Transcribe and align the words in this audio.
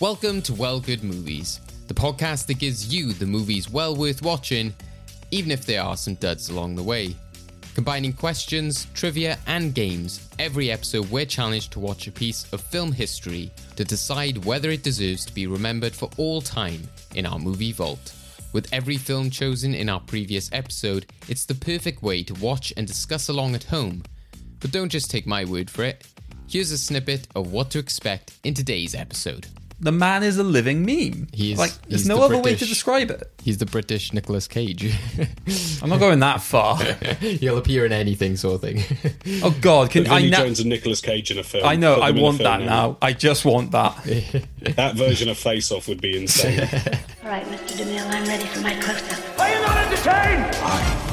Welcome 0.00 0.42
to 0.42 0.54
Well 0.54 0.78
Good 0.78 1.02
Movies, 1.02 1.60
the 1.88 1.94
podcast 1.94 2.46
that 2.46 2.60
gives 2.60 2.94
you 2.94 3.12
the 3.12 3.26
movies 3.26 3.68
well 3.68 3.96
worth 3.96 4.22
watching, 4.22 4.72
even 5.32 5.50
if 5.50 5.66
there 5.66 5.82
are 5.82 5.96
some 5.96 6.14
duds 6.14 6.50
along 6.50 6.76
the 6.76 6.82
way. 6.84 7.16
Combining 7.74 8.12
questions, 8.12 8.86
trivia, 8.94 9.36
and 9.48 9.74
games, 9.74 10.28
every 10.38 10.70
episode 10.70 11.10
we're 11.10 11.24
challenged 11.24 11.72
to 11.72 11.80
watch 11.80 12.06
a 12.06 12.12
piece 12.12 12.46
of 12.52 12.60
film 12.60 12.92
history 12.92 13.50
to 13.74 13.84
decide 13.84 14.44
whether 14.44 14.70
it 14.70 14.84
deserves 14.84 15.26
to 15.26 15.34
be 15.34 15.48
remembered 15.48 15.96
for 15.96 16.08
all 16.16 16.40
time 16.40 16.80
in 17.16 17.26
our 17.26 17.40
movie 17.40 17.72
vault. 17.72 18.14
With 18.52 18.72
every 18.72 18.98
film 18.98 19.30
chosen 19.30 19.74
in 19.74 19.88
our 19.88 19.98
previous 19.98 20.48
episode, 20.52 21.06
it's 21.26 21.44
the 21.44 21.56
perfect 21.56 22.04
way 22.04 22.22
to 22.22 22.34
watch 22.34 22.72
and 22.76 22.86
discuss 22.86 23.30
along 23.30 23.56
at 23.56 23.64
home. 23.64 24.04
But 24.60 24.70
don't 24.70 24.90
just 24.90 25.10
take 25.10 25.26
my 25.26 25.44
word 25.44 25.68
for 25.68 25.82
it. 25.82 26.06
Here's 26.46 26.70
a 26.70 26.78
snippet 26.78 27.26
of 27.34 27.50
what 27.50 27.72
to 27.72 27.80
expect 27.80 28.38
in 28.44 28.54
today's 28.54 28.94
episode. 28.94 29.48
The 29.80 29.92
man 29.92 30.24
is 30.24 30.38
a 30.38 30.42
living 30.42 30.84
meme. 30.84 31.28
He 31.32 31.52
is- 31.52 31.58
like 31.58 31.70
there's 31.88 32.00
he's 32.02 32.08
no 32.08 32.16
the 32.16 32.22
other 32.22 32.38
way 32.38 32.56
to 32.56 32.66
describe 32.66 33.10
it. 33.12 33.30
He's 33.42 33.58
the 33.58 33.66
British 33.66 34.12
Nicolas 34.12 34.48
Cage. 34.48 34.92
I'm 35.82 35.88
not 35.88 36.00
going 36.00 36.18
that 36.20 36.42
far. 36.42 36.76
He'll 37.20 37.58
appear 37.58 37.86
in 37.86 37.92
anything, 37.92 38.36
sort 38.36 38.56
of 38.56 38.60
thing. 38.62 38.82
Oh 39.42 39.56
God, 39.60 39.90
can 39.90 40.06
I 40.08 40.18
Vinnie 40.18 40.30
now? 40.30 40.38
Jones 40.38 40.58
and 40.60 40.68
Nicolas 40.68 41.00
Cage 41.00 41.30
in 41.30 41.38
a 41.38 41.42
film. 41.44 41.64
I 41.64 41.76
know. 41.76 41.94
Put 41.96 42.02
I 42.02 42.06
them 42.08 42.16
in 42.16 42.22
a 42.22 42.24
want 42.24 42.38
that 42.38 42.60
now. 42.62 42.96
I 43.00 43.12
just 43.12 43.44
want 43.44 43.70
that. 43.70 43.94
That 44.76 44.96
version 44.96 45.28
of 45.28 45.38
Face 45.38 45.70
Off 45.70 45.86
would 45.86 46.00
be 46.00 46.16
insane. 46.16 46.60
All 47.22 47.30
right, 47.30 47.44
Mr. 47.46 47.78
DeMille, 47.84 48.06
I'm 48.08 48.24
ready 48.26 48.46
for 48.46 48.60
my 48.60 48.74
close-up. 48.80 49.38
Are 49.38 49.48
you 49.48 49.60
not 49.60 49.76
entertained? 49.76 50.56
Great 50.56 51.07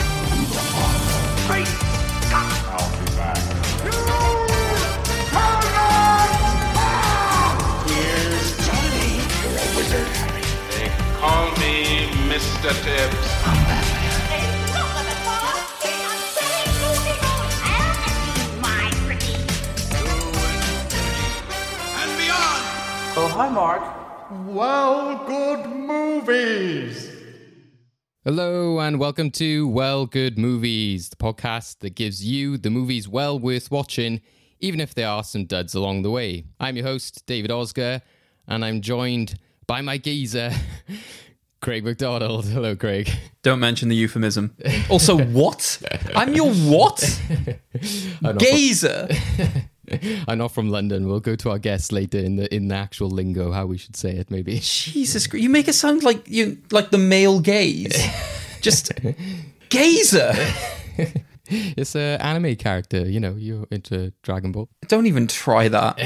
call 11.26 11.50
me 11.58 12.06
Mr. 12.30 12.70
Tibbs. 12.86 13.28
And 22.00 22.12
beyond. 22.20 22.64
Oh, 23.18 23.32
hi, 23.34 23.50
Mark. 23.50 23.82
Well, 24.46 25.26
good 25.26 25.66
movies. 25.68 27.12
Hello, 28.24 28.80
and 28.80 29.00
welcome 29.00 29.32
to 29.32 29.68
Well 29.68 30.06
Good 30.06 30.38
Movies, 30.38 31.10
the 31.10 31.16
podcast 31.16 31.80
that 31.80 31.96
gives 31.96 32.24
you 32.24 32.60
the 32.60 32.70
movies 32.70 33.08
well 33.08 33.40
worth 33.40 33.72
watching, 33.72 34.22
even 34.60 34.80
if 34.80 34.94
there 34.94 35.10
are 35.10 35.24
some 35.24 35.46
duds 35.46 35.74
along 35.74 36.04
the 36.04 36.12
way. 36.12 36.44
I'm 36.60 36.76
your 36.76 36.86
host, 36.86 37.26
David 37.26 37.50
Osger, 37.50 38.02
and 38.48 38.64
I'm 38.64 38.82
joined 38.82 39.40
by 39.68 39.82
my 39.82 39.98
geezer, 39.98 40.52
Craig 41.62 41.84
McDonald. 41.84 42.46
Hello, 42.46 42.76
Craig. 42.76 43.10
Don't 43.42 43.60
mention 43.60 43.90
the 43.90 43.96
euphemism. 43.96 44.56
Also, 44.90 45.18
what? 45.18 45.82
I'm 46.16 46.34
your 46.34 46.54
what? 46.54 47.22
I'm 48.24 48.38
Gazer. 48.38 49.08
I'm 50.28 50.40
not 50.40 50.52
from 50.52 50.70
London. 50.70 51.08
We'll 51.08 51.20
go 51.20 51.36
to 51.36 51.52
our 51.52 51.60
guests 51.60 51.92
later 51.92 52.18
in 52.18 52.38
the 52.38 52.54
in 52.54 52.68
the 52.70 52.76
actual 52.76 53.10
lingo, 53.10 53.52
how 53.52 53.66
we 53.66 53.78
should 53.78 53.96
say 53.96 54.12
it, 54.12 54.32
maybe. 54.32 54.60
Jesus, 54.60 55.28
Christ, 55.28 55.44
you 55.44 55.50
make 55.50 55.68
it 55.68 55.74
sound 55.74 56.04
like 56.04 56.28
you 56.28 56.58
like 56.72 56.92
the 56.92 56.98
male 56.98 57.40
gaze. 57.40 57.96
Just 58.62 58.92
gazer. 59.70 60.34
It's 61.48 61.96
an 61.96 62.20
anime 62.22 62.56
character, 62.56 63.08
you 63.08 63.20
know, 63.20 63.36
you're 63.38 63.68
into 63.70 64.12
Dragon 64.24 64.52
Ball. 64.52 64.68
Don't 64.88 65.06
even 65.06 65.28
try 65.28 65.68
that. 65.68 66.00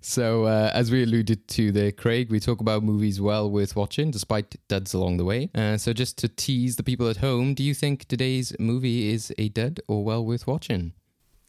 So, 0.00 0.44
uh, 0.44 0.70
as 0.72 0.90
we 0.90 1.02
alluded 1.02 1.48
to 1.48 1.72
there, 1.72 1.92
Craig, 1.92 2.30
we 2.30 2.40
talk 2.40 2.60
about 2.60 2.82
movies 2.82 3.20
well 3.20 3.50
worth 3.50 3.76
watching, 3.76 4.10
despite 4.10 4.56
duds 4.68 4.94
along 4.94 5.16
the 5.16 5.24
way. 5.24 5.50
Uh, 5.54 5.76
so, 5.76 5.92
just 5.92 6.18
to 6.18 6.28
tease 6.28 6.76
the 6.76 6.82
people 6.82 7.08
at 7.08 7.18
home, 7.18 7.54
do 7.54 7.62
you 7.62 7.74
think 7.74 8.06
today's 8.06 8.54
movie 8.58 9.12
is 9.12 9.32
a 9.38 9.48
dud 9.48 9.80
or 9.88 10.04
well 10.04 10.24
worth 10.24 10.46
watching? 10.46 10.92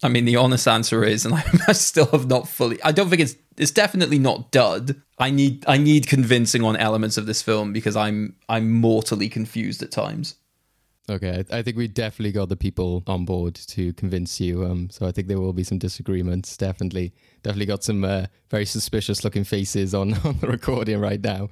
I 0.04 0.10
mean, 0.10 0.26
the 0.26 0.36
honest 0.36 0.68
answer 0.68 1.04
is, 1.04 1.26
and 1.26 1.34
I 1.68 1.72
still 1.72 2.06
have 2.08 2.28
not 2.28 2.48
fully. 2.48 2.82
I 2.84 2.92
don't 2.92 3.10
think 3.10 3.22
it's. 3.22 3.36
It's 3.58 3.72
definitely 3.72 4.20
not 4.20 4.52
dud. 4.52 5.02
I 5.18 5.32
need. 5.32 5.66
I 5.68 5.78
need 5.78 6.08
convincing 6.08 6.64
on 6.64 6.76
elements 6.78 7.18
of 7.18 7.26
this 7.26 7.42
film 7.42 7.74
because 7.74 7.96
I'm. 7.96 8.36
I'm 8.48 8.72
mortally 8.72 9.30
confused 9.30 9.82
at 9.82 9.92
times. 9.92 10.36
Okay, 11.10 11.46
I, 11.52 11.62
think 11.62 11.78
we 11.78 11.88
definitely 11.88 12.34
got 12.34 12.50
the 12.50 12.58
people 12.58 13.02
on 13.08 13.24
board 13.24 13.56
to 13.56 13.94
convince 13.94 14.42
you. 14.42 14.66
Um, 14.66 14.90
so 14.90 15.06
I 15.06 15.14
think 15.14 15.30
there 15.30 15.40
will 15.40 15.54
be 15.54 15.64
some 15.64 15.78
disagreements. 15.78 16.58
Definitely, 16.58 17.14
definitely 17.44 17.66
got 17.66 17.84
some 17.84 18.04
uh, 18.04 18.26
very 18.50 18.66
suspicious 18.66 19.24
looking 19.24 19.46
faces 19.46 19.94
on 19.94 20.14
on 20.26 20.38
the 20.40 20.48
recording 20.48 21.00
right 21.00 21.22
now. 21.22 21.48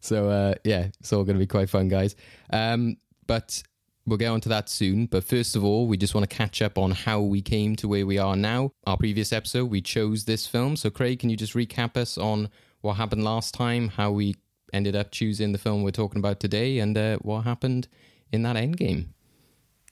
So 0.00 0.28
uh, 0.28 0.54
yeah, 0.64 0.88
it's 1.00 1.14
all 1.14 1.24
going 1.24 1.36
to 1.36 1.40
be 1.40 1.46
quite 1.46 1.70
fun, 1.70 1.88
guys. 1.88 2.14
Um, 2.50 2.98
but 3.26 3.62
we'll 4.04 4.18
get 4.18 4.28
on 4.28 4.42
to 4.42 4.50
that 4.50 4.68
soon. 4.68 5.06
But 5.06 5.24
first 5.24 5.56
of 5.56 5.64
all, 5.64 5.86
we 5.86 5.96
just 5.96 6.14
want 6.14 6.28
to 6.28 6.36
catch 6.36 6.60
up 6.60 6.76
on 6.76 6.90
how 6.90 7.20
we 7.20 7.40
came 7.40 7.76
to 7.76 7.88
where 7.88 8.04
we 8.04 8.18
are 8.18 8.36
now. 8.36 8.72
Our 8.86 8.98
previous 8.98 9.32
episode, 9.32 9.70
we 9.70 9.80
chose 9.80 10.26
this 10.26 10.46
film. 10.46 10.76
So 10.76 10.90
Craig, 10.90 11.20
can 11.20 11.30
you 11.30 11.38
just 11.38 11.54
recap 11.54 11.96
us 11.96 12.18
on 12.18 12.50
what 12.82 12.94
happened 12.94 13.24
last 13.24 13.54
time, 13.54 13.88
how 13.88 14.10
we 14.10 14.36
ended 14.74 14.94
up 14.94 15.10
choosing 15.10 15.52
the 15.52 15.58
film 15.58 15.82
we're 15.82 15.90
talking 15.90 16.18
about 16.18 16.38
today, 16.38 16.80
and 16.80 16.98
uh, 16.98 17.16
what 17.22 17.42
happened 17.44 17.88
in 18.34 18.42
that 18.42 18.56
end 18.56 18.76
game? 18.76 19.14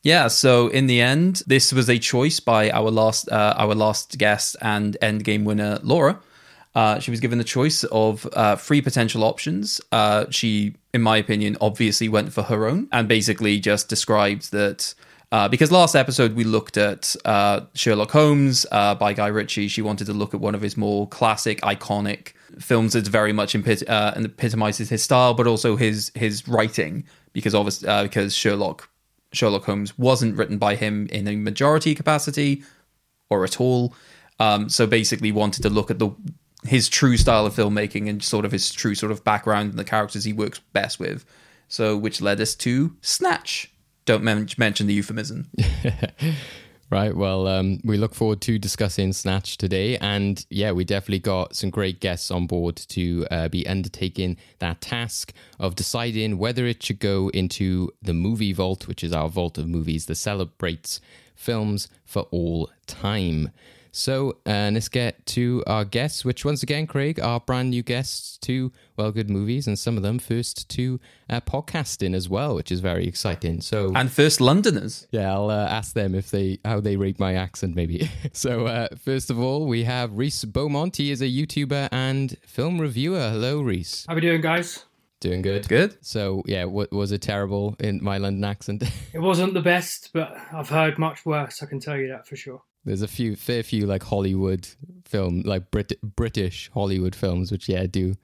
Yeah. 0.03 0.29
So 0.29 0.69
in 0.69 0.87
the 0.89 1.01
end, 1.01 1.43
this 1.47 1.73
was 1.73 1.89
a 1.89 1.99
choice 1.99 2.41
by 2.41 2.71
our 2.71 2.91
last. 2.91 3.31
Uh, 3.31 3.55
our 3.57 3.75
last 3.75 4.19
guest 4.19 4.57
and 4.61 4.97
endgame 5.01 5.45
winner, 5.45 5.79
Laura. 5.83 6.21
Uh, 6.75 6.99
she 6.99 7.11
was 7.11 7.21
given 7.21 7.39
the 7.39 7.45
choice 7.45 7.85
of 7.85 8.27
uh, 8.33 8.57
three 8.57 8.81
potential 8.81 9.25
options. 9.25 9.81
Uh, 9.93 10.25
she, 10.31 10.75
in 10.95 11.03
my 11.03 11.19
opinion, 11.19 11.57
obviously 11.61 12.09
went 12.09 12.33
for 12.33 12.43
her 12.45 12.67
own 12.67 12.89
and 12.93 13.09
basically 13.09 13.61
just 13.61 13.89
described 13.89 14.53
that. 14.53 14.95
Uh, 15.31 15.49
because 15.49 15.73
last 15.73 15.95
episode 15.95 16.35
we 16.35 16.45
looked 16.45 16.77
at 16.77 17.17
uh, 17.25 17.61
Sherlock 17.75 18.11
Holmes 18.11 18.67
uh, 18.71 18.95
by 18.95 19.15
Guy 19.15 19.29
Ritchie, 19.29 19.69
she 19.69 19.81
wanted 19.81 20.07
to 20.07 20.13
look 20.13 20.35
at 20.35 20.41
one 20.41 20.55
of 20.55 20.61
his 20.61 20.77
more 20.77 21.09
classic, 21.09 21.59
iconic 21.63 22.33
films 22.59 22.93
that's 22.93 23.09
very 23.09 23.33
much 23.33 23.55
epit- 23.55 23.89
uh, 23.89 24.13
and 24.15 24.27
epitomizes 24.27 24.91
his 24.91 25.03
style, 25.03 25.33
but 25.33 25.47
also 25.47 25.77
his 25.77 26.13
his 26.15 26.47
writing. 26.47 27.05
Because 27.33 27.55
obviously, 27.55 27.89
uh, 27.89 28.03
because 28.03 28.35
Sherlock 28.35 28.89
Sherlock 29.33 29.65
Holmes 29.65 29.97
wasn't 29.99 30.37
written 30.37 30.59
by 30.59 30.75
him 30.77 31.07
in 31.09 31.27
a 31.27 31.37
majority 31.37 31.95
capacity 31.95 32.63
or 33.31 33.45
at 33.45 33.61
all. 33.61 33.95
Um, 34.39 34.69
so 34.69 34.87
basically, 34.87 35.33
wanted 35.33 35.63
to 35.63 35.71
look 35.71 35.91
at 35.91 35.99
the 35.99 36.11
his 36.65 36.89
true 36.89 37.17
style 37.17 37.45
of 37.45 37.55
filmmaking 37.55 38.09
and 38.09 38.23
sort 38.23 38.45
of 38.45 38.53
his 38.53 38.71
true 38.71 38.95
sort 38.95 39.11
of 39.11 39.25
background 39.25 39.71
and 39.71 39.79
the 39.79 39.85
characters 39.85 40.25
he 40.25 40.33
works 40.33 40.61
best 40.73 41.01
with. 41.01 41.25
So, 41.69 41.97
which 41.97 42.21
led 42.21 42.41
us 42.41 42.55
to 42.57 42.97
Snatch. 43.01 43.73
Don't 44.05 44.23
men- 44.23 44.49
mention 44.59 44.87
the 44.87 44.95
euphemism. 44.95 45.49
Right. 46.93 47.17
Well, 47.17 47.49
um, 47.49 47.81
we 47.85 47.97
look 47.97 48.15
forward 48.15 48.43
to 48.43 48.59
discussing 48.59 49.15
Snatch 49.15 49.57
today. 49.57 49.97
And 49.97 50.45
yeah, 50.51 50.73
we 50.73 50.85
definitely 50.85 51.21
got 51.21 51.57
some 51.57 51.71
great 51.71 52.01
guests 52.01 52.31
on 52.31 52.47
board 52.47 52.77
to 52.77 53.27
uh, 53.31 53.49
be 53.49 53.67
undertaking 53.67 54.37
that 54.59 54.83
task 54.83 55.33
of 55.59 55.75
deciding 55.75 56.37
whether 56.37 56.67
it 56.67 56.83
should 56.83 56.99
go 56.99 57.31
into 57.31 57.95
the 58.03 58.13
movie 58.13 58.53
vault, 58.53 58.89
which 58.89 59.03
is 59.03 59.11
our 59.15 59.31
vault 59.31 59.57
of 59.57 59.69
movies 59.69 60.05
that 60.05 60.17
celebrates 60.17 61.01
films 61.35 61.89
for 62.05 62.25
all 62.31 62.71
time. 62.87 63.53
So 63.95 64.39
uh, 64.47 64.71
let's 64.73 64.89
get 64.89 65.25
to 65.27 65.63
our 65.67 65.85
guests, 65.85 66.25
which 66.25 66.47
once 66.47 66.63
again, 66.63 66.87
Craig, 66.87 67.21
are 67.21 67.41
brand 67.41 67.71
new 67.71 67.83
guests 67.83 68.39
to 68.39 68.73
Well 68.97 69.13
Good 69.13 69.29
Movies, 69.29 69.67
and 69.67 69.79
some 69.79 69.99
of 69.99 70.03
them 70.03 70.19
first 70.19 70.71
to 70.71 70.99
uh, 71.29 71.43
podcasting 71.43 72.15
as 72.15 72.27
well, 72.27 72.55
which 72.55 72.73
is 72.73 72.81
very 72.81 73.07
exciting. 73.07 73.61
So 73.61 73.93
And 73.95 74.11
first 74.11 74.41
Londoners. 74.41 75.07
yeah, 75.11 75.31
I'll 75.33 75.51
uh, 75.51 75.67
ask 75.69 75.93
them 75.93 76.15
if 76.15 76.31
they 76.31 76.59
how 76.65 76.81
they 76.81 76.97
rate 76.97 77.21
my 77.21 77.35
accent, 77.35 77.77
maybe. 77.77 78.11
so 78.33 78.67
uh, 78.67 78.89
first 78.97 79.29
of 79.31 79.39
all, 79.39 79.67
we 79.67 79.85
have 79.85 80.17
Reese 80.17 80.47
Beaumont. 80.47 80.97
He 80.97 81.11
is 81.11 81.21
a 81.21 81.27
YouTuber 81.27 81.91
and 81.93 82.39
film 82.47 82.81
reviewer. 82.81 83.29
Hello, 83.31 83.61
Reese. 83.61 84.07
How 84.09 84.15
we 84.15 84.23
doing, 84.23 84.41
guys? 84.41 84.87
Doing 85.21 85.43
good. 85.43 85.69
Good. 85.69 85.99
So 86.01 86.43
yeah, 86.47 86.65
what 86.65 86.91
was 86.93 87.13
it 87.13 87.21
terrible 87.21 87.77
in 87.79 88.03
my 88.03 88.17
London 88.17 88.43
accent? 88.45 88.83
It 89.13 89.21
wasn't 89.21 89.53
the 89.53 89.61
best, 89.61 90.11
but 90.15 90.35
I've 90.51 90.71
heard 90.71 90.99
much 90.99 91.27
worse. 91.27 91.63
I 91.63 91.67
can 91.67 91.79
tell 91.79 91.99
you 91.99 92.09
that 92.09 92.27
for 92.27 92.37
sure. 92.37 92.63
There's 92.85 93.03
a 93.03 93.09
few, 93.09 93.37
fair 93.37 93.63
few 93.63 93.87
like 93.87 94.03
Hollywood 94.03 94.69
film, 95.05 95.43
like 95.43 95.71
Brit- 95.71 96.01
British 96.03 96.71
Hollywood 96.75 97.15
films, 97.15 97.53
which 97.53 97.69
yeah 97.69 97.87
do 97.87 98.15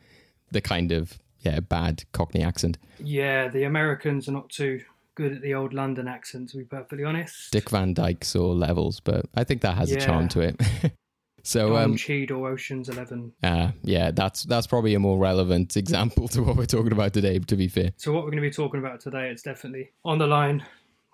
the 0.50 0.60
kind 0.60 0.92
of 0.92 1.18
yeah 1.40 1.60
bad 1.60 2.04
Cockney 2.12 2.42
accent. 2.42 2.78
Yeah, 2.98 3.48
the 3.48 3.64
Americans 3.64 4.28
are 4.28 4.32
not 4.32 4.48
too 4.48 4.80
good 5.14 5.32
at 5.32 5.42
the 5.42 5.54
old 5.54 5.74
London 5.74 6.08
accent, 6.08 6.48
to 6.50 6.56
be 6.56 6.64
perfectly 6.64 7.04
honest. 7.04 7.52
Dick 7.52 7.70
Van 7.70 7.92
Dyke 7.92 8.24
sort 8.24 8.52
of 8.52 8.58
levels, 8.58 9.00
but 9.00 9.26
I 9.34 9.44
think 9.44 9.62
that 9.62 9.76
has 9.76 9.92
a 9.92 9.96
charm 9.96 10.28
to 10.28 10.40
it. 10.40 10.60
so 11.42 11.70
Dom 11.70 11.92
um, 11.92 11.96
Cheadle, 11.96 12.44
Ocean's 12.44 12.88
Eleven. 12.88 13.32
Uh, 13.42 13.70
yeah, 13.82 14.10
that's 14.10 14.44
that's 14.44 14.66
probably 14.66 14.94
a 14.94 14.98
more 14.98 15.18
relevant 15.18 15.76
example 15.76 16.28
to 16.28 16.42
what 16.42 16.56
we're 16.56 16.66
talking 16.66 16.92
about 16.92 17.12
today. 17.12 17.38
To 17.38 17.56
be 17.56 17.68
fair, 17.68 17.92
So 17.96 18.12
what 18.12 18.24
we're 18.24 18.30
going 18.30 18.42
to 18.42 18.48
be 18.48 18.54
talking 18.54 18.80
about 18.80 19.00
today, 19.00 19.30
it's 19.30 19.42
definitely 19.42 19.90
on 20.04 20.18
the 20.18 20.26
line 20.26 20.64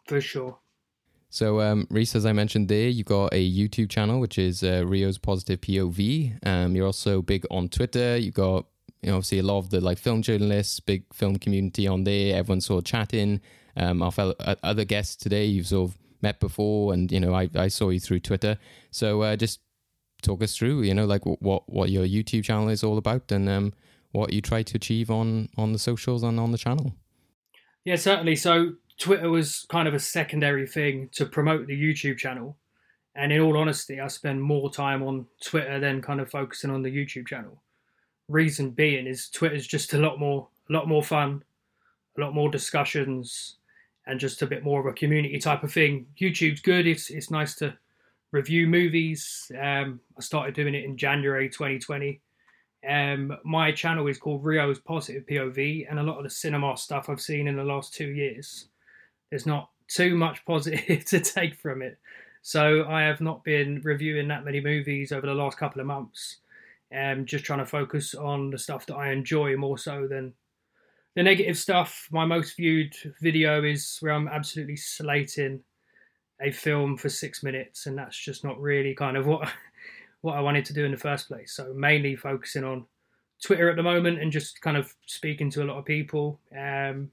for 0.07 0.21
sure. 0.21 0.59
So, 1.35 1.61
um, 1.61 1.89
Reese, 1.91 2.15
as 2.15 2.27
I 2.27 2.33
mentioned 2.33 2.69
there, 2.69 2.87
you've 2.87 3.09
got 3.09 3.35
a 3.35 3.51
YouTube 3.51 3.91
channel, 3.91 4.21
which 4.21 4.39
is 4.39 4.63
uh, 4.63 4.85
Rio's 4.87 5.19
Positive 5.19 5.61
POV. 5.61 6.47
Um, 6.47 6.77
you're 6.77 6.87
also 6.87 7.23
big 7.23 7.45
on 7.51 7.69
Twitter. 7.69 8.17
You've 8.17 8.35
got, 8.35 8.67
you 9.03 9.11
know, 9.11 9.17
obviously 9.17 9.41
a 9.41 9.43
lot 9.43 9.59
of 9.59 9.71
the 9.71 9.81
like 9.81 9.99
film 9.99 10.23
journalists, 10.23 10.79
big 10.79 11.13
film 11.13 11.35
community 11.41 11.89
on 11.89 12.05
there. 12.05 12.37
Everyone's 12.37 12.67
sort 12.67 12.79
of 12.79 12.85
chatting. 12.85 13.41
Um, 13.77 14.01
our 14.01 14.13
fellow, 14.13 14.37
uh, 14.39 14.55
other 14.63 14.85
guests 14.85 15.17
today, 15.17 15.45
you've 15.45 15.67
sort 15.67 15.91
of 15.91 15.99
met 16.23 16.39
before, 16.39 16.95
and 16.95 17.11
you 17.11 17.19
know, 17.19 17.35
I, 17.35 17.51
I 17.57 17.67
saw 17.67 17.89
you 17.89 17.99
through 17.99 18.21
Twitter. 18.21 18.57
So, 18.93 19.23
uh, 19.23 19.35
just 19.35 19.59
talk 20.23 20.41
us 20.41 20.57
through, 20.57 20.83
you 20.83 20.95
know, 20.95 21.05
like 21.05 21.27
what 21.27 21.69
what 21.69 21.91
your 21.91 22.07
YouTube 22.07 22.45
channel 22.45 22.69
is 22.69 22.85
all 22.85 22.97
about, 22.97 23.33
and 23.33 23.49
um, 23.49 23.73
what 24.13 24.33
you 24.33 24.41
try 24.41 24.63
to 24.63 24.77
achieve 24.77 25.11
on 25.11 25.49
on 25.57 25.73
the 25.73 25.81
socials 25.81 26.23
and 26.23 26.39
on 26.39 26.53
the 26.53 26.59
channel. 26.59 26.95
Yeah, 27.85 27.97
certainly. 27.97 28.37
So 28.37 28.75
Twitter 28.99 29.29
was 29.29 29.67
kind 29.69 29.89
of 29.89 29.95
a 29.95 29.99
secondary 29.99 30.67
thing 30.67 31.09
to 31.13 31.27
promote 31.27 31.67
the 31.67 31.81
YouTube 31.81 32.19
channel. 32.19 32.57
And 33.17 33.33
in 33.33 33.41
all 33.41 33.57
honesty, 33.57 34.01
I 34.01 34.09
spend 34.09 34.43
more 34.43 34.73
time 34.73 35.03
on 35.03 35.27
Twitter 35.43 35.79
than 35.79 36.03
kind 36.03 36.21
of 36.21 36.31
focusing 36.31 36.71
on 36.71 36.83
the 36.83 36.91
YouTube 36.91 37.29
channel. 37.29 37.63
Reason 38.29 38.71
being 38.71 39.07
is 39.07 39.29
Twitter's 39.29 39.67
just 39.67 39.95
a 39.95 39.99
lot 39.99 40.19
more 40.19 40.49
a 40.71 40.73
lot 40.73 40.89
more 40.89 41.03
fun, 41.03 41.45
a 42.17 42.21
lot 42.21 42.35
more 42.35 42.51
discussions, 42.51 43.57
and 44.07 44.19
just 44.19 44.41
a 44.41 44.47
bit 44.47 44.65
more 44.65 44.81
of 44.81 44.87
a 44.87 44.93
community 44.93 45.39
type 45.39 45.63
of 45.63 45.73
thing. 45.73 46.07
YouTube's 46.19 46.61
good. 46.61 46.87
It's 46.87 47.11
it's 47.11 47.31
nice 47.31 47.55
to 47.57 47.77
review 48.33 48.67
movies. 48.67 49.53
Um, 49.61 50.01
I 50.17 50.23
started 50.23 50.55
doing 50.55 50.75
it 50.75 50.85
in 50.85 50.97
January 50.97 51.49
2020. 51.49 52.21
Um, 52.89 53.37
my 53.45 53.73
channel 53.73 54.07
is 54.09 54.19
called 54.19 54.45
Rio's 54.45 54.81
Positive 54.81 55.25
POV, 55.27 55.87
and 55.89 55.99
a 55.99 56.03
lot 56.03 56.19
of 56.19 56.25
the 56.25 56.31
cinema 56.31 56.77
stuff 56.77 57.09
I've 57.09 57.21
seen 57.21 57.47
in 57.47 57.57
the 57.57 57.65
last 57.65 57.95
two 57.95 58.09
years 58.09 58.69
there's 59.31 59.47
not 59.47 59.71
too 59.89 60.17
much 60.17 60.45
positive 60.45 61.05
to 61.07 61.21
take 61.21 61.57
from 61.57 61.83
it. 61.83 61.99
So 62.43 62.85
I 62.87 63.03
have 63.03 63.21
not 63.21 63.43
been 63.43 63.81
reviewing 63.83 64.29
that 64.29 64.45
many 64.45 64.61
movies 64.61 65.13
over 65.13 65.27
the 65.27 65.35
last 65.35 65.57
couple 65.57 65.81
of 65.81 65.87
months. 65.87 66.39
Um, 66.95 67.25
just 67.25 67.45
trying 67.45 67.61
to 67.61 67.67
focus 67.67 68.15
on 68.15 68.51
the 68.51 68.59
stuff 68.59 68.87
that 68.87 68.95
I 68.95 69.11
enjoy 69.11 69.57
more 69.57 69.79
so 69.79 70.07
than 70.07 70.35
the 71.17 71.23
negative 71.23 71.57
stuff. 71.57 72.09
My 72.13 72.25
most 72.25 72.57
viewed 72.57 72.95
video 73.21 73.65
is 73.65 73.97
where 74.01 74.13
I'm 74.13 74.29
absolutely 74.29 74.77
slating 74.77 75.61
a 76.41 76.51
film 76.51 76.97
for 76.97 77.09
six 77.09 77.43
minutes, 77.43 77.87
and 77.87 77.97
that's 77.97 78.19
just 78.19 78.45
not 78.45 78.61
really 78.61 78.95
kind 78.95 79.17
of 79.17 79.27
what 79.27 79.49
what 80.21 80.37
I 80.37 80.41
wanted 80.41 80.65
to 80.67 80.73
do 80.73 80.85
in 80.85 80.91
the 80.91 80.97
first 80.97 81.29
place. 81.29 81.53
So 81.55 81.73
mainly 81.75 82.17
focusing 82.17 82.65
on 82.65 82.87
Twitter 83.43 83.69
at 83.69 83.77
the 83.77 83.83
moment 83.83 84.21
and 84.21 84.33
just 84.33 84.61
kind 84.61 84.77
of 84.77 84.95
speaking 85.07 85.51
to 85.51 85.63
a 85.63 85.67
lot 85.67 85.79
of 85.79 85.85
people. 85.85 86.41
Um, 86.57 87.11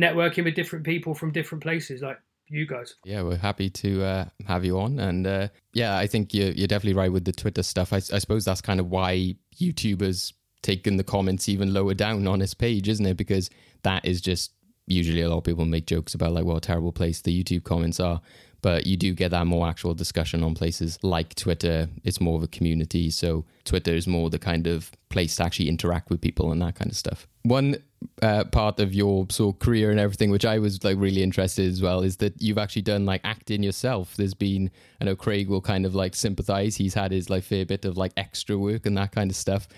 networking 0.00 0.44
with 0.44 0.54
different 0.54 0.84
people 0.84 1.14
from 1.14 1.32
different 1.32 1.62
places, 1.62 2.02
like 2.02 2.18
you 2.48 2.66
guys. 2.66 2.96
Yeah, 3.04 3.22
we're 3.22 3.36
happy 3.36 3.70
to 3.70 4.04
uh, 4.04 4.24
have 4.46 4.64
you 4.64 4.78
on, 4.78 4.98
and 4.98 5.26
uh, 5.26 5.48
yeah, 5.72 5.96
I 5.96 6.06
think 6.06 6.34
you're 6.34 6.50
you're 6.50 6.66
definitely 6.66 6.98
right 6.98 7.12
with 7.12 7.24
the 7.24 7.32
Twitter 7.32 7.62
stuff. 7.62 7.92
I, 7.92 7.96
I 7.96 8.18
suppose 8.18 8.44
that's 8.44 8.60
kind 8.60 8.80
of 8.80 8.90
why 8.90 9.36
YouTubers 9.60 10.32
taken 10.62 10.96
the 10.96 11.04
comments 11.04 11.48
even 11.48 11.74
lower 11.74 11.94
down 11.94 12.26
on 12.26 12.40
his 12.40 12.54
page, 12.54 12.88
isn't 12.88 13.06
it? 13.06 13.16
Because 13.16 13.50
that 13.82 14.04
is 14.04 14.20
just 14.20 14.52
usually 14.86 15.22
a 15.22 15.28
lot 15.28 15.38
of 15.38 15.44
people 15.44 15.64
make 15.64 15.86
jokes 15.86 16.14
about 16.14 16.32
like 16.32 16.44
what 16.44 16.56
a 16.56 16.60
terrible 16.60 16.92
place 16.92 17.22
the 17.22 17.42
YouTube 17.42 17.64
comments 17.64 18.00
are 18.00 18.20
but 18.64 18.86
you 18.86 18.96
do 18.96 19.12
get 19.12 19.30
that 19.30 19.46
more 19.46 19.68
actual 19.68 19.92
discussion 19.92 20.42
on 20.42 20.54
places 20.54 20.98
like 21.02 21.34
Twitter. 21.34 21.86
It's 22.02 22.18
more 22.18 22.38
of 22.38 22.42
a 22.42 22.46
community, 22.46 23.10
so 23.10 23.44
Twitter 23.64 23.92
is 23.92 24.06
more 24.06 24.30
the 24.30 24.38
kind 24.38 24.66
of 24.66 24.90
place 25.10 25.36
to 25.36 25.44
actually 25.44 25.68
interact 25.68 26.08
with 26.08 26.22
people 26.22 26.50
and 26.50 26.62
that 26.62 26.74
kind 26.74 26.90
of 26.90 26.96
stuff. 26.96 27.28
One 27.42 27.76
uh, 28.22 28.44
part 28.44 28.80
of 28.80 28.94
your 28.94 29.26
sort 29.28 29.56
of 29.56 29.58
career 29.58 29.90
and 29.90 30.00
everything, 30.00 30.30
which 30.30 30.46
I 30.46 30.58
was 30.58 30.82
like 30.82 30.96
really 30.98 31.22
interested 31.22 31.70
as 31.70 31.82
well, 31.82 32.00
is 32.00 32.16
that 32.16 32.40
you've 32.40 32.56
actually 32.56 32.80
done 32.80 33.04
like 33.04 33.20
acting 33.22 33.62
yourself. 33.62 34.16
There's 34.16 34.32
been, 34.32 34.70
I 34.98 35.04
know 35.04 35.14
Craig 35.14 35.50
will 35.50 35.60
kind 35.60 35.84
of 35.84 35.94
like 35.94 36.14
sympathize. 36.14 36.74
He's 36.74 36.94
had 36.94 37.12
his 37.12 37.28
like 37.28 37.44
fair 37.44 37.66
bit 37.66 37.84
of 37.84 37.98
like 37.98 38.12
extra 38.16 38.56
work 38.56 38.86
and 38.86 38.96
that 38.96 39.12
kind 39.12 39.30
of 39.30 39.36
stuff. 39.36 39.68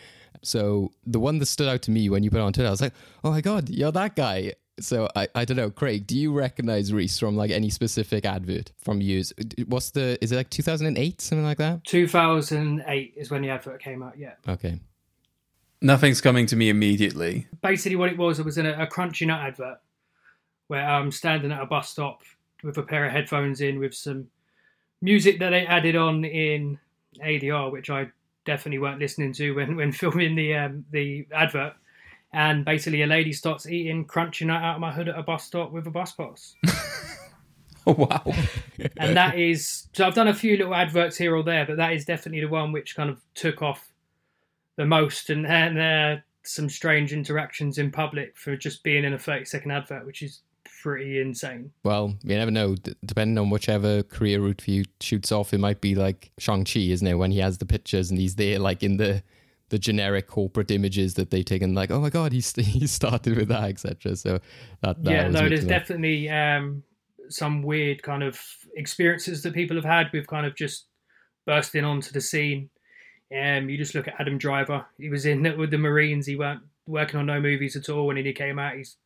So 0.43 0.93
the 1.05 1.19
one 1.19 1.39
that 1.39 1.47
stood 1.47 1.67
out 1.67 1.83
to 1.83 1.91
me 1.91 2.09
when 2.09 2.23
you 2.23 2.31
put 2.31 2.39
it 2.39 2.43
on 2.43 2.53
Twitter, 2.53 2.69
I 2.69 2.71
was 2.71 2.83
like, 2.83 2.95
oh 3.25 3.33
my 3.33 3.41
god, 3.41 3.69
you're 3.69 3.91
that 3.91 4.15
guy. 4.15 4.53
So 4.79 5.09
I, 5.17 5.29
I 5.35 5.45
don't 5.45 5.57
know, 5.57 5.71
Craig, 5.71 6.07
do 6.07 6.17
you 6.17 6.33
recognize 6.33 6.93
Reese 6.93 7.19
from 7.19 7.37
like 7.37 7.51
any 7.51 7.71
specific 7.71 8.25
advert 8.27 8.73
from 8.79 9.01
years? 9.01 9.33
What's 9.67 9.91
the 9.91 10.19
is 10.23 10.33
it 10.33 10.37
like 10.37 10.51
2008 10.51 11.21
something 11.21 11.45
like 11.45 11.59
that? 11.59 11.85
2008 11.85 13.15
is 13.17 13.31
when 13.31 13.43
the 13.43 13.51
advert 13.51 13.81
came 13.81 14.03
out. 14.03 14.19
Yeah. 14.19 14.35
Okay. 14.47 14.81
Nothing's 15.81 16.21
coming 16.21 16.47
to 16.47 16.57
me 16.57 16.69
immediately. 16.69 17.47
Basically, 17.63 17.97
what 17.97 18.11
it 18.11 18.19
was, 18.19 18.39
it 18.39 18.45
was 18.45 18.59
in 18.59 18.67
a, 18.67 18.73
a 18.83 18.87
Crunchy 18.87 19.27
Nut 19.27 19.41
advert 19.41 19.79
where 20.69 20.85
I'm 20.85 21.13
standing 21.13 21.53
at 21.53 21.63
a 21.63 21.67
bus 21.67 21.91
stop 21.91 22.23
with 22.63 22.77
a 22.79 22.83
pair 22.83 23.07
of 23.07 23.13
headphones 23.13 23.61
in 23.61 23.79
with 23.79 23.95
some 23.95 24.27
music 25.01 25.39
that 25.39 25.51
they 25.51 25.67
added 25.67 25.97
on 25.97 26.25
in 26.25 26.79
ADR, 27.21 27.71
which 27.71 27.91
I 27.91 28.09
definitely 28.45 28.79
weren't 28.79 29.01
listening 29.01 29.33
to 29.35 29.53
when, 29.53 29.77
when 29.77 29.93
filming 30.03 30.35
the 30.35 30.55
um, 30.55 30.85
the 30.91 31.27
advert 31.33 31.75
and 32.37 32.67
basically 32.67 33.01
a 33.01 33.07
lady 33.07 33.33
starts 33.33 33.67
eating 33.67 34.05
crunchy 34.05 34.47
nut 34.47 34.63
out 34.63 34.75
of 34.75 34.81
my 34.81 34.93
hood 34.93 35.09
at 35.09 35.19
a 35.19 35.23
bus 35.23 35.45
stop 35.45 35.73
with 35.73 35.87
a 35.87 35.91
bus 35.91 36.13
pass. 36.13 36.55
oh, 37.87 37.95
wow. 37.95 38.23
and 38.99 39.17
that 39.17 39.39
is 39.39 39.89
so 39.95 40.07
I've 40.07 40.15
done 40.15 40.29
a 40.29 40.35
few 40.35 40.59
little 40.59 40.75
adverts 40.75 41.17
here 41.17 41.35
or 41.35 41.43
there, 41.43 41.65
but 41.65 41.79
that 41.79 41.95
is 41.95 42.05
definitely 42.05 42.43
the 42.43 42.49
one 42.49 42.73
which 42.73 42.95
kind 42.95 43.09
of 43.09 43.23
took 43.35 43.63
off 43.63 43.91
the 44.77 44.85
most 44.85 45.31
and 45.31 45.47
and 45.47 45.79
uh, 45.79 46.17
some 46.43 46.69
strange 46.69 47.15
interactions 47.15 47.79
in 47.79 47.91
public 47.91 48.37
for 48.37 48.55
just 48.55 48.85
being 48.85 49.05
in 49.05 49.15
a 49.15 49.19
30 49.19 49.47
second 49.47 49.71
advert, 49.71 50.05
which 50.05 50.21
is 50.21 50.43
pretty 50.83 51.19
insane. 51.19 51.73
Well, 51.85 52.19
you 52.23 52.37
never 52.37 52.51
know. 52.51 52.75
D- 52.75 52.95
depending 53.07 53.39
on 53.39 53.49
whichever 53.49 54.03
career 54.03 54.43
route 54.43 54.61
for 54.61 54.73
you 54.73 54.85
shoots 55.01 55.33
off, 55.33 55.55
it 55.55 55.59
might 55.59 55.81
be 55.81 55.95
like 55.95 56.33
Shang-Chi, 56.37 56.81
isn't 56.81 57.07
it? 57.07 57.15
When 57.15 57.31
he 57.31 57.39
has 57.39 57.57
the 57.57 57.67
pictures 57.67 58.11
and 58.11 58.21
he's 58.21 58.35
there 58.35 58.59
like 58.59 58.83
in 58.83 58.99
the 58.99 59.23
the 59.69 59.79
generic 59.79 60.29
corporate 60.29 60.71
images 60.71 61.15
that 61.15 61.31
they 61.31 61.43
take 61.43 61.63
and 61.63 61.75
like, 61.75 61.91
oh 61.91 62.01
my 62.01 62.11
god, 62.11 62.33
he's 62.33 62.53
he 62.57 62.87
started 62.87 63.37
with 63.37 63.49
that, 63.49 63.65
etc. 63.65 64.17
So 64.17 64.41
that, 64.83 65.03
that 65.03 65.11
yeah, 65.11 65.29
no, 65.29 65.49
there's 65.49 65.65
definitely 65.65 66.29
um, 66.29 66.83
some 67.29 67.63
weird 67.63 68.03
kind 68.03 68.23
of 68.23 68.41
experiences 68.77 69.43
that 69.43 69.55
people 69.55 69.77
have 69.77 69.85
had 69.85 70.11
with 70.13 70.27
kind 70.27 70.47
of 70.47 70.55
just 70.55 70.87
bursting 71.47 71.85
onto 71.85 72.13
the 72.13 72.21
scene. 72.21 72.71
Um, 73.37 73.69
you 73.69 73.77
just 73.77 73.95
look 73.95 74.07
at 74.07 74.15
Adam 74.21 74.39
Driver; 74.39 74.87
he 74.99 75.09
was 75.09 75.27
in 75.27 75.43
with 75.59 75.71
the 75.71 75.79
Marines. 75.79 76.27
He 76.27 76.37
weren't 76.37 76.63
working 76.87 77.19
on 77.19 77.27
no 77.27 77.41
movies 77.41 77.75
at 77.75 77.89
all 77.89 78.07
when 78.07 78.17
he 78.17 78.33
came 78.33 78.59
out. 78.59 78.77
He's 78.77 78.97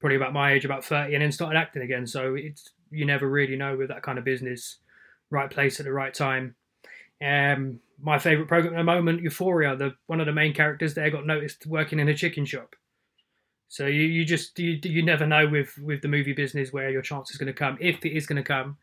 probably 0.00 0.16
about 0.16 0.32
my 0.32 0.52
age, 0.52 0.64
about 0.64 0.84
thirty, 0.84 1.14
and 1.14 1.22
then 1.22 1.32
started 1.32 1.58
acting 1.58 1.82
again. 1.82 2.06
So 2.06 2.34
it's 2.36 2.70
you 2.90 3.04
never 3.04 3.28
really 3.28 3.56
know 3.56 3.76
with 3.76 3.88
that 3.88 4.02
kind 4.02 4.18
of 4.18 4.24
business, 4.24 4.78
right 5.30 5.50
place 5.50 5.80
at 5.80 5.86
the 5.86 5.92
right 5.92 6.14
time. 6.14 6.54
Um, 7.24 7.80
my 8.00 8.18
favorite 8.18 8.48
program 8.48 8.74
at 8.74 8.78
the 8.78 8.84
moment, 8.84 9.22
Euphoria. 9.22 9.76
The 9.76 9.94
one 10.06 10.20
of 10.20 10.26
the 10.26 10.32
main 10.32 10.54
characters 10.54 10.94
there 10.94 11.10
got 11.10 11.26
noticed 11.26 11.66
working 11.66 11.98
in 11.98 12.08
a 12.08 12.14
chicken 12.14 12.44
shop. 12.44 12.76
So 13.68 13.86
you, 13.86 14.02
you 14.02 14.24
just 14.24 14.58
you, 14.58 14.78
you 14.82 15.02
never 15.02 15.26
know 15.26 15.46
with 15.46 15.76
with 15.78 16.02
the 16.02 16.08
movie 16.08 16.32
business 16.32 16.72
where 16.72 16.90
your 16.90 17.02
chance 17.02 17.30
is 17.30 17.36
going 17.36 17.48
to 17.48 17.52
come 17.52 17.76
if 17.80 18.04
it 18.04 18.16
is 18.16 18.26
going 18.26 18.42
to 18.42 18.42
come. 18.42 18.76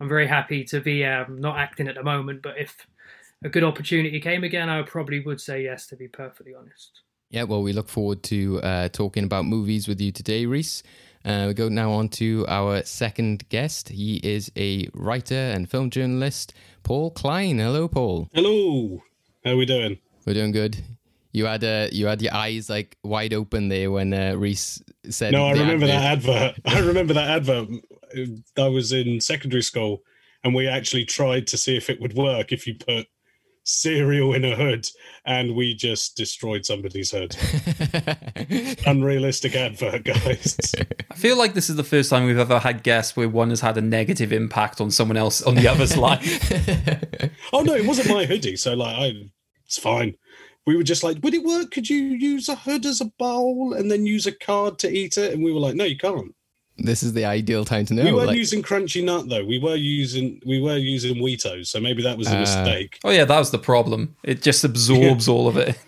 I'm 0.00 0.08
very 0.08 0.26
happy 0.26 0.62
to 0.64 0.80
be 0.80 1.04
um, 1.04 1.40
not 1.40 1.58
acting 1.58 1.88
at 1.88 1.94
the 1.94 2.02
moment, 2.02 2.42
but 2.42 2.58
if 2.58 2.76
a 3.42 3.48
good 3.48 3.64
opportunity 3.64 4.20
came 4.20 4.44
again, 4.44 4.68
I 4.68 4.82
probably 4.82 5.20
would 5.20 5.40
say 5.40 5.62
yes. 5.62 5.86
To 5.88 5.96
be 5.96 6.08
perfectly 6.08 6.54
honest. 6.54 7.00
Yeah, 7.30 7.42
well, 7.44 7.62
we 7.62 7.72
look 7.72 7.88
forward 7.88 8.22
to 8.24 8.60
uh, 8.62 8.88
talking 8.88 9.24
about 9.24 9.46
movies 9.46 9.88
with 9.88 10.00
you 10.00 10.12
today, 10.12 10.46
Reese. 10.46 10.82
Uh, 11.26 11.46
we 11.48 11.54
go 11.54 11.68
now 11.68 11.90
on 11.90 12.08
to 12.08 12.44
our 12.46 12.84
second 12.84 13.48
guest. 13.48 13.88
He 13.88 14.20
is 14.22 14.52
a 14.56 14.88
writer 14.94 15.34
and 15.34 15.68
film 15.68 15.90
journalist, 15.90 16.54
Paul 16.84 17.10
Klein. 17.10 17.58
Hello, 17.58 17.88
Paul. 17.88 18.28
Hello. 18.32 19.02
How 19.44 19.50
are 19.50 19.56
we 19.56 19.66
doing? 19.66 19.98
We're 20.24 20.34
doing 20.34 20.52
good. 20.52 20.76
You 21.32 21.46
had 21.46 21.64
uh, 21.64 21.88
you 21.90 22.06
had 22.06 22.22
your 22.22 22.32
eyes 22.32 22.70
like 22.70 22.96
wide 23.02 23.34
open 23.34 23.68
there 23.68 23.90
when 23.90 24.14
uh, 24.14 24.36
Reese 24.36 24.80
said. 25.10 25.32
No, 25.32 25.46
I 25.46 25.52
remember 25.52 25.86
advert. 25.86 26.26
that 26.26 26.44
advert. 26.44 26.60
I 26.64 26.78
remember 26.86 27.14
that 27.14 27.28
advert. 27.28 27.68
I 28.56 28.68
was 28.68 28.92
in 28.92 29.20
secondary 29.20 29.62
school, 29.62 30.02
and 30.44 30.54
we 30.54 30.68
actually 30.68 31.04
tried 31.04 31.48
to 31.48 31.58
see 31.58 31.76
if 31.76 31.90
it 31.90 32.00
would 32.00 32.14
work 32.14 32.52
if 32.52 32.68
you 32.68 32.76
put 32.76 33.08
cereal 33.66 34.32
in 34.32 34.44
a 34.44 34.54
hood 34.54 34.88
and 35.24 35.54
we 35.54 35.74
just 35.74 36.16
destroyed 36.16 36.64
somebody's 36.64 37.10
hood. 37.10 37.36
Unrealistic 38.86 39.54
advert, 39.56 40.04
guys. 40.04 40.56
I 41.10 41.14
feel 41.14 41.36
like 41.36 41.54
this 41.54 41.68
is 41.68 41.76
the 41.76 41.84
first 41.84 42.08
time 42.08 42.24
we've 42.24 42.38
ever 42.38 42.60
had 42.60 42.82
guests 42.84 43.16
where 43.16 43.28
one 43.28 43.50
has 43.50 43.60
had 43.60 43.76
a 43.76 43.80
negative 43.82 44.32
impact 44.32 44.80
on 44.80 44.90
someone 44.90 45.16
else 45.16 45.42
on 45.42 45.56
the 45.56 45.68
other's 45.68 45.96
life. 45.98 46.22
oh 47.52 47.62
no, 47.62 47.74
it 47.74 47.86
wasn't 47.86 48.08
my 48.08 48.24
hoodie, 48.24 48.56
so 48.56 48.74
like 48.74 48.96
I 48.96 49.30
it's 49.64 49.78
fine. 49.78 50.14
We 50.64 50.76
were 50.76 50.84
just 50.84 51.04
like, 51.04 51.18
would 51.22 51.34
it 51.34 51.44
work? 51.44 51.70
Could 51.70 51.90
you 51.90 51.96
use 51.96 52.48
a 52.48 52.56
hood 52.56 52.86
as 52.86 53.00
a 53.00 53.06
bowl 53.18 53.72
and 53.72 53.90
then 53.90 54.06
use 54.06 54.26
a 54.26 54.32
card 54.32 54.78
to 54.80 54.90
eat 54.90 55.18
it? 55.18 55.32
And 55.32 55.44
we 55.44 55.52
were 55.52 55.60
like, 55.60 55.74
no, 55.76 55.84
you 55.84 55.96
can't 55.96 56.34
this 56.78 57.02
is 57.02 57.12
the 57.12 57.24
ideal 57.24 57.64
time 57.64 57.86
to 57.86 57.94
know. 57.94 58.04
We 58.04 58.12
were 58.12 58.26
like, 58.26 58.36
using 58.36 58.62
Crunchy 58.62 59.02
Nut 59.02 59.28
though. 59.28 59.44
We 59.44 59.58
were 59.58 59.76
using 59.76 60.40
we 60.44 60.60
were 60.60 60.76
using 60.76 61.16
Weetos, 61.16 61.68
so 61.68 61.80
maybe 61.80 62.02
that 62.02 62.18
was 62.18 62.28
a 62.28 62.36
uh, 62.36 62.40
mistake. 62.40 62.98
Oh 63.04 63.10
yeah, 63.10 63.24
that 63.24 63.38
was 63.38 63.50
the 63.50 63.58
problem. 63.58 64.16
It 64.22 64.42
just 64.42 64.64
absorbs 64.64 65.28
all 65.28 65.48
of 65.48 65.56
it. 65.56 65.78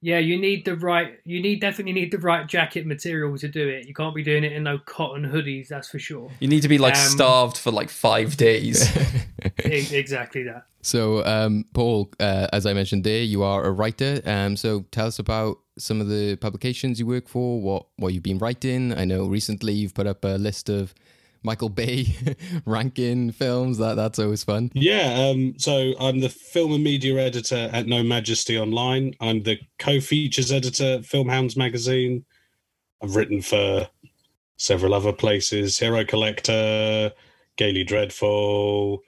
Yeah, 0.00 0.18
you 0.18 0.38
need 0.38 0.64
the 0.64 0.76
right. 0.76 1.18
You 1.24 1.42
need 1.42 1.60
definitely 1.60 1.92
need 1.92 2.12
the 2.12 2.18
right 2.18 2.46
jacket 2.46 2.86
material 2.86 3.36
to 3.38 3.48
do 3.48 3.68
it. 3.68 3.88
You 3.88 3.94
can't 3.94 4.14
be 4.14 4.22
doing 4.22 4.44
it 4.44 4.52
in 4.52 4.62
no 4.62 4.78
cotton 4.78 5.24
hoodies. 5.24 5.68
That's 5.68 5.88
for 5.88 5.98
sure. 5.98 6.30
You 6.38 6.46
need 6.46 6.62
to 6.62 6.68
be 6.68 6.78
like 6.78 6.94
Um, 6.94 7.00
starved 7.00 7.58
for 7.58 7.72
like 7.72 7.90
five 7.90 8.36
days. 8.36 8.88
Exactly 9.64 10.42
that. 10.44 10.66
So, 10.82 11.24
um, 11.24 11.64
Paul, 11.74 12.10
uh, 12.20 12.48
as 12.52 12.66
I 12.66 12.72
mentioned 12.72 13.04
there, 13.04 13.22
you 13.22 13.42
are 13.42 13.64
a 13.64 13.70
writer. 13.70 14.20
Um, 14.24 14.56
so, 14.56 14.84
tell 14.90 15.06
us 15.06 15.18
about 15.18 15.58
some 15.78 16.00
of 16.00 16.08
the 16.08 16.36
publications 16.36 16.98
you 16.98 17.06
work 17.06 17.28
for. 17.28 17.60
What 17.60 17.86
what 17.96 18.14
you've 18.14 18.22
been 18.22 18.38
writing. 18.38 18.92
I 18.96 19.04
know 19.04 19.26
recently 19.26 19.72
you've 19.72 19.94
put 19.94 20.06
up 20.06 20.24
a 20.24 20.38
list 20.38 20.68
of 20.68 20.94
Michael 21.48 21.70
Bay 21.70 22.14
ranking 22.66 23.32
films. 23.32 23.78
That 23.78 23.94
that's 23.94 24.18
always 24.18 24.44
fun. 24.44 24.70
Yeah, 24.74 25.30
um, 25.30 25.54
so 25.56 25.94
I'm 25.98 26.20
the 26.20 26.28
film 26.28 26.74
and 26.74 26.84
media 26.84 27.16
editor 27.16 27.70
at 27.72 27.86
No 27.86 28.02
Majesty 28.02 28.58
Online. 28.58 29.14
I'm 29.18 29.42
the 29.44 29.58
co-features 29.78 30.52
editor 30.52 30.96
at 30.96 31.00
Filmhounds 31.00 31.56
magazine. 31.56 32.26
I've 33.02 33.16
written 33.16 33.40
for 33.40 33.88
several 34.58 34.92
other 34.92 35.10
places: 35.10 35.78
Hero 35.78 36.04
Collector, 36.04 37.12
Gaily 37.56 37.82
Dreadful, 37.82 39.02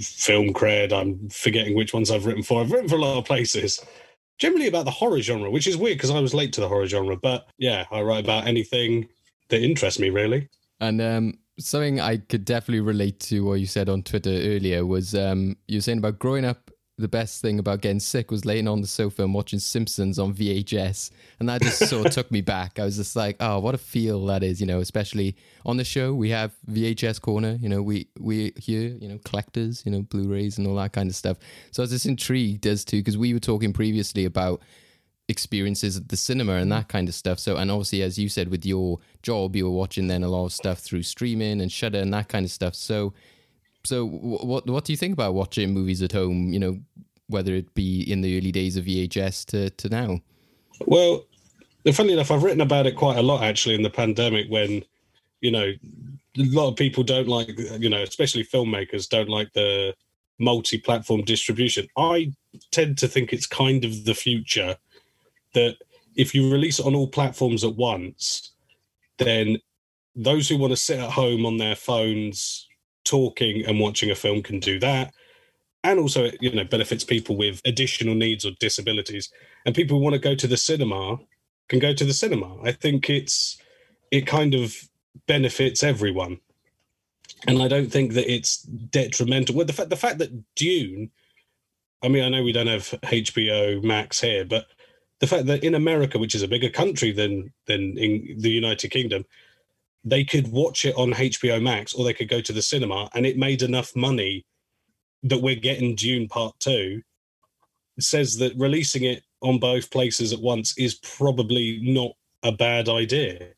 Film 0.00 0.52
Cred. 0.52 0.92
I'm 0.92 1.28
forgetting 1.28 1.76
which 1.76 1.94
ones 1.94 2.10
I've 2.10 2.26
written 2.26 2.42
for. 2.42 2.60
I've 2.60 2.72
written 2.72 2.88
for 2.88 2.96
a 2.96 3.00
lot 3.00 3.18
of 3.18 3.24
places. 3.24 3.80
Generally 4.38 4.66
about 4.66 4.84
the 4.84 4.90
horror 4.90 5.20
genre, 5.20 5.48
which 5.48 5.68
is 5.68 5.76
weird 5.76 5.96
because 5.98 6.10
I 6.10 6.18
was 6.18 6.34
late 6.34 6.52
to 6.54 6.60
the 6.60 6.66
horror 6.66 6.88
genre. 6.88 7.16
But 7.16 7.46
yeah, 7.56 7.84
I 7.92 8.02
write 8.02 8.24
about 8.24 8.48
anything 8.48 9.08
that 9.50 9.62
interests 9.62 10.00
me, 10.00 10.10
really. 10.10 10.48
And 10.80 11.00
um, 11.00 11.34
something 11.58 12.00
I 12.00 12.18
could 12.18 12.44
definitely 12.44 12.80
relate 12.80 13.20
to 13.20 13.44
what 13.44 13.54
you 13.54 13.66
said 13.66 13.88
on 13.88 14.02
Twitter 14.02 14.30
earlier 14.30 14.84
was 14.84 15.14
um, 15.14 15.56
you 15.68 15.78
were 15.78 15.82
saying 15.82 15.98
about 15.98 16.18
growing 16.18 16.44
up. 16.44 16.70
The 16.96 17.08
best 17.08 17.42
thing 17.42 17.58
about 17.58 17.80
getting 17.80 17.98
sick 17.98 18.30
was 18.30 18.44
laying 18.44 18.68
on 18.68 18.80
the 18.80 18.86
sofa 18.86 19.24
and 19.24 19.34
watching 19.34 19.58
Simpsons 19.58 20.16
on 20.16 20.32
VHS, 20.32 21.10
and 21.40 21.48
that 21.48 21.60
just 21.60 21.88
sort 21.88 22.06
of 22.06 22.12
took 22.12 22.30
me 22.30 22.40
back. 22.40 22.78
I 22.78 22.84
was 22.84 22.98
just 22.98 23.16
like, 23.16 23.34
"Oh, 23.40 23.58
what 23.58 23.74
a 23.74 23.78
feel 23.78 24.24
that 24.26 24.44
is!" 24.44 24.60
You 24.60 24.68
know, 24.68 24.78
especially 24.78 25.34
on 25.66 25.76
the 25.76 25.82
show, 25.82 26.14
we 26.14 26.30
have 26.30 26.52
VHS 26.70 27.20
corner. 27.20 27.58
You 27.60 27.68
know, 27.68 27.82
we 27.82 28.06
we 28.20 28.52
here, 28.58 28.96
you 29.00 29.08
know, 29.08 29.18
collectors, 29.24 29.82
you 29.84 29.90
know, 29.90 30.02
Blu-rays 30.02 30.56
and 30.56 30.68
all 30.68 30.76
that 30.76 30.92
kind 30.92 31.10
of 31.10 31.16
stuff. 31.16 31.36
So 31.72 31.82
I 31.82 31.84
was 31.84 31.90
just 31.90 32.06
intrigued 32.06 32.64
as 32.64 32.84
to 32.84 32.96
because 32.98 33.18
we 33.18 33.34
were 33.34 33.40
talking 33.40 33.72
previously 33.72 34.24
about 34.24 34.62
experiences 35.28 35.96
at 35.96 36.08
the 36.08 36.16
cinema 36.16 36.54
and 36.54 36.70
mm. 36.70 36.74
that 36.74 36.88
kind 36.88 37.08
of 37.08 37.14
stuff. 37.14 37.38
So, 37.38 37.56
and 37.56 37.70
obviously, 37.70 38.02
as 38.02 38.18
you 38.18 38.28
said, 38.28 38.48
with 38.48 38.66
your 38.66 38.98
job, 39.22 39.56
you 39.56 39.64
were 39.64 39.76
watching 39.76 40.08
then 40.08 40.22
a 40.22 40.28
lot 40.28 40.46
of 40.46 40.52
stuff 40.52 40.80
through 40.80 41.02
streaming 41.02 41.60
and 41.60 41.72
Shudder 41.72 41.98
and 41.98 42.12
that 42.12 42.28
kind 42.28 42.44
of 42.44 42.50
stuff. 42.50 42.74
So, 42.74 43.14
so 43.84 44.06
wh- 44.06 44.44
what 44.44 44.68
what 44.68 44.84
do 44.84 44.92
you 44.92 44.96
think 44.96 45.14
about 45.14 45.34
watching 45.34 45.72
movies 45.72 46.02
at 46.02 46.12
home? 46.12 46.52
You 46.52 46.58
know, 46.58 46.78
whether 47.28 47.54
it 47.54 47.74
be 47.74 48.02
in 48.10 48.20
the 48.20 48.36
early 48.38 48.52
days 48.52 48.76
of 48.76 48.84
VHS 48.84 49.46
to 49.46 49.70
to 49.70 49.88
now. 49.88 50.20
Well, 50.86 51.24
funny 51.92 52.12
enough, 52.12 52.30
I've 52.30 52.42
written 52.42 52.60
about 52.60 52.86
it 52.86 52.96
quite 52.96 53.18
a 53.18 53.22
lot 53.22 53.42
actually 53.42 53.74
in 53.74 53.82
the 53.82 53.90
pandemic 53.90 54.46
when, 54.48 54.82
you 55.40 55.50
know, 55.50 55.72
a 56.36 56.42
lot 56.44 56.68
of 56.68 56.76
people 56.76 57.04
don't 57.04 57.28
like, 57.28 57.56
you 57.78 57.88
know, 57.88 58.02
especially 58.02 58.44
filmmakers 58.44 59.08
don't 59.08 59.28
like 59.28 59.52
the 59.52 59.94
multi 60.38 60.78
platform 60.78 61.22
distribution. 61.22 61.86
I 61.96 62.32
tend 62.72 62.98
to 62.98 63.08
think 63.08 63.32
it's 63.32 63.46
kind 63.46 63.84
of 63.84 64.04
the 64.04 64.14
future 64.14 64.76
that 65.54 65.76
if 66.16 66.34
you 66.34 66.50
release 66.52 66.78
it 66.78 66.86
on 66.86 66.94
all 66.94 67.08
platforms 67.08 67.64
at 67.64 67.76
once, 67.76 68.52
then 69.18 69.58
those 70.14 70.48
who 70.48 70.58
want 70.58 70.72
to 70.72 70.76
sit 70.76 70.98
at 70.98 71.10
home 71.10 71.44
on 71.44 71.56
their 71.56 71.74
phones 71.74 72.68
talking 73.04 73.64
and 73.66 73.80
watching 73.80 74.10
a 74.10 74.14
film 74.14 74.42
can 74.42 74.60
do 74.60 74.78
that. 74.80 75.12
And 75.82 75.98
also, 75.98 76.24
it, 76.24 76.38
you 76.40 76.52
know, 76.52 76.64
benefits 76.64 77.04
people 77.04 77.36
with 77.36 77.60
additional 77.64 78.14
needs 78.14 78.46
or 78.46 78.52
disabilities 78.58 79.30
and 79.66 79.74
people 79.74 79.96
who 79.96 80.02
want 80.02 80.14
to 80.14 80.20
go 80.20 80.34
to 80.34 80.46
the 80.46 80.56
cinema 80.56 81.18
can 81.68 81.78
go 81.78 81.92
to 81.92 82.04
the 82.04 82.14
cinema. 82.14 82.60
I 82.62 82.72
think 82.72 83.10
it's 83.10 83.58
it 84.10 84.26
kind 84.26 84.54
of 84.54 84.74
benefits 85.26 85.82
everyone, 85.82 86.38
and 87.46 87.62
I 87.62 87.68
don't 87.68 87.90
think 87.90 88.12
that 88.12 88.30
it's 88.32 88.62
detrimental. 88.62 89.56
Well, 89.56 89.66
the 89.66 89.72
fact 89.72 89.90
the 89.90 89.96
fact 89.96 90.18
that 90.18 90.54
Dune, 90.54 91.10
I 92.02 92.08
mean, 92.08 92.24
I 92.24 92.28
know 92.28 92.42
we 92.42 92.52
don't 92.52 92.66
have 92.66 92.88
HBO 93.02 93.82
Max 93.82 94.20
here, 94.20 94.44
but 94.44 94.66
the 95.20 95.26
fact 95.26 95.46
that 95.46 95.64
in 95.64 95.74
America, 95.74 96.18
which 96.18 96.34
is 96.34 96.42
a 96.42 96.48
bigger 96.48 96.70
country 96.70 97.12
than 97.12 97.52
than 97.66 97.96
in 97.98 98.36
the 98.38 98.50
United 98.50 98.90
Kingdom, 98.90 99.24
they 100.04 100.24
could 100.24 100.48
watch 100.48 100.84
it 100.84 100.96
on 100.96 101.12
HBO 101.12 101.62
Max 101.62 101.94
or 101.94 102.04
they 102.04 102.14
could 102.14 102.28
go 102.28 102.40
to 102.40 102.52
the 102.52 102.62
cinema, 102.62 103.08
and 103.14 103.24
it 103.26 103.38
made 103.38 103.62
enough 103.62 103.94
money 103.96 104.44
that 105.22 105.40
we're 105.40 105.54
getting 105.54 105.94
Dune 105.94 106.28
Part 106.28 106.58
Two 106.58 107.02
says 107.98 108.36
that 108.38 108.52
releasing 108.56 109.04
it 109.04 109.22
on 109.40 109.58
both 109.58 109.90
places 109.90 110.32
at 110.32 110.40
once 110.40 110.76
is 110.78 110.94
probably 110.94 111.78
not 111.82 112.12
a 112.42 112.52
bad 112.52 112.88
idea. 112.88 113.48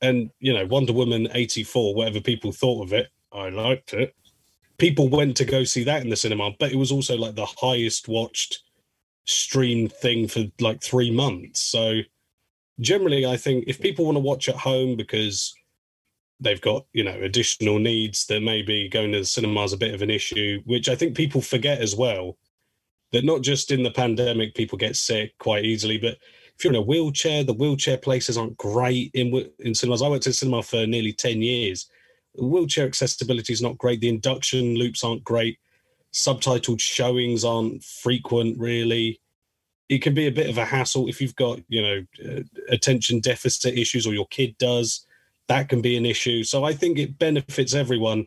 And, 0.00 0.30
you 0.40 0.52
know, 0.52 0.66
Wonder 0.66 0.92
Woman 0.92 1.28
84, 1.32 1.94
whatever 1.94 2.20
people 2.20 2.52
thought 2.52 2.84
of 2.84 2.92
it, 2.92 3.08
I 3.32 3.48
liked 3.48 3.94
it. 3.94 4.14
People 4.78 5.08
went 5.08 5.36
to 5.38 5.44
go 5.44 5.64
see 5.64 5.84
that 5.84 6.02
in 6.02 6.10
the 6.10 6.16
cinema, 6.16 6.52
but 6.58 6.70
it 6.70 6.76
was 6.76 6.92
also 6.92 7.16
like 7.16 7.34
the 7.34 7.46
highest 7.46 8.08
watched 8.08 8.62
stream 9.28 9.88
thing 9.88 10.26
for 10.26 10.44
like 10.58 10.82
three 10.82 11.10
months. 11.10 11.60
So, 11.60 12.00
generally, 12.80 13.26
I 13.26 13.36
think 13.36 13.64
if 13.66 13.80
people 13.80 14.06
want 14.06 14.16
to 14.16 14.20
watch 14.20 14.48
at 14.48 14.56
home 14.56 14.96
because 14.96 15.54
they've 16.40 16.60
got, 16.60 16.86
you 16.92 17.04
know, 17.04 17.18
additional 17.20 17.78
needs, 17.78 18.26
then 18.26 18.44
maybe 18.44 18.88
going 18.88 19.12
to 19.12 19.18
the 19.20 19.24
cinema 19.24 19.64
is 19.64 19.72
a 19.72 19.78
bit 19.78 19.94
of 19.94 20.02
an 20.02 20.10
issue, 20.10 20.62
which 20.64 20.88
I 20.88 20.94
think 20.94 21.16
people 21.16 21.40
forget 21.40 21.80
as 21.80 21.94
well 21.94 22.38
that 23.12 23.24
not 23.24 23.42
just 23.42 23.70
in 23.70 23.82
the 23.82 23.90
pandemic 23.90 24.54
people 24.54 24.78
get 24.78 24.96
sick 24.96 25.36
quite 25.38 25.64
easily, 25.64 25.98
but 25.98 26.18
if 26.56 26.64
you're 26.64 26.72
in 26.72 26.78
a 26.78 26.82
wheelchair, 26.82 27.44
the 27.44 27.52
wheelchair 27.52 27.96
places 27.96 28.36
aren't 28.36 28.56
great 28.56 29.10
in 29.14 29.50
in 29.60 29.74
cinemas. 29.74 30.02
I 30.02 30.08
to 30.08 30.18
the 30.18 30.32
cinema 30.32 30.62
for 30.62 30.86
nearly 30.86 31.12
ten 31.12 31.40
years. 31.40 31.88
Wheelchair 32.34 32.86
accessibility 32.86 33.52
is 33.52 33.62
not 33.62 33.78
great. 33.78 34.00
The 34.00 34.08
induction 34.08 34.74
loops 34.74 35.04
aren't 35.04 35.24
great. 35.24 35.58
Subtitled 36.12 36.80
showings 36.80 37.44
aren't 37.44 37.84
frequent, 37.84 38.58
really. 38.58 39.20
It 39.88 40.02
can 40.02 40.14
be 40.14 40.26
a 40.26 40.32
bit 40.32 40.50
of 40.50 40.58
a 40.58 40.64
hassle 40.64 41.08
if 41.08 41.20
you've 41.20 41.36
got, 41.36 41.60
you 41.68 41.82
know, 41.82 42.04
uh, 42.24 42.42
attention 42.68 43.20
deficit 43.20 43.78
issues 43.78 44.06
or 44.06 44.12
your 44.12 44.26
kid 44.26 44.56
does. 44.58 45.06
That 45.48 45.68
can 45.68 45.80
be 45.80 45.96
an 45.96 46.04
issue. 46.04 46.44
So 46.44 46.64
I 46.64 46.74
think 46.74 46.98
it 46.98 47.18
benefits 47.18 47.74
everyone 47.74 48.26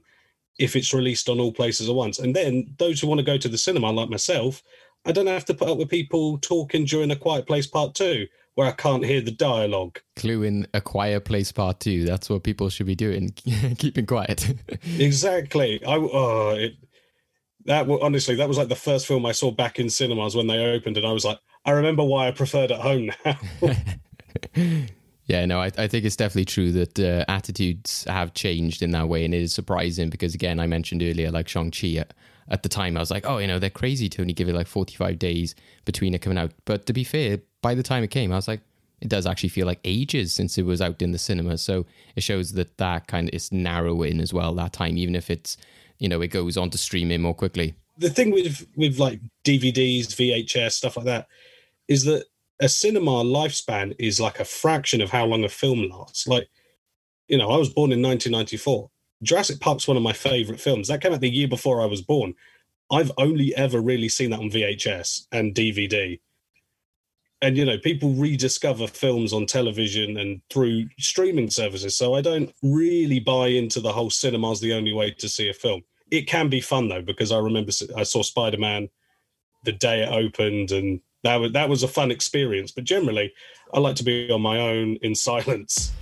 if 0.57 0.75
it's 0.75 0.93
released 0.93 1.29
on 1.29 1.39
all 1.39 1.51
places 1.51 1.89
at 1.89 1.95
once. 1.95 2.19
And 2.19 2.35
then 2.35 2.73
those 2.77 2.99
who 2.99 3.07
want 3.07 3.19
to 3.19 3.25
go 3.25 3.37
to 3.37 3.49
the 3.49 3.57
cinema, 3.57 3.91
like 3.91 4.09
myself, 4.09 4.63
I 5.05 5.11
don't 5.11 5.27
have 5.27 5.45
to 5.45 5.53
put 5.53 5.69
up 5.69 5.77
with 5.77 5.89
people 5.89 6.37
talking 6.39 6.85
during 6.85 7.11
a 7.11 7.15
Quiet 7.15 7.47
Place 7.47 7.65
Part 7.65 7.95
Two, 7.95 8.27
where 8.55 8.67
I 8.67 8.71
can't 8.71 9.03
hear 9.03 9.21
the 9.21 9.31
dialogue. 9.31 9.99
Clue 10.15 10.43
in 10.43 10.67
A 10.73 10.81
Quiet 10.81 11.25
Place 11.25 11.51
Part 11.51 11.79
Two. 11.79 12.05
That's 12.05 12.29
what 12.29 12.43
people 12.43 12.69
should 12.69 12.85
be 12.85 12.95
doing, 12.95 13.29
keeping 13.77 14.05
quiet. 14.05 14.53
exactly. 14.99 15.83
I 15.83 15.95
oh, 15.95 16.55
it, 16.55 16.73
that 17.65 17.89
honestly, 17.89 18.35
that 18.35 18.47
was 18.47 18.57
like 18.57 18.69
the 18.69 18.75
first 18.75 19.07
film 19.07 19.25
I 19.25 19.31
saw 19.31 19.51
back 19.51 19.79
in 19.79 19.89
cinemas 19.89 20.35
when 20.35 20.47
they 20.47 20.73
opened, 20.73 20.97
and 20.97 21.05
I 21.05 21.11
was 21.11 21.25
like, 21.25 21.39
I 21.65 21.71
remember 21.71 22.03
why 22.03 22.27
I 22.27 22.31
preferred 22.31 22.71
at 22.71 22.81
home 22.81 23.11
now. 23.25 23.37
Yeah, 25.31 25.45
no, 25.45 25.61
I, 25.61 25.71
I 25.77 25.87
think 25.87 26.03
it's 26.03 26.17
definitely 26.17 26.43
true 26.43 26.73
that 26.73 26.99
uh, 26.99 27.23
attitudes 27.29 28.03
have 28.05 28.33
changed 28.33 28.81
in 28.81 28.91
that 28.91 29.07
way, 29.07 29.23
and 29.23 29.33
it 29.33 29.41
is 29.41 29.53
surprising 29.53 30.09
because, 30.09 30.35
again, 30.35 30.59
I 30.59 30.67
mentioned 30.67 31.01
earlier, 31.01 31.31
like 31.31 31.47
Shang 31.47 31.71
Chi. 31.71 31.95
At, 31.95 32.13
at 32.49 32.63
the 32.63 32.69
time, 32.69 32.97
I 32.97 32.99
was 32.99 33.11
like, 33.11 33.25
oh, 33.25 33.37
you 33.37 33.47
know, 33.47 33.57
they're 33.57 33.69
crazy 33.69 34.09
to 34.09 34.21
only 34.21 34.33
give 34.33 34.49
it 34.49 34.55
like 34.55 34.67
forty-five 34.67 35.19
days 35.19 35.55
between 35.85 36.13
it 36.13 36.19
coming 36.19 36.37
out. 36.37 36.51
But 36.65 36.85
to 36.87 36.91
be 36.91 37.05
fair, 37.05 37.39
by 37.61 37.75
the 37.75 37.83
time 37.83 38.03
it 38.03 38.09
came, 38.09 38.33
I 38.33 38.35
was 38.35 38.49
like, 38.49 38.59
it 38.99 39.07
does 39.07 39.25
actually 39.25 39.49
feel 39.49 39.65
like 39.65 39.79
ages 39.85 40.33
since 40.33 40.57
it 40.57 40.65
was 40.65 40.81
out 40.81 41.01
in 41.01 41.11
the 41.11 41.17
cinema. 41.17 41.57
So 41.57 41.85
it 42.17 42.23
shows 42.23 42.51
that 42.53 42.77
that 42.77 43.07
kind 43.07 43.29
of 43.29 43.33
is 43.33 43.53
narrowing 43.53 44.19
as 44.19 44.33
well 44.33 44.53
that 44.55 44.73
time, 44.73 44.97
even 44.97 45.15
if 45.15 45.29
it's 45.29 45.55
you 46.01 46.09
know 46.09 46.19
it 46.19 46.29
goes 46.29 46.57
on 46.57 46.71
to 46.71 46.77
streaming 46.79 47.21
more 47.21 47.35
quickly. 47.35 47.75
the 47.97 48.09
thing 48.09 48.31
with 48.31 48.67
with 48.75 48.97
like 48.97 49.21
DVDs, 49.45 50.07
VHS, 50.07 50.71
stuff 50.71 50.97
like 50.97 51.05
that, 51.05 51.27
is 51.87 52.03
that 52.05 52.25
a 52.59 52.67
cinema 52.67 53.23
lifespan 53.23 53.95
is 53.99 54.19
like 54.19 54.39
a 54.39 54.45
fraction 54.45 55.01
of 55.01 55.11
how 55.11 55.25
long 55.25 55.43
a 55.43 55.49
film 55.49 55.87
lasts. 55.89 56.27
Like, 56.27 56.49
you 57.27 57.37
know, 57.37 57.51
I 57.51 57.57
was 57.57 57.69
born 57.69 57.91
in 57.91 58.01
1994. 58.01 58.89
Jurassic 59.23 59.59
Park's 59.59 59.87
one 59.87 59.97
of 59.97 60.03
my 60.03 60.13
favorite 60.13 60.59
films. 60.59 60.87
That 60.87 61.01
came 61.01 61.13
out 61.13 61.21
the 61.21 61.29
year 61.29 61.47
before 61.47 61.81
I 61.81 61.85
was 61.85 62.01
born. 62.01 62.33
I've 62.91 63.11
only 63.17 63.55
ever 63.55 63.79
really 63.79 64.09
seen 64.09 64.31
that 64.31 64.39
on 64.39 64.49
VHS 64.49 65.27
and 65.31 65.53
DVD. 65.53 66.19
And 67.43 67.57
you 67.57 67.65
know, 67.65 67.77
people 67.77 68.13
rediscover 68.13 68.87
films 68.87 69.33
on 69.33 69.45
television 69.45 70.17
and 70.17 70.41
through 70.49 70.89
streaming 70.99 71.51
services. 71.51 71.95
So 71.95 72.15
I 72.15 72.21
don't 72.21 72.51
really 72.63 73.19
buy 73.19 73.47
into 73.47 73.79
the 73.79 73.93
whole 73.93 74.09
cinema's 74.09 74.59
the 74.59 74.73
only 74.73 74.93
way 74.93 75.11
to 75.11 75.29
see 75.29 75.47
a 75.49 75.53
film. 75.53 75.83
It 76.11 76.27
can 76.27 76.49
be 76.49 76.59
fun 76.59 76.89
though, 76.89 77.01
because 77.01 77.31
I 77.31 77.39
remember 77.39 77.71
I 77.95 78.03
saw 78.03 78.21
Spider 78.21 78.57
Man 78.57 78.89
the 79.63 79.71
day 79.71 80.03
it 80.03 80.09
opened, 80.09 80.71
and 80.71 80.99
that 81.23 81.37
was 81.37 81.53
that 81.53 81.69
was 81.69 81.83
a 81.83 81.87
fun 81.87 82.11
experience. 82.11 82.73
But 82.73 82.83
generally, 82.83 83.31
I 83.73 83.79
like 83.79 83.95
to 83.95 84.03
be 84.03 84.29
on 84.29 84.41
my 84.41 84.59
own 84.59 84.97
in 85.01 85.15
silence. 85.15 85.93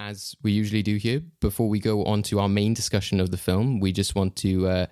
As 0.00 0.34
we 0.42 0.50
usually 0.50 0.82
do 0.82 0.96
here, 0.96 1.22
before 1.40 1.68
we 1.68 1.78
go 1.78 2.04
on 2.04 2.22
to 2.24 2.40
our 2.40 2.48
main 2.48 2.74
discussion 2.74 3.20
of 3.20 3.30
the 3.30 3.38
film, 3.38 3.78
we 3.78 3.92
just 3.92 4.16
want 4.16 4.34
to 4.36 4.66
uh, 4.66 4.86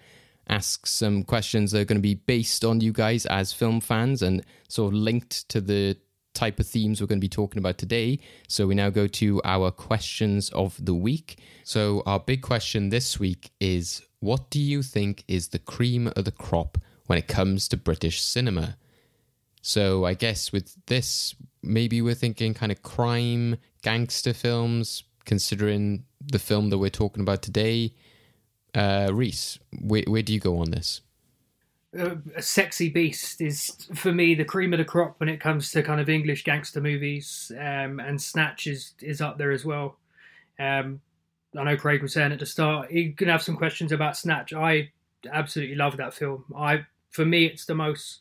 ask 0.48 0.86
some 0.86 1.24
questions 1.24 1.72
that 1.72 1.80
are 1.80 1.84
going 1.84 1.98
to 1.98 2.02
be 2.02 2.14
based 2.14 2.64
on 2.64 2.80
you 2.80 2.92
guys 2.92 3.26
as 3.26 3.52
film 3.52 3.80
fans 3.80 4.22
and 4.22 4.44
sort 4.68 4.94
of 4.94 4.98
linked 4.98 5.48
to 5.48 5.60
the 5.60 5.96
type 6.34 6.58
of 6.58 6.66
themes 6.66 7.00
we're 7.00 7.06
going 7.06 7.18
to 7.18 7.24
be 7.24 7.28
talking 7.28 7.58
about 7.58 7.78
today. 7.78 8.18
So 8.48 8.66
we 8.66 8.74
now 8.74 8.90
go 8.90 9.06
to 9.06 9.40
our 9.44 9.70
questions 9.70 10.50
of 10.50 10.82
the 10.84 10.94
week. 10.94 11.38
So 11.64 12.02
our 12.06 12.20
big 12.20 12.42
question 12.42 12.88
this 12.88 13.18
week 13.20 13.50
is 13.60 14.02
what 14.20 14.50
do 14.50 14.60
you 14.60 14.82
think 14.82 15.24
is 15.28 15.48
the 15.48 15.58
cream 15.58 16.12
of 16.16 16.24
the 16.24 16.32
crop 16.32 16.78
when 17.06 17.18
it 17.18 17.28
comes 17.28 17.68
to 17.68 17.76
British 17.76 18.22
cinema? 18.22 18.76
So 19.60 20.04
I 20.04 20.14
guess 20.14 20.52
with 20.52 20.76
this, 20.86 21.34
maybe 21.62 22.02
we're 22.02 22.14
thinking 22.14 22.54
kind 22.54 22.72
of 22.72 22.82
crime, 22.82 23.56
gangster 23.82 24.32
films, 24.32 25.04
considering 25.24 26.04
the 26.20 26.38
film 26.38 26.70
that 26.70 26.78
we're 26.78 26.90
talking 26.90 27.22
about 27.22 27.42
today. 27.42 27.94
Uh, 28.74 29.10
Reese, 29.12 29.58
where, 29.80 30.02
where 30.06 30.22
do 30.22 30.32
you 30.32 30.40
go 30.40 30.58
on 30.58 30.70
this? 30.70 31.00
Uh, 31.98 32.16
a 32.34 32.42
sexy 32.42 32.88
beast 32.88 33.40
is 33.42 33.70
for 33.94 34.12
me 34.12 34.34
the 34.34 34.44
cream 34.44 34.72
of 34.72 34.78
the 34.78 34.84
crop 34.84 35.20
when 35.20 35.28
it 35.28 35.40
comes 35.40 35.70
to 35.70 35.82
kind 35.82 36.00
of 36.00 36.08
English 36.08 36.42
gangster 36.44 36.80
movies, 36.80 37.52
um, 37.58 38.00
and 38.00 38.20
Snatch 38.20 38.66
is 38.66 38.94
is 39.00 39.20
up 39.20 39.36
there 39.36 39.52
as 39.52 39.64
well. 39.64 39.98
Um, 40.58 41.00
I 41.58 41.64
know 41.64 41.76
Craig 41.76 42.00
was 42.00 42.14
saying 42.14 42.32
at 42.32 42.38
the 42.38 42.46
start 42.46 42.90
he 42.90 43.12
can 43.12 43.28
have 43.28 43.42
some 43.42 43.56
questions 43.56 43.92
about 43.92 44.16
Snatch. 44.16 44.54
I 44.54 44.90
absolutely 45.30 45.76
love 45.76 45.98
that 45.98 46.14
film. 46.14 46.44
I 46.56 46.86
for 47.10 47.26
me 47.26 47.44
it's 47.44 47.66
the 47.66 47.74
most 47.74 48.20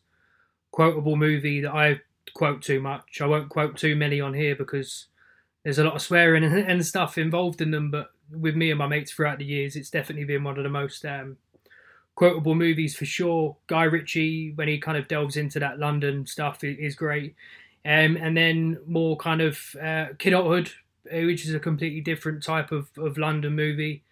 quotable 0.72 1.16
movie 1.16 1.62
that 1.62 1.74
I 1.74 2.02
quote 2.34 2.62
too 2.62 2.82
much. 2.82 3.22
I 3.22 3.26
won't 3.26 3.50
quote 3.50 3.78
too 3.78 3.96
many 3.96 4.20
on 4.20 4.34
here 4.34 4.56
because 4.56 5.08
there's 5.64 5.80
a 5.80 5.84
lot 5.84 5.96
of 5.96 6.02
swearing 6.02 6.44
and, 6.44 6.54
and 6.70 6.86
stuff 6.86 7.18
involved 7.18 7.62
in 7.62 7.72
them. 7.72 7.92
But 7.92 8.12
with 8.32 8.56
me 8.56 8.72
and 8.72 8.80
my 8.80 8.88
mates 8.88 9.12
throughout 9.12 9.40
the 9.40 9.46
years, 9.46 9.76
it's 9.76 9.90
definitely 9.90 10.26
been 10.26 10.44
one 10.44 10.58
of 10.58 10.64
the 10.64 10.70
most 10.70 11.06
um, 11.06 11.38
quotable 12.22 12.54
movies 12.54 12.96
for 12.96 13.06
sure. 13.06 13.58
Guy 13.66 13.82
Ritchie, 13.82 14.52
when 14.54 14.68
he 14.68 14.78
kind 14.78 14.96
of 14.96 15.08
delves 15.08 15.38
into 15.38 15.58
that 15.58 15.80
London 15.80 16.28
stuff, 16.28 16.64
is 16.64 16.94
great. 16.94 17.34
Um, 17.84 18.16
and 18.16 18.38
then 18.38 18.78
more 18.86 19.18
kind 19.18 19.42
of 19.42 19.58
uh, 19.82 20.14
Kidulthood, 20.20 20.72
uh, 21.12 21.26
which 21.26 21.48
is 21.48 21.56
a 21.56 21.60
completely 21.60 22.00
different 22.00 22.44
type 22.44 22.72
of, 22.72 22.90
of 22.96 23.18
London 23.18 23.56
movie. 23.56 24.04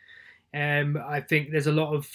Um, 0.55 0.97
I 1.07 1.21
think 1.21 1.51
there's 1.51 1.67
a 1.67 1.71
lot 1.71 1.93
of 1.93 2.09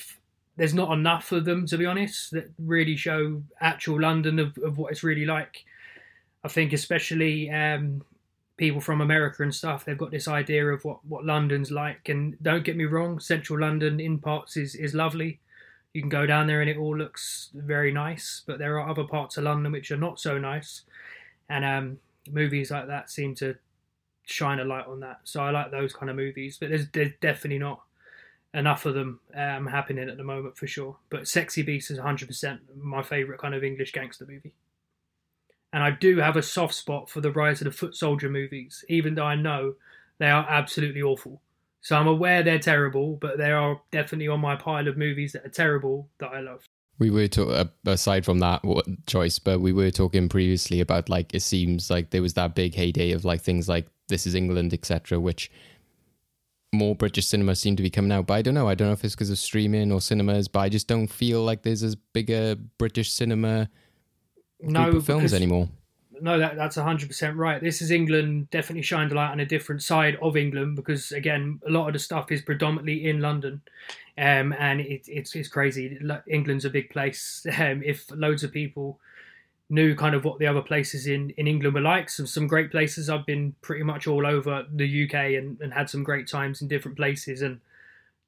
there's 0.57 0.75
not 0.75 0.91
enough 0.93 1.31
of 1.31 1.45
them 1.45 1.65
to 1.67 1.79
be 1.79 1.87
honest 1.87 2.33
that 2.33 2.51
really 2.59 2.97
show 2.97 3.41
actual 3.61 4.01
London 4.01 4.41
of, 4.41 4.59
of 4.65 4.79
what 4.79 4.91
it's 4.91 5.05
really 5.05 5.27
like. 5.27 5.65
I 6.43 6.49
think 6.49 6.73
especially 6.73 7.53
um, 7.53 8.03
people 8.57 8.81
from 8.81 9.01
America 9.01 9.45
and 9.45 9.55
stuff, 9.55 9.85
they've 9.85 9.97
got 9.97 10.11
this 10.11 10.27
idea 10.27 10.67
of 10.67 10.85
what, 10.85 11.05
what 11.05 11.25
London's 11.25 11.71
like. 11.71 12.09
And 12.09 12.37
don't 12.43 12.65
get 12.65 12.77
me 12.77 12.85
wrong, 12.85 13.21
central 13.21 13.61
London 13.61 14.01
in 14.01 14.19
parts 14.19 14.57
is, 14.57 14.75
is 14.75 14.93
lovely 14.93 15.39
you 15.95 16.03
can 16.03 16.11
go 16.11 16.27
down 16.27 16.47
there 16.47 16.61
and 16.61 16.69
it 16.69 16.77
all 16.77 16.97
looks 16.97 17.51
very 17.55 17.93
nice, 17.93 18.43
but 18.47 18.59
there 18.59 18.79
are 18.79 18.89
other 18.89 19.05
parts 19.05 19.37
of 19.37 19.45
London 19.45 19.73
which 19.73 19.91
are 19.91 19.97
not 19.97 20.21
so 20.21 20.39
nice, 20.39 20.83
and 21.49 21.65
um, 21.65 21.99
movies 22.31 22.71
like 22.71 22.89
that 22.89 23.11
seem 23.11 23.35
to 23.37 23.57
shine 24.27 24.59
a 24.59 24.65
light 24.65 24.87
on 24.87 25.01
that. 25.01 25.21
So 25.25 25.43
I 25.43 25.51
like 25.51 25.71
those 25.71 25.93
kind 25.93 26.11
of 26.11 26.17
movies, 26.17 26.57
but 26.59 26.71
there's, 26.71 26.89
there's 26.91 27.13
definitely 27.21 27.61
not 27.61 27.83
enough 28.53 28.87
of 28.87 28.95
them 28.95 29.21
um, 29.35 29.67
happening 29.67 30.09
at 30.09 30.17
the 30.17 30.25
moment 30.25 30.57
for 30.57 30.67
sure. 30.67 30.97
But 31.11 31.29
Sexy 31.29 31.63
Beast 31.63 31.91
is 31.91 31.99
100% 31.99 32.59
my 32.77 33.03
favourite 33.03 33.41
kind 33.41 33.55
of 33.55 33.65
English 33.65 33.93
gangster 33.93 34.27
movie. 34.27 34.55
And 35.73 35.83
I 35.83 35.91
do 35.91 36.19
have 36.19 36.37
a 36.37 36.43
soft 36.43 36.75
spot 36.75 37.11
for 37.11 37.21
the 37.21 37.33
Rise 37.33 37.61
of 37.61 37.65
the 37.65 37.73
Foot 37.73 37.97
Soldier 37.97 38.31
movies, 38.31 38.85
even 38.89 39.17
though 39.17 39.27
I 39.27 39.35
know 39.35 39.75
they 40.19 40.31
are 40.31 40.47
absolutely 40.49 41.03
awful. 41.03 41.41
So 41.85 41.97
I'm 41.97 42.07
aware 42.07 42.43
they're 42.43 42.59
terrible, 42.59 43.17
but 43.21 43.37
they 43.37 43.53
are 43.53 43.79
definitely 43.93 44.29
on 44.29 44.41
my 44.41 44.57
pile 44.57 44.89
of 44.89 44.97
movies 44.97 45.33
that 45.33 45.45
are 45.45 45.51
terrible 45.51 46.09
that 46.19 46.31
I 46.31 46.41
love. 46.41 46.65
We 46.99 47.11
were 47.11 47.29
to, 47.29 47.49
uh, 47.49 47.65
aside 47.85 48.25
from 48.25 48.39
that 48.39 48.63
choice, 49.07 49.39
but 49.39 49.61
we 49.61 49.71
were 49.73 49.91
talking 49.91 50.31
previously 50.31 50.81
about 50.81 51.11
like 51.11 51.35
it 51.35 51.43
seems 51.43 51.91
like 51.91 52.09
there 52.09 52.23
was 52.23 52.35
that 52.35 52.55
big 52.55 52.75
heyday 52.75 53.11
of 53.11 53.27
like 53.27 53.43
things 53.43 53.69
like 53.69 53.87
This 54.09 54.27
Is 54.27 54.35
England, 54.35 54.73
etc., 54.73 55.21
which 55.21 55.51
more 56.73 56.95
British 56.95 57.27
cinema 57.27 57.55
seem 57.55 57.77
to 57.77 57.83
be 57.83 57.91
coming 57.91 58.13
out. 58.13 58.27
But 58.27 58.35
I 58.35 58.43
don't 58.43 58.55
know. 58.55 58.67
I 58.67 58.75
don't 58.75 58.89
know 58.89 58.95
if 58.95 59.05
it's 59.05 59.15
because 59.15 59.29
of 59.29 59.39
streaming 59.39 59.93
or 59.93 60.01
cinemas, 60.01 60.49
but 60.49 60.61
I 60.61 60.71
just 60.71 60.89
don't 60.89 61.09
feel 61.09 61.45
like 61.45 61.65
there's 61.65 61.83
as 61.83 61.97
big 61.97 62.31
a 62.31 62.57
British 62.79 63.13
cinema 63.13 63.69
no, 64.61 65.03
films 65.03 65.35
anymore 65.35 65.69
no, 66.21 66.39
that, 66.39 66.57
that's 66.57 66.77
100% 66.77 67.37
right. 67.37 67.61
This 67.61 67.83
is 67.83 67.91
England 67.91 68.51
definitely 68.51 68.83
shined 68.83 69.13
a 69.13 69.15
light 69.15 69.31
on 69.31 69.41
a 69.41 69.47
different 69.47 69.83
side 69.83 70.17
of 70.21 70.37
England 70.37 70.77
because, 70.77 71.13
again, 71.13 71.61
a 71.67 71.71
lot 71.71 71.87
of 71.87 71.93
the 71.93 71.99
stuff 71.99 72.31
is 72.31 72.43
predominantly 72.43 73.09
in 73.09 73.21
London. 73.21 73.61
Um, 74.17 74.55
and 74.59 74.81
it, 74.81 75.03
it's, 75.09 75.35
it's 75.35 75.49
crazy. 75.49 75.99
England's 76.29 76.65
a 76.65 76.71
big 76.71 76.91
place. 76.91 77.47
Um, 77.59 77.83
if 77.85 78.11
loads 78.11 78.43
of 78.43 78.53
people 78.53 78.99
knew 79.71 79.95
kind 79.95 80.15
of 80.15 80.25
what 80.25 80.39
the 80.39 80.47
other 80.47 80.61
places 80.61 81.07
in, 81.07 81.31
in 81.31 81.47
England 81.47 81.75
were 81.75 81.81
like, 81.81 82.11
some, 82.11 82.27
some 82.27 82.47
great 82.47 82.71
places. 82.71 83.09
I've 83.09 83.27
been 83.27 83.55
pretty 83.63 83.83
much 83.83 84.07
all 84.07 84.27
over 84.27 84.67
the 84.73 85.05
UK 85.05 85.15
and, 85.15 85.59
and 85.61 85.73
had 85.73 85.89
some 85.89 86.05
great 86.05 86.29
times 86.29 86.61
in 86.61 86.69
different 86.69 86.97
places 86.97 87.43
and 87.43 87.61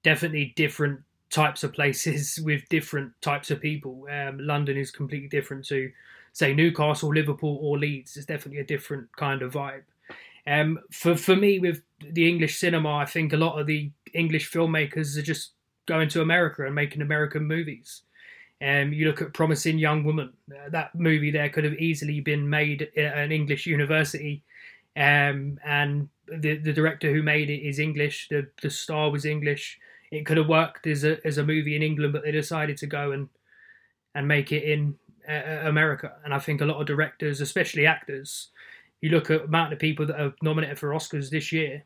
definitely 0.02 0.52
different 0.56 1.00
types 1.30 1.64
of 1.64 1.72
places 1.72 2.40
with 2.44 2.68
different 2.68 3.12
types 3.20 3.50
of 3.50 3.60
people. 3.60 4.06
Um, 4.10 4.38
London 4.38 4.76
is 4.76 4.90
completely 4.90 5.28
different 5.28 5.66
to 5.66 5.90
say 6.36 6.52
Newcastle, 6.52 7.14
Liverpool, 7.14 7.58
or 7.62 7.78
Leeds. 7.78 8.14
It's 8.14 8.26
definitely 8.26 8.60
a 8.60 8.66
different 8.66 9.08
kind 9.16 9.40
of 9.40 9.54
vibe. 9.54 9.84
Um, 10.46 10.78
for 10.92 11.16
for 11.16 11.34
me, 11.34 11.58
with 11.58 11.80
the 11.98 12.28
English 12.28 12.58
cinema, 12.58 12.96
I 12.96 13.06
think 13.06 13.32
a 13.32 13.38
lot 13.38 13.58
of 13.58 13.66
the 13.66 13.90
English 14.12 14.52
filmmakers 14.52 15.16
are 15.16 15.22
just 15.22 15.52
going 15.86 16.10
to 16.10 16.20
America 16.20 16.66
and 16.66 16.74
making 16.74 17.00
American 17.00 17.46
movies. 17.46 18.02
Um, 18.60 18.92
you 18.92 19.06
look 19.06 19.22
at 19.22 19.32
Promising 19.32 19.78
Young 19.78 20.04
Woman. 20.04 20.34
Uh, 20.50 20.68
that 20.68 20.94
movie 20.94 21.30
there 21.30 21.48
could 21.48 21.64
have 21.64 21.78
easily 21.78 22.20
been 22.20 22.50
made 22.50 22.82
at 22.82 23.16
an 23.16 23.32
English 23.32 23.64
university, 23.64 24.44
um, 24.94 25.58
and 25.64 26.10
the 26.28 26.58
the 26.58 26.72
director 26.74 27.14
who 27.14 27.22
made 27.22 27.48
it 27.48 27.66
is 27.66 27.78
English. 27.78 28.28
The 28.28 28.46
the 28.60 28.68
star 28.68 29.10
was 29.10 29.24
English. 29.24 29.78
It 30.12 30.26
could 30.26 30.36
have 30.36 30.48
worked 30.48 30.86
as 30.86 31.02
a 31.02 31.16
as 31.26 31.38
a 31.38 31.44
movie 31.44 31.76
in 31.76 31.82
England, 31.82 32.12
but 32.12 32.24
they 32.24 32.30
decided 32.30 32.76
to 32.76 32.86
go 32.86 33.12
and 33.12 33.30
and 34.14 34.28
make 34.28 34.52
it 34.52 34.64
in 34.64 34.98
America. 35.28 36.12
And 36.24 36.32
I 36.32 36.38
think 36.38 36.60
a 36.60 36.66
lot 36.66 36.80
of 36.80 36.86
directors, 36.86 37.40
especially 37.40 37.86
actors, 37.86 38.48
you 39.00 39.10
look 39.10 39.30
at 39.30 39.44
amount 39.44 39.72
of 39.72 39.78
people 39.78 40.06
that 40.06 40.20
are 40.20 40.34
nominated 40.42 40.78
for 40.78 40.90
Oscars 40.90 41.30
this 41.30 41.52
year. 41.52 41.84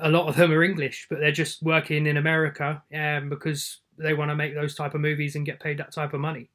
A 0.00 0.10
lot 0.10 0.28
of 0.28 0.36
them 0.36 0.50
are 0.50 0.64
English, 0.64 1.06
but 1.08 1.20
they're 1.20 1.30
just 1.30 1.62
working 1.62 2.06
in 2.06 2.16
America 2.16 2.82
um, 2.94 3.28
because 3.28 3.80
they 3.98 4.14
want 4.14 4.30
to 4.30 4.34
make 4.34 4.54
those 4.54 4.74
type 4.74 4.94
of 4.94 5.00
movies 5.00 5.36
and 5.36 5.46
get 5.46 5.60
paid 5.60 5.78
that 5.78 5.92
type 5.92 6.12
of 6.12 6.20
money. 6.20 6.50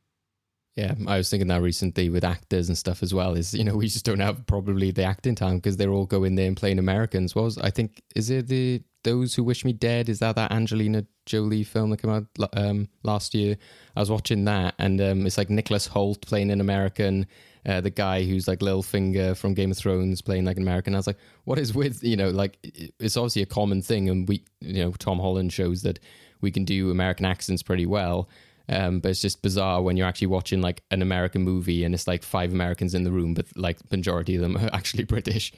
Yeah, 0.75 0.93
I 1.05 1.17
was 1.17 1.29
thinking 1.29 1.49
that 1.49 1.61
recently 1.61 2.09
with 2.09 2.23
actors 2.23 2.69
and 2.69 2.77
stuff 2.77 3.03
as 3.03 3.13
well. 3.13 3.35
Is 3.35 3.53
you 3.53 3.63
know 3.63 3.75
we 3.75 3.87
just 3.87 4.05
don't 4.05 4.21
have 4.21 4.45
probably 4.47 4.91
the 4.91 5.03
acting 5.03 5.35
time 5.35 5.57
because 5.57 5.75
they're 5.75 5.91
all 5.91 6.05
going 6.05 6.35
there 6.35 6.47
and 6.47 6.55
playing 6.55 6.79
Americans. 6.79 7.35
Was 7.35 7.57
I 7.57 7.69
think 7.71 8.01
is 8.15 8.29
it 8.29 8.47
the 8.47 8.81
those 9.03 9.35
who 9.35 9.43
wish 9.43 9.65
me 9.65 9.73
dead? 9.73 10.07
Is 10.07 10.19
that 10.19 10.35
that 10.37 10.51
Angelina 10.51 11.05
Jolie 11.25 11.63
film 11.63 11.89
that 11.89 12.01
came 12.01 12.11
out 12.11 12.25
um, 12.53 12.87
last 13.03 13.33
year? 13.33 13.57
I 13.95 13.99
was 13.99 14.09
watching 14.09 14.45
that 14.45 14.75
and 14.79 15.01
um, 15.01 15.25
it's 15.25 15.37
like 15.37 15.49
Nicholas 15.49 15.87
Hoult 15.89 16.21
playing 16.21 16.51
an 16.51 16.61
American. 16.61 17.25
Uh, 17.65 17.81
the 17.81 17.89
guy 17.89 18.23
who's 18.23 18.47
like 18.47 18.59
Littlefinger 18.59 19.35
from 19.35 19.53
Game 19.53 19.71
of 19.71 19.77
Thrones 19.77 20.21
playing 20.21 20.45
like 20.45 20.57
an 20.57 20.63
American. 20.63 20.95
I 20.95 20.99
was 20.99 21.07
like, 21.07 21.19
what 21.43 21.59
is 21.59 21.73
with 21.75 22.01
you 22.01 22.15
know 22.15 22.29
like 22.29 22.57
it's 22.97 23.17
obviously 23.17 23.41
a 23.41 23.47
common 23.47 23.81
thing, 23.81 24.09
and 24.09 24.25
we 24.27 24.45
you 24.61 24.83
know 24.83 24.91
Tom 24.91 25.19
Holland 25.19 25.51
shows 25.51 25.81
that 25.81 25.99
we 26.39 26.49
can 26.49 26.63
do 26.63 26.91
American 26.91 27.25
accents 27.25 27.61
pretty 27.61 27.85
well. 27.85 28.29
Um, 28.71 29.01
but 29.01 29.09
it's 29.09 29.19
just 29.19 29.41
bizarre 29.41 29.81
when 29.81 29.97
you're 29.97 30.07
actually 30.07 30.27
watching 30.27 30.61
like 30.61 30.81
an 30.91 31.01
American 31.01 31.41
movie 31.41 31.83
and 31.83 31.93
it's 31.93 32.07
like 32.07 32.23
five 32.23 32.53
Americans 32.53 32.95
in 32.95 33.03
the 33.03 33.11
room, 33.11 33.33
but 33.33 33.45
like 33.55 33.79
majority 33.91 34.35
of 34.35 34.41
them 34.41 34.55
are 34.55 34.69
actually 34.73 35.03
British. 35.03 35.51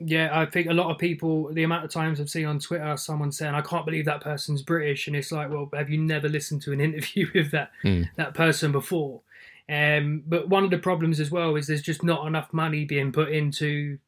Yeah, 0.00 0.30
I 0.32 0.46
think 0.46 0.68
a 0.68 0.74
lot 0.74 0.90
of 0.90 0.98
people, 0.98 1.52
the 1.52 1.64
amount 1.64 1.84
of 1.84 1.90
times 1.90 2.20
I've 2.20 2.30
seen 2.30 2.46
on 2.46 2.60
Twitter 2.60 2.96
someone 2.96 3.32
saying, 3.32 3.54
"I 3.54 3.62
can't 3.62 3.84
believe 3.84 4.04
that 4.04 4.20
person's 4.20 4.62
British," 4.62 5.08
and 5.08 5.16
it's 5.16 5.32
like, 5.32 5.50
well, 5.50 5.68
have 5.74 5.90
you 5.90 5.98
never 5.98 6.28
listened 6.28 6.62
to 6.62 6.72
an 6.72 6.80
interview 6.88 7.28
with 7.34 7.50
that 7.50 7.72
mm. 7.82 8.08
that 8.16 8.34
person 8.34 8.70
before? 8.70 9.22
Um, 9.68 10.22
but 10.26 10.48
one 10.48 10.64
of 10.64 10.70
the 10.70 10.78
problems 10.78 11.20
as 11.20 11.30
well 11.30 11.56
is 11.56 11.66
there's 11.66 11.82
just 11.82 12.04
not 12.04 12.26
enough 12.26 12.52
money 12.52 12.84
being 12.84 13.12
put 13.12 13.30
into 13.30 13.98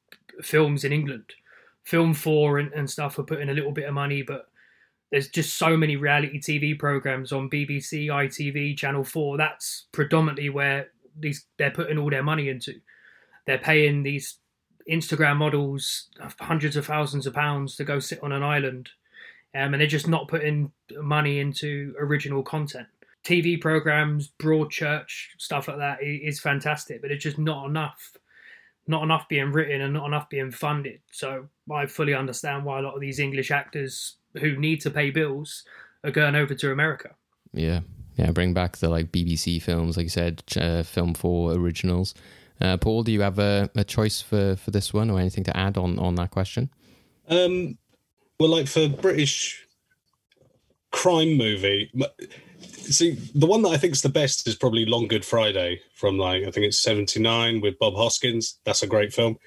films 0.43 0.85
in 0.85 0.93
England. 0.93 1.35
Film 1.83 2.15
Four 2.15 2.59
and, 2.59 2.73
and 2.73 2.89
stuff 2.89 3.19
are 3.19 3.25
putting 3.25 3.49
a 3.49 3.55
little 3.55 3.73
bit 3.73 3.89
of 3.89 3.95
money, 3.95 4.23
but 4.23 4.49
there's 5.11 5.29
just 5.29 5.57
so 5.57 5.77
many 5.77 5.97
reality 5.97 6.41
TV 6.41 6.79
programs 6.79 7.33
on 7.33 7.51
BBC, 7.51 8.07
ITV, 8.07 8.77
Channel 8.77 9.05
4. 9.05 9.37
That's 9.37 9.87
predominantly 9.93 10.51
where 10.51 10.89
these 11.19 11.47
they're 11.59 11.71
putting 11.71 11.99
all 11.99 12.11
their 12.11 12.23
money 12.23 12.49
into. 12.49 12.75
They're 13.47 13.59
paying 13.59 14.03
these 14.03 14.37
Instagram 14.89 15.37
models 15.37 16.09
hundreds 16.41 16.77
of 16.77 16.87
thousands 16.87 17.27
of 17.27 17.35
pounds 17.35 17.77
to 17.77 17.85
go 17.85 17.99
sit 17.99 18.23
on 18.23 18.33
an 18.33 18.43
island, 18.43 18.91
um, 19.55 19.75
and 19.75 19.81
they're 19.81 19.87
just 19.89 20.09
not 20.09 20.29
putting 20.29 20.71
money 20.97 21.41
into 21.41 21.95
original 21.99 22.43
content. 22.43 22.87
TV 23.25 23.61
programs, 23.61 24.33
Broadchurch, 24.41 25.29
stuff 25.39 25.69
like 25.69 25.79
that 25.79 25.99
is 26.03 26.41
fantastic, 26.41 27.03
but 27.03 27.11
it's 27.11 27.23
just 27.23 27.39
not 27.39 27.67
enough. 27.67 28.17
Not 28.87 29.03
enough 29.03 29.29
being 29.29 29.53
written 29.53 29.83
and 29.83 29.93
not 29.93 30.07
enough 30.07 30.31
being 30.31 30.51
funded. 30.51 31.01
So 31.13 31.49
I 31.71 31.87
fully 31.87 32.15
understand 32.15 32.65
why 32.65 32.79
a 32.79 32.83
lot 32.83 32.95
of 32.95 33.01
these 33.01 33.19
English 33.19 33.51
actors 33.51 34.17
who 34.39 34.57
need 34.57 34.81
to 34.83 34.91
pay 34.91 35.11
bills 35.11 35.65
are 36.05 36.11
going 36.11 36.35
over 36.35 36.55
to 36.55 36.73
America. 36.73 37.15
Yeah, 37.53 37.81
yeah. 38.17 38.31
Bring 38.31 38.55
back 38.55 38.79
the 38.79 38.89
like 38.89 39.13
BBC 39.13 39.61
films, 39.63 39.97
like 39.97 40.05
you 40.05 40.11
said, 40.11 40.43
uh, 40.57 40.83
film 40.83 41.15
for 41.15 41.53
originals. 41.53 42.15
Uh, 42.61 42.77
Paul, 42.77 43.03
do 43.03 43.13
you 43.13 43.23
have 43.23 43.39
a, 43.39 43.71
a 43.75 43.85
choice 43.85 44.21
for 44.21 44.57
for 44.57 44.71
this 44.71 44.93
one, 44.93 45.11
or 45.11 45.19
anything 45.19 45.45
to 45.45 45.57
add 45.57 45.77
on 45.77 45.99
on 45.99 46.15
that 46.17 46.31
question? 46.31 46.71
Um, 47.29 47.79
well, 48.39 48.51
like 48.51 48.69
for 48.69 48.89
British 48.89 49.67
crime 50.93 51.37
movie, 51.37 51.91
see 52.59 53.13
the 53.35 53.47
one 53.47 53.63
that 53.63 53.71
I 53.71 53.77
think 53.77 53.95
is 53.95 54.03
the 54.03 54.09
best 54.09 54.47
is 54.47 54.57
probably 54.57 54.85
Long 54.85 55.09
Good 55.09 55.25
Friday 55.25 55.81
from 55.95 56.19
like 56.19 56.45
I 56.45 56.51
think 56.51 56.67
it's 56.67 56.79
'79 56.79 57.61
with 57.61 57.79
Bob 57.79 57.95
Hoskins. 57.95 58.59
That's 58.65 58.83
a 58.83 58.87
great 58.87 59.13
film. 59.13 59.39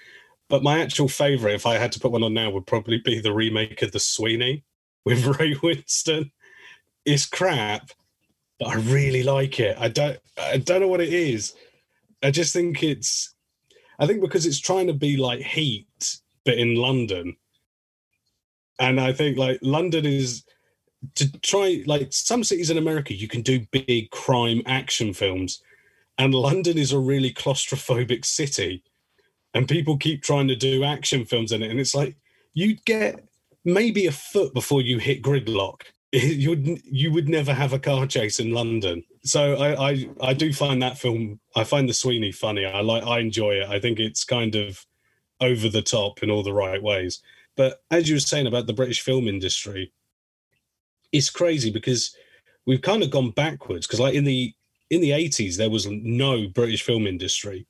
But 0.50 0.62
my 0.62 0.82
actual 0.82 1.08
favorite, 1.08 1.56
if 1.56 1.66
I 1.66 1.78
had 1.78 1.92
to 1.94 2.00
put 2.00 2.12
one 2.12 2.24
on 2.24 2.34
now, 2.34 2.50
would 2.50 2.68
probably 2.68 3.00
be 3.04 3.20
the 3.20 3.34
remake 3.34 3.82
of 3.82 3.92
The 3.92 4.00
Sweeney 4.00 4.64
with 5.06 5.26
Ray 5.40 5.56
Winstone 5.56 6.32
It's 7.06 7.26
crap, 7.26 7.92
but 8.60 8.70
I 8.70 8.76
really 8.76 9.24
like 9.24 9.60
it. 9.60 9.78
I 9.80 9.88
don't 9.90 10.20
I 10.38 10.58
don't 10.58 10.82
know 10.82 10.88
what 10.88 11.02
it 11.02 11.14
is. 11.14 11.54
I 12.24 12.32
just 12.32 12.54
think 12.54 12.84
it's 12.84 13.34
I 14.00 14.08
think 14.08 14.22
because 14.22 14.46
it's 14.46 14.60
trying 14.60 14.88
to 14.88 14.94
be 14.94 15.18
like 15.18 15.40
Heat, 15.42 16.18
but 16.46 16.58
in 16.58 16.76
London. 16.76 17.38
And 18.80 19.00
I 19.00 19.14
think 19.14 19.38
like 19.38 19.60
London 19.62 20.06
is 20.06 20.44
to 21.16 21.32
try 21.42 21.84
like 21.86 22.12
some 22.12 22.44
cities 22.44 22.70
in 22.70 22.78
America, 22.78 23.14
you 23.14 23.28
can 23.28 23.42
do 23.42 23.66
big 23.72 24.10
crime 24.12 24.62
action 24.66 25.14
films, 25.14 25.62
and 26.18 26.34
London 26.34 26.78
is 26.78 26.92
a 26.92 27.00
really 27.00 27.32
claustrophobic 27.32 28.26
city, 28.26 28.84
and 29.54 29.68
people 29.68 29.98
keep 29.98 30.24
trying 30.24 30.48
to 30.48 30.56
do 30.56 30.84
action 30.84 31.26
films 31.26 31.52
in 31.52 31.62
it, 31.62 31.70
and 31.70 31.80
it's 31.80 31.96
like 31.96 32.16
you'd 32.54 32.84
get 32.86 33.24
maybe 33.66 34.06
a 34.06 34.12
foot 34.12 34.54
before 34.54 34.82
you 34.82 34.98
hit 35.00 35.22
gridlock. 35.22 35.82
You 36.14 36.52
would 36.52 36.82
you 36.86 37.12
would 37.12 37.28
never 37.28 37.52
have 37.56 37.74
a 37.74 37.80
car 37.80 38.06
chase 38.06 38.40
in 38.40 38.52
London. 38.52 39.04
So 39.24 39.56
I, 39.56 39.90
I 39.90 40.10
I 40.22 40.34
do 40.36 40.54
find 40.54 40.80
that 40.84 41.00
film. 41.00 41.40
I 41.56 41.64
find 41.64 41.90
the 41.90 41.94
Sweeney 41.94 42.32
funny. 42.32 42.66
I 42.66 42.82
like 42.82 43.02
I 43.04 43.18
enjoy 43.18 43.54
it. 43.54 43.68
I 43.68 43.80
think 43.80 44.00
it's 44.00 44.24
kind 44.24 44.54
of 44.54 44.86
over 45.42 45.70
the 45.70 45.82
top 45.82 46.22
in 46.22 46.30
all 46.30 46.44
the 46.44 46.54
right 46.54 46.84
ways. 46.84 47.20
But 47.58 47.82
as 47.90 48.08
you 48.08 48.16
were 48.16 48.20
saying 48.20 48.46
about 48.46 48.68
the 48.68 48.74
British 48.74 49.02
film 49.02 49.28
industry, 49.28 49.92
it's 51.12 51.32
crazy 51.32 51.72
because 51.72 52.16
we've 52.68 52.84
kind 52.84 53.02
of 53.02 53.10
gone 53.10 53.32
backwards. 53.32 53.88
Because 53.88 54.00
like 54.00 54.14
in 54.14 54.24
the 54.24 54.54
in 54.92 55.02
the 55.02 55.14
eighties, 55.14 55.58
there 55.58 55.72
was 55.72 55.88
no 55.88 56.48
British 56.48 56.84
film 56.84 57.08
industry 57.08 57.66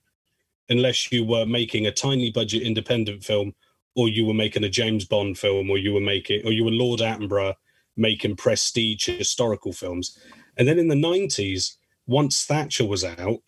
unless 0.69 1.11
you 1.11 1.25
were 1.25 1.45
making 1.45 1.87
a 1.87 1.91
tiny 1.91 2.31
budget 2.31 2.63
independent 2.63 3.23
film, 3.23 3.53
or 3.95 4.09
you 4.09 4.25
were 4.25 4.33
making 4.33 4.63
a 4.63 4.69
James 4.69 5.05
Bond 5.05 5.37
film, 5.37 5.69
or 5.69 5.77
you 5.77 5.93
were 5.93 6.01
making, 6.01 6.45
or 6.45 6.51
you 6.51 6.63
were 6.63 6.71
Lord 6.71 6.99
Attenborough 6.99 7.55
making 7.95 8.35
prestige 8.35 9.05
historical 9.05 9.71
films. 9.71 10.17
And 10.57 10.67
then 10.67 10.79
in 10.79 10.87
the 10.87 10.95
nineties, 10.95 11.77
once 12.07 12.45
Thatcher 12.45 12.85
was 12.85 13.03
out, 13.03 13.39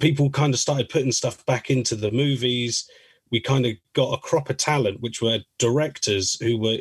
people 0.00 0.30
kind 0.30 0.52
of 0.52 0.60
started 0.60 0.88
putting 0.88 1.12
stuff 1.12 1.44
back 1.46 1.70
into 1.70 1.96
the 1.96 2.10
movies. 2.10 2.88
We 3.30 3.40
kind 3.40 3.66
of 3.66 3.74
got 3.92 4.14
a 4.14 4.20
crop 4.20 4.50
of 4.50 4.56
talent, 4.56 5.00
which 5.00 5.22
were 5.22 5.40
directors 5.58 6.40
who 6.40 6.58
were 6.58 6.78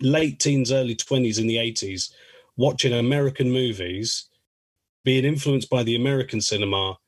late 0.00 0.40
teens, 0.40 0.72
early 0.72 0.96
20s 0.96 1.38
in 1.38 1.46
the 1.46 1.56
80s, 1.56 2.10
watching 2.56 2.92
American 2.92 3.50
movies, 3.50 4.28
being 5.04 5.24
influenced 5.24 5.70
by 5.70 5.82
the 5.82 5.96
American 5.96 6.40
cinema, 6.40 6.98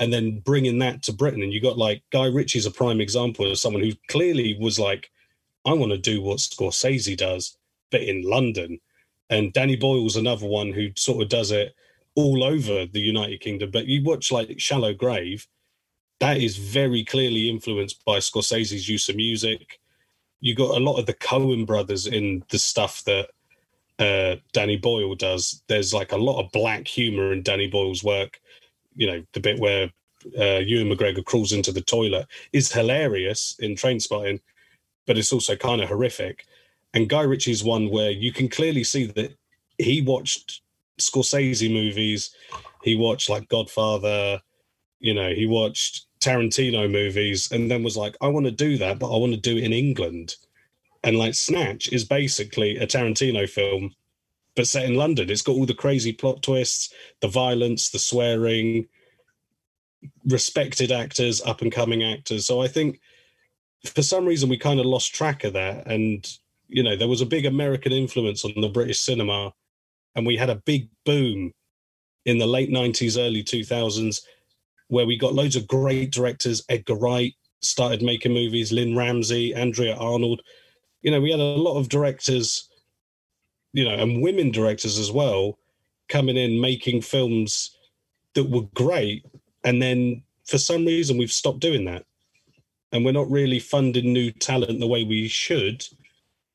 and 0.00 0.12
then 0.12 0.40
bringing 0.40 0.78
that 0.78 1.02
to 1.04 1.12
Britain. 1.12 1.42
And 1.42 1.52
you 1.52 1.60
got 1.60 1.78
like 1.78 2.02
Guy 2.10 2.26
Ritchie's 2.26 2.66
a 2.66 2.70
prime 2.70 3.00
example 3.00 3.48
of 3.48 3.58
someone 3.58 3.82
who 3.82 3.92
clearly 4.08 4.56
was 4.58 4.78
like, 4.78 5.10
I 5.66 5.74
want 5.74 5.92
to 5.92 5.98
do 5.98 6.22
what 6.22 6.38
Scorsese 6.38 7.16
does, 7.16 7.56
but 7.90 8.00
in 8.00 8.22
London. 8.22 8.80
And 9.28 9.52
Danny 9.52 9.76
Boyle's 9.76 10.16
another 10.16 10.46
one 10.46 10.72
who 10.72 10.88
sort 10.96 11.22
of 11.22 11.28
does 11.28 11.52
it 11.52 11.74
all 12.14 12.42
over 12.42 12.86
the 12.86 13.00
United 13.00 13.40
Kingdom. 13.40 13.70
But 13.70 13.86
you 13.86 14.02
watch 14.02 14.32
like 14.32 14.58
Shallow 14.58 14.94
Grave, 14.94 15.46
that 16.18 16.38
is 16.38 16.56
very 16.56 17.04
clearly 17.04 17.50
influenced 17.50 18.04
by 18.04 18.18
Scorsese's 18.18 18.88
use 18.88 19.08
of 19.10 19.16
music. 19.16 19.78
You 20.40 20.54
got 20.54 20.76
a 20.76 20.82
lot 20.82 20.98
of 20.98 21.04
the 21.04 21.14
Coen 21.14 21.66
brothers 21.66 22.06
in 22.06 22.42
the 22.48 22.58
stuff 22.58 23.04
that 23.04 23.28
uh, 23.98 24.36
Danny 24.54 24.78
Boyle 24.78 25.14
does. 25.14 25.62
There's 25.68 25.92
like 25.92 26.12
a 26.12 26.16
lot 26.16 26.42
of 26.42 26.50
black 26.52 26.88
humor 26.88 27.32
in 27.32 27.42
Danny 27.42 27.68
Boyle's 27.68 28.02
work. 28.02 28.40
You 28.94 29.06
know, 29.06 29.22
the 29.32 29.40
bit 29.40 29.58
where 29.58 29.90
uh, 30.38 30.58
Ewan 30.58 30.94
McGregor 30.94 31.24
crawls 31.24 31.52
into 31.52 31.72
the 31.72 31.80
toilet 31.80 32.26
is 32.52 32.72
hilarious 32.72 33.56
in 33.60 33.74
Trainspotting, 33.74 34.40
but 35.06 35.18
it's 35.18 35.32
also 35.32 35.56
kind 35.56 35.80
of 35.80 35.88
horrific. 35.88 36.44
And 36.92 37.08
Guy 37.08 37.22
Ritchie's 37.22 37.64
one 37.64 37.90
where 37.90 38.10
you 38.10 38.32
can 38.32 38.48
clearly 38.48 38.84
see 38.84 39.06
that 39.06 39.36
he 39.78 40.02
watched 40.02 40.62
Scorsese 40.98 41.72
movies. 41.72 42.34
He 42.82 42.96
watched 42.96 43.30
like 43.30 43.48
Godfather. 43.48 44.40
You 44.98 45.14
know, 45.14 45.32
he 45.32 45.46
watched 45.46 46.06
Tarantino 46.20 46.90
movies, 46.90 47.50
and 47.50 47.70
then 47.70 47.82
was 47.82 47.96
like, 47.96 48.16
I 48.20 48.28
want 48.28 48.44
to 48.46 48.52
do 48.52 48.76
that, 48.78 48.98
but 48.98 49.12
I 49.12 49.16
want 49.16 49.32
to 49.32 49.40
do 49.40 49.56
it 49.56 49.64
in 49.64 49.72
England. 49.72 50.36
And 51.02 51.16
like 51.16 51.34
Snatch 51.34 51.90
is 51.92 52.04
basically 52.04 52.76
a 52.76 52.86
Tarantino 52.86 53.48
film, 53.48 53.94
but 54.56 54.66
set 54.66 54.84
in 54.84 54.94
London. 54.94 55.30
It's 55.30 55.42
got 55.42 55.52
all 55.52 55.66
the 55.66 55.74
crazy 55.74 56.12
plot 56.12 56.42
twists, 56.42 56.92
the 57.20 57.28
violence, 57.28 57.90
the 57.90 57.98
swearing, 57.98 58.88
respected 60.26 60.92
actors, 60.92 61.42
up 61.42 61.62
and 61.62 61.72
coming 61.72 62.02
actors. 62.02 62.46
So 62.46 62.60
I 62.60 62.68
think 62.68 63.00
for 63.86 64.02
some 64.02 64.26
reason 64.26 64.48
we 64.48 64.58
kind 64.58 64.80
of 64.80 64.86
lost 64.86 65.14
track 65.14 65.44
of 65.44 65.52
that. 65.54 65.86
And, 65.86 66.26
you 66.68 66.82
know, 66.82 66.96
there 66.96 67.08
was 67.08 67.20
a 67.20 67.26
big 67.26 67.46
American 67.46 67.92
influence 67.92 68.44
on 68.44 68.52
the 68.56 68.68
British 68.68 69.00
cinema, 69.00 69.52
and 70.14 70.26
we 70.26 70.36
had 70.36 70.50
a 70.50 70.56
big 70.56 70.88
boom 71.04 71.52
in 72.26 72.38
the 72.38 72.46
late 72.46 72.70
90s, 72.70 73.18
early 73.18 73.42
2000s, 73.42 74.20
where 74.88 75.06
we 75.06 75.16
got 75.16 75.34
loads 75.34 75.56
of 75.56 75.68
great 75.68 76.10
directors. 76.10 76.64
Edgar 76.68 76.96
Wright 76.96 77.34
started 77.62 78.02
making 78.02 78.32
movies, 78.32 78.72
Lynne 78.72 78.96
Ramsay, 78.96 79.54
Andrea 79.54 79.96
Arnold. 79.96 80.42
You 81.02 81.10
know, 81.10 81.20
we 81.20 81.30
had 81.30 81.40
a 81.40 81.44
lot 81.44 81.78
of 81.78 81.88
directors, 81.88 82.68
you 83.72 83.84
know, 83.84 83.94
and 83.94 84.22
women 84.22 84.50
directors 84.50 84.98
as 84.98 85.12
well, 85.12 85.58
coming 86.08 86.36
in 86.36 86.60
making 86.60 87.02
films 87.02 87.76
that 88.34 88.50
were 88.50 88.66
great. 88.74 89.24
And 89.64 89.80
then 89.80 90.22
for 90.44 90.58
some 90.58 90.84
reason, 90.84 91.18
we've 91.18 91.32
stopped 91.32 91.60
doing 91.60 91.84
that. 91.84 92.04
And 92.92 93.04
we're 93.04 93.12
not 93.12 93.30
really 93.30 93.60
funding 93.60 94.12
new 94.12 94.32
talent 94.32 94.80
the 94.80 94.86
way 94.86 95.04
we 95.04 95.28
should. 95.28 95.86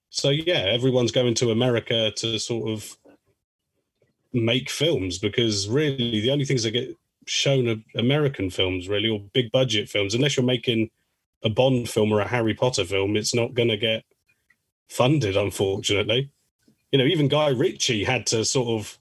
So, 0.10 0.30
yeah, 0.30 0.66
everyone's 0.68 1.12
going 1.12 1.34
to 1.36 1.52
America 1.52 2.12
to 2.18 2.40
sort 2.40 2.70
of 2.70 2.98
make 4.34 4.70
films 4.70 5.18
because 5.18 5.70
really 5.70 6.20
the 6.20 6.32
only 6.32 6.44
things 6.44 6.64
that 6.64 6.72
get 6.72 6.98
shown 7.26 7.70
are 7.70 8.00
American 8.00 8.50
films, 8.50 8.90
really, 8.90 9.10
or 9.10 9.22
big 9.34 9.52
budget 9.52 9.90
films. 9.90 10.14
Unless 10.14 10.36
you're 10.36 10.46
making 10.46 10.90
a 11.44 11.50
Bond 11.50 11.90
film 11.90 12.12
or 12.12 12.20
a 12.20 12.28
Harry 12.28 12.54
Potter 12.54 12.84
film, 12.84 13.16
it's 13.16 13.34
not 13.34 13.54
going 13.54 13.70
to 13.70 13.78
get 13.78 14.04
funded, 14.90 15.38
unfortunately. 15.38 16.30
You 16.96 17.00
know, 17.00 17.08
even 17.08 17.28
Guy 17.28 17.50
Ritchie 17.50 18.06
had 18.06 18.26
to 18.28 18.46
sort 18.46 18.70
of 18.70 18.98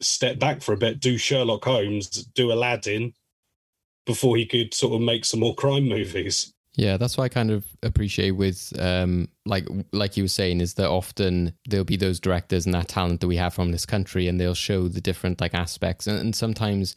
step 0.00 0.38
back 0.38 0.62
for 0.62 0.72
a 0.72 0.76
bit, 0.78 1.00
do 1.00 1.18
Sherlock 1.18 1.62
Holmes, 1.62 2.08
do 2.08 2.50
Aladdin 2.50 3.12
before 4.06 4.38
he 4.38 4.46
could 4.46 4.72
sort 4.72 4.94
of 4.94 5.02
make 5.02 5.26
some 5.26 5.40
more 5.40 5.54
crime 5.54 5.86
movies. 5.86 6.54
Yeah, 6.72 6.96
that's 6.96 7.18
what 7.18 7.24
I 7.24 7.28
kind 7.28 7.50
of 7.50 7.66
appreciate 7.82 8.30
with 8.30 8.72
um 8.80 9.28
like 9.44 9.68
like 9.92 10.16
you 10.16 10.24
were 10.24 10.28
saying 10.28 10.62
is 10.62 10.72
that 10.74 10.88
often 10.88 11.52
there'll 11.68 11.84
be 11.84 11.98
those 11.98 12.18
directors 12.18 12.64
and 12.64 12.74
that 12.74 12.88
talent 12.88 13.20
that 13.20 13.28
we 13.28 13.36
have 13.36 13.52
from 13.52 13.70
this 13.70 13.84
country 13.84 14.26
and 14.26 14.40
they'll 14.40 14.54
show 14.54 14.88
the 14.88 15.02
different 15.02 15.42
like 15.42 15.52
aspects 15.52 16.06
and, 16.06 16.18
and 16.18 16.34
sometimes 16.34 16.96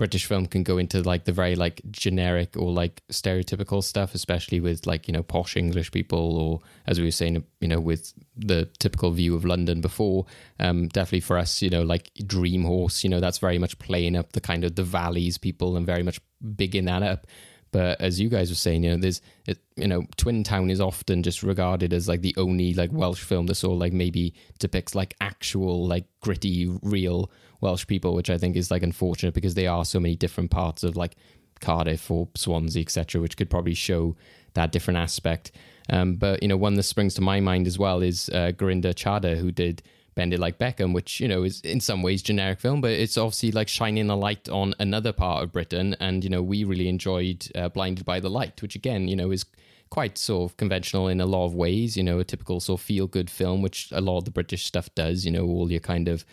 British 0.00 0.24
film 0.24 0.46
can 0.46 0.62
go 0.62 0.78
into 0.78 1.02
like 1.02 1.24
the 1.24 1.32
very 1.32 1.54
like 1.54 1.82
generic 1.90 2.56
or 2.56 2.72
like 2.72 3.02
stereotypical 3.12 3.84
stuff, 3.84 4.14
especially 4.14 4.58
with 4.58 4.86
like, 4.86 5.06
you 5.06 5.12
know, 5.12 5.22
posh 5.22 5.58
English 5.58 5.92
people 5.92 6.38
or 6.38 6.60
as 6.86 6.98
we 6.98 7.04
were 7.04 7.10
saying, 7.10 7.44
you 7.60 7.68
know, 7.68 7.78
with 7.78 8.14
the 8.34 8.66
typical 8.78 9.10
view 9.10 9.34
of 9.34 9.44
London 9.44 9.82
before. 9.82 10.24
Um, 10.58 10.88
definitely 10.88 11.20
for 11.20 11.36
us, 11.36 11.60
you 11.60 11.68
know, 11.68 11.82
like 11.82 12.10
Dream 12.26 12.64
Horse, 12.64 13.04
you 13.04 13.10
know, 13.10 13.20
that's 13.20 13.36
very 13.36 13.58
much 13.58 13.78
playing 13.78 14.16
up 14.16 14.32
the 14.32 14.40
kind 14.40 14.64
of 14.64 14.74
the 14.74 14.84
valleys 14.84 15.36
people 15.36 15.76
and 15.76 15.84
very 15.84 16.02
much 16.02 16.18
bigging 16.56 16.86
that 16.86 17.02
up. 17.02 17.26
But 17.72 18.00
as 18.00 18.18
you 18.18 18.28
guys 18.28 18.50
were 18.50 18.56
saying, 18.56 18.84
you 18.84 18.90
know, 18.90 18.96
there's, 18.96 19.20
it, 19.46 19.58
you 19.76 19.86
know, 19.86 20.04
Twin 20.16 20.42
Town 20.42 20.70
is 20.70 20.80
often 20.80 21.22
just 21.22 21.42
regarded 21.42 21.92
as 21.92 22.08
like 22.08 22.22
the 22.22 22.34
only 22.36 22.74
like 22.74 22.90
Welsh 22.92 23.22
film 23.22 23.46
that 23.46 23.54
sort 23.54 23.74
of 23.74 23.78
like 23.78 23.92
maybe 23.92 24.34
depicts 24.58 24.94
like 24.94 25.14
actual 25.20 25.86
like 25.86 26.06
gritty, 26.20 26.66
real 26.82 27.30
Welsh 27.60 27.86
people, 27.86 28.14
which 28.14 28.30
I 28.30 28.38
think 28.38 28.56
is 28.56 28.70
like 28.70 28.82
unfortunate 28.82 29.34
because 29.34 29.54
there 29.54 29.70
are 29.70 29.84
so 29.84 30.00
many 30.00 30.16
different 30.16 30.50
parts 30.50 30.82
of 30.82 30.96
like 30.96 31.16
Cardiff 31.60 32.10
or 32.10 32.28
Swansea, 32.34 32.82
etc., 32.82 33.20
which 33.20 33.36
could 33.36 33.50
probably 33.50 33.74
show 33.74 34.16
that 34.54 34.72
different 34.72 34.98
aspect. 34.98 35.52
Um, 35.88 36.16
but 36.16 36.42
you 36.42 36.48
know, 36.48 36.56
one 36.56 36.74
that 36.74 36.82
springs 36.84 37.14
to 37.14 37.20
my 37.20 37.40
mind 37.40 37.66
as 37.66 37.78
well 37.78 38.02
is 38.02 38.28
uh, 38.30 38.52
Chadha, 38.52 39.36
who 39.36 39.52
did 39.52 39.82
Bend 40.14 40.34
It 40.34 40.40
Like 40.40 40.58
Beckham, 40.58 40.92
which 40.92 41.20
you 41.20 41.28
know 41.28 41.42
is 41.42 41.60
in 41.60 41.80
some 41.80 42.02
ways 42.02 42.22
generic 42.22 42.60
film, 42.60 42.80
but 42.80 42.90
it's 42.92 43.16
obviously 43.16 43.52
like 43.52 43.68
shining 43.68 44.10
a 44.10 44.16
light 44.16 44.48
on 44.48 44.74
another 44.78 45.12
part 45.12 45.42
of 45.42 45.52
Britain. 45.52 45.96
And 46.00 46.24
you 46.24 46.30
know, 46.30 46.42
we 46.42 46.64
really 46.64 46.88
enjoyed 46.88 47.46
uh, 47.54 47.68
Blinded 47.68 48.04
by 48.04 48.20
the 48.20 48.30
Light, 48.30 48.60
which 48.62 48.74
again, 48.74 49.08
you 49.08 49.16
know, 49.16 49.30
is 49.30 49.44
quite 49.90 50.18
sort 50.18 50.50
of 50.50 50.56
conventional 50.56 51.08
in 51.08 51.20
a 51.20 51.26
lot 51.26 51.46
of 51.46 51.54
ways. 51.54 51.96
You 51.96 52.02
know, 52.02 52.18
a 52.18 52.24
typical 52.24 52.60
sort 52.60 52.80
of 52.80 52.84
feel 52.84 53.06
good 53.06 53.30
film, 53.30 53.62
which 53.62 53.88
a 53.92 54.00
lot 54.00 54.18
of 54.18 54.24
the 54.24 54.30
British 54.30 54.66
stuff 54.66 54.92
does. 54.94 55.24
You 55.24 55.32
know, 55.32 55.46
all 55.46 55.70
your 55.70 55.80
kind 55.80 56.08
of 56.08 56.24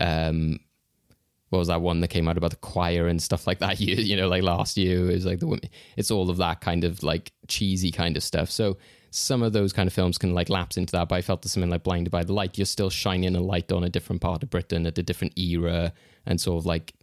um, 0.00 0.60
what 1.50 1.58
was 1.58 1.68
that 1.68 1.82
one 1.82 2.00
that 2.00 2.08
came 2.08 2.28
out 2.28 2.38
about 2.38 2.50
the 2.50 2.56
choir 2.56 3.08
and 3.08 3.22
stuff 3.22 3.46
like 3.46 3.58
that? 3.58 3.80
You, 3.80 3.96
you 3.96 4.16
know, 4.16 4.28
like 4.28 4.42
last 4.42 4.76
year 4.76 5.06
was 5.06 5.26
like 5.26 5.40
the 5.40 5.46
women. 5.46 5.68
It's 5.96 6.10
all 6.10 6.30
of 6.30 6.36
that 6.38 6.60
kind 6.60 6.84
of 6.84 7.02
like 7.02 7.32
cheesy 7.48 7.90
kind 7.90 8.16
of 8.16 8.22
stuff. 8.22 8.50
So 8.50 8.78
some 9.10 9.42
of 9.42 9.52
those 9.52 9.72
kind 9.72 9.86
of 9.86 9.92
films 9.92 10.18
can 10.18 10.34
like 10.34 10.48
lapse 10.48 10.76
into 10.76 10.92
that. 10.92 11.08
But 11.08 11.16
I 11.16 11.22
felt 11.22 11.42
that 11.42 11.48
something 11.48 11.70
like 11.70 11.82
Blinded 11.82 12.10
by 12.10 12.24
the 12.24 12.32
Light, 12.32 12.56
you're 12.56 12.64
still 12.64 12.90
shining 12.90 13.34
a 13.34 13.40
light 13.40 13.70
on 13.72 13.84
a 13.84 13.88
different 13.88 14.22
part 14.22 14.42
of 14.42 14.50
Britain 14.50 14.86
at 14.86 14.98
a 14.98 15.02
different 15.02 15.38
era, 15.38 15.92
and 16.26 16.40
sort 16.40 16.58
of 16.58 16.66
like 16.66 16.94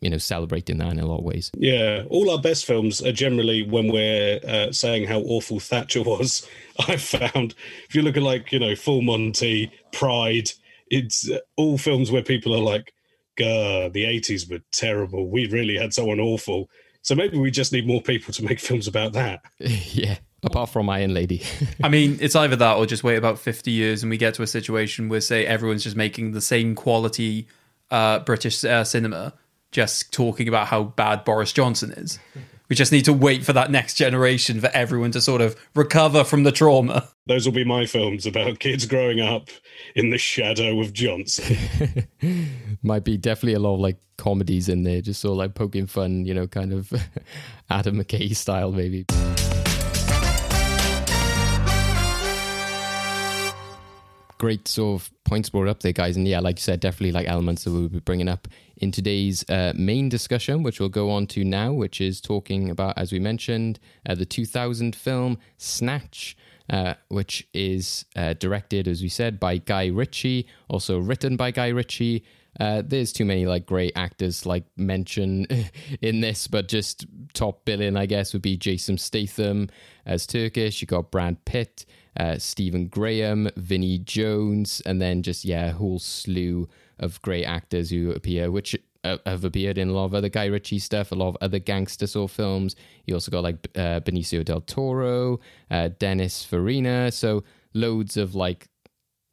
you 0.00 0.10
know 0.10 0.18
celebrating 0.18 0.78
that 0.78 0.92
in 0.92 1.00
a 1.00 1.06
lot 1.06 1.18
of 1.18 1.24
ways. 1.24 1.50
Yeah, 1.56 2.04
all 2.08 2.30
our 2.30 2.40
best 2.40 2.64
films 2.64 3.02
are 3.02 3.12
generally 3.12 3.62
when 3.62 3.90
we're 3.92 4.40
uh, 4.46 4.72
saying 4.72 5.06
how 5.08 5.20
awful 5.20 5.60
Thatcher 5.60 6.02
was. 6.02 6.46
I've 6.88 7.02
found 7.02 7.54
if 7.88 7.94
you 7.94 8.02
look 8.02 8.16
at 8.16 8.22
like 8.22 8.52
you 8.52 8.58
know 8.58 8.74
Full 8.76 9.02
Monty, 9.02 9.72
Pride, 9.92 10.50
it's 10.88 11.30
all 11.56 11.78
films 11.78 12.10
where 12.10 12.22
people 12.22 12.54
are 12.54 12.62
like, 12.62 12.92
"God, 13.36 13.92
the 13.92 14.04
'80s 14.04 14.50
were 14.50 14.60
terrible. 14.72 15.28
We 15.28 15.48
really 15.48 15.76
had 15.76 15.94
someone 15.94 16.20
awful." 16.20 16.68
So 17.02 17.14
maybe 17.14 17.38
we 17.38 17.50
just 17.50 17.72
need 17.72 17.86
more 17.86 18.02
people 18.02 18.34
to 18.34 18.44
make 18.44 18.60
films 18.60 18.86
about 18.86 19.12
that. 19.14 19.40
yeah. 19.58 20.18
Apart 20.44 20.70
from 20.70 20.88
Iron 20.88 21.14
Lady. 21.14 21.42
I 21.82 21.88
mean, 21.88 22.18
it's 22.20 22.36
either 22.36 22.56
that 22.56 22.76
or 22.76 22.86
just 22.86 23.02
wait 23.02 23.16
about 23.16 23.38
50 23.38 23.70
years 23.70 24.02
and 24.02 24.10
we 24.10 24.16
get 24.16 24.34
to 24.34 24.42
a 24.42 24.46
situation 24.46 25.08
where, 25.08 25.20
say, 25.20 25.44
everyone's 25.44 25.82
just 25.82 25.96
making 25.96 26.32
the 26.32 26.40
same 26.40 26.74
quality 26.74 27.48
uh, 27.90 28.20
British 28.20 28.64
uh, 28.64 28.84
cinema, 28.84 29.34
just 29.72 30.12
talking 30.12 30.46
about 30.46 30.68
how 30.68 30.84
bad 30.84 31.24
Boris 31.24 31.52
Johnson 31.52 31.90
is. 31.92 32.18
We 32.68 32.76
just 32.76 32.92
need 32.92 33.06
to 33.06 33.14
wait 33.14 33.44
for 33.44 33.54
that 33.54 33.70
next 33.70 33.94
generation 33.94 34.60
for 34.60 34.68
everyone 34.74 35.10
to 35.12 35.22
sort 35.22 35.40
of 35.40 35.56
recover 35.74 36.22
from 36.22 36.42
the 36.42 36.52
trauma. 36.52 37.08
Those 37.26 37.46
will 37.46 37.54
be 37.54 37.64
my 37.64 37.86
films 37.86 38.26
about 38.26 38.58
kids 38.58 38.84
growing 38.84 39.20
up 39.20 39.48
in 39.94 40.10
the 40.10 40.18
shadow 40.18 40.78
of 40.80 40.92
Johnson. 40.92 41.56
Might 42.82 43.04
be 43.04 43.16
definitely 43.16 43.54
a 43.54 43.58
lot 43.58 43.74
of 43.74 43.80
like 43.80 43.96
comedies 44.18 44.68
in 44.68 44.82
there, 44.82 45.00
just 45.00 45.20
sort 45.20 45.32
of 45.32 45.38
like 45.38 45.54
poking 45.54 45.86
fun, 45.86 46.26
you 46.26 46.34
know, 46.34 46.46
kind 46.46 46.74
of 46.74 46.92
Adam 47.70 47.96
McKay 47.96 48.36
style, 48.36 48.70
maybe. 48.70 49.06
Great 54.38 54.66
sort 54.68 55.00
of 55.00 55.10
points 55.24 55.50
brought 55.50 55.68
up 55.68 55.80
there, 55.80 55.92
guys. 55.92 56.16
And 56.16 56.26
yeah, 56.26 56.40
like 56.40 56.56
you 56.58 56.62
said, 56.62 56.80
definitely 56.80 57.12
like 57.12 57.26
elements 57.26 57.64
that 57.64 57.72
we'll 57.72 57.88
be 57.88 57.98
bringing 58.00 58.28
up 58.28 58.48
in 58.76 58.92
today's 58.92 59.48
uh, 59.50 59.72
main 59.76 60.08
discussion, 60.08 60.62
which 60.62 60.80
we'll 60.80 60.88
go 60.88 61.10
on 61.10 61.26
to 61.28 61.44
now, 61.44 61.72
which 61.72 62.00
is 62.00 62.20
talking 62.20 62.70
about, 62.70 62.96
as 62.96 63.12
we 63.12 63.18
mentioned, 63.18 63.78
uh, 64.08 64.14
the 64.14 64.24
2000 64.24 64.96
film 64.96 65.38
Snatch. 65.56 66.36
Uh, 66.70 66.92
which 67.08 67.48
is 67.54 68.04
uh, 68.14 68.34
directed, 68.34 68.86
as 68.86 69.00
we 69.00 69.08
said, 69.08 69.40
by 69.40 69.56
Guy 69.56 69.86
Ritchie, 69.86 70.46
also 70.68 70.98
written 70.98 71.34
by 71.34 71.50
Guy 71.50 71.68
Ritchie. 71.68 72.22
Uh, 72.60 72.82
there's 72.84 73.10
too 73.10 73.24
many 73.24 73.46
like 73.46 73.64
great 73.64 73.92
actors 73.96 74.44
like 74.44 74.64
mention 74.76 75.46
in 76.02 76.20
this, 76.20 76.46
but 76.46 76.68
just 76.68 77.06
top 77.32 77.64
billing, 77.64 77.96
I 77.96 78.04
guess, 78.04 78.34
would 78.34 78.42
be 78.42 78.58
Jason 78.58 78.98
Statham 78.98 79.70
as 80.04 80.26
Turkish. 80.26 80.82
You 80.82 80.86
got 80.86 81.10
Brad 81.10 81.42
Pitt, 81.46 81.86
uh, 82.16 82.38
Stephen 82.38 82.88
Graham, 82.88 83.48
Vinnie 83.56 83.98
Jones, 83.98 84.80
and 84.86 85.00
then 85.00 85.22
just 85.22 85.44
yeah, 85.44 85.66
a 85.66 85.72
whole 85.72 85.98
slew 85.98 86.68
of 86.98 87.20
great 87.22 87.44
actors 87.44 87.90
who 87.90 88.10
appear, 88.10 88.50
which 88.50 88.76
uh, 89.04 89.18
have 89.26 89.44
appeared 89.44 89.78
in 89.78 89.88
a 89.88 89.92
lot 89.92 90.06
of 90.06 90.14
other 90.14 90.28
Guy 90.28 90.46
Ritchie 90.46 90.80
stuff, 90.80 91.12
a 91.12 91.14
lot 91.14 91.28
of 91.28 91.36
other 91.40 91.58
gangster 91.58 92.06
sort 92.06 92.30
films. 92.30 92.74
You 93.06 93.14
also 93.14 93.30
got 93.30 93.42
like 93.42 93.68
uh, 93.76 94.00
Benicio 94.00 94.44
del 94.44 94.60
Toro, 94.60 95.40
uh, 95.70 95.90
Dennis 95.98 96.44
Farina, 96.44 97.10
so 97.12 97.44
loads 97.74 98.16
of 98.16 98.34
like 98.34 98.68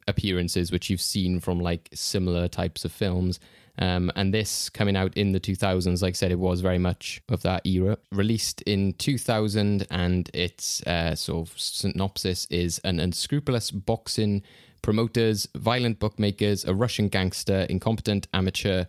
appearances 0.08 0.70
which 0.70 0.88
you've 0.88 1.00
seen 1.00 1.40
from 1.40 1.58
like 1.58 1.88
similar 1.92 2.48
types 2.48 2.84
of 2.84 2.92
films. 2.92 3.40
Um, 3.78 4.10
and 4.16 4.32
this 4.32 4.70
coming 4.70 4.96
out 4.96 5.14
in 5.16 5.32
the 5.32 5.40
2000s, 5.40 6.02
like 6.02 6.10
I 6.10 6.12
said, 6.12 6.32
it 6.32 6.38
was 6.38 6.60
very 6.60 6.78
much 6.78 7.20
of 7.28 7.42
that 7.42 7.66
era. 7.66 7.98
Released 8.10 8.62
in 8.62 8.94
2000, 8.94 9.86
and 9.90 10.30
its 10.32 10.82
uh, 10.86 11.14
sort 11.14 11.48
of 11.48 11.58
synopsis 11.58 12.46
is 12.46 12.78
an 12.84 13.00
unscrupulous 13.00 13.70
boxing 13.70 14.42
promoters, 14.82 15.48
violent 15.56 15.98
bookmakers, 15.98 16.64
a 16.64 16.74
Russian 16.74 17.08
gangster, 17.08 17.66
incompetent 17.68 18.28
amateur 18.32 18.84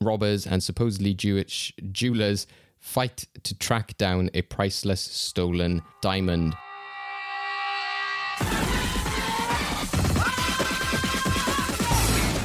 robbers, 0.00 0.46
and 0.46 0.62
supposedly 0.62 1.14
Jewish 1.14 1.72
jewelers 1.92 2.46
fight 2.80 3.26
to 3.42 3.56
track 3.58 3.96
down 3.98 4.30
a 4.34 4.42
priceless 4.42 5.00
stolen 5.00 5.82
diamond. 6.00 6.54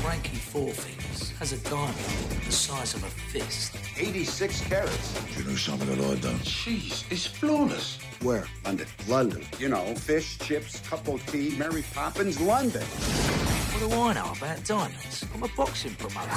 Frankie 0.01 0.37
Four 0.37 0.71
Fingers 0.71 1.12
has 1.43 1.51
a 1.51 1.69
diamond 1.69 1.97
the 2.45 2.51
size 2.53 2.93
of 2.93 3.03
a 3.03 3.09
fist. 3.09 3.75
86 3.99 4.61
carats. 4.69 5.13
Do 5.35 5.41
you 5.41 5.49
know 5.49 5.55
something 5.57 5.89
that 5.89 5.99
I 5.99 6.15
don't? 6.21 6.39
Jeez, 6.39 7.03
it's 7.11 7.25
flawless. 7.25 7.99
Where? 8.21 8.47
London. 8.63 8.87
London. 9.09 9.43
You 9.59 9.67
know, 9.67 9.93
fish, 9.93 10.37
chips, 10.37 10.79
cup 10.87 11.05
of 11.09 11.25
tea, 11.25 11.53
Mary 11.57 11.83
Poppins, 11.93 12.39
London. 12.39 12.81
What 12.81 13.89
do 13.89 13.93
I 13.93 14.13
know 14.13 14.31
about 14.37 14.63
diamonds? 14.63 15.25
I'm 15.35 15.43
a 15.43 15.49
boxing 15.49 15.95
promoter. 15.95 16.31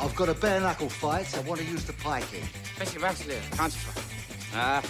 I've 0.00 0.16
got 0.16 0.30
a 0.30 0.34
bare 0.34 0.60
knuckle 0.60 0.88
fight. 0.88 1.36
I 1.36 1.40
want 1.40 1.60
to 1.60 1.66
use 1.66 1.84
the 1.84 1.92
piking. 1.92 2.44
Special 2.76 3.02
Baxter, 3.02 3.40
concentrate. 3.50 4.02
Ah. 4.54 4.82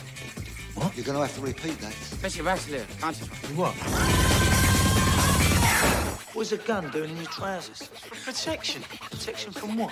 What? 0.77 0.97
You're 0.97 1.05
going 1.05 1.17
to 1.19 1.23
have 1.23 1.35
to 1.35 1.41
repeat 1.41 1.81
that. 1.81 1.95
Special 1.95 2.45
Baxter, 2.45 2.87
concentrate. 3.01 3.57
What? 3.57 3.75
What's 6.39 6.53
a 6.53 6.57
gun 6.57 6.89
doing 6.91 7.11
in 7.11 7.17
your 7.17 7.27
trousers? 7.27 7.89
Protection. 8.25 8.81
Protection 9.11 9.51
from 9.51 9.77
what? 9.77 9.91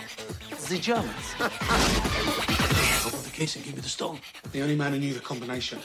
The 0.68 0.78
Germans. 0.78 1.35
I 1.40 3.11
want 3.12 3.24
the 3.24 3.32
case 3.32 3.56
and 3.56 3.64
give 3.64 3.74
me 3.74 3.80
the 3.80 3.88
stone. 3.88 4.20
The 4.52 4.62
only 4.62 4.76
man 4.76 4.92
who 4.92 5.00
knew 5.00 5.12
the 5.12 5.18
combination. 5.18 5.80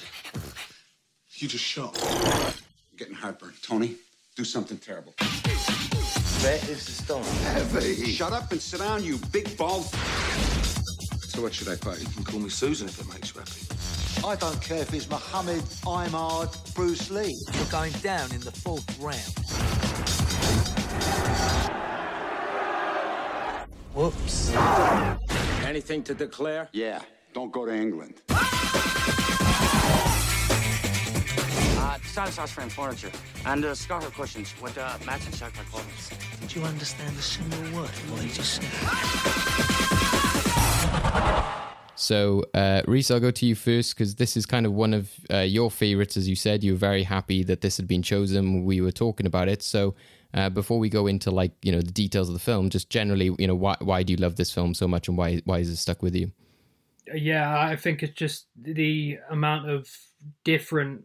You 1.33 1.47
just 1.47 1.63
shot. 1.63 1.97
I'm 1.99 2.53
getting 2.95 3.15
heartburn. 3.15 3.53
Tony, 3.63 3.95
do 4.35 4.43
something 4.43 4.77
terrible. 4.77 5.15
Where 6.43 6.59
is 6.69 6.85
the 6.85 6.91
stone? 6.91 7.23
Heavy. 7.23 8.11
Shut 8.11 8.31
up 8.31 8.51
and 8.51 8.61
sit 8.61 8.81
down, 8.81 9.03
you 9.03 9.17
big 9.31 9.57
bald. 9.57 9.85
So 9.85 11.41
what 11.41 11.55
should 11.55 11.69
I 11.69 11.75
pay? 11.75 11.99
You 12.01 12.07
can 12.09 12.23
call 12.23 12.39
me 12.39 12.49
Susan 12.49 12.87
if 12.87 13.01
it 13.01 13.07
makes 13.11 13.33
you 13.33 13.39
happy. 13.39 14.27
I 14.27 14.35
don't 14.35 14.61
care 14.61 14.83
if 14.83 14.93
it's 14.93 15.09
Muhammad, 15.09 15.63
Imard, 15.87 16.75
Bruce 16.75 17.09
Lee. 17.09 17.35
You're 17.51 17.65
going 17.71 17.93
down 18.03 18.31
in 18.31 18.41
the 18.41 18.51
fourth 18.51 18.99
round. 18.99 19.80
Whoops. 23.93 24.51
Anything 25.65 26.01
to 26.03 26.13
declare? 26.13 26.69
Yeah, 26.71 27.01
don't 27.33 27.51
go 27.51 27.65
to 27.65 27.73
England. 27.73 28.21
Uh, 31.83 31.97
stylish 32.03 32.35
house 32.37 32.51
frame 32.51 32.69
furniture 32.69 33.11
and 33.45 33.65
uh, 33.65 33.73
scarfer 33.73 34.11
cushions 34.13 34.53
with 34.61 34.77
uh, 34.77 34.97
matching 35.05 35.33
chocolate 35.33 35.69
colors. 35.71 36.09
Did 36.39 36.55
you 36.55 36.63
understand 36.63 37.17
a 37.17 37.21
single 37.21 37.61
word 37.77 37.89
of 37.89 38.11
what 38.11 38.21
he 38.21 38.29
just 38.29 38.61
said? 38.61 38.67
So, 41.95 42.43
uh, 42.55 42.81
Reese, 42.87 43.11
I'll 43.11 43.19
go 43.19 43.29
to 43.29 43.45
you 43.45 43.53
first 43.53 43.93
because 43.93 44.15
this 44.15 44.35
is 44.35 44.45
kind 44.47 44.65
of 44.65 44.73
one 44.73 44.93
of 44.93 45.11
uh, 45.31 45.39
your 45.39 45.69
favorites, 45.69 46.17
as 46.17 46.27
you 46.27 46.35
said. 46.35 46.63
You 46.63 46.71
were 46.73 46.79
very 46.79 47.03
happy 47.03 47.43
that 47.43 47.61
this 47.61 47.77
had 47.77 47.87
been 47.87 48.01
chosen. 48.01 48.65
We 48.65 48.81
were 48.81 48.91
talking 48.91 49.27
about 49.27 49.47
it. 49.49 49.61
So, 49.61 49.93
uh, 50.33 50.49
before 50.49 50.79
we 50.79 50.89
go 50.89 51.07
into 51.07 51.31
like 51.31 51.51
you 51.61 51.71
know 51.71 51.81
the 51.81 51.91
details 51.91 52.29
of 52.29 52.33
the 52.33 52.39
film, 52.39 52.69
just 52.69 52.89
generally, 52.89 53.35
you 53.37 53.47
know, 53.47 53.55
why 53.55 53.75
why 53.79 54.03
do 54.03 54.13
you 54.13 54.17
love 54.17 54.35
this 54.35 54.51
film 54.51 54.73
so 54.73 54.87
much, 54.87 55.07
and 55.07 55.17
why 55.17 55.41
why 55.45 55.59
is 55.59 55.69
it 55.69 55.77
stuck 55.77 56.01
with 56.01 56.15
you? 56.15 56.31
Yeah, 57.13 57.59
I 57.59 57.75
think 57.75 58.03
it's 58.03 58.13
just 58.13 58.47
the 58.55 59.17
amount 59.29 59.69
of 59.69 59.89
different, 60.43 61.03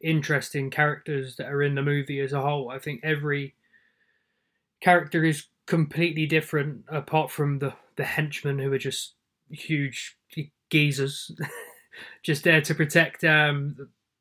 interesting 0.00 0.70
characters 0.70 1.36
that 1.36 1.48
are 1.48 1.62
in 1.62 1.74
the 1.74 1.82
movie 1.82 2.20
as 2.20 2.32
a 2.32 2.40
whole. 2.40 2.70
I 2.70 2.78
think 2.78 3.00
every 3.02 3.54
character 4.80 5.24
is 5.24 5.46
completely 5.66 6.26
different, 6.26 6.84
apart 6.88 7.30
from 7.30 7.58
the 7.58 7.74
the 7.96 8.04
henchmen 8.04 8.58
who 8.58 8.72
are 8.72 8.78
just 8.78 9.14
huge 9.50 10.16
geezers, 10.70 11.30
just 12.22 12.44
there 12.44 12.62
to 12.62 12.74
protect 12.74 13.22
um, 13.22 13.76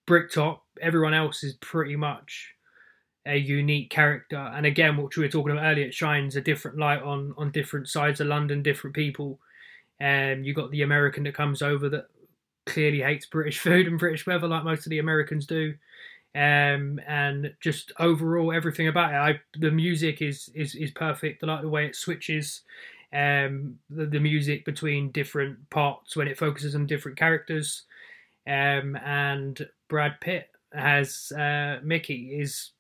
Bricktop. 0.06 0.66
Everyone 0.82 1.14
else 1.14 1.44
is 1.44 1.54
pretty 1.54 1.96
much 1.96 2.54
a 3.26 3.38
unique 3.38 3.90
character. 3.90 4.38
And 4.38 4.66
again, 4.66 4.98
what 4.98 5.16
we 5.16 5.24
were 5.24 5.30
talking 5.30 5.52
about 5.52 5.66
earlier, 5.66 5.86
it 5.86 5.94
shines 5.94 6.36
a 6.36 6.42
different 6.42 6.78
light 6.78 7.02
on 7.02 7.34
on 7.38 7.52
different 7.52 7.88
sides 7.88 8.20
of 8.20 8.28
London, 8.28 8.64
different 8.64 8.96
people. 8.96 9.40
Um, 10.00 10.44
you 10.44 10.54
got 10.54 10.72
the 10.72 10.82
American 10.82 11.24
that 11.24 11.36
comes 11.36 11.62
over 11.62 11.88
that 11.90 12.08
clearly 12.66 13.02
hates 13.02 13.26
British 13.26 13.60
food 13.64 13.88
and 13.88 14.00
British 14.00 14.26
weather, 14.26 14.48
like 14.48 14.64
most 14.64 14.86
of 14.86 14.90
the 14.90 15.00
Americans 15.00 15.46
do. 15.46 15.74
Um, 16.34 17.00
and 17.08 17.54
just 17.60 17.92
overall, 18.00 18.54
everything 18.54 18.88
about 18.88 19.12
it. 19.12 19.18
I, 19.18 19.40
the 19.60 19.72
music 19.72 20.22
is 20.22 20.50
is 20.56 20.76
is 20.76 20.92
perfect. 20.92 21.44
I 21.44 21.48
like 21.48 21.62
the 21.62 21.70
way 21.70 21.86
it 21.86 21.96
switches. 21.96 22.62
Um, 23.14 23.78
the, 23.90 24.06
the 24.06 24.22
music 24.22 24.64
between 24.64 25.12
different 25.12 25.70
parts 25.70 26.16
when 26.16 26.30
it 26.30 26.38
focuses 26.38 26.76
on 26.76 26.88
different 26.88 27.18
characters. 27.18 27.84
Um, 28.48 28.96
and 28.96 29.68
Brad 29.90 30.20
Pitt 30.22 30.50
as 30.74 31.32
uh, 31.34 31.80
Mickey 31.84 32.40
is 32.40 32.72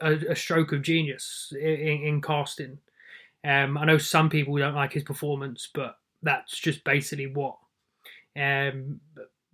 a, 0.00 0.12
a, 0.30 0.36
stroke 0.36 0.72
of 0.72 0.82
genius 0.82 1.52
in, 1.60 2.02
in 2.02 2.22
casting. 2.22 2.78
Um, 3.44 3.76
I 3.76 3.84
know 3.84 3.98
some 3.98 4.30
people 4.30 4.56
don't 4.56 4.74
like 4.74 4.92
his 4.92 5.02
performance, 5.02 5.68
but 5.72 5.98
that's 6.22 6.58
just 6.58 6.84
basically 6.84 7.26
what 7.26 7.56
um, 8.36 9.00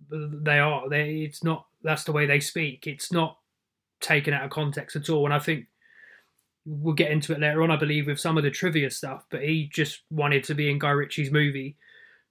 they 0.09 0.59
are. 0.59 0.89
They, 0.89 1.21
it's 1.21 1.43
not. 1.43 1.65
That's 1.83 2.03
the 2.03 2.11
way 2.11 2.25
they 2.25 2.39
speak. 2.39 2.87
It's 2.87 3.11
not 3.11 3.37
taken 3.99 4.33
out 4.33 4.43
of 4.43 4.49
context 4.51 4.95
at 4.95 5.09
all. 5.09 5.25
And 5.25 5.33
I 5.33 5.39
think 5.39 5.67
we'll 6.65 6.93
get 6.93 7.11
into 7.11 7.33
it 7.33 7.39
later 7.39 7.63
on, 7.63 7.71
I 7.71 7.77
believe, 7.77 8.07
with 8.07 8.19
some 8.19 8.37
of 8.37 8.43
the 8.43 8.51
trivia 8.51 8.91
stuff. 8.91 9.25
But 9.29 9.43
he 9.43 9.69
just 9.71 10.01
wanted 10.09 10.43
to 10.45 10.55
be 10.55 10.69
in 10.69 10.79
Guy 10.79 10.89
Ritchie's 10.89 11.31
movie, 11.31 11.77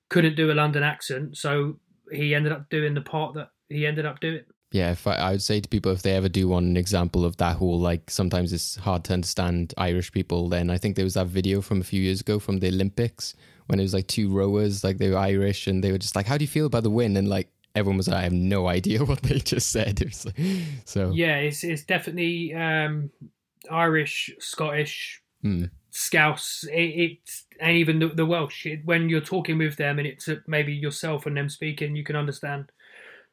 couldn't 0.09 0.37
do 0.37 0.53
a 0.53 0.55
London 0.55 0.83
accent, 0.83 1.37
so 1.37 1.79
he 2.13 2.35
ended 2.35 2.53
up 2.53 2.69
doing 2.71 2.95
the 2.95 3.01
part 3.01 3.35
that 3.35 3.51
he 3.69 3.87
ended 3.87 4.07
up 4.07 4.21
doing. 4.21 4.43
Yeah, 4.72 4.92
if 4.92 5.06
I, 5.06 5.14
I 5.14 5.30
would 5.33 5.42
say 5.42 5.61
to 5.61 5.68
people 5.68 5.90
if 5.90 6.02
they 6.02 6.14
ever 6.14 6.28
do 6.28 6.46
want 6.46 6.66
an 6.66 6.76
example 6.76 7.24
of 7.24 7.37
that 7.38 7.56
whole 7.56 7.78
like 7.78 8.09
sometimes 8.09 8.52
it's 8.52 8.76
hard 8.76 9.02
to 9.04 9.12
understand 9.12 9.74
Irish 9.76 10.12
people, 10.12 10.48
then 10.48 10.70
I 10.70 10.78
think 10.78 10.94
there 10.94 11.04
was 11.04 11.14
that 11.14 11.26
video 11.26 11.61
from 11.61 11.80
a 11.80 11.85
few 11.85 12.00
years 12.00 12.20
ago 12.20 12.38
from 12.38 12.59
the 12.59 12.68
Olympics 12.68 13.35
when 13.66 13.80
it 13.80 13.83
was 13.83 13.94
like 13.94 14.06
two 14.06 14.30
rowers, 14.30 14.85
like 14.85 14.98
they 14.98 15.11
were 15.11 15.18
Irish 15.18 15.66
and 15.66 15.83
they 15.83 15.90
were 15.90 15.98
just 15.98 16.14
like, 16.14 16.26
How 16.26 16.37
do 16.37 16.44
you 16.44 16.48
feel 16.48 16.66
about 16.66 16.85
the 16.85 16.90
win? 16.90 17.16
And 17.16 17.28
like 17.28 17.48
everyone 17.74 17.96
was 17.96 18.09
like, 18.09 18.18
I 18.18 18.22
have 18.22 18.33
no 18.33 18.68
idea 18.68 19.04
what 19.04 19.22
they 19.22 19.40
just 19.40 19.70
said. 19.70 20.00
Like, 20.24 20.37
so 20.85 21.11
Yeah, 21.11 21.37
it's 21.38 21.64
it's 21.64 21.83
definitely 21.83 22.54
um 22.54 23.11
Irish, 23.70 24.30
Scottish, 24.38 25.20
hmm. 25.42 25.64
Scouse, 25.90 26.64
it, 26.72 26.78
it, 26.78 27.18
and 27.61 27.76
even 27.76 27.98
the, 27.98 28.09
the 28.09 28.24
Welsh. 28.24 28.66
It, 28.66 28.85
when 28.85 29.09
you're 29.09 29.20
talking 29.20 29.59
with 29.59 29.76
them 29.76 29.98
and 29.98 30.06
it's 30.06 30.28
maybe 30.46 30.72
yourself 30.72 31.26
and 31.26 31.37
them 31.37 31.48
speaking, 31.48 31.96
you 31.96 32.04
can 32.04 32.14
understand 32.14 32.70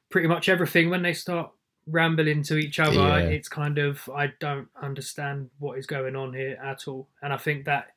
pretty 0.09 0.27
much 0.27 0.49
everything. 0.49 0.89
When 0.89 1.03
they 1.03 1.13
start 1.13 1.51
rambling 1.85 2.43
to 2.43 2.57
each 2.57 2.79
other, 2.79 2.95
yeah. 2.95 3.19
it's 3.19 3.49
kind 3.49 3.77
of 3.77 4.07
I 4.13 4.33
don't 4.39 4.67
understand 4.81 5.49
what 5.59 5.77
is 5.77 5.85
going 5.85 6.15
on 6.15 6.33
here 6.33 6.57
at 6.63 6.87
all. 6.87 7.07
And 7.21 7.33
I 7.33 7.37
think 7.37 7.65
that 7.65 7.87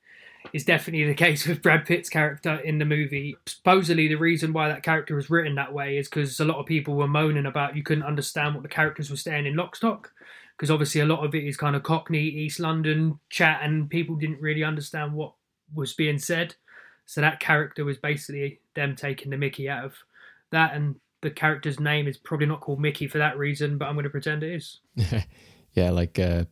is 0.53 0.65
definitely 0.65 1.07
the 1.07 1.15
case 1.27 1.47
with 1.47 1.63
Brad 1.63 1.87
Pitt's 1.87 2.09
character 2.09 2.55
in 2.57 2.79
the 2.79 2.85
movie. 2.85 3.37
Supposedly, 3.47 4.09
the 4.09 4.17
reason 4.17 4.53
why 4.53 4.69
that 4.69 4.83
character 4.83 5.15
was 5.15 5.31
written 5.31 5.55
that 5.57 5.73
way 5.73 5.99
is 5.99 6.09
because 6.09 6.39
a 6.41 6.45
lot 6.45 6.59
of 6.59 6.67
people 6.67 6.95
were 6.95 7.09
moaning 7.09 7.47
about 7.47 7.77
you 7.77 7.83
couldn't 7.83 8.05
understand 8.05 8.55
what 8.55 8.63
the 8.63 8.69
characters 8.69 9.11
were 9.11 9.17
saying 9.17 9.47
in 9.47 9.55
Lockstock 9.55 10.07
because 10.61 10.71
obviously 10.71 11.01
a 11.01 11.07
lot 11.07 11.25
of 11.25 11.35
it 11.35 11.45
is 11.45 11.57
kind 11.57 11.75
of 11.75 11.83
Cockney, 11.83 12.21
East 12.21 12.61
London 12.61 13.19
chat, 13.31 13.61
and 13.63 13.89
people 13.89 14.15
didn't 14.15 14.43
really 14.43 14.63
understand 14.63 15.15
what 15.15 15.33
was 15.75 15.95
being 15.95 16.19
said. 16.19 16.55
So 17.07 17.23
that 17.23 17.41
character 17.41 17.83
was 17.83 17.97
basically 17.97 18.61
them 18.75 18.95
taking 18.95 19.31
the 19.31 19.39
Mickey 19.39 19.71
out 19.71 19.87
of 19.87 19.95
that, 20.51 20.75
and 20.75 20.97
the 21.23 21.31
character's 21.31 21.79
name 21.79 22.07
is 22.09 22.17
probably 22.17 22.47
not 22.47 22.61
called 22.61 22.81
Mickey 22.81 23.07
for 23.07 23.19
that 23.19 23.37
reason, 23.39 23.79
but 23.79 23.87
I'm 23.87 23.95
going 23.95 24.05
to 24.05 24.11
pretend 24.11 24.43
it 24.43 24.53
is. 24.53 24.81
yeah, 25.75 25.91
like 25.91 26.19
uh, 26.19 26.45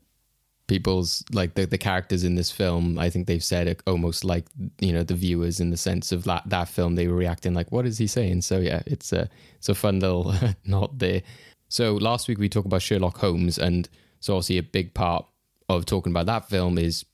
people's 0.67 1.25
like 1.33 1.55
the 1.55 1.67
the 1.67 1.79
characters 1.79 2.25
in 2.25 2.35
this 2.35 2.51
film. 2.51 2.99
I 2.99 3.11
think 3.11 3.27
they've 3.27 3.43
said 3.43 3.67
it 3.67 3.83
almost 3.87 4.25
like 4.25 4.47
you 4.81 4.93
know 4.93 5.03
the 5.03 5.15
viewers 5.15 5.61
in 5.61 5.71
the 5.71 5.77
sense 5.77 6.13
of 6.13 6.25
that 6.25 6.43
that 6.47 6.69
film. 6.69 6.95
They 6.95 7.09
were 7.09 7.17
reacting 7.17 7.55
like, 7.55 7.73
"What 7.73 7.87
is 7.87 7.99
he 7.99 8.07
saying?" 8.07 8.43
So 8.43 8.59
yeah, 8.59 8.83
it's 8.87 9.13
a 9.13 9.29
it's 9.57 9.69
a 9.69 9.75
fun 9.75 10.01
little 10.01 10.35
not 10.65 10.99
there. 10.99 11.23
So 11.69 11.95
last 11.95 12.29
week 12.29 12.39
we 12.39 12.49
talked 12.49 12.67
about 12.67 12.83
Sherlock 12.83 13.19
Holmes, 13.19 13.59
and 13.59 13.89
so 14.21 14.35
obviously 14.35 14.59
a 14.59 14.63
big 14.63 14.95
part 14.95 15.27
of 15.69 15.85
talking 15.85 16.13
about 16.13 16.27
that 16.27 16.49
film 16.49 16.79
is 16.79 17.05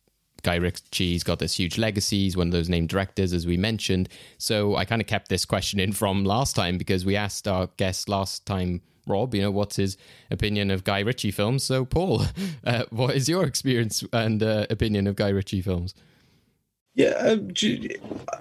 Guy 0.45 0.57
Ritchie's 0.57 1.25
got 1.25 1.41
this 1.41 1.55
huge 1.59 1.79
legacy. 1.79 2.25
He's 2.25 2.37
one 2.37 2.49
of 2.49 2.53
those 2.53 2.69
named 2.69 2.91
directors, 2.91 3.33
as 3.33 3.47
we 3.47 3.57
mentioned. 3.57 4.09
So 4.39 4.77
I 4.77 4.85
kind 4.85 5.03
of 5.03 5.09
kept 5.09 5.29
this 5.29 5.45
question 5.45 5.81
in 5.81 5.93
from 6.01 6.25
last 6.25 6.55
time 6.55 6.79
because 6.79 7.05
we 7.05 7.17
asked 7.17 7.49
our 7.49 7.69
guest 7.77 8.09
last 8.09 8.47
time, 8.47 8.83
Rob, 9.07 9.35
you 9.35 9.43
know, 9.43 9.51
what's 9.51 9.77
his 9.77 9.97
opinion 10.31 10.71
of 10.71 10.85
Guy 10.85 11.01
Ritchie 11.01 11.33
films? 11.33 11.65
So, 11.65 11.85
Paul, 11.85 12.23
uh, 12.65 12.85
what 12.91 13.17
is 13.17 13.29
your 13.29 13.45
experience 13.45 14.05
and 14.13 14.43
uh, 14.43 14.67
opinion 14.71 15.07
of 15.07 15.17
Guy 15.17 15.29
Ritchie 15.31 15.63
films? 15.63 15.95
Yeah, 16.95 17.11
um, 17.17 17.51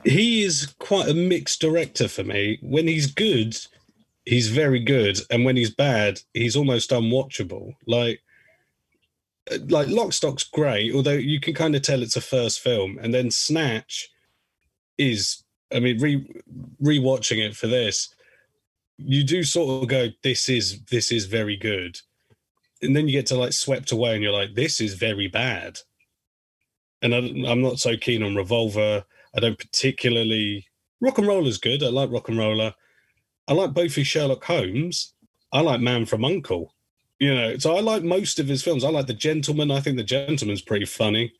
he 0.05 0.43
is 0.43 0.75
quite 0.77 1.09
a 1.09 1.13
mixed 1.13 1.59
director 1.59 2.07
for 2.07 2.23
me. 2.23 2.59
When 2.61 2.87
he's 2.87 3.11
good, 3.11 3.57
he's 4.25 4.49
very 4.49 4.79
good, 4.79 5.19
and 5.31 5.43
when 5.43 5.57
he's 5.57 5.73
bad, 5.73 6.21
he's 6.33 6.55
almost 6.55 6.91
unwatchable. 6.91 7.73
Like, 7.87 8.21
like 9.67 9.87
Lockstock's 9.87 10.43
great, 10.43 10.93
although 10.95 11.11
you 11.11 11.39
can 11.39 11.53
kind 11.53 11.75
of 11.75 11.81
tell 11.81 12.01
it's 12.01 12.15
a 12.15 12.21
first 12.21 12.59
film, 12.59 12.97
and 13.01 13.13
then 13.13 13.31
Snatch 13.31 14.09
is. 14.97 15.43
I 15.73 15.79
mean, 15.79 15.99
re 15.99 16.25
rewatching 16.81 17.43
it 17.43 17.55
for 17.55 17.65
this, 17.65 18.13
you 18.97 19.23
do 19.23 19.43
sort 19.43 19.83
of 19.83 19.89
go, 19.89 20.09
"This 20.21 20.49
is 20.49 20.81
this 20.85 21.11
is 21.11 21.25
very 21.25 21.57
good," 21.57 21.99
and 22.81 22.95
then 22.95 23.07
you 23.07 23.13
get 23.13 23.25
to 23.27 23.35
like 23.35 23.53
Swept 23.53 23.91
Away, 23.91 24.13
and 24.13 24.23
you're 24.23 24.31
like, 24.31 24.53
"This 24.53 24.79
is 24.79 24.93
very 24.93 25.27
bad." 25.27 25.79
And 27.01 27.13
I, 27.15 27.17
I'm 27.51 27.61
not 27.61 27.79
so 27.79 27.97
keen 27.97 28.23
on 28.23 28.35
Revolver. 28.35 29.03
I 29.35 29.39
don't 29.39 29.57
particularly. 29.57 30.67
rock 31.01 31.17
and 31.17 31.27
roll 31.27 31.47
is 31.47 31.57
good. 31.57 31.83
I 31.83 31.87
like 31.87 32.09
RocknRolla. 32.09 32.73
I 33.47 33.53
like 33.53 33.73
both 33.73 33.95
his 33.95 34.07
Sherlock 34.07 34.43
Holmes. 34.45 35.13
I 35.51 35.61
like 35.61 35.81
Man 35.81 36.05
from 36.05 36.23
Uncle. 36.23 36.73
You 37.23 37.33
know, 37.33 37.57
so 37.57 37.77
I 37.77 37.79
like 37.79 38.03
most 38.03 38.37
of 38.37 38.49
his 38.49 38.61
films. 38.61 38.83
I 38.83 38.89
like 38.89 39.07
The 39.07 39.13
Gentlemen. 39.13 39.71
I 39.71 39.79
think 39.79 39.95
The 39.95 40.03
Gentlemen's 40.03 40.61
pretty 40.61 40.83
funny. 40.83 41.31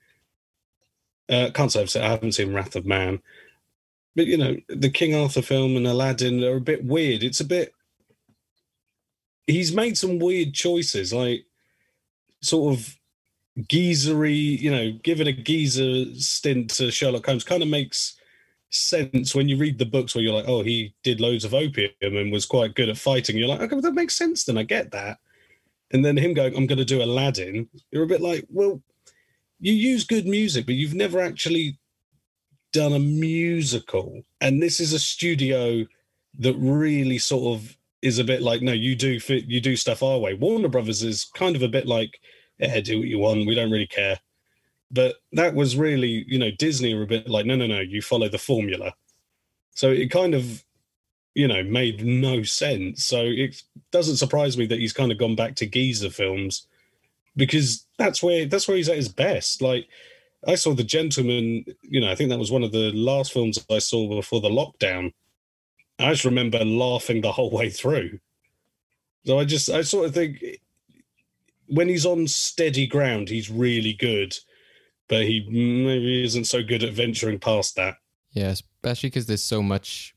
Uh, 1.28 1.50
can't 1.54 1.74
say 1.74 2.00
I 2.00 2.08
haven't 2.08 2.32
seen 2.32 2.54
Wrath 2.54 2.78
of 2.78 2.86
Man, 2.86 3.22
but 4.16 4.26
you 4.26 4.38
know, 4.38 4.56
the 4.70 4.90
King 4.90 5.14
Arthur 5.14 5.42
film 5.42 5.76
and 5.76 5.86
Aladdin 5.86 6.42
are 6.42 6.56
a 6.56 6.62
bit 6.62 6.86
weird. 6.86 7.22
It's 7.22 7.42
a 7.42 7.44
bit. 7.46 7.74
He's 9.46 9.76
made 9.76 9.98
some 9.98 10.20
weird 10.20 10.54
choices, 10.54 11.12
like 11.12 11.44
sort 12.40 12.76
of 12.76 12.98
geezery. 13.64 14.58
You 14.58 14.72
know, 14.72 14.92
giving 15.04 15.28
a 15.28 15.34
geezer 15.34 16.06
stint 16.16 16.70
to 16.76 16.92
Sherlock 16.92 17.26
Holmes 17.26 17.44
kind 17.44 17.62
of 17.62 17.68
makes 17.68 18.16
sense 18.70 19.36
when 19.36 19.50
you 19.50 19.58
read 19.58 19.80
the 19.80 19.86
books 19.86 20.16
where 20.16 20.24
you're 20.24 20.34
like, 20.34 20.48
oh, 20.48 20.64
he 20.64 20.96
did 21.04 21.20
loads 21.20 21.44
of 21.44 21.54
opium 21.54 21.92
and 22.02 22.32
was 22.32 22.46
quite 22.46 22.74
good 22.74 22.88
at 22.88 22.98
fighting. 22.98 23.36
You're 23.36 23.50
like, 23.50 23.60
okay, 23.60 23.76
well, 23.76 23.82
that 23.82 23.96
makes 23.96 24.16
sense. 24.16 24.46
Then 24.46 24.58
I 24.58 24.64
get 24.64 24.90
that. 24.92 25.18
And 25.94 26.04
then 26.04 26.18
him 26.18 26.34
going, 26.34 26.56
I'm 26.56 26.66
going 26.66 26.80
to 26.80 26.86
do 26.86 27.04
Aladdin. 27.04 27.70
You're 27.92 28.04
a 28.04 28.08
bit 28.08 28.22
like, 28.22 28.46
well, 28.50 28.82
you 29.60 29.74
use 29.74 30.04
good 30.04 30.26
music, 30.26 30.66
but 30.66 30.76
you've 30.76 30.96
never 30.96 31.22
actually 31.22 31.78
done 32.74 32.94
a 32.94 33.00
musical. 33.00 34.24
And 34.42 34.62
this 34.62 34.80
is 34.80 34.92
a 34.92 35.00
studio 35.00 35.86
that 36.40 36.56
really 36.56 37.20
sort 37.20 37.56
of 37.56 37.78
is 38.02 38.20
a 38.20 38.24
bit 38.24 38.42
like, 38.42 38.62
no, 38.62 38.74
you 38.74 38.96
do 38.96 39.20
fit, 39.20 39.46
you 39.46 39.62
do 39.62 39.78
stuff 39.78 40.04
our 40.04 40.18
way. 40.18 40.34
Warner 40.34 40.68
Brothers 40.68 41.04
is 41.04 41.24
kind 41.24 41.56
of 41.56 41.62
a 41.62 41.70
bit 41.70 41.88
like, 41.88 42.20
yeah, 42.58 42.82
do 42.82 43.00
what 43.00 43.08
you 43.08 43.20
want. 43.20 43.48
We 43.48 43.56
don't 43.56 43.72
really 43.72 43.88
care. 43.88 44.20
But 44.92 45.16
that 45.32 45.54
was 45.54 45.78
really, 45.78 46.26
you 46.28 46.38
know, 46.38 46.52
Disney 46.52 46.94
were 46.94 47.04
a 47.04 47.08
bit 47.08 47.30
like, 47.30 47.46
no, 47.46 47.56
no, 47.56 47.68
no, 47.68 47.80
you 47.80 48.02
follow 48.02 48.28
the 48.28 48.38
formula. 48.38 48.94
So 49.76 49.90
it 49.90 50.12
kind 50.12 50.36
of, 50.36 50.64
you 51.36 51.48
know, 51.48 51.64
made 51.64 52.06
no 52.06 52.44
sense. 52.44 53.04
So 53.04 53.22
it 53.24 53.62
doesn't 53.92 54.18
surprise 54.18 54.58
me 54.58 54.66
that 54.68 54.80
he's 54.80 54.94
kind 54.94 55.12
of 55.12 55.18
gone 55.18 55.36
back 55.36 55.56
to 55.56 55.66
geezer 55.66 56.10
films 56.10 56.68
because 57.36 57.86
that's 57.98 58.22
where 58.22 58.46
that's 58.46 58.68
where 58.68 58.78
he's 58.78 58.90
at 58.90 58.98
his 58.98 59.10
best. 59.10 59.62
Like 59.62 59.88
I 60.48 60.56
saw 60.56 60.74
The 60.74 60.84
Gentlemen, 60.84 61.66
you 61.82 62.02
know, 62.02 62.12
I 62.12 62.16
think 62.16 62.30
that 62.30 62.40
was 62.40 62.52
one 62.52 62.64
of 62.64 62.72
the 62.72 62.92
last 62.92 63.34
films 63.34 63.64
I 63.70 63.80
saw 63.80 64.08
before 64.16 64.42
the 64.42 64.50
lockdown. 64.50 65.14
I 66.00 66.12
just 66.12 66.26
remember 66.26 66.64
laughing 66.66 67.22
the 67.22 67.32
whole 67.32 67.52
way 67.52 67.70
through. 67.70 68.20
So 69.26 69.40
I 69.40 69.46
just 69.46 69.70
I 69.70 69.82
sort 69.82 70.08
of 70.08 70.14
think 70.14 70.44
when 71.68 71.88
he's 71.88 72.06
on 72.06 72.28
steady 72.28 72.88
ground, 72.88 73.30
he's 73.30 73.50
really 73.50 73.94
good 73.94 74.36
but 75.08 75.24
he 75.24 75.46
maybe 75.50 76.24
isn't 76.24 76.46
so 76.46 76.64
good 76.64 76.84
at 76.84 76.94
venturing 76.94 77.40
past 77.40 77.76
that. 77.76 77.98
Yeah, 78.32 78.50
especially 78.50 79.10
because 79.10 79.26
there's 79.26 79.44
so 79.44 79.62
much 79.62 80.16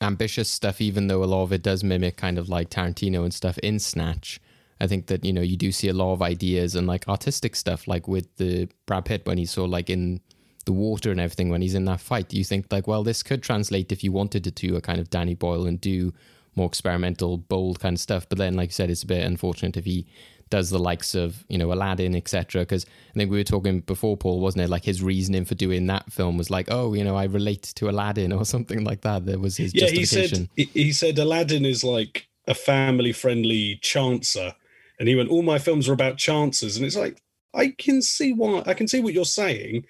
ambitious 0.00 0.48
stuff, 0.48 0.80
even 0.80 1.06
though 1.08 1.22
a 1.22 1.26
lot 1.26 1.42
of 1.42 1.52
it 1.52 1.62
does 1.62 1.82
mimic 1.82 2.16
kind 2.16 2.38
of 2.38 2.48
like 2.48 2.70
Tarantino 2.70 3.22
and 3.24 3.32
stuff 3.32 3.58
in 3.58 3.78
Snatch. 3.78 4.40
I 4.78 4.86
think 4.86 5.06
that, 5.06 5.24
you 5.24 5.32
know, 5.32 5.40
you 5.40 5.56
do 5.56 5.72
see 5.72 5.88
a 5.88 5.94
lot 5.94 6.12
of 6.12 6.20
ideas 6.20 6.74
and 6.74 6.86
like 6.86 7.08
artistic 7.08 7.56
stuff, 7.56 7.88
like 7.88 8.06
with 8.06 8.34
the 8.36 8.68
Brad 8.84 9.06
Pitt 9.06 9.24
when 9.24 9.38
he's 9.38 9.50
sort 9.50 9.66
of 9.66 9.70
like 9.70 9.88
in 9.88 10.20
the 10.66 10.72
water 10.72 11.10
and 11.10 11.20
everything 11.20 11.48
when 11.48 11.62
he's 11.62 11.74
in 11.74 11.86
that 11.86 12.00
fight. 12.00 12.34
You 12.34 12.44
think 12.44 12.66
like, 12.70 12.86
well, 12.86 13.02
this 13.02 13.22
could 13.22 13.42
translate 13.42 13.90
if 13.90 14.04
you 14.04 14.12
wanted 14.12 14.46
it 14.46 14.56
to 14.56 14.76
a 14.76 14.82
kind 14.82 15.00
of 15.00 15.08
Danny 15.08 15.34
Boyle 15.34 15.66
and 15.66 15.80
do 15.80 16.12
more 16.56 16.66
experimental, 16.66 17.38
bold 17.38 17.80
kind 17.80 17.94
of 17.94 18.00
stuff. 18.00 18.28
But 18.28 18.38
then, 18.38 18.54
like 18.54 18.70
you 18.70 18.74
said, 18.74 18.90
it's 18.90 19.02
a 19.02 19.06
bit 19.06 19.24
unfortunate 19.24 19.76
if 19.76 19.84
he 19.84 20.06
does 20.48 20.70
the 20.70 20.78
likes 20.78 21.14
of 21.14 21.44
you 21.48 21.58
know 21.58 21.72
Aladdin, 21.72 22.14
etc. 22.14 22.62
Because 22.62 22.84
I 23.10 23.12
think 23.14 23.30
we 23.30 23.38
were 23.38 23.44
talking 23.44 23.80
before, 23.80 24.16
Paul, 24.16 24.40
wasn't 24.40 24.64
it? 24.64 24.70
Like 24.70 24.84
his 24.84 25.02
reasoning 25.02 25.44
for 25.44 25.54
doing 25.54 25.86
that 25.86 26.12
film 26.12 26.36
was 26.36 26.50
like, 26.50 26.68
oh, 26.70 26.94
you 26.94 27.04
know, 27.04 27.16
I 27.16 27.24
relate 27.24 27.62
to 27.76 27.88
Aladdin 27.88 28.32
or 28.32 28.44
something 28.44 28.84
like 28.84 29.02
that. 29.02 29.26
There 29.26 29.38
was 29.38 29.56
his 29.56 29.74
yeah. 29.74 29.86
Justification. 29.86 30.48
He 30.56 30.64
said 30.64 30.72
he 30.74 30.92
said 30.92 31.18
Aladdin 31.18 31.64
is 31.64 31.82
like 31.82 32.28
a 32.46 32.54
family 32.54 33.12
friendly 33.12 33.78
chancer, 33.82 34.54
and 34.98 35.08
he 35.08 35.14
went, 35.14 35.30
all 35.30 35.42
my 35.42 35.58
films 35.58 35.88
are 35.88 35.92
about 35.92 36.16
chancers, 36.16 36.76
and 36.76 36.86
it's 36.86 36.96
like 36.96 37.22
I 37.54 37.74
can 37.78 38.02
see 38.02 38.32
why 38.32 38.62
I 38.66 38.74
can 38.74 38.88
see 38.88 39.00
what 39.00 39.14
you're 39.14 39.24
saying, 39.24 39.84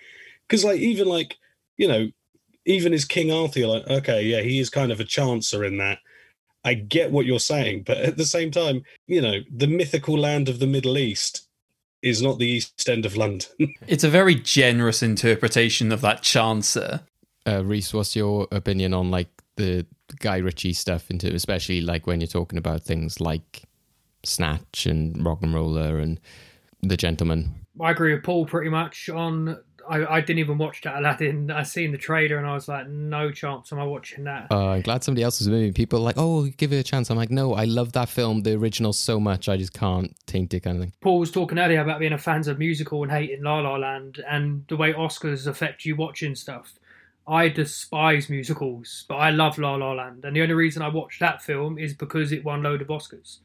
because 0.47 0.65
like 0.65 0.81
even 0.81 1.09
like 1.09 1.37
you 1.77 1.89
know 1.89 2.11
even 2.65 2.93
as 2.93 3.05
King 3.05 3.31
Arthur, 3.31 3.67
like 3.67 3.87
okay, 3.89 4.23
yeah, 4.23 4.41
he 4.41 4.59
is 4.59 4.71
kind 4.71 4.91
of 4.91 5.01
a 5.01 5.05
chancer 5.05 5.67
in 5.67 5.79
that. 5.79 5.99
I 6.67 6.75
get 6.75 7.13
what 7.13 7.27
you're 7.27 7.39
saying, 7.39 7.85
but 7.87 7.99
at 7.99 8.17
the 8.17 8.25
same 8.25 8.51
time, 8.51 8.83
you 9.07 9.23
know, 9.23 9.39
the 9.55 9.69
mythical 9.69 10.19
land 10.19 10.49
of 10.49 10.59
the 10.59 10.67
Middle 10.67 10.99
East 10.99 11.47
is 12.03 12.21
not 12.21 12.41
the 12.41 12.47
East 12.47 12.89
End 12.89 13.07
of 13.07 13.17
London. 13.17 13.49
it's 13.87 14.03
a 14.03 14.09
very 14.09 14.35
generous 14.35 15.01
interpretation 15.01 15.93
of 15.93 16.01
that 16.01 16.23
chancer. 16.23 17.03
Uh, 17.47 17.65
Reese, 17.65 17.95
what's 17.95 18.17
your 18.17 18.49
opinion 18.51 18.95
on 18.95 19.13
like 19.13 19.29
the 19.55 19.87
Guy 20.19 20.39
Ritchie 20.39 20.73
stuff 20.73 21.09
into, 21.09 21.33
especially 21.33 21.81
like 21.81 22.09
when 22.09 22.21
you're 22.21 22.27
talking 22.27 22.59
about 22.59 22.83
things 22.83 23.21
like 23.21 23.63
Snatch 24.25 24.87
and 24.87 25.15
RocknRolla 25.17 26.03
and 26.03 26.19
The 26.83 26.97
Gentlemen? 26.97 27.55
I 27.81 27.93
agree 27.93 28.13
with 28.13 28.25
Paul 28.25 28.47
pretty 28.47 28.71
much 28.71 29.09
on. 29.09 29.57
I, 29.89 30.17
I 30.17 30.21
didn't 30.21 30.39
even 30.41 30.59
watch 30.59 30.83
that 30.83 30.99
Aladdin. 30.99 31.51
I 31.51 31.63
seen 31.63 31.93
the 31.93 31.99
trailer 31.99 32.39
and 32.39 32.47
I 32.47 32.55
was 32.55 32.69
like, 32.69 32.89
no 32.89 33.31
chance 33.31 33.73
am 33.73 33.79
I 33.79 33.85
watching 33.85 34.25
that. 34.25 34.49
Uh, 34.51 34.71
I'm 34.71 34.83
glad 34.83 35.05
somebody 35.05 35.23
else 35.23 35.41
is 35.41 35.49
moving. 35.49 35.73
People 35.73 35.99
are 36.01 36.03
like, 36.03 36.17
oh, 36.19 36.47
give 36.57 36.73
it 36.73 36.77
a 36.77 36.83
chance. 36.83 37.11
I'm 37.11 37.17
like, 37.17 37.31
no, 37.31 37.55
I 37.55 37.65
love 37.65 37.93
that 37.93 38.09
film, 38.09 38.43
the 38.43 38.55
original, 38.55 38.93
so 38.93 39.21
much. 39.21 39.49
I 39.49 39.57
just 39.57 39.73
can't 39.73 40.15
taint 40.27 40.55
it, 40.55 40.61
kind 40.61 40.77
of 40.77 40.83
thing. 40.83 40.93
Paul 41.01 41.19
was 41.19 41.31
talking 41.31 41.59
earlier 41.59 41.81
about 41.81 42.01
being 42.01 42.13
a 42.13 42.19
fans 42.19 42.49
of 42.49 42.59
musical 42.59 43.03
and 43.03 43.13
hating 43.13 43.43
La 43.43 43.61
La 43.61 43.77
Land 43.77 44.23
and 44.29 44.65
the 44.69 44.77
way 44.77 44.93
Oscars 44.93 45.47
affect 45.47 45.85
you 45.85 45.97
watching 45.97 46.35
stuff. 46.35 46.75
I 47.29 47.49
despise 47.49 48.31
musicals, 48.31 49.05
but 49.09 49.17
I 49.17 49.31
love 49.31 49.59
La 49.59 49.75
La 49.75 49.93
Land, 49.93 50.25
and 50.25 50.37
the 50.37 50.43
only 50.43 50.55
reason 50.55 50.81
I 50.81 50.89
watched 50.89 51.19
that 51.19 51.43
film 51.43 51.77
is 51.77 51.93
because 51.93 52.31
it 52.31 52.45
won 52.45 52.63
load 52.63 52.83
of 52.83 52.89
Oscars. 52.89 53.39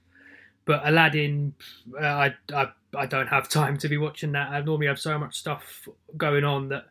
But 0.66 0.88
Aladdin, 0.88 1.56
uh, 2.00 2.06
I, 2.06 2.36
I 2.54 2.72
I 2.96 3.06
don't 3.06 3.28
have 3.28 3.50
time 3.50 3.78
to 3.78 3.90
be 3.90 3.98
watching 3.98 4.34
that. 4.34 4.50
I 4.50 4.62
normally 4.62 4.88
have 4.88 5.00
so 5.00 5.18
much 5.18 5.38
stuff 5.38 5.88
going 6.18 6.44
on 6.44 6.70
that 6.70 6.86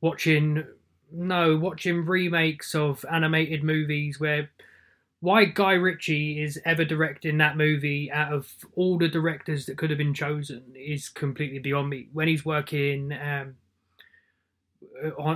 watching 0.00 0.64
no 1.10 1.56
watching 1.56 2.06
remakes 2.06 2.74
of 2.74 3.04
animated 3.10 3.62
movies 3.62 4.18
where 4.18 4.50
why 5.20 5.44
Guy 5.44 5.74
Ritchie 5.74 6.42
is 6.42 6.60
ever 6.64 6.84
directing 6.84 7.38
that 7.38 7.56
movie 7.56 8.10
out 8.10 8.32
of 8.32 8.52
all 8.74 8.98
the 8.98 9.08
directors 9.08 9.66
that 9.66 9.78
could 9.78 9.90
have 9.90 9.98
been 9.98 10.14
chosen 10.14 10.64
is 10.74 11.08
completely 11.08 11.60
beyond 11.60 11.90
me. 11.90 12.08
When 12.12 12.26
he's 12.26 12.44
working 12.44 13.12
um, 13.12 13.54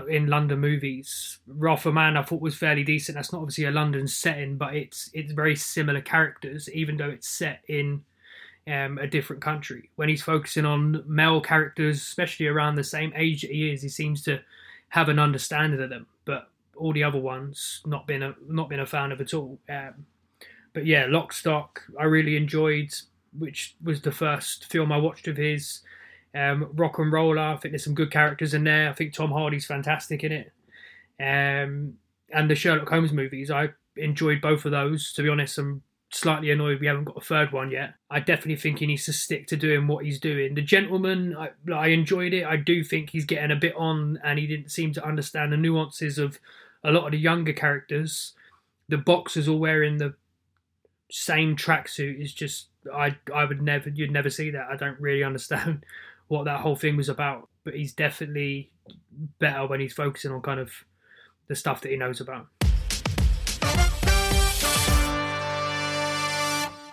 in 0.09 0.27
London 0.27 0.59
movies, 0.59 1.39
of 1.49 1.87
Man 1.95 2.17
I 2.17 2.23
thought 2.23 2.41
was 2.41 2.57
fairly 2.57 2.83
decent. 2.83 3.15
That's 3.15 3.33
not 3.33 3.43
obviously 3.43 3.67
a 3.67 3.71
London 3.71 4.09
setting, 4.09 4.57
but 4.57 4.75
it's 4.75 5.09
it's 5.13 5.33
very 5.33 5.55
similar 5.55 6.01
characters, 6.01 6.69
even 6.73 6.97
though 6.97 7.11
it's 7.11 7.29
set 7.29 7.63
in 7.69 8.03
um, 8.67 8.99
a 8.99 9.07
different 9.07 9.43
country. 9.43 9.91
When 9.97 10.09
he's 10.09 10.23
focusing 10.23 10.65
on 10.65 11.05
male 11.07 11.41
characters, 11.41 11.99
especially 11.99 12.47
around 12.47 12.75
the 12.75 12.85
same 12.85 13.13
age 13.15 13.43
that 13.43 13.51
he 13.51 13.71
is, 13.71 13.83
he 13.83 13.89
seems 13.89 14.23
to 14.23 14.41
have 14.89 15.09
an 15.09 15.19
understanding 15.19 15.81
of 15.81 15.91
them. 15.91 16.07
But 16.25 16.49
all 16.77 16.93
the 16.93 17.05
other 17.05 17.21
ones, 17.21 17.81
not 17.87 18.07
been 18.07 18.23
a 18.23 18.35
not 18.49 18.69
been 18.69 18.81
a 18.81 18.87
fan 18.87 19.13
of 19.13 19.21
at 19.21 19.35
all. 19.35 19.59
Um, 19.69 20.07
but 20.73 20.85
yeah, 20.85 21.07
Lock 21.09 21.33
Stock, 21.33 21.83
I 21.99 22.05
really 22.05 22.37
enjoyed, 22.37 22.93
which 23.39 23.77
was 23.83 24.03
the 24.03 24.13
first 24.13 24.67
film 24.67 24.93
I 24.93 24.99
watched 24.99 25.29
of 25.29 25.37
his. 25.37 25.81
Um, 26.35 26.67
RocknRolla, 26.75 27.55
I 27.55 27.57
think 27.57 27.73
there's 27.73 27.85
some 27.85 27.95
good 27.95 28.11
characters 28.11 28.53
in 28.53 28.65
there. 28.65 28.91
I 28.91 28.93
think 28.93 29.15
Tom 29.15 29.31
Hardy's 29.31 29.65
fantastic 29.65 30.23
in 30.23 30.33
it. 30.33 30.53
Um, 31.19 31.95
and 32.31 32.51
the 32.51 32.55
Sherlock 32.55 32.91
Holmes 32.91 33.13
movies, 33.13 33.51
I 33.51 33.71
enjoyed 33.97 34.43
both 34.43 34.67
of 34.67 34.73
those. 34.73 35.15
To 35.15 35.23
be 35.23 35.31
honest, 35.31 35.57
I'm 35.57 35.83
slightly 36.11 36.51
annoyed 36.51 36.81
we 36.81 36.87
haven't 36.87 37.05
got 37.05 37.17
a 37.17 37.25
third 37.25 37.53
one 37.53 37.71
yet. 37.71 37.95
I 38.11 38.21
definitely 38.21 38.57
think 38.57 38.79
he 38.79 38.87
needs 38.87 39.05
to 39.07 39.13
stick 39.13 39.47
to 39.49 39.57
doing 39.57 39.87
what 39.87 40.05
he's 40.05 40.21
doing. 40.21 40.55
The 40.55 40.63
Gentlemen, 40.63 41.37
I, 41.37 41.51
I 41.73 41.89
enjoyed 41.89 42.33
it. 42.33 42.45
I 42.45 42.57
do 42.57 42.85
think 42.85 43.11
he's 43.11 43.25
getting 43.25 43.51
a 43.51 43.57
bit 43.57 43.75
on, 43.77 44.19
and 44.25 44.39
he 44.39 44.47
didn't 44.47 44.71
seem 44.71 44.93
to 44.95 45.05
understand 45.05 45.53
the 45.53 45.57
nuances 45.57 46.19
of 46.19 46.39
a 46.85 46.93
lot 46.93 47.07
of 47.07 47.13
the 47.13 47.19
younger 47.19 47.53
characters. 47.53 48.35
The 48.89 48.99
boxers 48.99 49.49
all 49.49 49.59
wearing 49.59 49.99
the 49.99 50.15
same 51.11 51.57
tracksuit 51.57 52.21
is 52.21 52.33
just 52.33 52.69
I 52.93 53.17
I 53.35 53.45
would 53.45 53.63
never 53.63 53.89
you'd 53.89 54.11
never 54.11 54.31
see 54.31 54.51
that. 54.51 54.69
I 54.71 54.77
don't 54.77 55.01
really 55.01 55.25
understand 55.25 55.85
what 56.29 56.45
that 56.45 56.61
whole 56.61 56.77
thing 56.77 56.97
was 56.97 57.09
about. 57.09 57.49
But 57.65 57.75
he's 57.75 57.93
definitely 57.93 58.71
better 59.41 59.67
when 59.67 59.81
he's 59.81 59.93
focusing 59.93 60.31
on 60.31 60.41
kind 60.43 60.61
of 60.61 60.71
the 61.49 61.57
stuff 61.57 61.81
that 61.81 61.91
he 61.91 61.97
knows 61.97 62.21
about. 62.21 62.47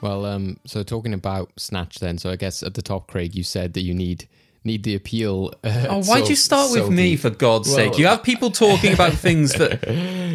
Well, 0.04 0.26
um, 0.26 0.58
so 0.66 0.84
talking 0.84 1.14
about 1.14 1.51
Snatch, 1.58 1.99
then. 1.99 2.18
So 2.18 2.30
I 2.30 2.36
guess 2.36 2.62
at 2.62 2.74
the 2.74 2.82
top, 2.82 3.08
Craig, 3.08 3.34
you 3.36 3.41
said 3.43 3.74
that 3.74 3.82
you 3.84 3.93
need 3.93 4.28
need 4.66 4.84
the 4.84 4.95
appeal. 4.95 5.54
Uh, 5.64 5.88
oh, 5.89 6.04
why'd 6.04 6.24
so, 6.26 6.30
you 6.30 6.36
start 6.36 6.72
with 6.72 6.84
so 6.84 6.89
me 6.89 7.12
deep. 7.12 7.20
for 7.22 7.30
God's 7.30 7.68
Well, 7.70 7.78
sake? 7.78 7.97
You 7.97 8.08
have 8.08 8.22
people 8.24 8.49
talking 8.51 8.93
about 8.93 9.14
things 9.14 9.54
that, 9.54 9.88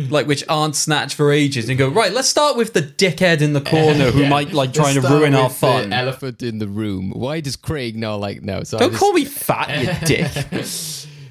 like, 0.10 0.26
which 0.26 0.42
aren't 0.48 0.74
snatch 0.74 1.14
for 1.14 1.32
ages, 1.32 1.68
and 1.68 1.78
go 1.78 1.88
right. 1.88 2.12
Let's 2.12 2.28
start 2.30 2.56
with 2.56 2.72
the 2.72 2.80
dickhead 2.82 3.42
in 3.42 3.52
the 3.52 3.60
corner 3.60 4.10
who 4.10 4.20
Yeah. 4.24 4.28
might 4.30 4.52
like 4.54 4.68
Let's 4.74 4.78
trying 4.78 5.00
to 5.02 5.06
ruin 5.06 5.34
our 5.34 5.50
fun. 5.50 5.92
elephant 5.92 6.42
in 6.42 6.58
the 6.58 6.68
room. 6.68 7.10
Why 7.10 7.40
does 7.40 7.56
Craig 7.56 7.94
not 7.96 8.16
like 8.20 8.42
no? 8.42 8.62
So 8.64 8.78
Don't 8.78 8.90
just- 8.90 9.00
call 9.00 9.12
me 9.12 9.26
fat, 9.26 9.80
you 10.02 10.06
dick. 10.06 10.30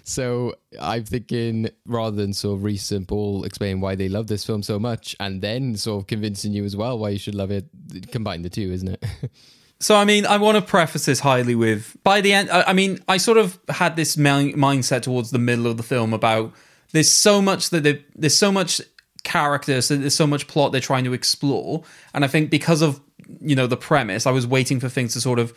So 0.08 0.56
I'm 0.80 1.04
thinking 1.04 1.70
rather 1.86 2.16
than 2.16 2.32
sort 2.32 2.64
of 2.64 3.08
Paul 3.08 3.44
explain 3.44 3.82
why 3.82 3.96
they 3.96 4.08
love 4.08 4.28
this 4.28 4.46
film 4.46 4.64
so 4.64 4.80
much, 4.80 5.18
and 5.20 5.42
then 5.42 5.76
sort 5.76 6.02
of 6.02 6.08
convincing 6.08 6.54
you 6.54 6.64
as 6.64 6.78
well 6.78 6.98
why 6.98 7.10
you 7.10 7.20
should 7.20 7.36
love 7.36 7.52
it. 7.52 7.66
Combine 8.12 8.42
the 8.42 8.50
two, 8.50 8.72
isn't 8.72 8.88
it? 8.90 9.06
So, 9.80 9.96
I 9.96 10.06
mean, 10.06 10.26
I 10.26 10.38
want 10.38 10.56
to 10.56 10.64
preface 10.64 11.06
this 11.06 11.20
highly 11.20 11.54
with 11.54 11.96
by 12.04 12.20
the 12.22 12.34
end, 12.34 12.50
I 12.50 12.74
mean, 12.74 13.00
I 13.08 13.18
sort 13.18 13.38
of 13.38 13.60
had 13.70 13.96
this 13.96 14.18
mi- 14.18 14.54
mindset 14.54 15.04
towards 15.04 15.30
the 15.30 15.38
middle 15.38 15.68
of 15.68 15.78
the 15.78 15.84
film 15.84 16.16
about 16.16 16.52
there's 16.94 17.12
so 17.12 17.44
much 17.44 17.70
that 17.70 18.02
there's 18.16 18.36
so 18.36 18.52
much 18.52 18.82
character, 19.24 19.80
so 19.82 19.96
there's 19.96 20.16
so 20.16 20.26
much 20.26 20.48
plot 20.48 20.72
they're 20.72 20.82
trying 20.82 21.04
to 21.04 21.14
explore. 21.14 21.84
And 22.16 22.26
I 22.26 22.28
think 22.28 22.50
because 22.50 22.82
of, 22.82 23.00
you 23.40 23.56
know, 23.56 23.68
the 23.68 23.78
premise, 23.78 24.26
I 24.26 24.32
was 24.32 24.48
waiting 24.48 24.80
for 24.80 24.90
things 24.90 25.14
to 25.14 25.22
sort 25.22 25.38
of 25.38 25.54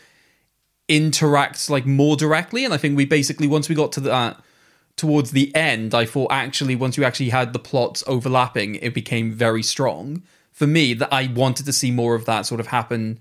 interact 0.90 1.70
like 1.70 1.86
more 1.86 2.16
directly. 2.16 2.64
And 2.64 2.74
I 2.74 2.76
think 2.76 2.96
we 2.96 3.06
basically, 3.06 3.46
once 3.46 3.68
we 3.68 3.74
got 3.74 3.92
to 3.92 4.00
that, 4.00 4.42
towards 4.96 5.30
the 5.30 5.54
end, 5.54 5.94
I 5.94 6.04
thought 6.04 6.32
actually, 6.32 6.76
once 6.76 6.98
you 6.98 7.04
actually 7.04 7.30
had 7.30 7.54
the 7.54 7.58
plots 7.58 8.02
overlapping, 8.06 8.74
it 8.74 8.92
became 8.92 9.32
very 9.32 9.62
strong. 9.62 10.22
For 10.52 10.66
me, 10.66 10.92
that 10.94 11.12
I 11.12 11.28
wanted 11.28 11.64
to 11.66 11.72
see 11.72 11.90
more 11.90 12.14
of 12.14 12.26
that 12.26 12.44
sort 12.44 12.60
of 12.60 12.66
happen 12.66 13.20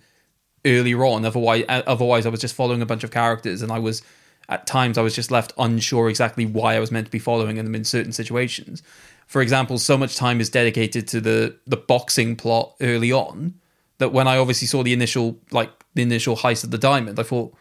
earlier 0.65 1.05
on. 1.05 1.23
Otherwise, 1.23 1.63
uh, 1.69 1.83
otherwise, 1.85 2.25
I 2.25 2.29
was 2.29 2.41
just 2.41 2.55
following 2.55 2.81
a 2.81 2.87
bunch 2.87 3.03
of 3.03 3.11
characters, 3.11 3.61
and 3.61 3.71
I 3.71 3.79
was 3.79 4.01
at 4.49 4.65
times 4.65 4.97
I 4.97 5.03
was 5.03 5.15
just 5.15 5.29
left 5.29 5.53
unsure 5.59 6.09
exactly 6.09 6.45
why 6.45 6.75
I 6.75 6.79
was 6.79 6.91
meant 6.91 7.05
to 7.05 7.11
be 7.11 7.19
following 7.19 7.55
them 7.55 7.75
in 7.75 7.85
certain 7.85 8.11
situations. 8.11 8.81
For 9.27 9.43
example, 9.43 9.77
so 9.77 9.95
much 9.95 10.15
time 10.15 10.41
is 10.41 10.49
dedicated 10.49 11.07
to 11.09 11.21
the 11.21 11.55
the 11.67 11.77
boxing 11.77 12.35
plot 12.35 12.75
early 12.81 13.11
on 13.11 13.53
that 13.99 14.11
when 14.11 14.27
I 14.27 14.37
obviously 14.37 14.67
saw 14.67 14.83
the 14.83 14.93
initial 14.93 15.39
like 15.51 15.71
the 15.93 16.01
initial 16.01 16.35
heist 16.35 16.63
of 16.63 16.71
the 16.71 16.77
diamond, 16.77 17.19
I 17.19 17.23
thought, 17.23 17.53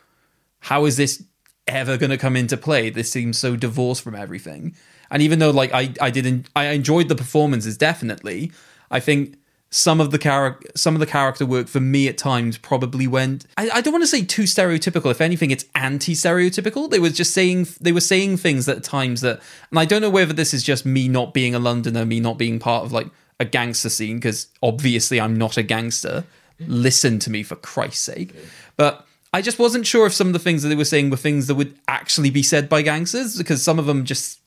how 0.61 0.87
is 0.87 0.97
this 0.97 1.23
ever 1.67 1.99
going 1.99 2.11
to 2.11 2.17
come 2.17 2.37
into 2.37 2.57
play? 2.57 2.91
This 2.91 3.13
seems 3.13 3.39
so 3.39 3.55
divorced 3.55 4.03
from 4.03 4.15
everything. 4.15 4.75
And 5.11 5.23
even 5.23 5.39
though 5.39 5.51
like 5.51 5.73
I 5.73 5.93
I 6.01 6.11
didn't 6.11 6.49
I 6.57 6.67
enjoyed 6.67 7.09
the 7.09 7.15
performances 7.15 7.77
definitely, 7.77 8.53
I 8.91 9.01
think 9.01 9.37
some 9.71 10.01
of 10.01 10.11
the 10.11 10.19
character 10.19 10.71
some 10.75 10.95
of 10.95 11.01
the 11.01 11.07
character 11.07 11.45
work 11.45 11.69
for 11.69 11.81
me 11.81 12.09
at 12.09 12.17
times 12.17 12.57
probably 12.57 13.07
went 13.07 13.45
I, 13.59 13.69
I 13.69 13.81
don't 13.83 13.93
want 13.93 14.03
to 14.03 14.09
say 14.09 14.25
too 14.25 14.45
stereotypical 14.45 15.11
if 15.11 15.21
anything 15.21 15.51
it's 15.51 15.67
anti-stereotypical 15.75 16.89
they 16.89 16.99
were 16.99 17.11
just 17.11 17.35
saying 17.35 17.69
they 17.79 17.93
were 17.93 18.01
saying 18.01 18.39
things 18.39 18.67
at 18.67 18.83
times 18.83 19.21
that 19.21 19.43
and 19.69 19.79
i 19.79 19.85
don't 19.85 20.01
know 20.01 20.09
whether 20.09 20.33
this 20.33 20.55
is 20.55 20.63
just 20.63 20.87
me 20.87 21.07
not 21.07 21.35
being 21.35 21.55
a 21.55 21.59
londoner 21.59 22.07
me 22.07 22.19
not 22.19 22.39
being 22.39 22.59
part 22.59 22.85
of 22.85 22.93
like 22.93 23.09
a 23.41 23.45
gangster 23.45 23.89
scene 23.89 24.17
because 24.17 24.49
obviously 24.63 25.21
i'm 25.21 25.37
not 25.37 25.57
a 25.57 25.63
gangster. 25.63 26.25
Listen 26.67 27.19
to 27.21 27.31
me 27.31 27.43
for 27.43 27.57
christ's 27.57 28.03
sake. 28.03 28.35
But 28.77 29.07
i 29.33 29.43
just 29.43 29.59
wasn't 29.59 29.87
sure 29.87 30.07
if 30.07 30.15
some 30.15 30.27
of 30.27 30.33
the 30.33 30.39
things 30.39 30.63
that 30.63 30.69
they 30.69 30.75
were 30.75 30.85
saying 30.85 31.11
were 31.11 31.17
things 31.17 31.47
that 31.47 31.55
would 31.55 31.79
actually 31.87 32.31
be 32.31 32.43
said 32.43 32.69
by 32.69 32.83
gangsters 32.83 33.37
because 33.37 33.63
some 33.63 33.79
of 33.79 33.87
them 33.87 34.05
just 34.05 34.41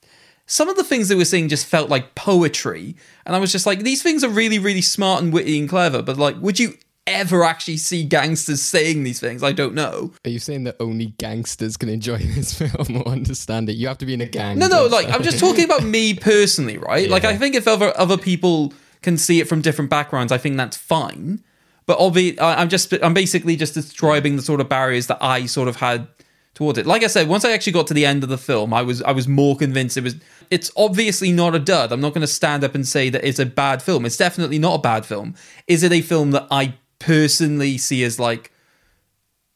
some 0.48 0.68
of 0.68 0.76
the 0.76 0.84
things 0.84 1.08
they 1.08 1.16
were 1.16 1.24
saying 1.24 1.48
just 1.48 1.66
felt 1.66 1.90
like 1.90 2.16
poetry. 2.16 2.96
And 3.26 3.36
i 3.36 3.40
was 3.40 3.52
just 3.52 3.66
like 3.66 3.80
these 3.80 4.04
things 4.04 4.24
are 4.24 4.30
really 4.30 4.60
really 4.60 4.82
smart 4.82 5.24
and 5.24 5.32
witty 5.32 5.60
and 5.60 5.70
clever 5.70 6.02
but 6.02 6.18
like 6.18 6.36
would 6.42 6.60
you 6.60 6.74
ever 7.08 7.44
actually 7.44 7.78
see 7.78 8.04
gangsters 8.04 8.62
saying 8.62 9.04
these 9.04 9.20
things? 9.20 9.44
I 9.44 9.52
don't 9.52 9.74
know. 9.74 10.12
Are 10.26 10.30
you 10.30 10.40
saying 10.40 10.66
that 10.66 10.76
only 10.80 11.08
gangsters 11.18 11.78
can 11.78 11.90
enjoy 11.90 12.18
this 12.36 12.54
film 12.58 12.98
or 12.98 13.08
understand 13.08 13.70
it? 13.70 13.74
You 13.74 13.88
have 13.88 13.98
to 14.00 14.06
be 14.06 14.14
in 14.14 14.22
a 14.22 14.26
gang. 14.28 14.60
no 14.60 14.68
no 14.68 14.86
like 14.86 15.10
i'm 15.10 15.24
just 15.24 15.40
talking 15.40 15.66
about 15.66 15.84
me 15.84 16.14
personally 16.32 16.78
right? 16.78 17.10
Like 17.10 17.26
i 17.26 17.36
think 17.38 17.56
if 17.56 17.68
other 17.68 17.92
other 17.98 18.18
people 18.18 18.74
can 19.02 19.18
see 19.18 19.40
it 19.40 19.48
from 19.48 19.62
different 19.62 19.90
backgrounds 19.90 20.32
i 20.32 20.38
think 20.38 20.58
that's 20.58 20.78
fine. 20.78 21.44
But 21.88 21.98
obvi- 21.98 22.40
I- 22.40 22.56
i'm 22.62 22.70
just 22.70 22.94
i'm 23.04 23.14
basically 23.14 23.56
just 23.56 23.74
describing 23.74 24.36
the 24.36 24.42
sort 24.44 24.62
of 24.62 24.70
barriers 24.70 25.08
that 25.08 25.18
i 25.22 25.46
sort 25.48 25.68
of 25.68 25.78
had 25.78 26.08
towards 26.54 26.78
it. 26.78 26.86
Like 26.86 27.04
i 27.04 27.08
said 27.08 27.28
once 27.28 27.44
i 27.46 27.52
actually 27.52 27.74
got 27.74 27.88
to 27.88 27.94
the 27.96 28.06
end 28.06 28.24
of 28.24 28.30
the 28.30 28.38
film 28.38 28.74
i 28.74 28.82
was 28.84 29.02
i 29.02 29.12
was 29.12 29.28
more 29.28 29.56
convinced 29.58 29.98
it 29.98 30.04
was 30.04 30.16
it's 30.52 30.70
obviously 30.76 31.32
not 31.32 31.56
a 31.56 31.60
dud. 31.60 31.94
I'm 31.94 32.02
not 32.02 32.14
going 32.14 32.28
to 32.28 32.28
stand 32.28 32.66
up 32.66 32.76
and 32.76 32.86
say 32.86 33.10
that 33.10 33.24
it's 33.24 33.40
a 33.40 33.46
bad 33.46 33.82
film. 33.82 34.06
It's 34.06 34.18
definitely 34.18 34.60
not 34.60 34.76
a 34.76 34.80
bad 34.80 35.06
film. 35.06 35.34
Is 35.66 35.82
it 35.82 35.94
a 35.94 36.02
film 36.02 36.32
that 36.32 36.46
i 36.52 36.74
personally 37.02 37.78
see 37.78 38.04
as 38.04 38.20
like 38.20 38.52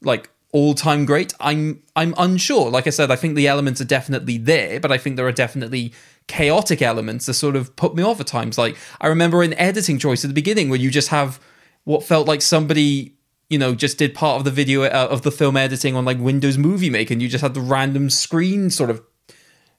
like 0.02 0.30
all-time 0.52 1.06
great. 1.06 1.34
I'm 1.40 1.84
I'm 1.96 2.14
unsure. 2.18 2.70
Like 2.70 2.88
I 2.88 2.90
said, 2.90 3.12
I 3.12 3.16
think 3.16 3.36
the 3.36 3.48
elements 3.48 3.82
are 3.82 3.86
definitely 3.86 4.38
there, 4.38 4.80
but 4.80 4.92
I 4.92 4.98
think 4.98 5.16
there 5.16 5.28
are 5.28 5.32
definitely 5.32 5.94
chaotic 6.28 6.82
elements 6.82 7.28
that 7.28 7.36
sort 7.36 7.56
of 7.56 7.76
put 7.76 7.96
me 7.96 8.02
off 8.02 8.20
at 8.20 8.28
times. 8.28 8.58
Like 8.58 8.78
I 9.00 9.08
remember 9.08 9.44
an 9.44 9.54
editing 9.56 10.00
choice 10.00 10.24
at 10.24 10.30
the 10.30 10.34
beginning 10.34 10.70
where 10.70 10.80
you 10.80 10.90
just 10.90 11.10
have 11.10 11.40
what 11.84 12.04
felt 12.04 12.28
like 12.28 12.42
somebody 12.42 13.14
you 13.50 13.60
know 13.60 13.76
just 13.76 13.98
did 13.98 14.16
part 14.16 14.38
of 14.38 14.44
the 14.44 14.52
video 14.52 14.84
uh, 14.84 15.08
of 15.10 15.22
the 15.22 15.32
film 15.32 15.56
editing 15.56 15.96
on 15.96 16.06
like 16.06 16.20
Windows 16.20 16.58
Movie 16.58 16.90
Maker, 16.90 17.14
and 17.14 17.22
you 17.22 17.30
just 17.30 17.44
had 17.44 17.54
the 17.54 17.62
random 17.62 18.10
screen 18.10 18.70
sort 18.70 18.90
of 18.90 19.04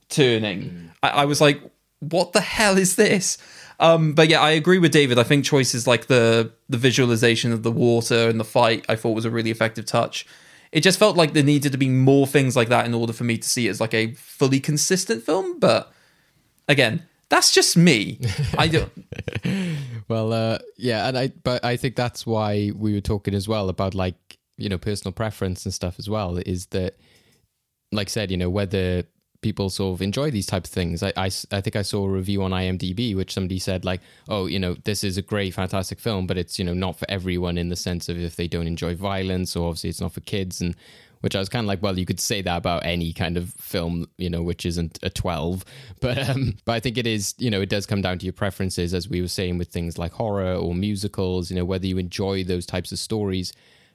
turning. 0.09 0.63
Mm. 0.63 0.91
I, 1.03 1.09
I 1.09 1.25
was 1.25 1.41
like, 1.41 1.61
what 2.01 2.33
the 2.33 2.41
hell 2.41 2.79
is 2.79 2.97
this? 2.97 3.39
Um, 3.79 4.13
but 4.15 4.29
yeah, 4.29 4.41
I 4.41 4.51
agree 4.51 4.79
with 4.79 4.93
David. 4.93 5.19
I 5.19 5.23
think 5.23 5.45
choices 5.45 5.87
like 5.87 6.07
the 6.07 6.53
the 6.69 6.79
visualization 6.79 7.53
of 7.53 7.63
the 7.63 7.73
water 7.73 8.29
and 8.29 8.41
the 8.41 8.45
fight, 8.45 8.85
I 8.89 8.97
thought 8.97 9.13
was 9.13 9.25
a 9.25 9.31
really 9.31 9.51
effective 9.51 9.87
touch. 9.87 10.27
It 10.73 10.81
just 10.81 10.99
felt 10.99 11.17
like 11.17 11.33
there 11.33 11.43
needed 11.43 11.73
to 11.73 11.79
be 11.79 11.89
more 11.89 12.27
things 12.27 12.57
like 12.57 12.69
that 12.69 12.87
in 12.87 12.95
order 12.95 13.13
for 13.13 13.25
me 13.25 13.39
to 13.39 13.49
see 13.49 13.67
it 13.67 13.71
as 13.71 13.81
like 13.81 13.95
a 13.95 14.15
fully 14.15 14.61
consistent 14.61 15.23
film. 15.23 15.59
But 15.59 15.93
again, 16.69 17.05
that's 17.29 17.53
just 17.53 17.77
me. 17.77 18.21
I 18.59 18.69
don't. 18.69 18.93
well, 20.09 20.33
uh, 20.33 20.59
yeah, 20.77 21.09
and 21.09 21.19
I 21.19 21.29
but 21.29 21.65
I 21.65 21.77
think 21.77 21.97
that's 21.97 22.27
why 22.27 22.73
we 22.75 22.95
were 22.95 23.01
talking 23.01 23.35
as 23.35 23.47
well 23.49 23.69
about 23.69 23.95
like 23.95 24.39
you 24.57 24.69
know 24.69 24.79
personal 24.79 25.13
preference 25.13 25.65
and 25.65 25.75
stuff 25.75 25.99
as 25.99 26.09
well. 26.09 26.39
Is 26.39 26.67
that 26.67 26.97
like 27.93 28.09
I 28.09 28.11
said, 28.11 28.31
you 28.31 28.37
know 28.37 28.51
whether 28.51 29.05
people 29.47 29.71
sort 29.71 29.95
of 29.95 30.03
enjoy 30.03 30.29
these 30.29 30.45
type 30.45 30.65
of 30.65 30.71
things. 30.71 31.05
I, 31.05 31.13
I, 31.17 31.27
I 31.53 31.61
think 31.61 31.77
I 31.77 31.83
saw 31.83 32.05
a 32.05 32.09
review 32.09 32.43
on 32.43 32.51
IMDb 32.51 33.15
which 33.15 33.33
somebody 33.33 33.61
said 33.61 33.85
like, 33.85 34.01
oh, 34.29 34.47
you 34.47 34.59
know, 34.59 34.75
this 34.83 35.05
is 35.05 35.17
a 35.17 35.23
great, 35.23 35.55
fantastic 35.55 36.01
film, 36.01 36.27
but 36.27 36.37
it's 36.37 36.59
you 36.59 36.65
know 36.65 36.75
not 36.75 36.99
for 36.99 37.07
everyone 37.09 37.57
in 37.57 37.69
the 37.69 37.77
sense 37.77 38.09
of 38.09 38.19
if 38.19 38.35
they 38.35 38.49
don't 38.49 38.67
enjoy 38.67 38.97
violence 38.97 39.55
or 39.55 39.69
obviously 39.69 39.91
it's 39.91 40.01
not 40.01 40.11
for 40.11 40.21
kids 40.23 40.61
and 40.61 40.75
which 41.21 41.37
I 41.37 41.39
was 41.39 41.49
kind 41.49 41.65
of 41.65 41.69
like, 41.69 41.81
well, 41.81 41.97
you 41.97 42.07
could 42.07 42.19
say 42.19 42.43
that 42.43 42.57
about 42.57 42.85
any 42.85 43.13
kind 43.13 43.37
of 43.37 43.51
film, 43.55 44.09
you 44.19 44.29
know, 44.29 44.43
which 44.43 44.67
isn't 44.67 44.99
a 45.05 45.11
12. 45.11 45.65
But 46.01 46.19
um, 46.29 46.57
but 46.65 46.73
I 46.73 46.81
think 46.81 46.99
it 46.99 47.07
is, 47.07 47.35
you 47.39 47.51
know, 47.51 47.61
it 47.61 47.69
does 47.69 47.87
come 47.87 48.03
down 48.03 48.19
to 48.19 48.27
your 48.27 48.33
preferences, 48.33 48.93
as 48.93 49.09
we 49.09 49.21
were 49.21 49.29
saying 49.29 49.59
with 49.59 49.69
things 49.69 49.97
like 49.97 50.13
horror 50.13 50.55
or 50.55 50.75
musicals, 50.75 51.51
you 51.51 51.57
know, 51.57 51.65
whether 51.65 51.87
you 51.87 51.99
enjoy 51.99 52.43
those 52.43 52.67
types 52.67 52.91
of 52.91 52.99
stories 52.99 53.53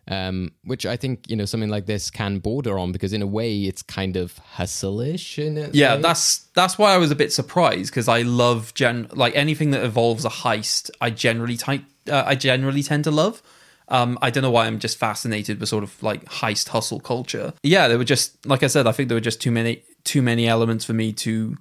um, 0.08 0.52
which 0.64 0.86
I 0.86 0.95
think 0.97 1.30
you 1.30 1.36
know 1.36 1.45
something 1.45 1.70
like 1.70 1.86
this 1.86 2.10
can 2.10 2.39
border 2.39 2.78
on 2.78 2.91
because 2.91 3.14
in 3.14 3.22
a 3.22 3.28
way 3.28 3.64
it's 3.64 3.82
kind 3.82 4.16
of 4.16 4.38
hustle-ish. 4.39 5.38
yeah, 5.38 5.95
way. 5.95 6.02
that's 6.02 6.39
that's 6.56 6.78
why 6.78 6.93
I 6.93 6.97
was 6.97 7.12
a 7.12 7.16
bit 7.16 7.32
surprised 7.32 7.91
because 7.91 8.08
I 8.08 8.24
love 8.24 8.74
gen 8.74 9.08
like 9.14 9.36
anything 9.36 9.72
that 9.72 9.84
involves 9.84 10.26
a 10.26 10.30
heist. 10.30 10.89
I 10.99 11.12
generally 11.12 11.58
type 11.58 11.84
uh, 12.10 12.24
I 12.26 12.36
generally 12.36 12.84
tend 12.84 13.04
to 13.06 13.12
love. 13.12 13.41
Um, 13.88 14.18
I 14.22 14.30
don't 14.30 14.41
know 14.41 14.52
why 14.52 14.68
I'm 14.68 14.80
just 14.80 14.97
fascinated 14.97 15.60
with 15.60 15.68
sort 15.70 15.84
of 15.84 16.02
like 16.02 16.26
heist 16.26 16.70
hustle 16.70 16.99
culture. 16.99 17.54
Yeah, 17.62 17.88
there 17.88 17.97
were 17.97 18.04
just 18.04 18.45
like 18.45 18.64
I 18.64 18.68
said, 18.68 18.88
I 18.88 18.93
think 18.93 19.10
there 19.10 19.18
were 19.18 19.22
just 19.22 19.41
too 19.41 19.52
many 19.52 19.84
too 20.04 20.22
many 20.22 20.47
elements 20.47 20.86
for 20.86 20.93
me 20.93 21.14
to 21.14 21.58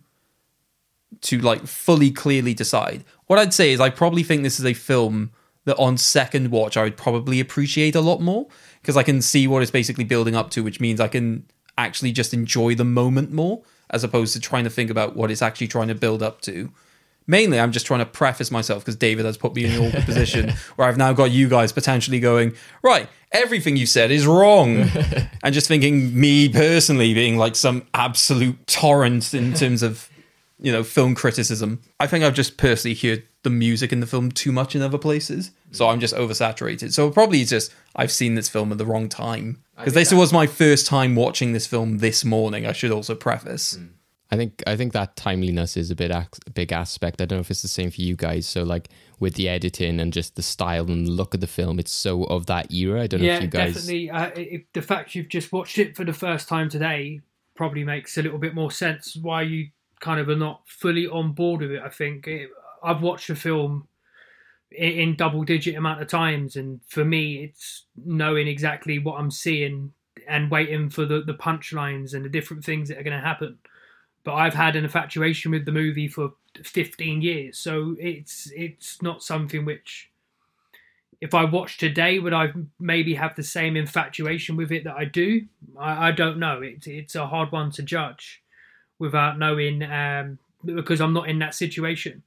to 1.23 1.39
like 1.41 1.67
fully 1.67 2.11
clearly 2.11 2.55
decide. 2.55 3.05
What 3.27 3.39
I'd 3.39 3.53
say 3.53 3.73
is 3.73 3.81
I 3.81 3.91
probably 3.91 4.23
think 4.23 4.43
this 4.43 4.59
is 4.59 4.67
a 4.67 4.75
film 4.75 5.33
that 5.65 5.77
on 5.77 5.97
second 5.97 6.51
watch 6.51 6.77
I 6.77 6.85
would 6.85 6.97
probably 6.97 7.41
appreciate 7.41 7.95
a 7.95 8.01
lot 8.01 8.21
more 8.21 8.49
because 8.81 8.97
I 8.97 9.03
can 9.03 9.21
see 9.21 9.47
what 9.47 9.63
it's 9.63 9.71
basically 9.71 10.05
building 10.05 10.35
up 10.35 10.51
to, 10.51 10.63
which 10.63 10.81
means 10.81 11.01
I 11.01 11.09
can 11.09 11.45
actually 11.77 12.13
just 12.13 12.35
enjoy 12.35 12.75
the 12.75 12.85
moment 12.85 13.33
more 13.33 13.63
as 13.91 14.05
opposed 14.05 14.33
to 14.35 14.41
trying 14.41 14.65
to 14.65 14.71
think 14.71 14.91
about 14.91 15.17
what 15.17 15.31
it's 15.31 15.43
actually 15.43 15.69
trying 15.69 15.89
to 15.89 15.95
build 15.95 16.23
up 16.23 16.41
to. 16.43 16.71
Mainly, 17.27 17.61
I'm 17.61 17.71
just 17.71 17.87
trying 17.87 18.01
to 18.01 18.07
preface 18.07 18.51
myself 18.51 18.85
because 18.85 18.97
David 18.97 19.25
has 19.25 19.37
put 19.37 19.55
me 19.55 19.65
in 19.65 19.73
an 19.73 19.87
awkward 19.87 20.05
position 20.05 20.51
where 20.77 20.89
I've 20.89 20.97
now 20.97 21.13
got 21.13 21.31
you 21.31 21.49
guys 21.49 21.71
potentially 21.71 22.19
going, 22.19 22.55
right, 22.83 23.09
everything 23.31 23.77
you 23.77 23.87
said 23.87 24.11
is 24.11 24.27
wrong. 24.27 24.79
and 25.45 25.55
just 25.55 25.69
thinking 25.69 26.19
me 26.19 26.49
personally 26.49 27.15
being 27.15 27.37
like 27.37 27.55
some 27.55 27.87
absolute 27.95 28.67
torrent 28.67 29.33
in 29.35 29.55
terms 29.55 29.83
of, 29.83 30.10
you 30.61 30.71
know, 30.71 30.85
film 30.85 31.15
criticism. 31.15 31.81
I 31.99 32.07
think 32.07 32.23
I've 32.23 32.35
just 32.35 32.57
personally 32.57 32.95
heard 32.95 33.25
the 33.43 33.51
music 33.51 33.93
in 33.93 34.01
the 34.01 34.07
film 34.07 34.31
too 34.31 34.53
much 34.53 34.77
in 34.77 34.83
other 34.83 34.99
places. 34.99 35.53
So 35.73 35.89
I'm 35.89 36.01
just 36.01 36.15
oversaturated. 36.15 36.93
So 36.93 37.11
probably 37.11 37.41
it's 37.41 37.51
just 37.51 37.73
I've 37.97 38.13
seen 38.13 38.35
this 38.35 38.49
film 38.49 38.71
at 38.73 38.79
the 38.79 38.87
wrong 38.87 39.09
time 39.09 39.63
because 39.77 39.95
this 39.95 40.13
was 40.13 40.33
my 40.33 40.47
first 40.47 40.87
time 40.87 41.17
watching 41.17 41.53
this 41.53 41.67
film 41.67 41.99
this 41.99 42.25
morning. 42.25 42.67
I 42.67 42.73
should 42.73 42.91
also 42.91 43.15
preface. 43.15 43.77
Hmm. 43.77 43.87
I 44.33 44.37
think 44.37 44.63
I 44.67 44.77
think 44.77 44.93
that 44.93 45.17
timeliness 45.17 45.77
is 45.77 45.91
a 45.91 45.97
bit 45.97 46.11
a 46.11 46.29
big 46.55 46.73
aspect. 46.73 47.21
I 47.21 47.25
don't 47.25 47.39
know 47.39 47.41
if 47.41 47.51
it's 47.51 47.63
the 47.63 47.69
same 47.69 47.91
for 47.91 48.01
you 48.01 48.15
guys. 48.15 48.47
So 48.47 48.63
like 48.63 48.89
with 49.19 49.35
the 49.35 49.49
editing 49.49 49.99
and 49.99 50.13
just 50.13 50.37
the 50.37 50.43
style 50.43 50.89
and 50.89 51.09
look 51.09 51.35
of 51.35 51.41
the 51.41 51.49
film, 51.49 51.81
it's 51.81 51.91
so 51.91 52.25
of 52.25 52.47
that 52.47 52.73
era. 52.73 53.03
I 53.03 53.07
don't 53.07 53.23
know 53.23 53.29
if 53.29 53.43
you 53.43 53.49
guys. 53.49 53.75
definitely. 53.75 54.11
Uh, 54.11 54.63
the 54.73 54.83
fact 54.83 55.15
you've 55.15 55.29
just 55.29 55.53
watched 55.53 55.79
it 55.79 55.97
for 55.97 56.05
the 56.05 56.13
first 56.13 56.49
time 56.49 56.69
today 56.69 57.23
probably 57.57 57.83
makes 57.83 58.17
a 58.19 58.23
little 58.23 58.39
bit 58.39 58.55
more 58.55 58.71
sense 58.71 59.17
why 59.17 59.43
you 59.43 59.69
kind 60.01 60.19
of 60.19 60.29
are 60.29 60.37
not 60.37 60.63
fully 60.67 61.07
on 61.07 61.33
board 61.33 61.61
with 61.61 61.73
it. 61.73 61.83
I 61.83 61.91
think 61.91 62.27
it, 62.27 62.51
I've 62.83 63.03
watched 63.03 63.29
the 63.29 63.37
film 63.37 63.87
in, 64.71 64.93
in 64.93 65.17
double 65.17 65.45
digit 65.45 65.77
amount 65.77 66.03
of 66.03 66.09
times, 66.09 66.57
and 66.57 66.81
for 66.87 67.05
me, 67.05 67.45
it's 67.45 67.85
knowing 68.05 68.49
exactly 68.49 68.99
what 68.99 69.19
I'm 69.19 69.31
seeing 69.31 69.93
and 70.29 70.51
waiting 70.51 70.91
for 70.91 71.05
the 71.05 71.23
the 71.23 71.35
punchlines 71.35 72.15
and 72.15 72.25
the 72.25 72.29
different 72.29 72.65
things 72.65 72.89
that 72.89 72.99
are 72.99 73.03
going 73.03 73.19
to 73.19 73.27
happen. 73.27 73.59
But 74.25 74.35
I've 74.35 74.55
had 74.55 74.77
an 74.77 74.85
infatuation 74.85 75.51
with 75.51 75.65
the 75.65 75.73
movie 75.73 76.09
for 76.09 76.33
15 76.63 77.23
years, 77.23 77.59
so 77.59 77.97
it's 77.99 78.51
it's 78.55 79.03
not 79.03 79.23
something 79.23 79.65
which 79.65 80.11
if 81.21 81.35
I 81.35 81.45
watch 81.45 81.77
today, 81.77 82.19
would 82.19 82.33
I 82.33 82.53
maybe 82.79 83.15
have 83.15 83.37
the 83.37 83.43
same 83.43 83.77
infatuation 83.77 84.57
with 84.57 84.73
it 84.73 84.85
that 84.85 84.97
I 84.97 85.05
do? 85.05 85.43
I, 85.79 86.09
I 86.09 86.13
don't 86.13 86.39
know. 86.39 86.63
It's 86.63 86.87
it's 86.87 87.15
a 87.15 87.27
hard 87.27 87.53
one 87.53 87.71
to 87.73 87.83
judge 87.83 88.40
without 89.01 89.39
knowing 89.39 89.83
um, 89.83 90.39
because 90.65 91.01
I'm 91.01 91.13
not 91.13 91.29
in 91.29 91.41
that 91.41 91.55
situation. 91.55 92.23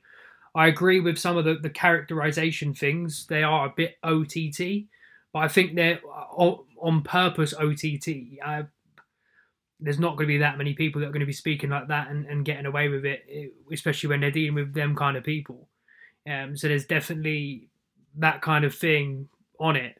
I 0.55 0.67
agree 0.67 0.99
with 0.99 1.17
some 1.17 1.37
of 1.37 1.45
the, 1.45 1.55
the 1.55 1.69
characterization 1.69 2.73
things. 2.73 3.25
They 3.27 3.43
are 3.43 3.67
a 3.67 3.73
bit 3.75 3.97
OTT, 4.03 4.87
but 5.31 5.39
I 5.39 5.47
think 5.47 5.75
they're 5.75 6.01
on 6.03 7.01
purpose 7.03 7.53
OTT. 7.53 8.39
Uh, 8.45 8.63
there's 9.79 9.99
not 9.99 10.15
going 10.15 10.27
to 10.27 10.33
be 10.33 10.37
that 10.39 10.57
many 10.57 10.73
people 10.73 11.01
that 11.01 11.07
are 11.07 11.11
going 11.11 11.21
to 11.21 11.25
be 11.25 11.33
speaking 11.33 11.69
like 11.69 11.87
that 11.87 12.09
and, 12.09 12.25
and 12.25 12.45
getting 12.45 12.65
away 12.65 12.89
with 12.89 13.05
it, 13.05 13.53
especially 13.71 14.09
when 14.09 14.21
they're 14.21 14.31
dealing 14.31 14.55
with 14.55 14.73
them 14.73 14.95
kind 14.95 15.17
of 15.17 15.23
people. 15.23 15.67
Um, 16.29 16.55
so 16.55 16.67
there's 16.67 16.85
definitely 16.85 17.67
that 18.17 18.41
kind 18.41 18.63
of 18.63 18.75
thing 18.75 19.27
on 19.59 19.75
it. 19.75 19.99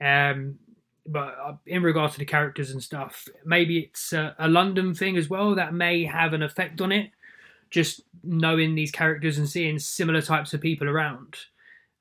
Um, 0.00 0.58
but 1.06 1.36
uh, 1.42 1.56
in 1.66 1.82
regards 1.82 2.14
to 2.14 2.18
the 2.18 2.24
characters 2.24 2.70
and 2.70 2.82
stuff, 2.82 3.28
maybe 3.44 3.78
it's 3.78 4.12
a, 4.12 4.34
a 4.38 4.48
London 4.48 4.94
thing 4.94 5.16
as 5.16 5.28
well 5.28 5.54
that 5.54 5.74
may 5.74 6.04
have 6.04 6.32
an 6.32 6.42
effect 6.42 6.80
on 6.80 6.92
it 6.92 7.10
just 7.70 8.02
knowing 8.22 8.74
these 8.74 8.92
characters 8.92 9.36
and 9.36 9.48
seeing 9.48 9.78
similar 9.78 10.22
types 10.22 10.54
of 10.54 10.60
people 10.60 10.88
around. 10.88 11.36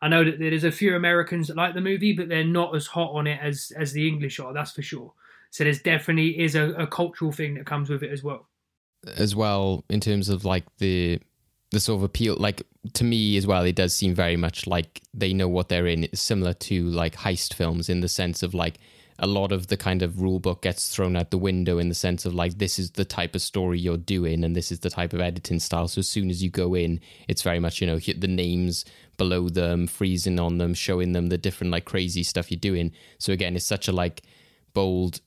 I 0.01 0.07
know 0.07 0.23
that 0.23 0.37
there's 0.37 0.63
a 0.63 0.71
few 0.71 0.95
Americans 0.95 1.47
that 1.47 1.57
like 1.57 1.73
the 1.73 1.81
movie, 1.81 2.13
but 2.13 2.29
they're 2.29 2.43
not 2.43 2.75
as 2.75 2.87
hot 2.87 3.11
on 3.13 3.25
it 3.25 3.39
as 3.41 3.71
as 3.75 3.91
the 3.91 4.07
English 4.07 4.39
are. 4.39 4.53
That's 4.53 4.71
for 4.71 4.81
sure. 4.81 5.13
So 5.49 5.63
there's 5.63 5.81
definitely 5.81 6.39
is 6.39 6.55
a, 6.55 6.73
a 6.73 6.87
cultural 6.87 7.31
thing 7.31 7.55
that 7.55 7.65
comes 7.65 7.89
with 7.89 8.03
it 8.03 8.11
as 8.11 8.23
well. 8.23 8.47
As 9.17 9.35
well, 9.35 9.83
in 9.89 9.99
terms 9.99 10.29
of 10.29 10.45
like 10.45 10.65
the 10.77 11.19
the 11.73 11.79
sort 11.79 11.97
of 11.97 12.03
appeal, 12.03 12.35
like 12.39 12.61
to 12.93 13.03
me 13.03 13.35
as 13.35 13.47
well, 13.47 13.63
it 13.63 13.75
does 13.75 13.93
seem 13.93 14.13
very 14.13 14.37
much 14.37 14.67
like 14.67 15.01
they 15.13 15.33
know 15.33 15.47
what 15.47 15.69
they're 15.69 15.87
in. 15.87 16.03
It's 16.05 16.21
similar 16.21 16.53
to 16.53 16.89
like 16.89 17.15
heist 17.15 17.53
films 17.53 17.89
in 17.89 18.01
the 18.01 18.07
sense 18.07 18.43
of 18.43 18.53
like 18.53 18.79
a 19.19 19.27
lot 19.27 19.51
of 19.51 19.67
the 19.67 19.77
kind 19.77 20.01
of 20.01 20.21
rule 20.21 20.39
book 20.39 20.61
gets 20.61 20.93
thrown 20.93 21.15
out 21.15 21.31
the 21.31 21.37
window 21.37 21.77
in 21.77 21.89
the 21.89 21.95
sense 21.95 22.25
of 22.25 22.33
like 22.33 22.57
this 22.57 22.77
is 22.77 22.91
the 22.91 23.05
type 23.05 23.35
of 23.35 23.41
story 23.41 23.79
you're 23.79 23.97
doing 23.97 24.43
and 24.43 24.55
this 24.55 24.71
is 24.71 24.79
the 24.79 24.89
type 24.89 25.13
of 25.13 25.21
editing 25.21 25.59
style 25.59 25.87
so 25.87 25.99
as 25.99 26.07
soon 26.07 26.29
as 26.29 26.43
you 26.43 26.49
go 26.49 26.73
in 26.73 26.99
it's 27.27 27.43
very 27.43 27.59
much 27.59 27.79
you 27.79 27.85
know 27.85 27.99
the 27.99 28.27
names 28.27 28.85
below 29.17 29.49
them 29.49 29.85
freezing 29.85 30.39
on 30.39 30.57
them 30.57 30.73
showing 30.73 31.13
them 31.13 31.27
the 31.27 31.37
different 31.37 31.71
like 31.71 31.85
crazy 31.85 32.23
stuff 32.23 32.49
you're 32.49 32.59
doing 32.59 32.91
so 33.19 33.31
again 33.31 33.55
it's 33.55 33.65
such 33.65 33.87
a 33.87 33.91
like 33.91 34.23
bold 34.73 35.21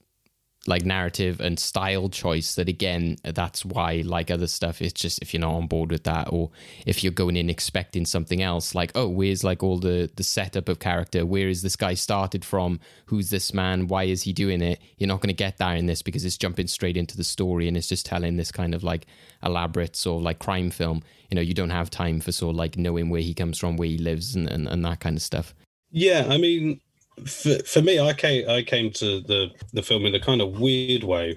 like 0.69 0.85
narrative 0.85 1.41
and 1.41 1.59
style 1.59 2.09
choice 2.09 2.55
that 2.55 2.69
again 2.69 3.17
that's 3.25 3.65
why 3.65 4.03
like 4.05 4.31
other 4.31 4.47
stuff 4.47 4.81
it's 4.83 4.93
just 4.93 5.21
if 5.21 5.33
you're 5.33 5.41
not 5.41 5.55
on 5.55 5.67
board 5.67 5.91
with 5.91 6.05
that 6.05 6.29
or 6.31 6.51
if 6.87 7.03
you're 7.03 7.13
going 7.13 7.37
in 7.37 7.51
expecting 7.51 8.05
something 8.05 8.43
else 8.43 8.75
like 8.75 8.91
oh 8.95 9.09
where's 9.09 9.45
like 9.45 9.63
all 9.63 9.79
the 9.79 10.11
the 10.17 10.23
setup 10.23 10.69
of 10.69 10.79
character? 10.79 11.25
Where 11.25 11.49
is 11.49 11.63
this 11.63 11.77
guy 11.77 11.95
started 11.95 12.45
from? 12.45 12.81
Who's 13.07 13.31
this 13.31 13.55
man? 13.55 13.89
Why 13.89 14.05
is 14.05 14.23
he 14.23 14.33
doing 14.33 14.63
it? 14.63 14.81
You're 14.99 15.09
not 15.09 15.21
going 15.21 15.29
to 15.29 15.45
get 15.45 15.59
that 15.59 15.77
in 15.79 15.87
this 15.87 16.03
because 16.03 16.25
it's 16.25 16.39
jumping 16.39 16.67
straight 16.67 16.97
into 16.97 17.17
the 17.17 17.25
story 17.25 17.69
and 17.69 17.77
it's 17.77 17.89
just 17.89 18.07
telling 18.07 18.37
this 18.37 18.53
kind 18.53 18.75
of 18.75 18.85
like 18.85 19.07
elaborate 19.43 19.97
sort 19.97 20.21
of 20.21 20.25
like 20.25 20.39
crime 20.39 20.71
film. 20.71 21.03
You 21.31 21.37
know 21.37 21.43
you 21.43 21.55
don't 21.55 21.71
have 21.71 21.91
time 21.91 22.21
for 22.21 22.33
sort 22.33 22.55
of 22.55 22.57
like 22.57 22.77
knowing 22.77 23.11
where 23.11 23.21
he 23.21 23.35
comes 23.35 23.59
from 23.59 23.77
where 23.77 23.89
he 23.89 23.99
lives 23.99 24.37
and, 24.37 24.49
and, 24.49 24.69
and 24.69 24.85
that 24.85 25.01
kind 25.01 25.17
of 25.17 25.23
stuff. 25.23 25.55
Yeah 25.91 26.27
i 26.29 26.37
mean 26.37 26.81
for, 27.25 27.59
for 27.65 27.83
me, 27.83 28.01
I 28.01 28.13
came 28.13 28.49
I 28.49 28.63
came 28.63 28.91
to 28.93 29.21
the 29.21 29.51
the 29.73 29.83
film 29.83 30.05
in 30.05 30.15
a 30.15 30.21
kind 30.21 30.41
of 30.41 30.61
weird 30.61 31.05
way 31.05 31.37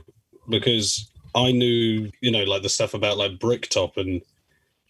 because 0.50 1.12
I 1.36 1.52
knew 1.52 2.10
you 2.22 2.32
know 2.32 2.44
like 2.44 2.64
the 2.64 2.70
stuff 2.70 2.94
about 2.94 3.18
like 3.18 3.40
Bricktop 3.40 3.98
and 3.98 4.22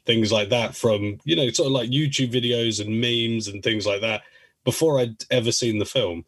things 0.05 0.31
like 0.31 0.49
that 0.49 0.75
from 0.75 1.19
you 1.23 1.35
know 1.35 1.49
sort 1.51 1.67
of 1.67 1.73
like 1.73 1.89
YouTube 1.89 2.31
videos 2.31 2.79
and 2.79 3.01
memes 3.01 3.47
and 3.47 3.63
things 3.63 3.85
like 3.85 4.01
that 4.01 4.23
before 4.63 4.99
I'd 4.99 5.23
ever 5.31 5.51
seen 5.51 5.79
the 5.79 5.85
film, 5.85 6.25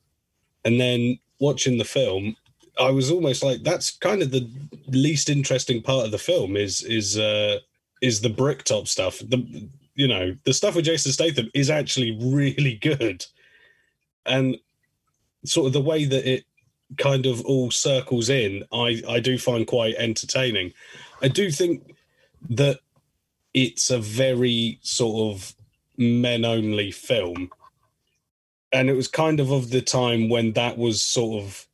and 0.66 0.80
then 0.80 1.20
watching 1.40 1.78
the 1.78 1.84
film, 1.84 2.36
I 2.80 2.90
was 2.92 3.12
almost 3.12 3.44
like, 3.44 3.64
that's 3.64 3.92
kind 3.92 4.22
of 4.22 4.32
the 4.32 4.50
least 4.88 5.30
interesting 5.30 5.82
part 5.82 6.06
of 6.06 6.12
the 6.12 6.18
film 6.18 6.56
is 6.56 6.84
is 6.84 7.18
uh, 7.18 7.60
is 8.02 8.22
the 8.22 8.30
bricktop 8.30 8.88
stuff. 8.88 9.20
The 9.20 9.68
you 9.96 10.08
know 10.08 10.36
the 10.46 10.54
stuff 10.54 10.76
with 10.76 10.86
Jason 10.86 11.12
Statham 11.12 11.50
is 11.54 11.70
actually 11.70 12.18
really 12.22 12.76
good, 12.76 13.26
and 14.26 14.58
sort 15.46 15.68
of 15.68 15.74
the 15.74 15.82
way 15.82 16.06
that 16.06 16.30
it 16.30 16.46
kind 16.98 17.26
of 17.26 17.42
all 17.46 17.72
circles 17.72 18.30
in, 18.30 18.64
I 18.72 19.02
I 19.08 19.20
do 19.20 19.38
find 19.38 19.66
quite 19.66 19.96
entertaining. 19.96 20.74
I 21.22 21.28
do 21.28 21.52
think 21.52 21.96
that 22.50 22.80
it's 23.54 23.90
a 23.90 24.00
very 24.00 24.80
sort 24.82 25.36
of 25.36 25.54
men 25.98 26.46
only 26.46 26.92
film. 26.92 27.52
And 28.74 28.90
it 28.90 28.94
was 28.94 29.08
kind 29.10 29.40
of 29.40 29.52
of 29.52 29.70
the 29.70 29.82
time 29.82 30.30
when 30.30 30.54
that 30.54 30.78
was 30.78 31.04
sort 31.04 31.44
of 31.44 31.68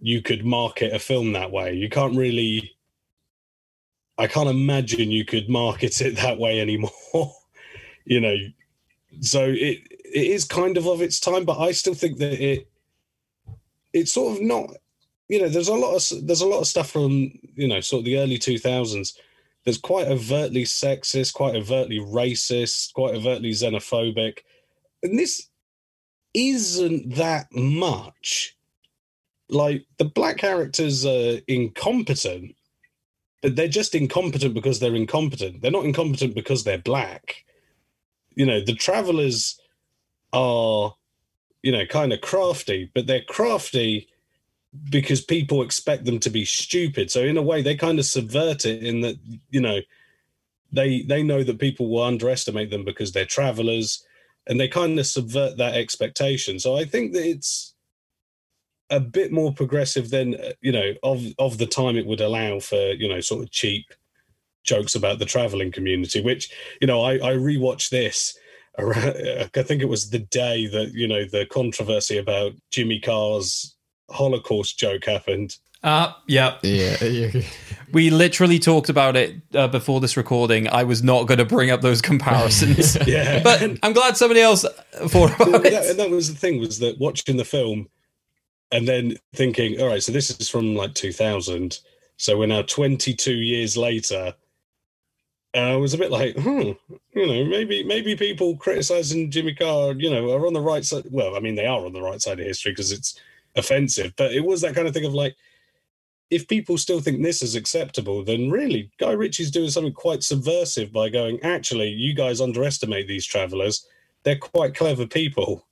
you 0.00 0.20
could 0.20 0.44
market 0.44 0.92
a 0.92 0.98
film 0.98 1.32
that 1.32 1.52
way. 1.52 1.74
You 1.74 1.88
can't 1.88 2.16
really 2.16 2.70
i 4.16 4.28
can't 4.28 4.48
imagine 4.48 5.10
you 5.10 5.24
could 5.24 5.48
market 5.48 6.00
it 6.00 6.14
that 6.22 6.38
way 6.38 6.60
anymore 6.60 6.92
you 8.04 8.20
know. 8.20 8.36
So 9.20 9.46
it 9.48 9.93
it 10.14 10.26
is 10.26 10.44
kind 10.44 10.76
of 10.76 10.86
of 10.86 11.02
its 11.02 11.20
time 11.20 11.44
but 11.44 11.58
i 11.58 11.72
still 11.72 11.94
think 11.94 12.18
that 12.18 12.42
it 12.42 12.68
it's 13.92 14.12
sort 14.12 14.36
of 14.36 14.42
not 14.42 14.70
you 15.28 15.40
know 15.40 15.48
there's 15.48 15.68
a 15.68 15.74
lot 15.74 15.94
of 15.94 16.26
there's 16.26 16.40
a 16.40 16.46
lot 16.46 16.60
of 16.60 16.66
stuff 16.66 16.90
from 16.90 17.30
you 17.54 17.68
know 17.68 17.80
sort 17.80 18.00
of 18.00 18.04
the 18.04 18.18
early 18.18 18.38
2000s 18.38 19.14
that's 19.64 19.78
quite 19.78 20.08
overtly 20.08 20.64
sexist 20.64 21.34
quite 21.34 21.54
overtly 21.54 21.98
racist 21.98 22.92
quite 22.94 23.14
overtly 23.14 23.50
xenophobic 23.50 24.38
and 25.02 25.18
this 25.18 25.48
isn't 26.34 27.14
that 27.14 27.46
much. 27.54 28.56
Like 29.48 29.86
the 29.98 30.04
black 30.04 30.38
characters 30.38 31.06
are 31.06 31.38
incompetent, 31.46 32.56
but 33.42 33.54
they're 33.54 33.68
just 33.68 33.94
incompetent 33.94 34.54
because 34.54 34.80
they're 34.80 34.96
incompetent. 34.96 35.62
They're 35.62 35.70
not 35.70 35.84
incompetent 35.84 36.34
because 36.34 36.64
they're 36.64 36.78
black. 36.78 37.44
You 38.34 38.46
know, 38.46 38.60
the 38.60 38.74
travelers 38.74 39.60
are, 40.34 40.94
you 41.62 41.72
know, 41.72 41.86
kind 41.86 42.12
of 42.12 42.20
crafty, 42.20 42.90
but 42.94 43.06
they're 43.06 43.22
crafty 43.22 44.08
because 44.90 45.20
people 45.20 45.62
expect 45.62 46.04
them 46.04 46.18
to 46.18 46.30
be 46.30 46.44
stupid. 46.44 47.10
So 47.10 47.22
in 47.22 47.36
a 47.36 47.42
way, 47.42 47.62
they 47.62 47.76
kind 47.76 47.98
of 47.98 48.04
subvert 48.04 48.66
it 48.66 48.82
in 48.82 49.00
that, 49.02 49.16
you 49.50 49.60
know, 49.60 49.80
they 50.72 51.02
they 51.02 51.22
know 51.22 51.42
that 51.44 51.58
people 51.60 51.88
will 51.88 52.02
underestimate 52.02 52.70
them 52.70 52.84
because 52.84 53.12
they're 53.12 53.24
travelers 53.24 54.04
and 54.46 54.60
they 54.60 54.68
kind 54.68 54.98
of 54.98 55.06
subvert 55.06 55.56
that 55.56 55.74
expectation. 55.74 56.58
So 56.58 56.76
I 56.76 56.84
think 56.84 57.12
that 57.12 57.24
it's 57.24 57.74
a 58.90 59.00
bit 59.00 59.32
more 59.32 59.52
progressive 59.52 60.10
than 60.10 60.36
you 60.60 60.72
know 60.72 60.94
of 61.02 61.24
of 61.38 61.58
the 61.58 61.66
time 61.66 61.96
it 61.96 62.06
would 62.06 62.20
allow 62.20 62.60
for 62.60 62.92
you 62.92 63.08
know 63.08 63.20
sort 63.20 63.42
of 63.42 63.50
cheap 63.50 63.86
jokes 64.62 64.94
about 64.94 65.18
the 65.18 65.24
traveling 65.24 65.72
community. 65.72 66.20
Which 66.20 66.52
you 66.80 66.86
know 66.86 67.02
I, 67.02 67.14
I 67.14 67.32
rewatched 67.34 67.90
this. 67.90 68.36
Around, 68.76 69.50
I 69.54 69.62
think 69.62 69.82
it 69.82 69.88
was 69.88 70.10
the 70.10 70.18
day 70.18 70.66
that 70.66 70.92
you 70.92 71.06
know 71.06 71.24
the 71.24 71.46
controversy 71.46 72.18
about 72.18 72.52
Jimmy 72.70 72.98
Carr's 72.98 73.76
Holocaust 74.10 74.78
joke 74.78 75.04
happened. 75.04 75.56
Uh, 75.84 76.12
yeah. 76.26 76.56
Yeah. 76.62 77.04
yeah. 77.04 77.42
We 77.92 78.08
literally 78.08 78.58
talked 78.58 78.88
about 78.88 79.16
it 79.16 79.34
uh, 79.54 79.68
before 79.68 80.00
this 80.00 80.16
recording. 80.16 80.66
I 80.66 80.82
was 80.82 81.02
not 81.02 81.26
going 81.26 81.38
to 81.38 81.44
bring 81.44 81.70
up 81.70 81.82
those 81.82 82.00
comparisons. 82.00 82.96
yeah. 83.06 83.42
But 83.42 83.62
I'm 83.82 83.92
glad 83.92 84.16
somebody 84.16 84.40
else 84.40 84.64
thought 84.94 85.34
about 85.34 85.46
Well, 85.46 85.66
it. 85.66 85.90
and 85.90 85.98
that 85.98 86.08
was 86.10 86.32
the 86.32 86.38
thing 86.38 86.58
was 86.58 86.78
that 86.78 86.98
watching 86.98 87.36
the 87.36 87.44
film 87.44 87.88
and 88.72 88.88
then 88.88 89.16
thinking, 89.34 89.78
all 89.78 89.88
right, 89.88 90.02
so 90.02 90.10
this 90.10 90.30
is 90.30 90.48
from 90.48 90.74
like 90.74 90.94
2000. 90.94 91.78
So 92.16 92.38
we're 92.38 92.46
now 92.46 92.62
22 92.62 93.34
years 93.34 93.76
later. 93.76 94.34
And 95.54 95.66
I 95.66 95.76
was 95.76 95.94
a 95.94 95.98
bit 95.98 96.10
like, 96.10 96.36
hmm, 96.36 96.72
you 97.14 97.26
know, 97.26 97.44
maybe 97.44 97.84
maybe 97.84 98.16
people 98.16 98.56
criticizing 98.56 99.30
Jimmy 99.30 99.54
Carr, 99.54 99.92
you 99.92 100.10
know, 100.10 100.32
are 100.32 100.46
on 100.46 100.52
the 100.52 100.60
right 100.60 100.84
side. 100.84 101.04
Well, 101.10 101.36
I 101.36 101.40
mean, 101.40 101.54
they 101.54 101.66
are 101.66 101.86
on 101.86 101.92
the 101.92 102.02
right 102.02 102.20
side 102.20 102.40
of 102.40 102.46
history 102.46 102.72
because 102.72 102.90
it's 102.90 103.18
offensive. 103.54 104.14
But 104.16 104.32
it 104.32 104.44
was 104.44 104.60
that 104.62 104.74
kind 104.74 104.88
of 104.88 104.94
thing 104.94 105.04
of 105.04 105.14
like, 105.14 105.36
if 106.28 106.48
people 106.48 106.76
still 106.76 107.00
think 107.00 107.22
this 107.22 107.40
is 107.40 107.54
acceptable, 107.54 108.24
then 108.24 108.50
really 108.50 108.90
Guy 108.98 109.12
Ritchie's 109.12 109.52
doing 109.52 109.70
something 109.70 109.92
quite 109.92 110.24
subversive 110.24 110.92
by 110.92 111.08
going, 111.08 111.40
actually, 111.42 111.90
you 111.90 112.14
guys 112.14 112.40
underestimate 112.40 113.06
these 113.06 113.24
travelers. 113.24 113.86
They're 114.24 114.36
quite 114.36 114.74
clever 114.74 115.06
people. 115.06 115.64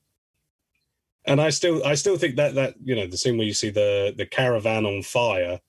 And 1.25 1.41
I 1.41 1.51
still 1.51 1.85
I 1.85 1.97
still 1.97 2.19
think 2.19 2.37
that 2.37 2.55
that, 2.55 2.75
you 2.85 2.95
know, 2.95 3.09
the 3.09 3.17
scene 3.17 3.37
where 3.37 3.47
you 3.47 3.55
see 3.55 3.71
the 3.71 4.15
the 4.17 4.27
caravan 4.27 4.87
on 4.87 5.03
fire 5.03 5.61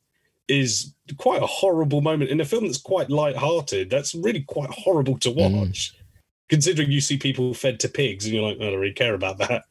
is 0.47 0.93
quite 1.17 1.41
a 1.41 1.47
horrible 1.47 2.01
moment 2.01 2.31
in 2.31 2.41
a 2.41 2.45
film 2.45 2.65
that's 2.65 2.81
quite 2.81 3.09
light-hearted. 3.09 3.89
That's 3.89 4.13
really 4.15 4.41
quite 4.41 4.69
horrible 4.69 5.17
to 5.19 5.29
mm. 5.29 5.59
watch. 5.59 5.95
Considering 6.49 6.91
you 6.91 7.01
see 7.01 7.17
people 7.17 7.53
fed 7.53 7.79
to 7.79 7.89
pigs 7.89 8.25
and 8.25 8.33
you're 8.33 8.43
like, 8.43 8.57
I 8.57 8.69
don't 8.69 8.79
really 8.79 8.93
care 8.93 9.13
about 9.13 9.37
that. 9.39 9.63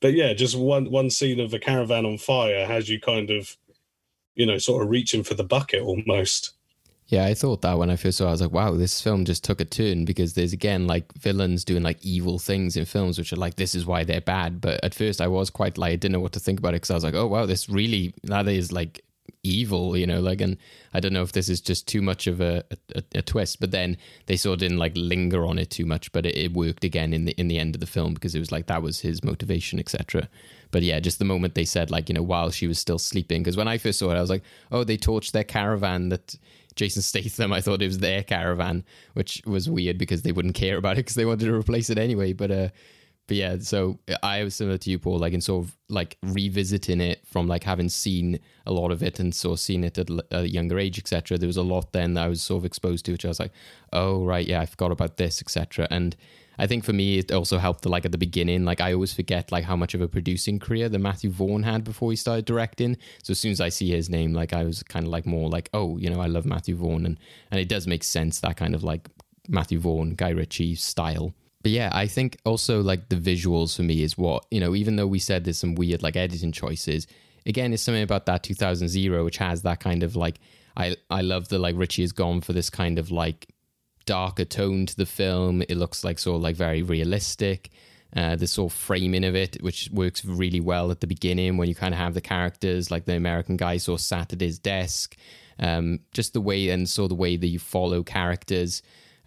But 0.00 0.12
yeah, 0.12 0.32
just 0.34 0.56
one 0.56 0.90
one 0.90 1.10
scene 1.10 1.40
of 1.40 1.52
a 1.52 1.58
caravan 1.58 2.06
on 2.06 2.18
fire 2.18 2.64
has 2.66 2.88
you 2.88 3.00
kind 3.00 3.30
of 3.30 3.56
you 4.38 4.46
know, 4.46 4.56
sort 4.56 4.82
of 4.82 4.88
reaching 4.88 5.24
for 5.24 5.34
the 5.34 5.44
bucket 5.44 5.82
almost. 5.82 6.54
Yeah, 7.08 7.24
I 7.24 7.34
thought 7.34 7.62
that 7.62 7.76
when 7.76 7.90
I 7.90 7.96
first 7.96 8.18
saw 8.18 8.24
it, 8.24 8.28
I 8.28 8.30
was 8.32 8.42
like, 8.42 8.52
wow, 8.52 8.72
this 8.72 9.00
film 9.00 9.24
just 9.24 9.42
took 9.42 9.60
a 9.60 9.64
turn 9.64 10.04
because 10.04 10.34
there's 10.34 10.52
again 10.52 10.86
like 10.86 11.12
villains 11.14 11.64
doing 11.64 11.82
like 11.82 11.98
evil 12.02 12.38
things 12.38 12.76
in 12.76 12.84
films, 12.84 13.18
which 13.18 13.32
are 13.32 13.36
like, 13.36 13.56
this 13.56 13.74
is 13.74 13.84
why 13.84 14.04
they're 14.04 14.20
bad. 14.20 14.60
But 14.60 14.82
at 14.84 14.94
first 14.94 15.20
I 15.20 15.26
was 15.26 15.50
quite 15.50 15.76
like, 15.76 15.92
I 15.92 15.96
didn't 15.96 16.12
know 16.12 16.20
what 16.20 16.32
to 16.32 16.40
think 16.40 16.60
about 16.60 16.70
it 16.70 16.82
because 16.82 16.90
I 16.90 16.94
was 16.94 17.04
like, 17.04 17.14
oh, 17.14 17.26
wow, 17.26 17.46
this 17.46 17.68
really, 17.68 18.14
that 18.24 18.46
is 18.46 18.70
like 18.70 19.02
evil, 19.42 19.96
you 19.96 20.06
know, 20.06 20.20
like, 20.20 20.40
and 20.40 20.56
I 20.92 21.00
don't 21.00 21.12
know 21.12 21.22
if 21.22 21.32
this 21.32 21.48
is 21.48 21.60
just 21.60 21.86
too 21.86 22.02
much 22.02 22.26
of 22.26 22.40
a, 22.40 22.64
a, 22.94 23.02
a 23.16 23.22
twist, 23.22 23.60
but 23.60 23.70
then 23.70 23.96
they 24.26 24.36
sort 24.36 24.54
of 24.54 24.60
didn't 24.60 24.78
like 24.78 24.92
linger 24.94 25.44
on 25.46 25.58
it 25.58 25.70
too 25.70 25.86
much, 25.86 26.12
but 26.12 26.26
it, 26.26 26.36
it 26.36 26.52
worked 26.52 26.84
again 26.84 27.12
in 27.12 27.24
the, 27.24 27.32
in 27.32 27.48
the 27.48 27.58
end 27.58 27.74
of 27.74 27.80
the 27.80 27.86
film 27.86 28.14
because 28.14 28.34
it 28.34 28.40
was 28.40 28.52
like, 28.52 28.66
that 28.66 28.82
was 28.82 29.00
his 29.00 29.22
motivation, 29.24 29.78
etc. 29.78 30.28
But 30.70 30.82
yeah, 30.82 31.00
just 31.00 31.18
the 31.18 31.24
moment 31.24 31.54
they 31.54 31.64
said 31.64 31.90
like, 31.90 32.08
you 32.08 32.14
know, 32.14 32.22
while 32.22 32.50
she 32.50 32.66
was 32.66 32.78
still 32.78 32.98
sleeping, 32.98 33.42
because 33.42 33.56
when 33.56 33.68
I 33.68 33.78
first 33.78 33.98
saw 33.98 34.10
it, 34.10 34.16
I 34.16 34.20
was 34.20 34.30
like, 34.30 34.42
oh, 34.72 34.84
they 34.84 34.96
torched 34.96 35.32
their 35.32 35.44
caravan 35.44 36.08
that 36.10 36.36
Jason 36.78 37.02
Statham, 37.02 37.52
I 37.52 37.60
thought 37.60 37.82
it 37.82 37.86
was 37.86 37.98
their 37.98 38.22
caravan, 38.22 38.84
which 39.14 39.42
was 39.44 39.68
weird 39.68 39.98
because 39.98 40.22
they 40.22 40.32
wouldn't 40.32 40.54
care 40.54 40.76
about 40.76 40.92
it 40.92 41.00
because 41.00 41.16
they 41.16 41.24
wanted 41.24 41.46
to 41.46 41.54
replace 41.54 41.90
it 41.90 41.98
anyway. 41.98 42.32
But 42.32 42.50
uh, 42.50 42.68
but 43.28 43.36
yeah, 43.36 43.58
so 43.60 43.98
I 44.22 44.42
was 44.42 44.54
similar 44.54 44.78
to 44.78 44.90
you, 44.90 44.98
Paul, 44.98 45.18
like 45.18 45.34
in 45.34 45.42
sort 45.42 45.66
of 45.66 45.76
like 45.90 46.16
revisiting 46.22 47.02
it 47.02 47.20
from 47.26 47.46
like 47.46 47.62
having 47.62 47.90
seen 47.90 48.40
a 48.66 48.72
lot 48.72 48.90
of 48.90 49.02
it 49.02 49.20
and 49.20 49.34
sort 49.34 49.52
of 49.52 49.60
seen 49.60 49.84
it 49.84 49.98
at 49.98 50.08
a 50.30 50.48
younger 50.48 50.78
age, 50.78 50.98
etc. 50.98 51.36
There 51.36 51.46
was 51.46 51.58
a 51.58 51.62
lot 51.62 51.92
then 51.92 52.14
that 52.14 52.24
I 52.24 52.28
was 52.28 52.42
sort 52.42 52.62
of 52.62 52.64
exposed 52.64 53.04
to, 53.04 53.12
which 53.12 53.26
I 53.26 53.28
was 53.28 53.38
like, 53.38 53.52
oh 53.92 54.24
right, 54.24 54.46
yeah, 54.46 54.62
I 54.62 54.66
forgot 54.66 54.92
about 54.92 55.18
this, 55.18 55.42
etc. 55.42 55.86
And 55.90 56.16
I 56.58 56.66
think 56.66 56.84
for 56.84 56.94
me, 56.94 57.18
it 57.18 57.30
also 57.30 57.58
helped 57.58 57.84
like 57.84 58.06
at 58.06 58.12
the 58.12 58.18
beginning. 58.18 58.64
Like 58.64 58.80
I 58.80 58.94
always 58.94 59.12
forget 59.12 59.52
like 59.52 59.64
how 59.64 59.76
much 59.76 59.92
of 59.92 60.00
a 60.00 60.08
producing 60.08 60.58
career 60.58 60.88
that 60.88 60.98
Matthew 60.98 61.30
Vaughn 61.30 61.64
had 61.64 61.84
before 61.84 62.10
he 62.10 62.16
started 62.16 62.46
directing. 62.46 62.96
So 63.22 63.32
as 63.32 63.38
soon 63.38 63.52
as 63.52 63.60
I 63.60 63.68
see 63.68 63.90
his 63.90 64.08
name, 64.08 64.32
like 64.32 64.54
I 64.54 64.64
was 64.64 64.82
kind 64.82 65.04
of 65.04 65.12
like 65.12 65.26
more 65.26 65.50
like, 65.50 65.68
oh, 65.74 65.98
you 65.98 66.08
know, 66.08 66.20
I 66.20 66.26
love 66.28 66.46
Matthew 66.46 66.76
Vaughn, 66.76 67.04
and 67.04 67.18
and 67.50 67.60
it 67.60 67.68
does 67.68 67.86
make 67.86 68.04
sense 68.04 68.40
that 68.40 68.56
kind 68.56 68.74
of 68.74 68.82
like 68.82 69.06
Matthew 69.48 69.78
Vaughn, 69.78 70.14
Guy 70.14 70.30
Ritchie 70.30 70.76
style. 70.76 71.34
But 71.62 71.72
yeah, 71.72 71.90
I 71.92 72.06
think 72.06 72.38
also 72.44 72.80
like 72.82 73.08
the 73.08 73.16
visuals 73.16 73.76
for 73.76 73.82
me 73.82 74.02
is 74.02 74.16
what 74.16 74.46
you 74.50 74.60
know. 74.60 74.74
Even 74.74 74.96
though 74.96 75.06
we 75.06 75.18
said 75.18 75.44
there's 75.44 75.58
some 75.58 75.74
weird 75.74 76.02
like 76.02 76.16
editing 76.16 76.52
choices, 76.52 77.06
again, 77.46 77.72
it's 77.72 77.82
something 77.82 78.02
about 78.02 78.26
that 78.26 78.42
2000 78.42 78.88
Zero, 78.88 79.24
which 79.24 79.38
has 79.38 79.62
that 79.62 79.80
kind 79.80 80.02
of 80.02 80.14
like 80.14 80.38
I 80.76 80.96
I 81.10 81.22
love 81.22 81.48
the 81.48 81.58
like 81.58 81.76
Ritchie 81.76 82.02
has 82.02 82.12
gone 82.12 82.40
for 82.40 82.52
this 82.52 82.70
kind 82.70 82.98
of 82.98 83.10
like 83.10 83.48
darker 84.06 84.44
tone 84.44 84.86
to 84.86 84.96
the 84.96 85.06
film. 85.06 85.62
It 85.62 85.76
looks 85.76 86.04
like 86.04 86.18
sort 86.18 86.36
of 86.36 86.42
like 86.42 86.56
very 86.56 86.82
realistic. 86.82 87.70
Uh, 88.16 88.36
the 88.36 88.46
sort 88.46 88.72
of 88.72 88.78
framing 88.78 89.22
of 89.22 89.36
it, 89.36 89.62
which 89.62 89.90
works 89.92 90.24
really 90.24 90.60
well 90.60 90.90
at 90.90 91.00
the 91.00 91.06
beginning 91.06 91.58
when 91.58 91.68
you 91.68 91.74
kind 91.74 91.92
of 91.92 92.00
have 92.00 92.14
the 92.14 92.22
characters 92.22 92.90
like 92.90 93.04
the 93.04 93.14
American 93.14 93.54
guy 93.58 93.76
sort 93.76 94.00
of 94.00 94.04
sat 94.04 94.32
at 94.32 94.40
his 94.40 94.58
desk. 94.58 95.14
Um, 95.58 96.00
just 96.12 96.32
the 96.32 96.40
way 96.40 96.70
and 96.70 96.88
so 96.88 97.06
the 97.06 97.14
way 97.14 97.36
that 97.36 97.48
you 97.48 97.58
follow 97.58 98.02
characters, 98.02 98.80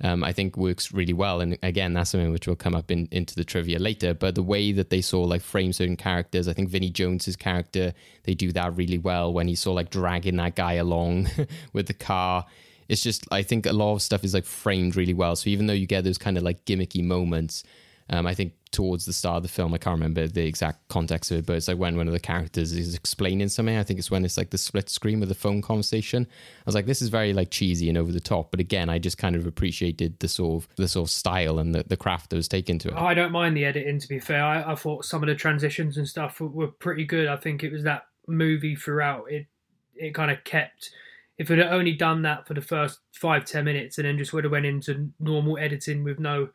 um, 0.04 0.24
I 0.24 0.32
think 0.32 0.58
works 0.58 0.91
really 0.91 1.14
well. 1.14 1.41
And 1.41 1.58
again, 1.62 1.93
that's 1.93 2.12
something 2.12 2.32
which 2.32 2.47
will 2.47 2.56
come 2.56 2.76
up 2.76 2.89
in, 2.89 3.08
into 3.12 3.36
the 3.36 3.43
trivia 3.43 3.80
later. 3.80 4.14
But 4.14 4.36
the 4.36 4.43
way 4.43 4.72
that 4.72 4.89
they 4.89 5.02
saw 5.02 5.22
like 5.22 5.41
frame 5.41 5.74
certain 5.74 5.97
characters, 5.97 6.47
I 6.47 6.54
think 6.54 6.70
Vinnie 6.70 6.89
Jones's 6.89 7.36
character, 7.36 7.93
they 8.24 8.34
do 8.34 8.52
that 8.52 8.76
really 8.76 8.97
well 8.97 9.32
when 9.32 9.47
he 9.47 9.56
saw 9.56 9.74
like 9.74 9.89
dragging 9.89 10.38
that 10.38 10.56
guy 10.56 10.74
along 10.74 11.28
with 11.74 11.88
the 11.88 11.93
car 11.93 12.45
it's 12.91 13.02
just 13.02 13.26
I 13.32 13.41
think 13.41 13.66
a 13.66 13.72
lot 13.72 13.93
of 13.93 14.02
stuff 14.02 14.26
is 14.26 14.34
like 14.34 14.43
framed 14.43 14.97
really 14.97 15.14
well. 15.14 15.38
So 15.38 15.49
even 15.49 15.68
though 15.68 15.74
you 15.74 15.88
get 15.88 16.04
those 16.04 16.18
kind 16.18 16.38
of 16.38 16.43
like 16.43 16.66
gimmicky 16.66 17.02
moments, 17.02 17.64
um, 18.10 18.28
I 18.28 18.36
think 18.36 18.52
towards 18.72 19.05
the 19.05 19.13
start 19.13 19.38
of 19.38 19.43
the 19.43 19.49
film, 19.49 19.74
I 19.74 19.78
can't 19.78 19.95
remember 19.95 20.28
the 20.28 20.45
exact 20.45 20.88
context 20.88 21.32
of 21.32 21.39
it, 21.39 21.45
but 21.45 21.57
it's 21.57 21.67
like 21.67 21.78
when 21.78 21.97
one 21.97 22.07
of 22.07 22.13
the 22.13 22.19
characters 22.19 22.72
is 22.72 22.95
explaining 22.95 23.49
something. 23.49 23.76
I 23.78 23.84
think 23.84 23.99
it's 23.99 24.09
when 24.09 24.24
it's 24.24 24.38
like 24.38 24.49
the 24.49 24.57
split 24.57 24.89
screen 24.89 25.19
with 25.19 25.30
the 25.30 25.36
phone 25.36 25.61
conversation. 25.61 26.26
I 26.30 26.63
was 26.65 26.76
like, 26.76 26.86
this 26.86 27.01
is 27.01 27.09
very 27.09 27.34
like 27.34 27.51
cheesy 27.51 27.89
and 27.89 27.97
over 27.97 28.11
the 28.11 28.19
top. 28.19 28.51
But 28.51 28.59
again, 28.59 28.89
I 28.89 28.97
just 28.97 29.17
kind 29.17 29.36
of 29.36 29.45
appreciated 29.45 30.19
the 30.19 30.28
sort 30.28 30.63
of 30.63 30.76
the 30.78 30.88
sort 30.88 31.07
of 31.07 31.11
style 31.11 31.59
and 31.59 31.76
the, 31.76 31.84
the 31.84 31.97
craft 31.97 32.30
that 32.30 32.38
was 32.38 32.47
taken 32.47 32.80
to 32.80 32.89
it. 32.89 32.95
I 32.95 33.13
don't 33.13 33.32
mind 33.32 33.57
the 33.57 33.65
editing. 33.65 33.99
To 33.99 34.07
be 34.07 34.19
fair, 34.19 34.43
I, 34.43 34.72
I 34.72 34.76
thought 34.76 35.05
some 35.05 35.22
of 35.22 35.28
the 35.28 35.36
transitions 35.36 35.97
and 35.97 36.07
stuff 36.07 36.39
were, 36.39 36.47
were 36.47 36.67
pretty 36.67 37.05
good. 37.05 37.28
I 37.28 37.38
think 37.38 37.63
it 37.63 37.72
was 37.72 37.84
that 37.84 38.03
movie 38.28 38.76
throughout. 38.76 39.26
It 39.30 39.47
it 39.95 40.15
kind 40.15 40.32
of 40.32 40.43
kept. 40.43 40.89
If 41.38 41.49
it 41.49 41.57
had 41.57 41.67
only 41.67 41.93
done 41.93 42.22
that 42.22 42.47
for 42.47 42.53
the 42.53 42.61
first 42.61 42.99
five 43.13 43.45
ten 43.45 43.65
minutes 43.65 43.97
and 43.97 44.05
then 44.05 44.17
just 44.17 44.32
would 44.32 44.43
have 44.43 44.51
went 44.51 44.65
into 44.65 45.09
normal 45.19 45.57
editing 45.57 46.03
with 46.03 46.19
no 46.19 46.49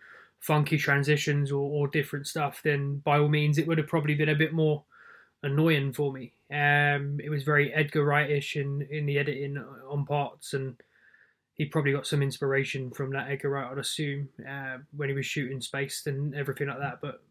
funky 0.47 0.78
transitions 0.78 1.51
or, 1.51 1.68
or 1.68 1.88
different 1.88 2.26
stuff, 2.26 2.61
then 2.62 2.99
by 3.05 3.18
all 3.18 3.28
means 3.28 3.59
it 3.59 3.66
would 3.66 3.78
have 3.78 3.88
probably 3.88 4.14
been 4.14 4.28
a 4.28 4.34
bit 4.34 4.53
more 4.53 4.84
annoying 5.42 5.92
for 5.92 6.12
me. 6.12 6.32
Um, 6.53 7.18
it 7.22 7.30
was 7.30 7.42
very 7.42 7.72
Edgar 7.74 8.05
Wright-ish 8.05 8.57
in 8.57 8.86
in 8.90 9.07
the 9.07 9.18
editing 9.18 9.59
on 9.90 10.07
parts, 10.07 10.55
and 10.55 10.80
he 11.55 11.64
probably 11.64 11.92
got 11.92 12.07
some 12.07 12.22
inspiration 12.22 12.92
from 12.92 13.11
that 13.11 13.28
Edgar 13.28 13.51
Wright, 13.51 13.70
I'd 13.70 13.78
assume, 13.78 14.28
uh, 14.49 14.78
when 14.97 15.09
he 15.09 15.14
was 15.14 15.26
shooting 15.26 15.61
Spaced 15.61 16.07
and 16.07 16.34
everything 16.34 16.68
like 16.68 16.78
that. 16.78 17.01
But 17.03 17.22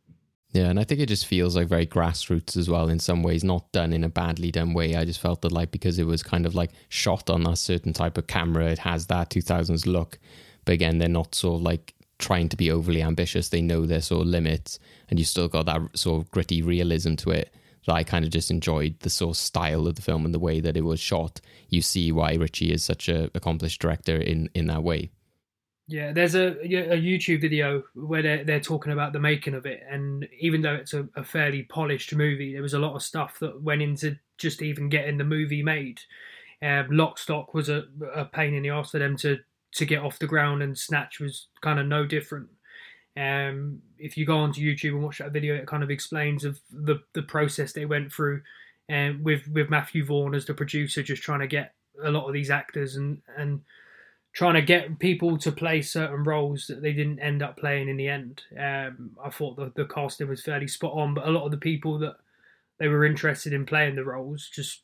yeah, 0.52 0.70
and 0.70 0.80
I 0.80 0.84
think 0.84 1.00
it 1.00 1.08
just 1.08 1.26
feels 1.26 1.56
like 1.56 1.70
very 1.70 1.88
grassroots 1.88 2.58
as 2.58 2.70
well 2.70 2.90
in 2.90 3.00
some 3.00 3.24
ways, 3.24 3.44
not 3.44 3.72
done 3.72 3.94
in 3.94 4.04
a 4.04 4.10
badly 4.10 4.52
done 4.52 4.74
way. 4.74 4.96
I 4.96 5.06
just 5.06 5.22
felt 5.22 5.42
that 5.44 5.54
like 5.54 5.72
because 5.72 6.00
it 6.00 6.06
was 6.06 6.22
kind 6.22 6.46
of 6.46 6.54
like 6.54 6.72
shot 6.90 7.30
on 7.30 7.48
a 7.48 7.56
certain 7.56 7.94
type 7.94 8.18
of 8.18 8.28
camera, 8.28 8.66
it 8.66 8.80
has 8.80 9.08
that 9.08 9.30
2000s 9.30 9.86
look. 9.86 10.20
But 10.66 10.74
again, 10.74 10.98
they're 10.98 11.08
not 11.08 11.34
sort 11.36 11.60
of 11.60 11.62
like 11.62 11.94
trying 12.26 12.50
to 12.50 12.58
be 12.58 12.72
overly 12.72 13.04
ambitious. 13.04 13.50
They 13.50 13.62
know 13.62 13.86
their 13.86 14.02
sort 14.02 14.22
of 14.22 14.28
limits, 14.28 14.80
and 15.10 15.20
you 15.20 15.26
still 15.26 15.48
got 15.48 15.68
that 15.68 15.82
sort 15.94 16.22
of 16.22 16.32
gritty 16.32 16.62
realism 16.62 17.16
to 17.16 17.30
it. 17.32 17.54
That 17.86 17.94
I 17.94 18.04
kind 18.04 18.26
of 18.26 18.32
just 18.32 18.50
enjoyed 18.50 19.00
the 19.02 19.12
sort 19.12 19.36
of 19.36 19.38
style 19.38 19.86
of 19.86 19.96
the 19.96 20.02
film 20.02 20.26
and 20.26 20.34
the 20.34 20.40
way 20.40 20.60
that 20.60 20.76
it 20.76 20.82
was 20.82 21.00
shot. 21.00 21.40
You 21.70 21.82
see 21.84 22.12
why 22.12 22.34
Ritchie 22.34 22.74
is 22.74 22.84
such 22.84 23.08
a 23.10 23.30
accomplished 23.36 23.80
director 23.80 24.18
in 24.18 24.50
in 24.56 24.66
that 24.68 24.84
way. 24.84 25.12
Yeah, 25.88 26.14
there's 26.14 26.34
a, 26.34 26.48
a 26.64 27.00
YouTube 27.00 27.42
video 27.42 27.84
where 27.94 28.24
they're, 28.24 28.44
they're 28.44 28.60
talking 28.60 28.92
about 28.92 29.14
the 29.14 29.20
making 29.20 29.54
of 29.54 29.68
it, 29.68 29.84
and 29.88 30.28
even 30.40 30.64
though 30.64 30.74
it's 30.74 30.96
a, 30.96 31.08
a 31.16 31.24
fairly 31.24 31.62
polished 31.62 32.16
movie, 32.16 32.54
there 32.54 32.64
was 32.64 32.74
a 32.74 32.80
lot 32.80 32.96
of 32.96 33.04
stuff 33.04 33.38
that 33.40 33.62
went 33.62 33.84
into 33.84 34.18
just 34.40 34.64
even 34.64 34.90
getting 34.90 35.20
the 35.20 35.24
movie 35.24 35.62
made. 35.62 36.00
Um, 36.64 36.88
Lock 36.90 37.20
Stock 37.20 37.54
was 37.54 37.70
a, 37.70 37.84
a 38.16 38.26
pain 38.26 38.56
in 38.56 38.64
the 38.64 38.72
ass 38.72 38.92
for 38.92 39.00
them 39.00 39.16
to 39.18 39.38
to 39.76 39.86
get 39.86 40.00
off 40.00 40.20
the 40.20 40.28
ground, 40.28 40.64
and 40.64 40.78
Snatch 40.78 41.20
was 41.20 41.48
kind 41.62 41.80
of 41.80 41.86
no 41.86 42.06
different. 42.06 42.48
Um, 43.18 43.82
if 43.98 44.18
you 44.18 44.26
go 44.26 44.38
onto 44.38 44.62
YouTube 44.62 44.94
and 44.94 45.04
watch 45.04 45.20
that 45.20 45.32
video, 45.32 45.56
it 45.56 45.68
kind 45.68 45.84
of 45.84 45.92
explains 45.92 46.44
of 46.44 46.60
the 46.72 47.02
the 47.14 47.22
process 47.22 47.74
they 47.74 47.86
went 47.86 48.12
through, 48.12 48.42
and 48.90 49.18
um, 49.18 49.24
with 49.24 49.48
with 49.48 49.70
Matthew 49.70 50.06
Vaughn 50.06 50.36
as 50.36 50.46
the 50.46 50.54
producer, 50.54 51.04
just 51.04 51.24
trying 51.24 51.42
to 51.42 51.48
get 51.48 51.74
a 52.04 52.12
lot 52.12 52.28
of 52.28 52.34
these 52.34 52.52
actors 52.52 52.96
and 52.96 53.22
and 53.38 53.62
trying 54.34 54.56
to 54.56 54.62
get 54.62 55.00
people 55.00 55.38
to 55.38 55.52
play 55.52 55.82
certain 55.82 56.26
roles 56.26 56.68
that 56.68 56.82
they 56.82 56.92
didn't 56.92 57.20
end 57.20 57.42
up 57.42 57.58
playing 57.58 57.88
in 57.88 57.96
the 57.96 58.10
end. 58.10 58.44
Um, 58.60 59.12
I 59.24 59.30
thought 59.30 59.56
the 59.56 59.72
the 59.76 59.86
casting 59.86 60.30
was 60.30 60.42
fairly 60.42 60.68
spot 60.68 60.94
on, 60.94 61.14
but 61.14 61.28
a 61.28 61.32
lot 61.32 61.46
of 61.46 61.52
the 61.52 61.58
people 61.58 62.00
that 62.00 62.18
they 62.80 62.88
were 62.88 63.06
interested 63.06 63.54
in 63.54 63.66
playing 63.66 63.96
the 63.96 64.04
roles 64.04 64.50
just 64.54 64.82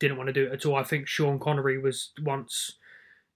didn't 0.00 0.16
want 0.16 0.26
to 0.26 0.32
do 0.32 0.46
it 0.46 0.52
at 0.52 0.66
all. 0.66 0.74
I 0.74 0.82
think 0.82 1.06
Sean 1.06 1.38
Connery 1.38 1.78
was 1.78 2.10
once 2.22 2.76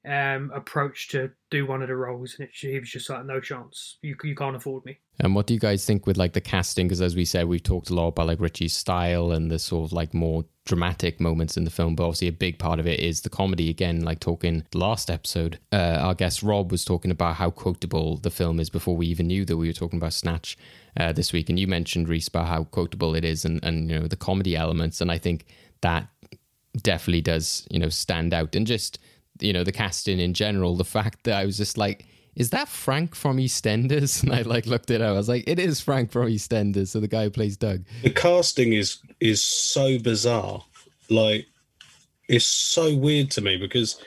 um, 0.06 0.50
approach 0.54 1.08
to 1.08 1.30
do 1.50 1.66
one 1.66 1.82
of 1.82 1.88
the 1.88 1.96
roles, 1.96 2.36
and 2.38 2.48
it, 2.48 2.54
he 2.54 2.78
was 2.78 2.90
just 2.90 3.10
like, 3.10 3.24
no 3.24 3.40
chance. 3.40 3.98
You 4.02 4.16
you 4.22 4.34
can't 4.34 4.56
afford 4.56 4.84
me. 4.84 4.98
And 5.20 5.34
what 5.34 5.46
do 5.46 5.54
you 5.54 5.60
guys 5.60 5.84
think 5.84 6.06
with 6.06 6.16
like 6.16 6.32
the 6.32 6.40
casting? 6.40 6.86
Because 6.86 7.02
as 7.02 7.16
we 7.16 7.24
said, 7.24 7.48
we've 7.48 7.62
talked 7.62 7.90
a 7.90 7.94
lot 7.94 8.08
about 8.08 8.28
like 8.28 8.40
Ritchie's 8.40 8.72
style 8.72 9.32
and 9.32 9.50
the 9.50 9.58
sort 9.58 9.88
of 9.88 9.92
like 9.92 10.14
more 10.14 10.44
dramatic 10.64 11.18
moments 11.18 11.56
in 11.56 11.64
the 11.64 11.70
film, 11.70 11.96
but 11.96 12.04
obviously 12.04 12.28
a 12.28 12.32
big 12.32 12.58
part 12.58 12.78
of 12.78 12.86
it 12.86 13.00
is 13.00 13.22
the 13.22 13.30
comedy. 13.30 13.70
Again, 13.70 14.02
like 14.02 14.20
talking 14.20 14.64
last 14.74 15.10
episode, 15.10 15.58
uh, 15.72 15.98
our 16.00 16.14
guest 16.14 16.42
Rob 16.42 16.70
was 16.70 16.84
talking 16.84 17.10
about 17.10 17.36
how 17.36 17.50
quotable 17.50 18.18
the 18.18 18.30
film 18.30 18.60
is 18.60 18.70
before 18.70 18.94
we 18.94 19.06
even 19.06 19.26
knew 19.26 19.44
that 19.44 19.56
we 19.56 19.66
were 19.66 19.72
talking 19.72 19.98
about 19.98 20.12
Snatch 20.12 20.56
uh, 20.96 21.12
this 21.12 21.32
week, 21.32 21.48
and 21.48 21.58
you 21.58 21.66
mentioned 21.66 22.08
Reese 22.08 22.28
about 22.28 22.46
how 22.46 22.64
quotable 22.64 23.14
it 23.14 23.24
is 23.24 23.44
and 23.44 23.62
and 23.64 23.90
you 23.90 23.98
know 23.98 24.06
the 24.06 24.16
comedy 24.16 24.54
elements, 24.54 25.00
and 25.00 25.10
I 25.10 25.18
think 25.18 25.46
that 25.80 26.08
definitely 26.82 27.22
does 27.22 27.66
you 27.70 27.78
know 27.78 27.88
stand 27.88 28.32
out 28.32 28.54
and 28.54 28.66
just 28.66 28.98
you 29.40 29.52
know 29.52 29.64
the 29.64 29.72
casting 29.72 30.18
in 30.18 30.34
general 30.34 30.76
the 30.76 30.84
fact 30.84 31.24
that 31.24 31.34
i 31.34 31.44
was 31.44 31.56
just 31.56 31.78
like 31.78 32.06
is 32.36 32.50
that 32.50 32.68
frank 32.68 33.16
from 33.16 33.38
eastenders? 33.38 34.22
And 34.22 34.32
i 34.32 34.42
like 34.42 34.64
looked 34.64 34.92
it 34.92 35.00
up. 35.02 35.08
I 35.08 35.12
was 35.12 35.28
like 35.28 35.42
it 35.48 35.58
is 35.58 35.80
frank 35.80 36.12
from 36.12 36.28
eastenders 36.28 36.88
so 36.88 37.00
the 37.00 37.08
guy 37.08 37.24
who 37.24 37.30
plays 37.30 37.56
doug. 37.56 37.84
The 38.02 38.10
casting 38.10 38.74
is 38.74 38.98
is 39.18 39.44
so 39.44 39.98
bizarre. 39.98 40.62
Like 41.10 41.46
it's 42.28 42.46
so 42.46 42.94
weird 42.94 43.30
to 43.32 43.40
me 43.40 43.56
because 43.56 44.00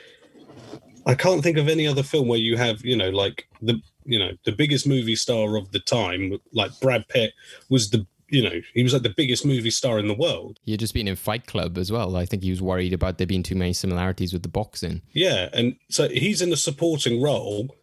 i 1.06 1.14
can't 1.14 1.42
think 1.42 1.58
of 1.58 1.68
any 1.68 1.86
other 1.86 2.02
film 2.02 2.28
where 2.28 2.38
you 2.38 2.56
have 2.56 2.84
you 2.84 2.96
know 2.96 3.10
like 3.10 3.48
the 3.60 3.80
you 4.04 4.18
know 4.18 4.30
the 4.44 4.52
biggest 4.52 4.86
movie 4.86 5.16
star 5.16 5.56
of 5.56 5.70
the 5.72 5.80
time 5.80 6.38
like 6.52 6.70
brad 6.80 7.06
pitt 7.08 7.32
was 7.68 7.90
the 7.90 8.06
you 8.32 8.42
know, 8.42 8.62
he 8.72 8.82
was 8.82 8.94
like 8.94 9.02
the 9.02 9.14
biggest 9.14 9.44
movie 9.44 9.70
star 9.70 9.98
in 9.98 10.08
the 10.08 10.14
world. 10.14 10.58
He 10.64 10.70
had 10.72 10.80
just 10.80 10.94
been 10.94 11.06
in 11.06 11.16
Fight 11.16 11.46
Club 11.46 11.76
as 11.76 11.92
well. 11.92 12.16
I 12.16 12.24
think 12.24 12.42
he 12.42 12.48
was 12.48 12.62
worried 12.62 12.94
about 12.94 13.18
there 13.18 13.26
being 13.26 13.42
too 13.42 13.54
many 13.54 13.74
similarities 13.74 14.32
with 14.32 14.42
the 14.42 14.48
boxing. 14.48 15.02
Yeah, 15.12 15.50
and 15.52 15.76
so 15.90 16.08
he's 16.08 16.40
in 16.40 16.50
a 16.50 16.56
supporting 16.56 17.20
role, 17.20 17.76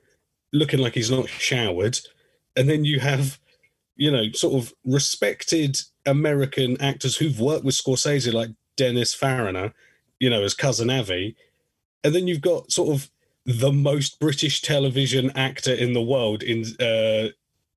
looking 0.52 0.80
like 0.80 0.96
he's 0.96 1.12
not 1.12 1.30
showered, 1.30 2.00
and 2.56 2.68
then 2.68 2.84
you 2.84 3.00
have, 3.00 3.40
you 3.96 4.10
know, 4.10 4.32
sort 4.32 4.56
of 4.56 4.74
respected 4.84 5.80
American 6.08 6.82
actors 6.82 7.16
who've 7.16 7.40
worked 7.40 7.64
with 7.64 7.76
Scorsese, 7.76 8.34
like 8.34 8.50
Dennis 8.76 9.14
Farina, 9.14 9.72
you 10.20 10.32
know, 10.32 10.42
as 10.42 10.56
cousin 10.56 10.90
Avi, 10.90 11.36
and 12.04 12.16
then 12.16 12.28
you've 12.28 12.42
got 12.42 12.72
sort 12.72 12.90
of 12.90 13.12
the 13.46 13.72
most 13.72 14.20
British 14.20 14.64
television 14.64 15.30
actor 15.36 15.74
in 15.74 15.94
the 15.94 16.02
world 16.02 16.42
in 16.42 16.66
uh, 16.80 17.30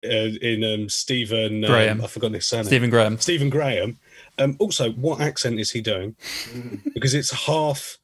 uh, 0.04 0.36
in 0.40 0.64
um, 0.64 0.88
Stephen 0.88 1.64
um, 1.64 1.70
Graham. 1.70 2.00
I 2.02 2.06
forgot 2.06 2.32
his 2.32 2.46
surname. 2.46 2.66
Stephen 2.66 2.90
Graham. 2.90 3.18
Stephen 3.18 3.50
Graham. 3.50 3.98
Um, 4.38 4.56
also, 4.58 4.92
what 4.92 5.20
accent 5.20 5.60
is 5.60 5.70
he 5.70 5.80
doing? 5.80 6.16
because 6.94 7.14
it's 7.14 7.30
half 7.30 7.98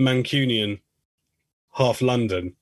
Mancunian, 0.00 0.80
half 1.72 2.02
London, 2.02 2.54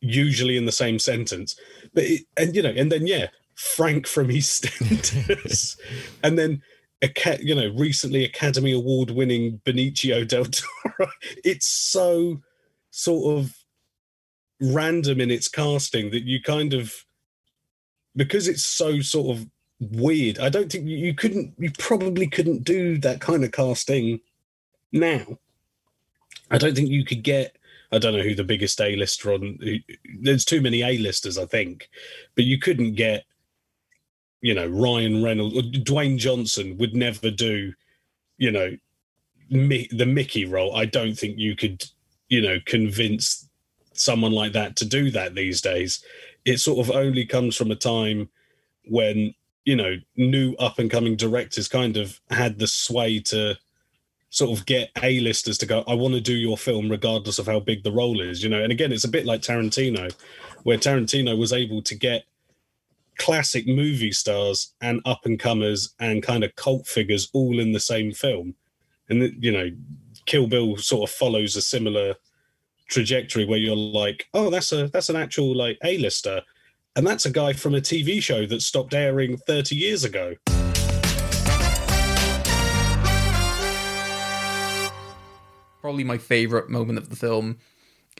usually 0.00 0.56
in 0.56 0.66
the 0.66 0.72
same 0.72 0.98
sentence. 0.98 1.56
But 1.94 2.04
it, 2.04 2.26
and 2.36 2.54
you 2.54 2.62
know, 2.62 2.74
and 2.76 2.90
then 2.90 3.06
yeah, 3.06 3.28
Frank 3.54 4.06
from 4.06 4.28
EastEnders, 4.28 5.78
and 6.22 6.38
then 6.38 6.62
a 7.02 7.38
you 7.40 7.54
know 7.54 7.72
recently 7.76 8.24
Academy 8.24 8.72
Award 8.72 9.10
winning 9.10 9.60
Benicio 9.64 10.26
del 10.26 10.46
Toro. 10.46 11.10
It's 11.44 11.66
so 11.66 12.40
sort 12.90 13.38
of 13.38 13.56
random 14.60 15.20
in 15.20 15.30
its 15.30 15.48
casting 15.48 16.10
that 16.10 16.24
you 16.24 16.42
kind 16.42 16.74
of 16.74 17.04
because 18.16 18.48
it's 18.48 18.64
so 18.64 19.00
sort 19.00 19.36
of 19.36 19.46
weird. 19.80 20.38
I 20.38 20.48
don't 20.48 20.70
think 20.70 20.86
you 20.86 21.14
couldn't, 21.14 21.54
you 21.58 21.70
probably 21.78 22.26
couldn't 22.26 22.64
do 22.64 22.98
that 22.98 23.20
kind 23.20 23.44
of 23.44 23.52
casting 23.52 24.20
now. 24.92 25.38
I 26.50 26.58
don't 26.58 26.74
think 26.74 26.90
you 26.90 27.04
could 27.04 27.22
get. 27.22 27.56
I 27.92 27.98
don't 27.98 28.16
know 28.16 28.22
who 28.22 28.34
the 28.34 28.44
biggest 28.44 28.80
A-lister 28.80 29.32
on. 29.32 29.58
There's 30.20 30.44
too 30.44 30.60
many 30.60 30.82
A-listers, 30.82 31.38
I 31.38 31.44
think, 31.46 31.88
but 32.34 32.44
you 32.44 32.58
couldn't 32.58 32.94
get. 32.94 33.24
You 34.42 34.54
know, 34.54 34.66
Ryan 34.66 35.22
Reynolds 35.22 35.56
or 35.56 35.62
Dwayne 35.62 36.16
Johnson 36.16 36.78
would 36.78 36.94
never 36.94 37.30
do. 37.30 37.72
You 38.38 38.50
know, 38.50 38.76
the 39.50 40.06
Mickey 40.06 40.44
role. 40.44 40.74
I 40.74 40.84
don't 40.86 41.14
think 41.14 41.38
you 41.38 41.56
could. 41.56 41.84
You 42.28 42.42
know, 42.42 42.58
convince 42.64 43.48
someone 43.92 44.30
like 44.30 44.52
that 44.52 44.76
to 44.76 44.84
do 44.84 45.10
that 45.10 45.34
these 45.34 45.60
days 45.60 46.04
it 46.44 46.58
sort 46.58 46.78
of 46.78 46.94
only 46.94 47.24
comes 47.24 47.56
from 47.56 47.70
a 47.70 47.76
time 47.76 48.28
when 48.86 49.34
you 49.64 49.76
know 49.76 49.96
new 50.16 50.54
up 50.54 50.78
and 50.78 50.90
coming 50.90 51.16
directors 51.16 51.68
kind 51.68 51.96
of 51.96 52.20
had 52.30 52.58
the 52.58 52.66
sway 52.66 53.20
to 53.20 53.56
sort 54.30 54.56
of 54.56 54.64
get 54.64 54.90
a-listers 55.02 55.58
to 55.58 55.66
go 55.66 55.82
i 55.86 55.94
want 55.94 56.14
to 56.14 56.20
do 56.20 56.34
your 56.34 56.56
film 56.56 56.88
regardless 56.88 57.38
of 57.38 57.46
how 57.46 57.58
big 57.60 57.82
the 57.82 57.92
role 57.92 58.20
is 58.20 58.42
you 58.42 58.48
know? 58.48 58.62
And 58.62 58.72
again 58.72 58.92
it's 58.92 59.04
a 59.04 59.08
bit 59.08 59.26
like 59.26 59.42
tarantino 59.42 60.14
where 60.62 60.78
tarantino 60.78 61.36
was 61.36 61.52
able 61.52 61.82
to 61.82 61.94
get 61.94 62.24
classic 63.20 63.66
movie 63.68 64.12
stars 64.12 64.72
and 64.80 65.02
up 65.04 65.26
and 65.26 65.38
comers 65.38 65.94
and 66.00 66.22
kind 66.22 66.42
of 66.42 66.56
cult 66.56 66.86
figures 66.86 67.28
all 67.34 67.60
in 67.60 67.72
the 67.72 67.80
same 67.80 68.12
film. 68.12 68.54
And 69.10 69.44
you 69.44 69.52
know 69.52 69.70
kill 70.24 70.46
bill 70.46 70.78
sort 70.78 71.08
of 71.08 71.14
follows 71.14 71.54
a 71.54 71.62
similar 71.62 72.14
trajectory 72.90 73.44
where 73.44 73.58
you're 73.58 73.76
like, 73.76 74.28
oh, 74.34 74.50
that's 74.50 74.72
a 74.72 74.88
that's 74.88 75.08
an 75.08 75.16
actual 75.16 75.56
like 75.56 75.78
A-lister, 75.84 76.42
and 76.96 77.06
that's 77.06 77.24
a 77.24 77.30
guy 77.30 77.52
from 77.52 77.74
a 77.74 77.80
TV 77.80 78.22
show 78.22 78.44
that 78.46 78.60
stopped 78.60 78.92
airing 78.92 79.38
30 79.38 79.76
years 79.76 80.04
ago. 80.04 80.34
Probably 85.80 86.04
my 86.04 86.18
favorite 86.18 86.68
moment 86.68 86.98
of 86.98 87.08
the 87.08 87.16
film 87.16 87.58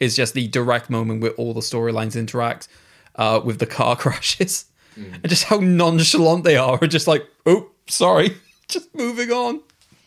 is 0.01 0.17
just 0.17 0.33
the 0.33 0.49
direct 0.49 0.89
moment 0.89 1.21
where 1.21 1.33
all 1.33 1.53
the 1.53 1.61
storylines 1.61 2.19
interact 2.19 2.69
uh, 3.17 3.41
with 3.45 3.59
the 3.59 3.67
car 3.67 3.97
crashes, 3.97 4.67
mm. 4.97 5.13
and 5.13 5.29
just 5.29 5.45
how 5.45 5.59
nonchalant 5.59 6.45
they 6.45 6.57
are. 6.57 6.79
Just 6.87 7.07
like, 7.07 7.27
oh, 7.45 7.71
sorry, 7.87 8.37
just 8.69 8.95
moving 8.95 9.31
on 9.31 9.61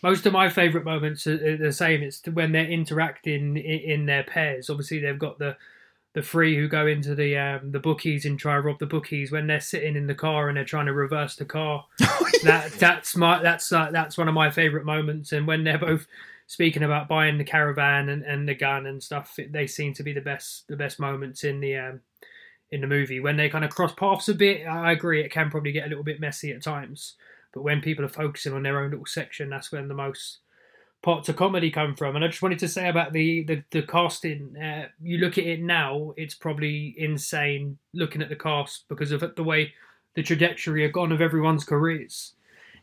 most 0.03 0.25
of 0.25 0.33
my 0.33 0.49
favourite 0.49 0.85
moments 0.85 1.25
are 1.25 1.57
the 1.57 1.71
same. 1.71 2.03
It's 2.03 2.21
when 2.27 2.51
they're 2.51 2.65
interacting 2.65 3.55
in, 3.55 4.05
their 4.05 4.23
pairs. 4.23 4.69
Obviously, 4.69 4.99
they've 4.99 5.17
got 5.17 5.39
the 5.39 5.55
the 6.13 6.21
three 6.21 6.55
who 6.55 6.67
go 6.67 6.85
into 6.85 7.15
the 7.15 7.37
um, 7.37 7.71
the 7.71 7.79
bookies 7.79 8.25
and 8.25 8.37
try 8.37 8.55
to 8.55 8.61
rob 8.61 8.77
the 8.77 8.85
bookies 8.85 9.31
when 9.31 9.47
they're 9.47 9.59
sitting 9.59 9.95
in 9.95 10.05
the 10.05 10.13
car 10.13 10.47
and 10.47 10.57
they're 10.57 10.65
trying 10.65 10.85
to 10.85 10.93
reverse 10.93 11.37
the 11.37 11.45
car. 11.45 11.85
that 12.43 12.71
that's 12.73 13.15
my 13.15 13.41
that's 13.41 13.71
uh, 13.71 13.89
that's 13.91 14.17
one 14.17 14.27
of 14.27 14.33
my 14.33 14.51
favorite 14.51 14.85
moments. 14.85 15.31
And 15.31 15.47
when 15.47 15.63
they're 15.63 15.79
both 15.79 16.05
speaking 16.47 16.83
about 16.83 17.07
buying 17.07 17.37
the 17.37 17.43
caravan 17.45 18.09
and, 18.09 18.23
and 18.23 18.47
the 18.47 18.53
gun 18.53 18.85
and 18.85 19.01
stuff, 19.01 19.39
it, 19.39 19.53
they 19.53 19.65
seem 19.65 19.93
to 19.95 20.03
be 20.03 20.11
the 20.11 20.21
best 20.21 20.67
the 20.67 20.75
best 20.75 20.99
moments 20.99 21.45
in 21.45 21.61
the 21.61 21.77
um, 21.77 22.01
in 22.71 22.81
the 22.81 22.87
movie. 22.87 23.21
When 23.21 23.37
they 23.37 23.49
kind 23.49 23.63
of 23.63 23.71
cross 23.73 23.93
paths 23.93 24.27
a 24.27 24.35
bit, 24.35 24.67
I 24.67 24.91
agree 24.91 25.21
it 25.21 25.31
can 25.31 25.49
probably 25.49 25.71
get 25.71 25.85
a 25.85 25.89
little 25.89 26.03
bit 26.03 26.19
messy 26.19 26.51
at 26.51 26.61
times. 26.61 27.15
But 27.53 27.63
when 27.63 27.81
people 27.81 28.03
are 28.03 28.09
focusing 28.09 28.53
on 28.53 28.63
their 28.63 28.79
own 28.79 28.91
little 28.91 29.05
section, 29.05 29.49
that's 29.49 29.71
when 29.71 29.87
the 29.87 29.93
most 29.93 30.39
parts 31.03 31.29
of 31.29 31.35
comedy 31.35 31.69
come 31.69 31.95
from. 31.95 32.15
And 32.15 32.25
I 32.25 32.29
just 32.29 32.41
wanted 32.41 32.59
to 32.59 32.67
say 32.67 32.89
about 32.89 33.13
the 33.13 33.43
the, 33.43 33.63
the 33.71 33.83
casting. 33.83 34.57
Uh, 34.57 34.87
you 35.01 35.19
look 35.19 35.37
at 35.37 35.45
it 35.45 35.61
now, 35.61 36.13
it's 36.17 36.33
probably 36.33 36.95
insane 36.97 37.77
looking 37.93 38.21
at 38.21 38.29
the 38.29 38.35
cast 38.35 38.87
because 38.89 39.11
of 39.11 39.23
the 39.35 39.43
way 39.43 39.73
the 40.15 40.23
trajectory 40.23 40.81
had 40.83 40.93
gone 40.93 41.11
of 41.11 41.21
everyone's 41.21 41.63
careers. 41.63 42.33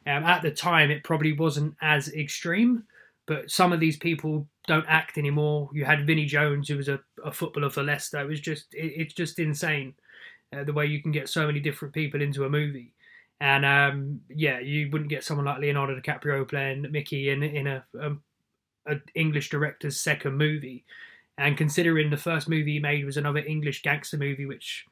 Um, 0.06 0.24
at 0.24 0.42
the 0.42 0.50
time, 0.50 0.90
it 0.90 1.04
probably 1.04 1.32
wasn't 1.32 1.74
as 1.82 2.12
extreme, 2.14 2.84
but 3.26 3.50
some 3.50 3.72
of 3.72 3.80
these 3.80 3.96
people 3.96 4.46
don't 4.66 4.86
act 4.88 5.18
anymore. 5.18 5.70
You 5.72 5.84
had 5.84 6.06
Vinnie 6.06 6.26
Jones, 6.26 6.68
who 6.68 6.76
was 6.76 6.88
a, 6.88 7.00
a 7.24 7.32
footballer 7.32 7.70
for 7.70 7.82
Leicester. 7.82 8.20
It 8.20 8.26
was 8.26 8.40
just 8.40 8.72
it, 8.74 8.92
it's 8.96 9.14
just 9.14 9.38
insane 9.38 9.94
uh, 10.52 10.64
the 10.64 10.72
way 10.72 10.86
you 10.86 11.02
can 11.02 11.12
get 11.12 11.28
so 11.28 11.46
many 11.46 11.60
different 11.60 11.94
people 11.94 12.22
into 12.22 12.44
a 12.44 12.50
movie. 12.50 12.92
And 13.40 13.64
um, 13.64 14.20
yeah, 14.28 14.58
you 14.58 14.90
wouldn't 14.90 15.10
get 15.10 15.24
someone 15.24 15.46
like 15.46 15.60
Leonardo 15.60 15.98
DiCaprio 15.98 16.46
playing 16.46 16.86
Mickey 16.90 17.30
in 17.30 17.42
in 17.42 17.66
a, 17.66 17.84
a, 17.98 18.12
a, 18.86 18.96
English 19.14 19.48
director's 19.48 19.98
second 19.98 20.36
movie. 20.36 20.84
And 21.38 21.56
considering 21.56 22.10
the 22.10 22.18
first 22.18 22.48
movie 22.48 22.74
he 22.74 22.80
made 22.80 23.06
was 23.06 23.16
another 23.16 23.40
English 23.40 23.82
gangster 23.82 24.18
movie, 24.18 24.44
which 24.44 24.84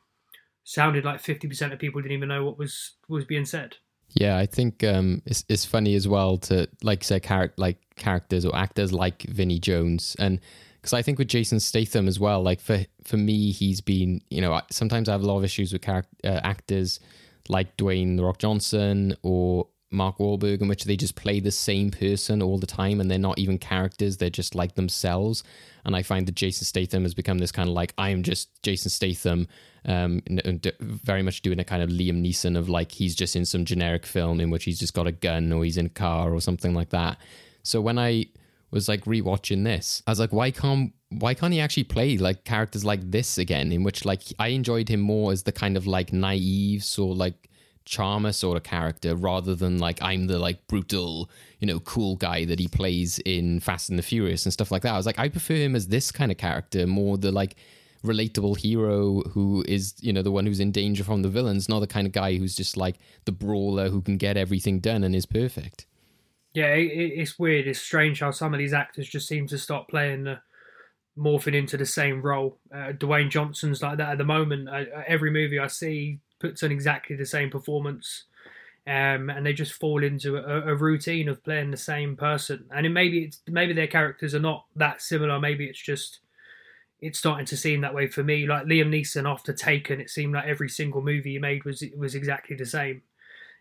sounded 0.65 1.05
like 1.05 1.21
fifty 1.21 1.47
percent 1.47 1.75
of 1.75 1.79
people 1.79 2.01
didn't 2.01 2.17
even 2.17 2.29
know 2.29 2.45
what 2.45 2.59
was 2.59 2.93
was 3.09 3.27
being 3.27 3.45
said. 3.45 3.77
Yeah, 4.15 4.39
I 4.39 4.47
think 4.47 4.83
um, 4.83 5.21
it's 5.27 5.45
it's 5.51 5.67
funny 5.67 5.95
as 5.95 6.09
well 6.09 6.39
to 6.39 6.69
like 6.83 7.05
say 7.05 7.21
char- 7.21 7.53
like 7.59 7.77
characters 7.97 8.47
or 8.47 8.57
actors 8.57 8.95
like 8.95 9.25
Vinnie 9.25 9.59
Jones 9.59 10.17
and 10.19 10.41
because 10.81 10.93
I 10.93 11.03
think 11.03 11.19
with 11.19 11.29
Jason 11.29 11.61
Statham 11.61 12.07
as 12.07 12.21
well, 12.21 12.43
like 12.43 12.61
for 12.61 12.85
for 13.05 13.17
me, 13.17 13.51
he's 13.51 13.81
been 13.81 14.23
you 14.31 14.41
know 14.41 14.61
sometimes 14.71 15.09
I 15.09 15.13
have 15.13 15.23
a 15.23 15.27
lot 15.27 15.37
of 15.37 15.45
issues 15.45 15.73
with 15.73 15.87
uh, 15.87 16.03
actors 16.25 17.01
like 17.49 17.77
Dwayne 17.77 18.17
the 18.17 18.25
Rock 18.25 18.39
Johnson 18.39 19.17
or 19.23 19.69
Mark 19.91 20.19
Wahlberg, 20.19 20.61
in 20.61 20.69
which 20.69 20.85
they 20.85 20.97
just 20.97 21.15
play 21.15 21.41
the 21.41 21.51
same 21.51 21.91
person 21.91 22.43
all 22.43 22.59
the 22.59 22.67
time 22.67 23.01
and 23.01 23.11
they're 23.11 23.19
not 23.19 23.39
even 23.39 23.59
characters, 23.59 24.19
they're 24.19 24.29
just 24.29 24.55
like 24.55 24.75
themselves. 24.75 25.43
And 25.85 25.97
I 25.97 26.03
find 26.03 26.27
that 26.27 26.35
Jason 26.35 26.67
Statham 26.67 27.05
has 27.05 27.15
become 27.15 27.39
this 27.39 27.53
kind 27.53 27.69
of 27.69 27.75
like, 27.75 27.95
I 27.97 28.11
am 28.11 28.23
just 28.23 28.63
Jason 28.63 28.91
Statham, 28.91 29.49
um, 29.87 30.21
very 30.81 31.23
much 31.23 31.41
doing 31.41 31.59
a 31.59 31.65
kind 31.65 31.83
of 31.83 31.89
Liam 31.89 32.23
Neeson 32.23 32.59
of 32.59 32.69
like, 32.69 32.93
he's 32.93 33.15
just 33.15 33.35
in 33.35 33.47
some 33.47 33.65
generic 33.65 34.05
film 34.05 34.41
in 34.41 34.51
which 34.51 34.65
he's 34.65 34.79
just 34.79 34.93
got 34.93 35.07
a 35.07 35.13
gun 35.13 35.53
or 35.53 35.65
he's 35.65 35.79
in 35.79 35.87
a 35.87 35.91
car 35.91 36.35
or 36.35 36.41
something 36.41 36.75
like 36.75 36.91
that. 36.91 37.17
So 37.63 37.81
when 37.81 37.99
I 37.99 38.27
was 38.71 38.89
like 38.89 39.05
rewatching 39.05 39.65
this, 39.65 40.03
I 40.07 40.11
was 40.11 40.21
like, 40.21 40.33
why 40.33 40.51
can't 40.51 40.93
why 41.11 41.35
can't 41.35 41.53
he 41.53 41.61
actually 41.61 41.85
play 41.85 42.19
like 42.19 42.45
characters 42.45 42.85
like 42.85 43.11
this 43.11 43.39
again? 43.39 43.73
In 43.73 43.83
which 43.83 44.05
like 44.05 44.23
I 44.39 44.49
enjoyed 44.49 44.89
him 44.89 45.01
more 45.01 45.33
as 45.33 45.45
the 45.45 45.53
kind 45.53 45.77
of 45.77 45.87
like 45.87 46.13
naive 46.13 46.85
sort 46.85 47.13
of 47.13 47.19
like 47.19 47.49
charmer 47.85 48.33
sort 48.33 48.57
of 48.57 48.63
character 48.63 49.17
rather 49.17 49.55
than 49.55 49.79
like 49.79 50.03
I'm 50.03 50.27
the 50.27 50.39
like 50.39 50.67
brutal, 50.67 51.31
you 51.59 51.67
know, 51.67 51.81
cool 51.81 52.17
guy 52.17 52.45
that 52.45 52.59
he 52.59 52.69
plays 52.69 53.19
in 53.21 53.61
Fast 53.61 53.89
and 53.89 53.99
the 53.99 54.03
Furious 54.03 54.45
and 54.45 54.53
stuff 54.53 54.71
like 54.71 54.83
that. 54.83 54.93
I 54.93 54.97
was 54.97 55.07
like, 55.07 55.19
I 55.19 55.29
prefer 55.29 55.55
him 55.55 55.75
as 55.75 55.89
this 55.89 56.13
kind 56.13 56.31
of 56.31 56.37
character, 56.37 56.87
more 56.87 57.17
the 57.17 57.33
like 57.33 57.57
relatable 58.05 58.59
hero 58.59 59.23
who 59.31 59.65
is, 59.67 59.95
you 60.01 60.13
know, 60.13 60.23
the 60.23 60.31
one 60.31 60.45
who's 60.45 60.61
in 60.61 60.71
danger 60.71 61.03
from 61.03 61.23
the 61.23 61.31
villains, 61.31 61.69
not 61.69 61.81
the 61.81 61.87
kind 61.87 62.07
of 62.07 62.13
guy 62.13 62.37
who's 62.37 62.55
just 62.55 62.77
like 62.77 62.97
the 63.25 63.33
brawler 63.33 63.89
who 63.89 64.03
can 64.03 64.19
get 64.19 64.37
everything 64.37 64.81
done 64.81 65.03
and 65.03 65.15
is 65.15 65.27
perfect. 65.27 65.87
Yeah, 66.53 66.75
it, 66.75 66.87
it's 66.87 67.39
weird. 67.39 67.67
It's 67.67 67.81
strange 67.81 68.21
how 68.21 68.31
some 68.31 68.53
of 68.53 68.59
these 68.59 68.75
actors 68.75 69.09
just 69.09 69.27
seem 69.27 69.47
to 69.49 69.59
stop 69.59 69.89
playing 69.89 70.25
the 70.25 70.41
morphing 71.19 71.55
into 71.55 71.77
the 71.77 71.87
same 71.87 72.23
role. 72.23 72.59
Uh, 72.73 72.93
Dwayne 72.93 73.31
Johnson's 73.31 73.83
like 73.83 73.99
that 73.99 74.11
at 74.11 74.19
the 74.19 74.25
moment. 74.25 74.69
I, 74.69 74.87
every 75.07 75.31
movie 75.31 75.59
I 75.59 75.67
see 75.67 76.21
puts 76.39 76.63
on 76.63 76.71
exactly 76.71 77.17
the 77.17 77.27
same 77.27 77.51
performance, 77.51 78.25
um, 78.87 79.29
and 79.29 79.45
they 79.45 79.53
just 79.53 79.73
fall 79.73 80.03
into 80.03 80.37
a, 80.37 80.73
a, 80.73 80.75
routine 80.75 81.29
of 81.29 81.43
playing 81.45 81.71
the 81.71 81.77
same 81.77 82.17
person. 82.17 82.67
And 82.71 82.87
it, 82.87 82.91
maybe 82.91 83.25
it's 83.25 83.41
maybe 83.49 83.73
their 83.73 83.87
characters 83.87 84.35
are 84.35 84.41
not 84.41 84.65
that 84.77 85.03
similar. 85.03 85.41
Maybe 85.41 85.67
it's 85.67 85.83
just 85.83 86.21
it's 87.01 87.19
starting 87.19 87.47
to 87.47 87.57
seem 87.57 87.81
that 87.83 87.95
way 87.95 88.07
for 88.07 88.23
me. 88.23 88.47
Like 88.47 88.65
Liam 88.65 88.89
Neeson 88.89 89.29
after 89.29 89.53
Taken, 89.53 90.01
it 90.01 90.11
seemed 90.11 90.35
like 90.35 90.47
every 90.47 90.69
single 90.69 91.03
movie 91.03 91.33
he 91.33 91.39
made 91.39 91.65
was 91.65 91.83
was 91.97 92.15
exactly 92.15 92.57
the 92.57 92.67
same. 92.67 93.03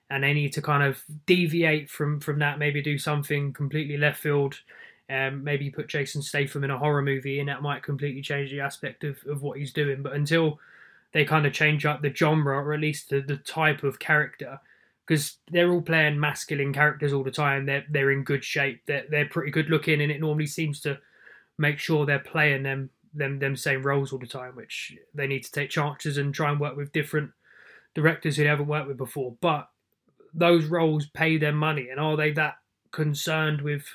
And 0.09 0.23
they 0.23 0.33
need 0.33 0.53
to 0.53 0.61
kind 0.61 0.83
of 0.83 1.03
deviate 1.25 1.89
from 1.89 2.19
from 2.19 2.39
that. 2.39 2.59
Maybe 2.59 2.81
do 2.81 2.97
something 2.97 3.51
completely 3.51 3.97
left 3.97 4.21
field 4.21 4.59
um, 5.09 5.43
maybe 5.43 5.69
put 5.69 5.87
Jason 5.87 6.21
Statham 6.21 6.63
in 6.63 6.71
a 6.71 6.77
horror 6.77 7.01
movie, 7.01 7.39
and 7.39 7.49
that 7.49 7.61
might 7.61 7.83
completely 7.83 8.21
change 8.21 8.51
the 8.51 8.61
aspect 8.61 9.03
of, 9.03 9.17
of 9.27 9.41
what 9.41 9.57
he's 9.57 9.73
doing. 9.73 10.01
But 10.01 10.13
until 10.13 10.59
they 11.13 11.25
kind 11.25 11.45
of 11.45 11.53
change 11.53 11.85
up 11.85 12.01
the 12.01 12.13
genre, 12.13 12.57
or 12.57 12.73
at 12.73 12.79
least 12.79 13.09
the, 13.09 13.21
the 13.21 13.37
type 13.37 13.83
of 13.83 13.99
character, 13.99 14.59
because 15.05 15.37
they're 15.49 15.71
all 15.71 15.81
playing 15.81 16.19
masculine 16.19 16.73
characters 16.73 17.13
all 17.13 17.23
the 17.23 17.31
time. 17.31 17.65
They're 17.65 17.85
they're 17.89 18.11
in 18.11 18.23
good 18.23 18.43
shape. 18.43 18.81
They're 18.85 19.05
they're 19.09 19.29
pretty 19.29 19.51
good 19.51 19.69
looking, 19.69 20.01
and 20.01 20.11
it 20.11 20.19
normally 20.19 20.47
seems 20.47 20.81
to 20.81 20.99
make 21.57 21.79
sure 21.79 22.05
they're 22.05 22.19
playing 22.19 22.63
them 22.63 22.89
them 23.13 23.39
them 23.39 23.55
same 23.55 23.83
roles 23.83 24.11
all 24.11 24.19
the 24.19 24.27
time. 24.27 24.55
Which 24.55 24.93
they 25.13 25.27
need 25.27 25.43
to 25.43 25.51
take 25.51 25.69
chances 25.69 26.17
and 26.17 26.33
try 26.33 26.51
and 26.51 26.59
work 26.59 26.75
with 26.75 26.91
different 26.91 27.31
directors 27.95 28.35
who 28.35 28.43
they 28.43 28.49
haven't 28.49 28.67
worked 28.67 28.89
with 28.89 28.97
before. 28.97 29.35
But 29.39 29.69
those 30.33 30.65
roles 30.65 31.07
pay 31.07 31.37
their 31.37 31.53
money, 31.53 31.87
and 31.89 31.99
are 31.99 32.17
they 32.17 32.31
that 32.31 32.55
concerned 32.91 33.61
with 33.61 33.85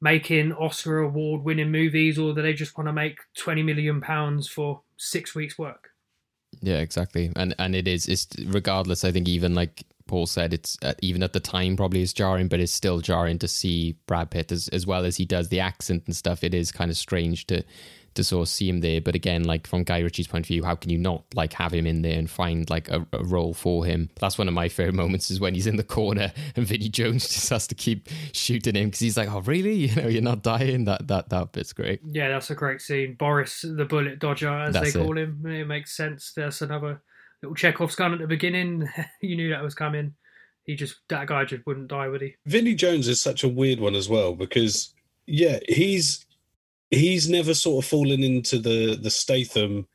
making 0.00 0.52
Oscar 0.52 0.98
award 0.98 1.42
winning 1.42 1.70
movies 1.70 2.18
or 2.18 2.34
do 2.34 2.42
they 2.42 2.52
just 2.52 2.76
want 2.76 2.88
to 2.88 2.92
make 2.92 3.18
20 3.36 3.62
million 3.62 4.00
pounds 4.00 4.48
for 4.48 4.82
6 4.96 5.34
weeks 5.34 5.58
work? 5.58 5.90
Yeah, 6.60 6.78
exactly. 6.78 7.30
And 7.36 7.54
and 7.58 7.74
it 7.74 7.86
is 7.88 8.08
it's 8.08 8.26
regardless 8.46 9.04
I 9.04 9.12
think 9.12 9.28
even 9.28 9.54
like 9.54 9.84
Paul 10.06 10.26
said 10.26 10.52
it's 10.52 10.76
uh, 10.82 10.94
even 11.00 11.22
at 11.22 11.32
the 11.32 11.40
time 11.40 11.76
probably 11.76 12.02
is 12.02 12.12
jarring 12.12 12.48
but 12.48 12.60
it's 12.60 12.72
still 12.72 13.00
jarring 13.00 13.38
to 13.38 13.48
see 13.48 13.96
Brad 14.06 14.30
Pitt 14.30 14.52
as 14.52 14.68
as 14.68 14.86
well 14.86 15.04
as 15.04 15.16
he 15.16 15.24
does 15.24 15.48
the 15.48 15.60
accent 15.60 16.02
and 16.06 16.16
stuff 16.16 16.44
it 16.44 16.52
is 16.52 16.72
kind 16.72 16.90
of 16.90 16.96
strange 16.96 17.46
to 17.46 17.62
to 18.14 18.24
sort 18.24 18.42
of 18.42 18.48
see 18.48 18.68
him 18.68 18.80
there. 18.80 19.00
But 19.00 19.14
again, 19.14 19.44
like 19.44 19.66
from 19.66 19.84
Guy 19.84 20.00
Ritchie's 20.00 20.26
point 20.26 20.44
of 20.44 20.48
view, 20.48 20.64
how 20.64 20.74
can 20.74 20.90
you 20.90 20.98
not 20.98 21.24
like 21.34 21.52
have 21.54 21.72
him 21.72 21.86
in 21.86 22.02
there 22.02 22.18
and 22.18 22.28
find 22.28 22.68
like 22.68 22.88
a, 22.88 23.06
a 23.12 23.24
role 23.24 23.54
for 23.54 23.84
him? 23.84 24.10
That's 24.18 24.38
one 24.38 24.48
of 24.48 24.54
my 24.54 24.68
favorite 24.68 24.94
moments 24.94 25.30
is 25.30 25.40
when 25.40 25.54
he's 25.54 25.66
in 25.66 25.76
the 25.76 25.84
corner 25.84 26.32
and 26.56 26.66
Vinnie 26.66 26.88
Jones 26.88 27.28
just 27.28 27.48
has 27.50 27.66
to 27.68 27.74
keep 27.74 28.08
shooting 28.32 28.74
him 28.74 28.86
because 28.86 29.00
he's 29.00 29.16
like, 29.16 29.30
"Oh, 29.30 29.40
really? 29.40 29.70
You 29.90 30.02
know, 30.02 30.08
you're 30.08 30.22
not 30.22 30.42
dying." 30.42 30.84
That 30.84 31.08
that 31.08 31.30
that 31.30 31.52
bit's 31.52 31.72
great. 31.72 32.00
Yeah, 32.04 32.28
that's 32.28 32.50
a 32.50 32.54
great 32.54 32.80
scene. 32.80 33.14
Boris, 33.14 33.62
the 33.62 33.84
bullet 33.84 34.18
dodger, 34.18 34.50
as 34.50 34.74
that's 34.74 34.92
they 34.92 35.00
call 35.00 35.16
it. 35.16 35.22
him. 35.22 35.46
It 35.46 35.66
makes 35.66 35.96
sense. 35.96 36.32
There's 36.34 36.62
another 36.62 37.02
little 37.42 37.54
Chekhov's 37.54 37.96
gun 37.96 38.12
at 38.12 38.18
the 38.18 38.26
beginning. 38.26 38.88
you 39.20 39.36
knew 39.36 39.50
that 39.50 39.62
was 39.62 39.74
coming. 39.74 40.14
He 40.64 40.76
just 40.76 40.96
that 41.08 41.26
guy 41.26 41.44
just 41.44 41.66
wouldn't 41.66 41.88
die, 41.88 42.08
would 42.08 42.20
he? 42.20 42.36
Vinnie 42.46 42.74
Jones 42.74 43.08
is 43.08 43.20
such 43.20 43.42
a 43.42 43.48
weird 43.48 43.80
one 43.80 43.94
as 43.94 44.08
well 44.08 44.34
because 44.34 44.94
yeah, 45.26 45.58
he's 45.68 46.24
he's 46.90 47.28
never 47.28 47.54
sort 47.54 47.84
of 47.84 47.88
fallen 47.88 48.22
into 48.22 48.58
the 48.58 48.96
the 48.96 49.10
Statham, 49.10 49.86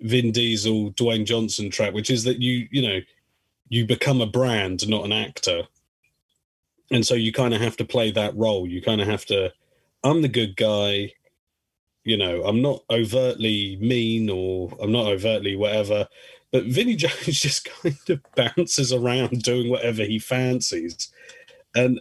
Vin 0.00 0.32
Diesel, 0.32 0.92
Dwayne 0.92 1.24
Johnson 1.24 1.70
trap, 1.70 1.92
which 1.92 2.10
is 2.10 2.24
that 2.24 2.40
you 2.40 2.68
you 2.70 2.82
know 2.82 3.00
you 3.68 3.86
become 3.86 4.20
a 4.20 4.26
brand, 4.26 4.88
not 4.88 5.04
an 5.04 5.12
actor, 5.12 5.62
and 6.90 7.06
so 7.06 7.14
you 7.14 7.32
kind 7.32 7.54
of 7.54 7.60
have 7.60 7.76
to 7.78 7.84
play 7.84 8.10
that 8.12 8.36
role. 8.36 8.66
You 8.66 8.82
kind 8.82 9.00
of 9.00 9.06
have 9.08 9.26
to. 9.26 9.52
I'm 10.04 10.22
the 10.22 10.28
good 10.28 10.56
guy. 10.56 11.12
You 12.04 12.16
know, 12.16 12.44
I'm 12.44 12.62
not 12.62 12.84
overtly 12.88 13.76
mean 13.80 14.30
or 14.30 14.72
I'm 14.80 14.92
not 14.92 15.06
overtly 15.06 15.56
whatever, 15.56 16.06
but 16.52 16.64
Vinnie 16.64 16.94
Jones 16.96 17.40
just 17.40 17.68
kind 17.82 17.98
of 18.08 18.20
bounces 18.36 18.92
around 18.92 19.42
doing 19.42 19.68
whatever 19.68 20.04
he 20.04 20.20
fancies, 20.20 21.12
and 21.74 22.00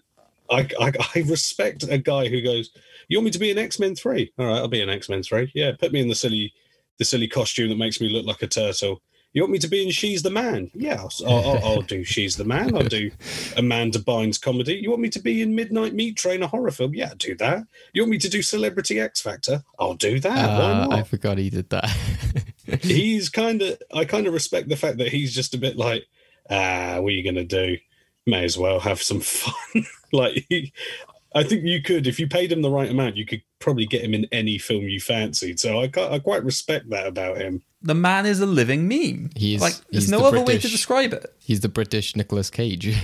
I, 0.50 0.70
I, 0.80 0.94
I 1.16 1.20
respect 1.22 1.84
a 1.90 1.98
guy 1.98 2.28
who 2.28 2.42
goes, 2.42 2.70
"You 3.08 3.18
want 3.18 3.26
me 3.26 3.32
to 3.32 3.40
be 3.40 3.52
an 3.52 3.58
X 3.58 3.80
Men 3.80 3.96
three? 3.96 4.32
All 4.38 4.46
right, 4.46 4.58
I'll 4.58 4.68
be 4.68 4.82
an 4.82 4.90
X 4.90 5.10
Men 5.10 5.24
three. 5.24 5.52
Yeah, 5.54 5.72
put 5.80 5.92
me 5.92 6.02
in 6.02 6.08
the 6.08 6.16
silly, 6.16 6.54
the 6.98 7.06
silly 7.06 7.28
costume 7.28 7.70
that 7.70 7.78
makes 7.78 8.00
me 8.00 8.10
look 8.10 8.26
like 8.26 8.42
a 8.42 8.48
turtle. 8.48 9.02
You 9.36 9.42
want 9.42 9.52
me 9.52 9.60
to 9.60 9.68
be 9.68 9.84
in 9.84 9.92
She's 9.92 10.24
the 10.24 10.30
Man? 10.30 10.72
Yeah, 10.74 11.02
I'll, 11.02 11.12
I'll, 11.28 11.66
I'll 11.66 11.82
do 11.82 12.06
She's 12.06 12.38
the 12.38 12.46
Man. 12.46 12.74
I'll 12.74 12.84
do 12.84 13.12
Amanda 13.58 14.00
Bynes 14.00 14.42
comedy. 14.42 14.76
You 14.76 14.90
want 14.90 15.02
me 15.02 15.10
to 15.10 15.20
be 15.20 15.42
in 15.42 15.54
Midnight 15.54 15.94
Meat 15.94 16.16
Train, 16.16 16.42
a 16.42 16.48
horror 16.48 16.72
film? 16.72 16.94
Yeah, 16.94 17.10
I'll 17.10 17.18
do 17.18 17.36
that. 17.36 17.66
You 17.92 18.04
want 18.04 18.12
me 18.12 18.18
to 18.20 18.30
do 18.30 18.42
Celebrity 18.42 18.98
X 18.98 19.20
Factor? 19.20 19.62
I'll 19.78 19.96
do 19.96 20.22
that. 20.22 20.50
Uh, 20.50 20.88
I 20.90 21.04
forgot 21.04 21.38
he 21.38 21.50
did 21.50 21.70
that. 21.72 21.90
he's 22.82 23.28
kind 23.28 23.62
of, 23.62 23.78
I 23.94 24.06
kind 24.06 24.26
of 24.26 24.34
respect 24.34 24.70
the 24.70 24.78
fact 24.78 25.00
that 25.00 25.10
he's 25.10 25.36
just 25.36 25.54
a 25.54 25.58
bit 25.58 25.76
like, 25.76 26.06
ah, 26.50 27.00
what 27.02 27.10
are 27.10 27.16
you 27.16 27.24
going 27.24 27.36
to 27.36 27.44
do? 27.44 27.78
May 28.26 28.46
as 28.46 28.58
well 28.58 28.80
have 28.80 29.02
some 29.02 29.20
fun. 29.20 29.84
like, 30.14 30.46
he, 30.48 30.72
I 31.36 31.44
think 31.44 31.64
you 31.66 31.82
could, 31.82 32.08
if 32.08 32.18
you 32.18 32.28
paid 32.28 32.50
him 32.50 32.62
the 32.62 32.72
right 32.72 32.90
amount, 32.90 33.18
you 33.18 33.26
could 33.26 33.42
probably 33.60 33.86
get 33.86 34.02
him 34.02 34.14
in 34.14 34.26
any 34.32 34.58
film 34.58 34.84
you 34.84 35.02
fancied. 35.02 35.60
So 35.60 35.82
I, 35.82 35.92
I 35.98 36.20
quite 36.20 36.46
respect 36.46 36.90
that 36.92 37.06
about 37.06 37.38
him. 37.38 37.62
The 37.82 37.94
man 37.94 38.26
is 38.26 38.40
a 38.40 38.46
living 38.46 38.88
meme. 38.88 39.32
He's 39.36 39.62
like 39.62 39.74
there's 39.92 40.06
he's 40.06 40.12
no 40.12 40.20
the 40.20 40.26
other 40.26 40.42
way 40.42 40.58
to 40.58 40.68
describe 40.68 41.14
it. 41.14 41.26
He's 41.38 41.60
the 41.60 41.70
British 41.70 42.16
Nicolas 42.16 42.50
Cage. 42.50 42.98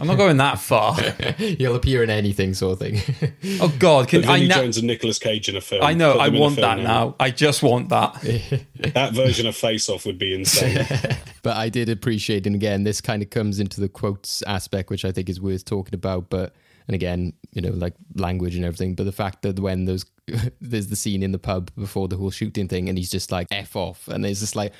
I'm 0.00 0.06
not 0.06 0.16
going 0.16 0.38
that 0.38 0.58
far. 0.58 0.94
He'll 1.38 1.74
appear 1.74 2.02
in 2.02 2.08
anything, 2.08 2.54
sort 2.54 2.74
of 2.74 2.78
thing. 2.78 3.02
Oh 3.60 3.74
God, 3.78 4.08
can 4.08 4.22
But 4.22 4.30
I? 4.30 4.34
Vinnie 4.36 4.48
Na- 4.48 4.54
Jones 4.54 4.78
and 4.78 4.86
Nicolas 4.86 5.18
Cage 5.18 5.50
in 5.50 5.56
a 5.56 5.60
film. 5.60 5.82
I 5.84 5.92
know. 5.92 6.18
I 6.18 6.26
them 6.26 6.36
in 6.36 6.38
a 6.38 6.42
want 6.42 6.54
film 6.54 6.78
that 6.78 6.82
now. 6.82 7.16
I 7.20 7.30
just 7.30 7.62
want 7.62 7.88
that. 7.90 8.14
That 8.94 9.12
version 9.12 9.46
of 9.46 9.54
Face 9.54 9.90
Off 9.90 10.06
would 10.06 10.18
be 10.18 10.34
insane. 10.34 10.86
but 11.42 11.56
I 11.56 11.68
did 11.68 11.90
appreciate, 11.90 12.46
and 12.46 12.54
again, 12.56 12.84
this 12.84 13.02
kind 13.02 13.22
of 13.22 13.28
comes 13.28 13.60
into 13.60 13.78
the 13.78 13.90
quotes 13.90 14.40
aspect, 14.42 14.88
which 14.88 15.04
I 15.04 15.12
think 15.12 15.28
is 15.28 15.38
worth 15.40 15.66
talking 15.66 15.94
about. 15.94 16.30
But 16.30 16.54
and 16.90 16.96
again, 16.96 17.32
you 17.52 17.62
know, 17.62 17.70
like 17.70 17.94
language 18.16 18.56
and 18.56 18.64
everything. 18.64 18.96
But 18.96 19.04
the 19.04 19.12
fact 19.12 19.42
that 19.42 19.60
when 19.60 19.84
those 19.84 20.04
there's 20.60 20.88
the 20.88 20.96
scene 20.96 21.22
in 21.22 21.30
the 21.30 21.38
pub 21.38 21.70
before 21.76 22.08
the 22.08 22.16
whole 22.16 22.32
shooting 22.32 22.66
thing, 22.66 22.88
and 22.88 22.98
he's 22.98 23.12
just 23.12 23.30
like 23.30 23.46
f 23.52 23.76
off, 23.76 24.08
and 24.08 24.24
there's 24.24 24.40
just 24.40 24.56
like 24.56 24.72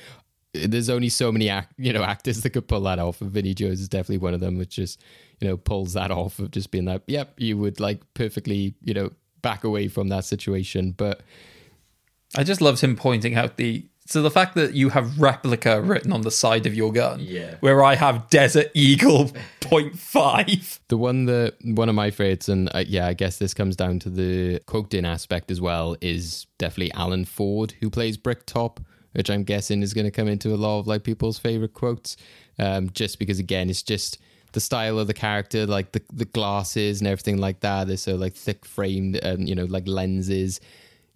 there's 0.53 0.89
only 0.89 1.07
so 1.07 1.31
many 1.31 1.47
act, 1.47 1.73
you 1.77 1.93
know 1.93 2.03
actors 2.15 2.41
that 2.41 2.49
could 2.49 2.67
pull 2.67 2.81
that 2.81 2.99
off, 2.99 3.21
and 3.21 3.31
Vinnie 3.31 3.53
Jones 3.53 3.79
is 3.79 3.87
definitely 3.87 4.17
one 4.17 4.33
of 4.33 4.41
them, 4.41 4.57
which 4.57 4.75
just 4.75 5.01
you 5.39 5.47
know 5.47 5.55
pulls 5.55 5.93
that 5.93 6.11
off 6.11 6.37
of 6.39 6.51
just 6.51 6.69
being 6.69 6.83
like, 6.83 7.01
yep, 7.07 7.33
you 7.37 7.57
would 7.57 7.79
like 7.79 8.01
perfectly, 8.13 8.75
you 8.83 8.93
know, 8.93 9.13
back 9.41 9.63
away 9.63 9.87
from 9.87 10.09
that 10.09 10.25
situation, 10.25 10.91
but. 10.91 11.21
I 12.33 12.45
just 12.45 12.61
loved 12.61 12.79
him 12.79 12.95
pointing 12.95 13.35
out 13.35 13.57
the 13.57 13.85
so 14.11 14.21
the 14.21 14.29
fact 14.31 14.55
that 14.55 14.73
you 14.73 14.89
have 14.89 15.19
replica 15.19 15.81
written 15.81 16.11
on 16.11 16.21
the 16.21 16.31
side 16.31 16.65
of 16.65 16.73
your 16.75 16.91
gun, 16.91 17.19
Yeah. 17.21 17.55
where 17.61 17.83
I 17.83 17.95
have 17.95 18.29
Desert 18.29 18.69
Eagle 18.73 19.31
point 19.61 19.97
five. 19.97 20.79
The 20.89 20.97
one 20.97 21.25
that 21.25 21.55
one 21.63 21.89
of 21.89 21.95
my 21.95 22.11
favorites, 22.11 22.49
and 22.49 22.69
uh, 22.75 22.83
yeah, 22.87 23.07
I 23.07 23.13
guess 23.13 23.37
this 23.37 23.53
comes 23.53 23.75
down 23.75 23.99
to 23.99 24.09
the 24.09 24.59
quoting 24.67 25.05
aspect 25.05 25.49
as 25.51 25.59
well, 25.61 25.95
is 26.01 26.45
definitely 26.57 26.91
Alan 26.93 27.25
Ford, 27.25 27.73
who 27.79 27.89
plays 27.89 28.17
Bricktop, 28.17 28.79
which 29.13 29.29
I'm 29.29 29.43
guessing 29.43 29.81
is 29.81 29.93
going 29.93 30.05
to 30.05 30.11
come 30.11 30.27
into 30.27 30.53
a 30.53 30.57
lot 30.57 30.79
of 30.79 30.87
like 30.87 31.03
people's 31.03 31.37
favorite 31.39 31.73
quotes, 31.73 32.17
um, 32.59 32.89
just 32.91 33.19
because 33.19 33.39
again, 33.39 33.69
it's 33.69 33.83
just 33.83 34.17
the 34.53 34.59
style 34.59 34.99
of 34.99 35.07
the 35.07 35.13
character, 35.13 35.65
like 35.65 35.93
the 35.93 36.01
the 36.11 36.25
glasses 36.25 36.99
and 36.99 37.07
everything 37.07 37.37
like 37.37 37.61
that. 37.61 37.87
They're 37.87 37.97
so 37.97 38.15
like 38.15 38.33
thick 38.35 38.65
framed, 38.65 39.15
and 39.17 39.47
you 39.47 39.55
know, 39.55 39.65
like 39.65 39.87
lenses 39.87 40.59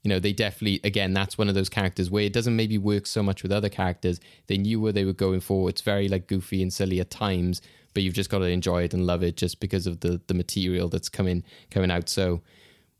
you 0.05 0.09
know, 0.09 0.19
they 0.19 0.33
definitely, 0.33 0.79
again, 0.83 1.13
that's 1.13 1.35
one 1.35 1.49
of 1.49 1.55
those 1.55 1.67
characters 1.67 2.11
where 2.11 2.23
it 2.23 2.31
doesn't 2.31 2.55
maybe 2.55 2.77
work 2.77 3.07
so 3.07 3.23
much 3.23 3.41
with 3.41 3.51
other 3.51 3.69
characters. 3.69 4.19
They 4.45 4.55
knew 4.55 4.79
where 4.79 4.91
they 4.91 5.03
were 5.03 5.13
going 5.13 5.39
for. 5.39 5.67
It's 5.67 5.81
very 5.81 6.07
like 6.07 6.27
goofy 6.27 6.61
and 6.61 6.71
silly 6.71 6.99
at 6.99 7.09
times, 7.09 7.59
but 7.95 8.03
you've 8.03 8.13
just 8.13 8.29
got 8.29 8.37
to 8.39 8.45
enjoy 8.45 8.83
it 8.83 8.93
and 8.93 9.07
love 9.07 9.23
it 9.23 9.35
just 9.35 9.59
because 9.59 9.87
of 9.87 10.01
the 10.01 10.21
the 10.27 10.35
material 10.35 10.89
that's 10.89 11.09
coming 11.09 11.43
coming 11.71 11.89
out. 11.89 12.07
So, 12.07 12.43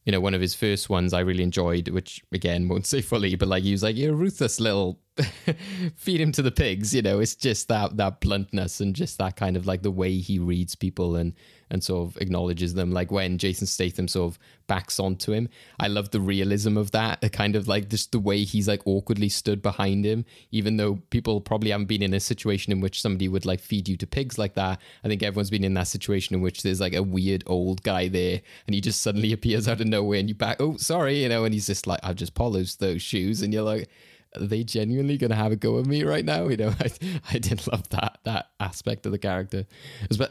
you 0.06 0.12
know, 0.12 0.20
one 0.20 0.34
of 0.34 0.42
his 0.42 0.56
first 0.56 0.90
ones 0.90 1.14
I 1.14 1.20
really 1.20 1.44
enjoyed, 1.44 1.90
which 1.90 2.24
again 2.32 2.68
won't 2.70 2.88
say 2.88 3.02
fully, 3.02 3.36
but 3.36 3.50
like 3.50 3.62
he 3.62 3.72
was 3.72 3.84
like, 3.84 3.96
"You're 3.96 4.14
a 4.14 4.18
ruthless 4.18 4.60
little 4.60 5.00
feed 5.96 6.22
him 6.22 6.32
to 6.34 6.42
the 6.42 6.52
pigs." 6.52 6.94
You 6.94 7.02
know, 7.02 7.20
it's 7.20 7.36
just 7.36 7.68
that 7.68 7.98
that 7.98 8.22
bluntness 8.22 8.80
and 8.80 8.96
just 8.96 9.18
that 9.18 9.36
kind 9.36 9.58
of 9.58 9.66
like 9.66 9.82
the 9.82 9.92
way 9.92 10.18
he 10.18 10.40
reads 10.40 10.76
people 10.76 11.16
and 11.16 11.34
and 11.70 11.84
sort 11.84 12.08
of 12.08 12.22
acknowledges 12.22 12.74
them. 12.74 12.92
Like 12.92 13.12
when 13.12 13.38
Jason 13.38 13.68
Statham 13.68 14.08
sort 14.08 14.32
of 14.32 14.40
backs 14.68 15.00
onto 15.00 15.32
him, 15.32 15.50
I 15.80 15.88
love 15.88 16.12
the 16.12 16.20
realism 16.20 16.78
of 16.78 16.92
that. 16.92 17.22
The 17.22 17.30
kind 17.30 17.56
of 17.56 17.68
like 17.68 17.90
just 17.90 18.12
the 18.12 18.20
way 18.20 18.44
he's 18.44 18.68
like 18.68 18.82
awkwardly 18.86 19.30
stood 19.30 19.62
behind 19.62 20.06
him, 20.06 20.26
even 20.52 20.78
though 20.78 21.00
people 21.10 21.42
probably 21.42 21.72
haven't 21.72 21.88
been 21.88 22.04
in 22.04 22.14
a 22.14 22.20
situation 22.20 22.72
in 22.72 22.82
which 22.82 23.02
somebody 23.02 23.28
would 23.28 23.46
like 23.46 23.60
feed 23.60 23.90
you 23.90 23.98
to 23.98 24.08
pigs 24.08 24.38
like 24.38 24.54
that. 24.56 24.80
I 25.04 25.08
think 25.08 25.24
everyone's 25.24 25.50
been 25.50 25.64
in 25.64 25.74
that 25.76 25.88
situation 25.88 26.36
in 26.36 26.42
which 26.42 26.64
there's 26.64 26.82
like 26.82 26.96
a 26.96 27.04
weird 27.04 27.44
old 27.48 27.84
guy 27.84 28.08
there 28.08 28.42
and 28.68 28.74
he 28.74 28.82
just 28.82 29.02
suddenly 29.02 29.34
appears 29.34 29.68
out 29.68 29.82
of 29.82 29.88
nowhere 29.88 30.20
and 30.20 30.30
you 30.30 30.36
back, 30.36 30.58
oh, 30.60 30.78
sorry, 30.78 31.24
you 31.24 31.30
know, 31.30 31.46
and 31.46 31.54
he's 31.54 31.68
just 31.68 31.88
like, 31.88 32.00
I've 32.04 32.16
just 32.16 32.36
polished 32.36 32.80
those 32.80 33.02
shoes. 33.02 33.42
And 33.42 33.54
you're 33.54 33.64
like, 33.64 33.90
are 34.38 34.48
they 34.48 34.64
genuinely 34.64 35.18
gonna 35.18 35.36
have 35.36 35.52
a 35.52 35.56
go 35.56 35.80
at 35.80 35.86
me 35.86 36.04
right 36.04 36.26
now? 36.26 36.48
You 36.48 36.58
know, 36.58 36.74
I 36.80 36.90
I 37.32 37.38
did 37.40 37.66
love 37.68 37.88
that 37.90 38.20
that 38.24 38.48
aspect 38.60 39.06
of 39.06 39.12
the 39.12 39.18
character. 39.18 39.66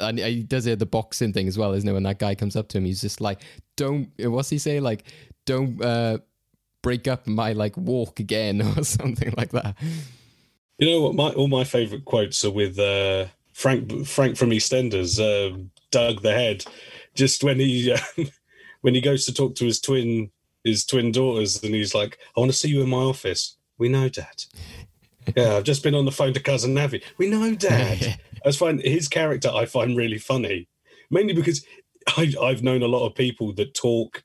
And 0.01 0.19
he 0.19 0.43
does 0.43 0.67
it 0.67 0.79
the 0.79 0.87
boxing 0.87 1.33
thing 1.33 1.49
as 1.49 1.59
well, 1.59 1.73
isn't 1.73 1.89
it? 1.89 1.93
When 1.93 2.03
that 2.05 2.19
guy 2.19 2.35
comes 2.35 2.57
up 2.57 2.69
to 2.69 2.79
him, 2.79 2.85
he's 2.85 3.01
just 3.01 3.21
like, 3.21 3.41
"Don't." 3.77 4.11
What's 4.19 4.51
he 4.51 4.59
say? 4.59 4.81
Like, 4.81 5.05
"Don't 5.47 5.83
uh, 5.83 6.19
break 6.83 7.09
up 7.09 7.27
my 7.27 7.53
like 7.53 7.77
walk 7.77 8.21
again" 8.21 8.63
or 8.77 8.85
something 8.85 9.33
like 9.37 9.51
that. 9.53 9.77
You 10.79 10.91
know 10.91 11.03
what? 11.03 11.15
My 11.15 11.31
all 11.31 11.49
my 11.49 11.65
favourite 11.65 12.05
quotes 12.05 12.45
are 12.45 12.51
with 12.51 12.79
uh, 12.79 13.27
Frank 13.53 14.07
Frank 14.07 14.37
from 14.37 14.51
EastEnders, 14.51 15.21
uh, 15.21 15.57
Doug 15.91 16.23
the 16.23 16.33
Head. 16.33 16.65
Just 17.15 17.45
when 17.45 17.61
he 17.61 17.93
uh, 17.93 17.99
when 18.81 18.95
he 18.95 19.01
goes 19.01 19.25
to 19.27 19.35
talk 19.35 19.55
to 19.57 19.65
his 19.65 19.81
twin 19.81 20.31
his 20.65 20.85
twin 20.85 21.13
daughters, 21.13 21.63
and 21.63 21.75
he's 21.75 21.95
like, 21.95 22.19
"I 22.37 22.41
want 22.41 22.51
to 22.51 22.57
see 22.57 22.69
you 22.69 22.83
in 22.83 22.91
my 22.91 22.99
office." 22.99 23.57
We 23.79 23.89
know, 23.89 24.09
Dad. 24.09 24.45
Yeah, 25.35 25.57
I've 25.57 25.64
just 25.64 25.83
been 25.83 25.95
on 25.95 26.05
the 26.05 26.12
phone 26.12 26.35
to 26.35 26.41
cousin 26.41 26.77
Avi. 26.77 27.03
We 27.16 27.31
know, 27.31 27.55
Dad. 27.55 28.20
I 28.45 28.53
find 28.53 28.79
his 28.83 29.09
character 29.09 29.49
I 29.49 29.64
find 29.64 29.97
really 29.97 30.18
funny, 30.18 30.68
mainly 31.11 31.33
because 31.33 31.64
I, 32.18 32.35
I've 32.43 32.62
known 32.62 32.83
a 32.83 32.89
lot 32.89 33.07
of 33.07 33.14
people 33.14 33.55
that 33.55 33.72
talk 33.72 34.22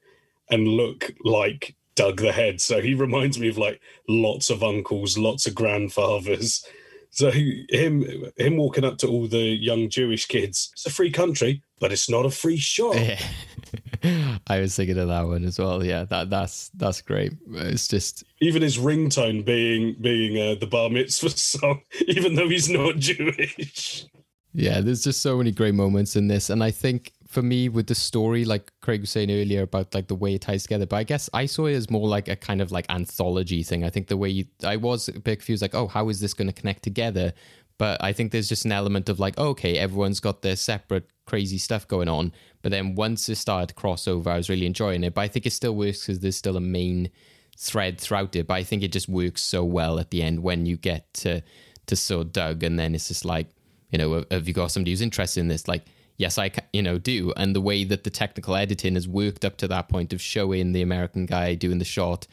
and 0.49 0.67
look 0.67 1.13
like 1.23 1.77
Doug 1.95 2.17
the 2.19 2.33
Head. 2.33 2.59
So 2.59 2.81
he 2.81 2.95
reminds 2.95 3.39
me 3.39 3.47
of 3.47 3.57
like 3.57 3.79
lots 4.09 4.49
of 4.49 4.61
uncles, 4.61 5.17
lots 5.17 5.47
of 5.47 5.55
grandfathers. 5.55 6.65
So 7.11 7.31
he- 7.31 7.65
him 7.69 8.05
him 8.35 8.57
walking 8.57 8.83
up 8.83 8.97
to 8.97 9.07
all 9.07 9.27
the 9.27 9.39
young 9.39 9.89
Jewish 9.89 10.25
kids. 10.25 10.69
It's 10.73 10.85
a 10.85 10.89
free 10.91 11.11
country, 11.11 11.63
but 11.79 11.93
it's 11.93 12.09
not 12.09 12.25
a 12.25 12.29
free 12.29 12.57
shop. 12.57 12.95
I 14.47 14.59
was 14.59 14.75
thinking 14.75 14.97
of 14.97 15.07
that 15.07 15.27
one 15.27 15.43
as 15.43 15.59
well. 15.59 15.83
Yeah, 15.83 16.05
that 16.05 16.29
that's 16.29 16.69
that's 16.75 17.01
great. 17.01 17.33
It's 17.51 17.87
just 17.87 18.23
Even 18.41 18.61
his 18.61 18.77
ringtone 18.77 19.45
being 19.45 19.95
being 19.99 20.37
uh, 20.37 20.55
the 20.59 20.67
bar 20.67 20.89
mitzvah 20.89 21.29
song, 21.37 21.81
even 22.07 22.35
though 22.35 22.49
he's 22.49 22.69
not 22.69 22.97
Jewish. 22.97 24.05
Yeah, 24.53 24.81
there's 24.81 25.03
just 25.03 25.21
so 25.21 25.37
many 25.37 25.51
great 25.51 25.75
moments 25.75 26.15
in 26.15 26.27
this, 26.27 26.49
and 26.49 26.63
I 26.63 26.71
think 26.71 27.13
for 27.29 27.43
me 27.43 27.69
with 27.69 27.85
the 27.85 27.95
story, 27.95 28.43
like 28.43 28.71
Craig 28.81 29.01
was 29.01 29.11
saying 29.11 29.29
earlier 29.29 29.61
about 29.61 29.93
like 29.93 30.07
the 30.07 30.15
way 30.15 30.33
it 30.33 30.41
ties 30.41 30.63
together, 30.63 30.87
but 30.87 30.95
I 30.95 31.03
guess 31.03 31.29
I 31.31 31.45
saw 31.45 31.67
it 31.67 31.75
as 31.75 31.89
more 31.91 32.07
like 32.07 32.27
a 32.27 32.35
kind 32.35 32.59
of 32.59 32.71
like 32.71 32.87
anthology 32.89 33.61
thing. 33.61 33.83
I 33.83 33.91
think 33.91 34.07
the 34.07 34.17
way 34.17 34.29
you, 34.29 34.45
I 34.63 34.77
was 34.77 35.09
a 35.09 35.13
bit 35.13 35.37
confused, 35.37 35.61
like, 35.61 35.75
oh, 35.75 35.87
how 35.87 36.09
is 36.09 36.19
this 36.19 36.33
going 36.33 36.47
to 36.47 36.53
connect 36.53 36.81
together? 36.81 37.31
But 37.77 38.03
I 38.03 38.13
think 38.13 38.31
there's 38.31 38.49
just 38.49 38.65
an 38.65 38.71
element 38.71 39.09
of 39.09 39.19
like, 39.19 39.37
okay, 39.37 39.77
everyone's 39.77 40.19
got 40.19 40.41
their 40.41 40.55
separate 40.55 41.07
crazy 41.27 41.59
stuff 41.59 41.87
going 41.87 42.09
on, 42.09 42.33
but 42.61 42.71
then 42.71 42.95
once 42.95 43.29
it 43.29 43.35
started 43.35 43.69
to 43.69 43.75
cross 43.75 44.07
over, 44.07 44.29
I 44.29 44.37
was 44.37 44.49
really 44.49 44.65
enjoying 44.65 45.03
it. 45.03 45.13
But 45.13 45.21
I 45.21 45.27
think 45.27 45.45
it 45.45 45.53
still 45.53 45.75
works 45.75 46.01
because 46.01 46.19
there's 46.19 46.35
still 46.35 46.57
a 46.57 46.61
main 46.61 47.09
thread 47.57 47.99
throughout 47.99 48.35
it. 48.35 48.47
But 48.47 48.55
I 48.55 48.63
think 48.63 48.83
it 48.83 48.91
just 48.91 49.09
works 49.09 49.41
so 49.41 49.63
well 49.63 49.99
at 49.99 50.11
the 50.11 50.21
end 50.21 50.43
when 50.43 50.65
you 50.65 50.77
get 50.77 51.13
to 51.15 51.41
to 51.87 51.95
so 51.95 52.23
Doug, 52.23 52.63
and 52.63 52.77
then 52.77 52.93
it's 52.93 53.07
just 53.07 53.25
like 53.25 53.47
you 53.91 53.97
know, 53.97 54.23
have 54.31 54.47
you 54.47 54.53
got 54.53 54.71
somebody 54.71 54.91
who's 54.91 55.01
interested 55.01 55.39
in 55.39 55.47
this? 55.47 55.67
Like, 55.67 55.85
yes, 56.17 56.37
I, 56.37 56.51
you 56.73 56.83
know, 56.83 56.97
do. 56.97 57.33
And 57.35 57.55
the 57.55 57.61
way 57.61 57.83
that 57.83 58.03
the 58.03 58.09
technical 58.09 58.55
editing 58.55 58.95
has 58.95 59.07
worked 59.07 59.43
up 59.43 59.57
to 59.57 59.67
that 59.69 59.89
point 59.89 60.13
of 60.13 60.21
showing 60.21 60.71
the 60.71 60.81
American 60.81 61.25
guy 61.25 61.55
doing 61.55 61.79
the 61.79 61.85
shot, 61.85 62.27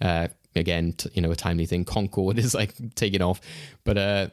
uh, 0.00 0.28
again, 0.54 0.92
t- 0.92 1.10
you 1.14 1.22
know, 1.22 1.30
a 1.30 1.36
timely 1.36 1.66
thing. 1.66 1.84
Concorde 1.84 2.38
is 2.44 2.54
like 2.54 2.74
taking 2.94 3.22
off, 3.22 3.40
but 3.84 3.98
uh, 3.98 4.28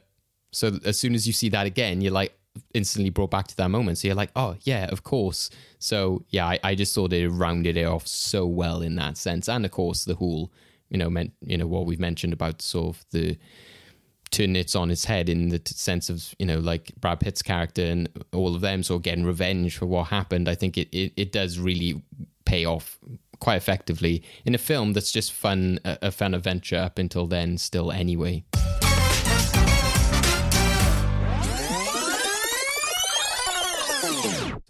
so 0.52 0.78
as 0.86 1.00
soon 1.00 1.16
as 1.16 1.26
you 1.26 1.34
see 1.34 1.50
that 1.50 1.66
again, 1.66 2.02
you're 2.02 2.14
like 2.14 2.37
instantly 2.74 3.10
brought 3.10 3.32
back 3.32 3.48
to 3.48 3.56
that 3.58 3.70
moment. 3.70 3.98
So 3.98 4.08
you're 4.08 4.16
like, 4.16 4.32
oh 4.36 4.56
yeah, 4.62 4.86
of 4.92 5.04
course. 5.04 5.50
So 5.80 6.24
yeah, 6.30 6.46
I, 6.46 6.60
I 6.64 6.76
just 6.76 6.94
thought 6.94 7.14
it 7.14 7.30
rounded 7.30 7.78
it 7.78 7.86
off 7.86 8.08
so 8.08 8.46
well 8.46 8.82
in 8.82 8.96
that 8.96 9.18
sense, 9.18 9.48
and 9.48 9.66
of 9.66 9.72
course 9.72 10.06
the 10.06 10.16
whole, 10.16 10.52
you 10.90 10.98
know, 10.98 11.10
meant 11.10 11.34
you 11.42 11.58
know 11.58 11.68
what 11.68 11.86
we've 11.86 12.00
mentioned 12.00 12.34
about 12.34 12.62
sort 12.62 12.96
of 12.96 13.06
the 13.12 13.38
turn 14.30 14.56
it 14.56 14.76
on 14.76 14.92
its 14.92 15.06
head 15.06 15.30
in 15.30 15.50
the 15.50 15.60
t- 15.60 15.74
sense 15.74 16.10
of 16.10 16.36
you 16.38 16.46
know 16.46 16.60
like 16.60 16.92
Brad 17.00 17.20
Pitt's 17.20 17.42
character 17.42 17.84
and 17.84 18.10
all 18.34 18.56
of 18.56 18.62
them 18.62 18.84
sort 18.84 19.00
of 19.00 19.04
getting 19.04 19.26
revenge 19.26 19.78
for 19.78 19.86
what 19.86 20.08
happened. 20.08 20.50
I 20.50 20.56
think 20.56 20.78
it 20.78 20.90
it, 20.92 21.14
it 21.16 21.32
does 21.32 21.60
really 21.60 22.02
pay 22.46 22.66
off 22.66 23.00
quite 23.40 23.58
effectively 23.58 24.24
in 24.46 24.56
a 24.56 24.58
film 24.58 24.94
that's 24.94 25.12
just 25.12 25.32
fun 25.32 25.80
a, 25.86 25.98
a 26.04 26.12
fun 26.12 26.34
adventure 26.34 26.78
up 26.78 26.98
until 26.98 27.28
then 27.28 27.58
still 27.58 27.92
anyway. 27.92 28.44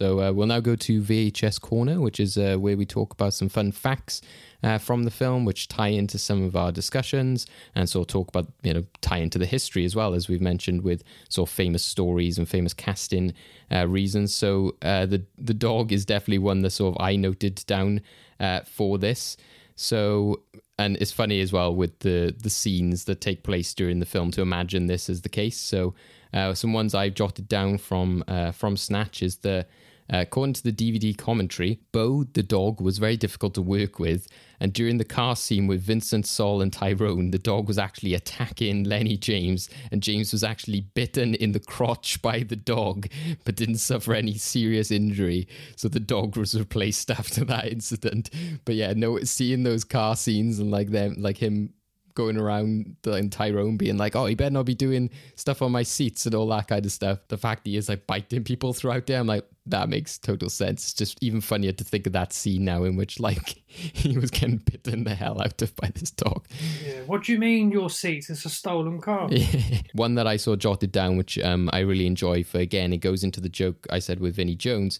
So 0.00 0.20
uh, 0.20 0.30
we'll 0.30 0.46
now 0.46 0.60
go 0.60 0.76
to 0.76 1.02
VHS 1.02 1.60
Corner, 1.60 2.00
which 2.00 2.20
is 2.20 2.38
uh, 2.38 2.56
where 2.56 2.76
we 2.76 2.86
talk 2.86 3.12
about 3.12 3.34
some 3.34 3.48
fun 3.48 3.72
facts 3.72 4.20
uh, 4.62 4.78
from 4.78 5.02
the 5.02 5.10
film, 5.10 5.44
which 5.44 5.66
tie 5.66 5.88
into 5.88 6.18
some 6.18 6.44
of 6.44 6.54
our 6.54 6.70
discussions, 6.70 7.46
and 7.74 7.88
sort 7.88 8.08
of 8.08 8.12
talk 8.12 8.28
about 8.28 8.46
you 8.62 8.72
know 8.72 8.84
tie 9.00 9.18
into 9.18 9.40
the 9.40 9.46
history 9.46 9.84
as 9.84 9.96
well 9.96 10.14
as 10.14 10.28
we've 10.28 10.40
mentioned 10.40 10.82
with 10.82 11.02
sort 11.28 11.48
of 11.48 11.52
famous 11.52 11.84
stories 11.84 12.38
and 12.38 12.48
famous 12.48 12.72
casting 12.72 13.34
uh, 13.72 13.88
reasons. 13.88 14.32
So 14.32 14.76
uh, 14.82 15.06
the 15.06 15.24
the 15.36 15.52
dog 15.52 15.90
is 15.90 16.04
definitely 16.04 16.38
one 16.38 16.62
that 16.62 16.70
sort 16.70 16.94
of 16.94 17.02
I 17.02 17.16
noted 17.16 17.64
down 17.66 18.02
uh, 18.38 18.60
for 18.60 18.98
this. 18.98 19.36
So 19.74 20.42
and 20.78 20.96
it's 20.98 21.10
funny 21.10 21.40
as 21.40 21.52
well 21.52 21.74
with 21.74 21.98
the 22.00 22.36
the 22.40 22.50
scenes 22.50 23.06
that 23.06 23.20
take 23.20 23.42
place 23.42 23.74
during 23.74 23.98
the 23.98 24.06
film 24.06 24.30
to 24.30 24.42
imagine 24.42 24.86
this 24.86 25.10
as 25.10 25.22
the 25.22 25.28
case. 25.28 25.56
So 25.56 25.96
uh, 26.32 26.54
some 26.54 26.72
ones 26.72 26.94
I've 26.94 27.14
jotted 27.14 27.48
down 27.48 27.78
from 27.78 28.22
uh, 28.28 28.52
from 28.52 28.76
Snatch 28.76 29.24
is 29.24 29.38
the 29.38 29.66
Uh, 30.12 30.18
according 30.18 30.54
to 30.54 30.62
the 30.62 30.72
DVD 30.72 31.16
commentary, 31.16 31.80
Bo, 31.92 32.24
the 32.24 32.42
dog, 32.42 32.80
was 32.80 32.98
very 32.98 33.16
difficult 33.16 33.54
to 33.54 33.62
work 33.62 33.98
with, 33.98 34.26
and 34.60 34.72
during 34.72 34.98
the 34.98 35.04
car 35.04 35.36
scene 35.36 35.66
with 35.66 35.82
Vincent, 35.82 36.26
Sol, 36.26 36.60
and 36.62 36.72
Tyrone, 36.72 37.30
the 37.30 37.38
dog 37.38 37.68
was 37.68 37.78
actually 37.78 38.14
attacking 38.14 38.84
Lennie 38.84 39.16
James, 39.16 39.68
and 39.92 40.02
James 40.02 40.32
was 40.32 40.42
actually 40.42 40.80
bitten 40.80 41.34
in 41.34 41.52
the 41.52 41.60
crotch 41.60 42.20
by 42.22 42.40
the 42.40 42.56
dog, 42.56 43.08
but 43.44 43.56
didn't 43.56 43.78
suffer 43.78 44.14
any 44.14 44.34
serious 44.34 44.90
injury. 44.90 45.46
So 45.76 45.88
the 45.88 46.00
dog 46.00 46.36
was 46.36 46.58
replaced 46.58 47.10
after 47.18 47.44
that 47.44 47.66
incident. 47.66 48.30
But 48.64 48.74
yeah, 48.74 48.94
no, 48.96 49.18
seeing 49.20 49.62
those 49.62 49.84
car 49.84 50.16
scenes 50.16 50.58
and 50.58 50.70
like 50.70 50.90
them, 50.90 51.16
like 51.18 51.38
him 51.38 51.74
going 52.18 52.36
around 52.36 52.96
and 53.04 53.30
Tyrone 53.30 53.76
being 53.76 53.96
like, 53.96 54.16
"Oh, 54.16 54.26
he 54.26 54.34
better 54.34 54.50
not 54.50 54.66
be 54.66 54.74
doing 54.74 55.08
stuff 55.36 55.62
on 55.62 55.70
my 55.70 55.84
seats 55.84 56.26
and 56.26 56.34
all 56.34 56.48
that 56.48 56.66
kind 56.66 56.84
of 56.84 56.90
stuff." 56.90 57.20
The 57.28 57.38
fact 57.38 57.64
he 57.64 57.76
is 57.76 57.88
like 57.88 58.08
biting 58.08 58.42
people 58.42 58.72
throughout 58.72 59.06
there, 59.06 59.20
I'm 59.20 59.28
like, 59.28 59.46
that 59.66 59.88
makes 59.88 60.18
total 60.18 60.50
sense. 60.50 60.82
It's 60.82 60.94
just 60.94 61.22
even 61.22 61.40
funnier 61.40 61.70
to 61.70 61.84
think 61.84 62.08
of 62.08 62.12
that 62.14 62.32
scene 62.32 62.64
now 62.64 62.82
in 62.82 62.96
which 62.96 63.20
like 63.20 63.62
he 63.68 64.18
was 64.18 64.32
getting 64.32 64.56
bitten 64.56 65.04
the 65.04 65.14
hell 65.14 65.40
out 65.40 65.62
of 65.62 65.76
by 65.76 65.90
this 65.94 66.10
dog. 66.10 66.44
Yeah. 66.84 67.02
What 67.06 67.22
do 67.22 67.32
you 67.32 67.38
mean 67.38 67.70
your 67.70 67.88
seats? 67.88 68.28
It's 68.30 68.44
a 68.44 68.50
stolen 68.50 69.00
car. 69.00 69.30
One 69.92 70.16
that 70.16 70.26
I 70.26 70.38
saw 70.38 70.56
jotted 70.56 70.90
down, 70.90 71.16
which 71.16 71.38
um, 71.38 71.70
I 71.72 71.80
really 71.80 72.06
enjoy. 72.06 72.42
For 72.42 72.58
again, 72.58 72.92
it 72.92 72.98
goes 72.98 73.22
into 73.22 73.40
the 73.40 73.48
joke 73.48 73.86
I 73.90 74.00
said 74.00 74.18
with 74.18 74.34
Vinnie 74.34 74.56
Jones, 74.56 74.98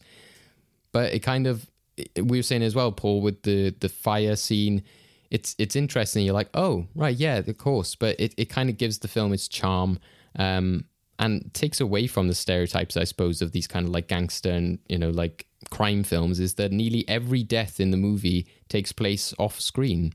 but 0.93 1.13
it 1.13 1.21
kind 1.21 1.49
of 1.49 1.69
we 2.17 2.39
were 2.39 2.43
saying 2.45 2.63
as 2.63 2.77
well, 2.77 2.93
Paul, 2.93 3.23
with 3.23 3.43
the 3.43 3.75
the 3.81 3.89
fire 3.89 4.37
scene 4.37 4.85
it's 5.31 5.55
it's 5.59 5.77
interesting. 5.77 6.25
You're 6.25 6.35
like, 6.35 6.51
oh 6.55 6.87
right, 6.95 7.17
yeah, 7.17 7.39
of 7.39 7.59
course, 7.59 7.95
but 7.95 8.19
it, 8.19 8.35
it 8.37 8.47
kind 8.47 8.71
of 8.71 8.79
gives 8.79 8.99
the 8.99 9.09
film 9.09 9.33
its 9.33 9.49
charm 9.49 9.99
um, 10.37 10.85
and 11.19 11.53
takes 11.55 11.81
away 11.81 12.07
from 12.07 12.29
the 12.29 12.35
stereotypes, 12.35 12.97
I 12.97 13.05
suppose, 13.05 13.43
of 13.43 13.53
these 13.53 13.67
kind 13.67 13.87
of 13.87 13.93
like 13.93 14.09
gangster 14.09 14.51
and 14.51 14.79
you 14.89 14.99
know 14.99 15.11
like 15.11 15.47
crime 15.71 16.03
films. 16.03 16.41
Is 16.41 16.55
that 16.55 16.73
nearly 16.73 17.07
every 17.09 17.43
death 17.43 17.81
in 17.81 17.91
the 17.91 17.97
movie 17.97 18.47
takes 18.69 18.93
place 18.93 19.35
off 19.39 19.61
screen, 19.61 20.15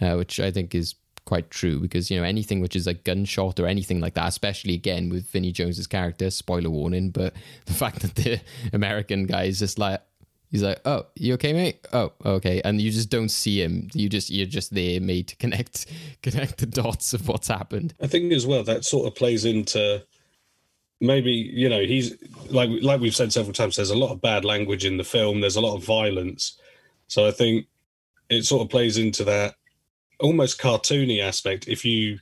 uh, 0.00 0.14
which 0.14 0.40
I 0.40 0.50
think 0.50 0.74
is 0.74 0.94
quite 1.28 1.50
true 1.50 1.78
because 1.78 2.10
you 2.10 2.16
know 2.16 2.24
anything 2.24 2.58
which 2.58 2.74
is 2.74 2.86
like 2.86 3.04
gunshot 3.04 3.60
or 3.60 3.66
anything 3.66 4.00
like 4.00 4.14
that, 4.14 4.28
especially 4.28 4.74
again 4.74 5.10
with 5.10 5.28
Vinnie 5.30 5.52
Jones's 5.52 5.86
character, 5.86 6.30
spoiler 6.30 6.70
warning, 6.70 7.10
but 7.10 7.34
the 7.66 7.74
fact 7.74 8.00
that 8.00 8.14
the 8.16 8.40
American 8.72 9.26
guy 9.26 9.44
is 9.44 9.58
just 9.58 9.78
like, 9.78 10.00
He's 10.50 10.62
like, 10.62 10.80
"Oh, 10.84 11.06
you 11.14 11.34
okay, 11.34 11.52
mate? 11.52 11.86
Oh, 11.92 12.12
okay." 12.24 12.62
And 12.64 12.80
you 12.80 12.90
just 12.90 13.10
don't 13.10 13.28
see 13.28 13.62
him. 13.62 13.88
You 13.92 14.08
just 14.08 14.30
you're 14.30 14.46
just 14.46 14.72
there, 14.72 15.00
mate, 15.00 15.28
to 15.28 15.36
connect 15.36 15.86
connect 16.22 16.58
the 16.58 16.66
dots 16.66 17.12
of 17.12 17.28
what's 17.28 17.48
happened. 17.48 17.94
I 18.00 18.06
think 18.06 18.32
as 18.32 18.46
well 18.46 18.62
that 18.64 18.84
sort 18.84 19.06
of 19.06 19.14
plays 19.14 19.44
into 19.44 20.02
maybe 21.00 21.30
you 21.30 21.68
know 21.68 21.80
he's 21.80 22.14
like 22.50 22.70
like 22.82 23.00
we've 23.00 23.14
said 23.14 23.32
several 23.32 23.52
times. 23.52 23.76
There's 23.76 23.90
a 23.90 23.98
lot 23.98 24.10
of 24.12 24.22
bad 24.22 24.44
language 24.44 24.84
in 24.84 24.96
the 24.96 25.04
film. 25.04 25.40
There's 25.40 25.56
a 25.56 25.60
lot 25.60 25.76
of 25.76 25.84
violence, 25.84 26.58
so 27.08 27.26
I 27.26 27.30
think 27.30 27.66
it 28.30 28.44
sort 28.44 28.62
of 28.62 28.70
plays 28.70 28.96
into 28.96 29.24
that 29.24 29.54
almost 30.20 30.60
cartoony 30.60 31.22
aspect. 31.22 31.68
If 31.68 31.84
you, 31.84 32.18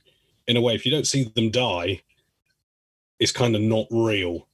in 0.47 0.57
a 0.57 0.61
way, 0.61 0.75
if 0.75 0.85
you 0.85 0.91
don't 0.91 1.07
see 1.07 1.23
them 1.35 1.49
die, 1.49 2.01
it's 3.19 3.31
kind 3.31 3.55
of 3.55 3.61
not 3.61 3.87
real. 3.89 4.47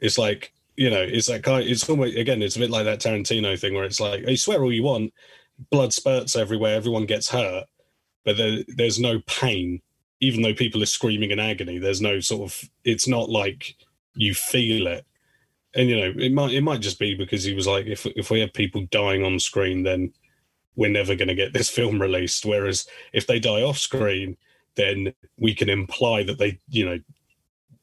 It's 0.00 0.18
like 0.18 0.52
you 0.76 0.90
know, 0.90 1.00
it's 1.00 1.26
that 1.28 1.42
kind. 1.42 1.66
It's 1.68 1.88
almost 1.88 2.16
again, 2.16 2.42
it's 2.42 2.56
a 2.56 2.60
bit 2.60 2.70
like 2.70 2.84
that 2.84 3.00
Tarantino 3.00 3.58
thing 3.58 3.74
where 3.74 3.84
it's 3.84 4.00
like 4.00 4.26
you 4.28 4.36
swear 4.36 4.62
all 4.62 4.72
you 4.72 4.82
want, 4.82 5.12
blood 5.70 5.92
spurts 5.92 6.36
everywhere, 6.36 6.76
everyone 6.76 7.06
gets 7.06 7.28
hurt, 7.28 7.64
but 8.24 8.36
there, 8.36 8.58
there's 8.68 9.00
no 9.00 9.20
pain, 9.26 9.80
even 10.20 10.42
though 10.42 10.54
people 10.54 10.82
are 10.82 10.86
screaming 10.86 11.30
in 11.30 11.40
agony. 11.40 11.78
There's 11.78 12.02
no 12.02 12.20
sort 12.20 12.50
of. 12.50 12.70
It's 12.84 13.08
not 13.08 13.30
like 13.30 13.74
you 14.14 14.34
feel 14.34 14.86
it, 14.86 15.06
and 15.74 15.88
you 15.88 15.96
know, 15.96 16.12
it 16.18 16.32
might 16.32 16.52
it 16.52 16.62
might 16.62 16.80
just 16.80 16.98
be 16.98 17.14
because 17.14 17.42
he 17.42 17.54
was 17.54 17.66
like, 17.66 17.86
if 17.86 18.04
if 18.06 18.30
we 18.30 18.40
have 18.40 18.52
people 18.52 18.86
dying 18.90 19.24
on 19.24 19.40
screen, 19.40 19.82
then 19.82 20.12
we're 20.76 20.90
never 20.90 21.14
going 21.14 21.28
to 21.28 21.34
get 21.34 21.54
this 21.54 21.70
film 21.78 22.00
released. 22.00 22.44
Whereas 22.44 22.86
if 23.14 23.26
they 23.26 23.40
die 23.40 23.62
off 23.62 23.78
screen, 23.78 24.36
then 24.74 25.14
we 25.38 25.54
can 25.54 25.70
imply 25.70 26.22
that 26.24 26.38
they, 26.38 26.60
you 26.68 26.84
know, 26.84 26.98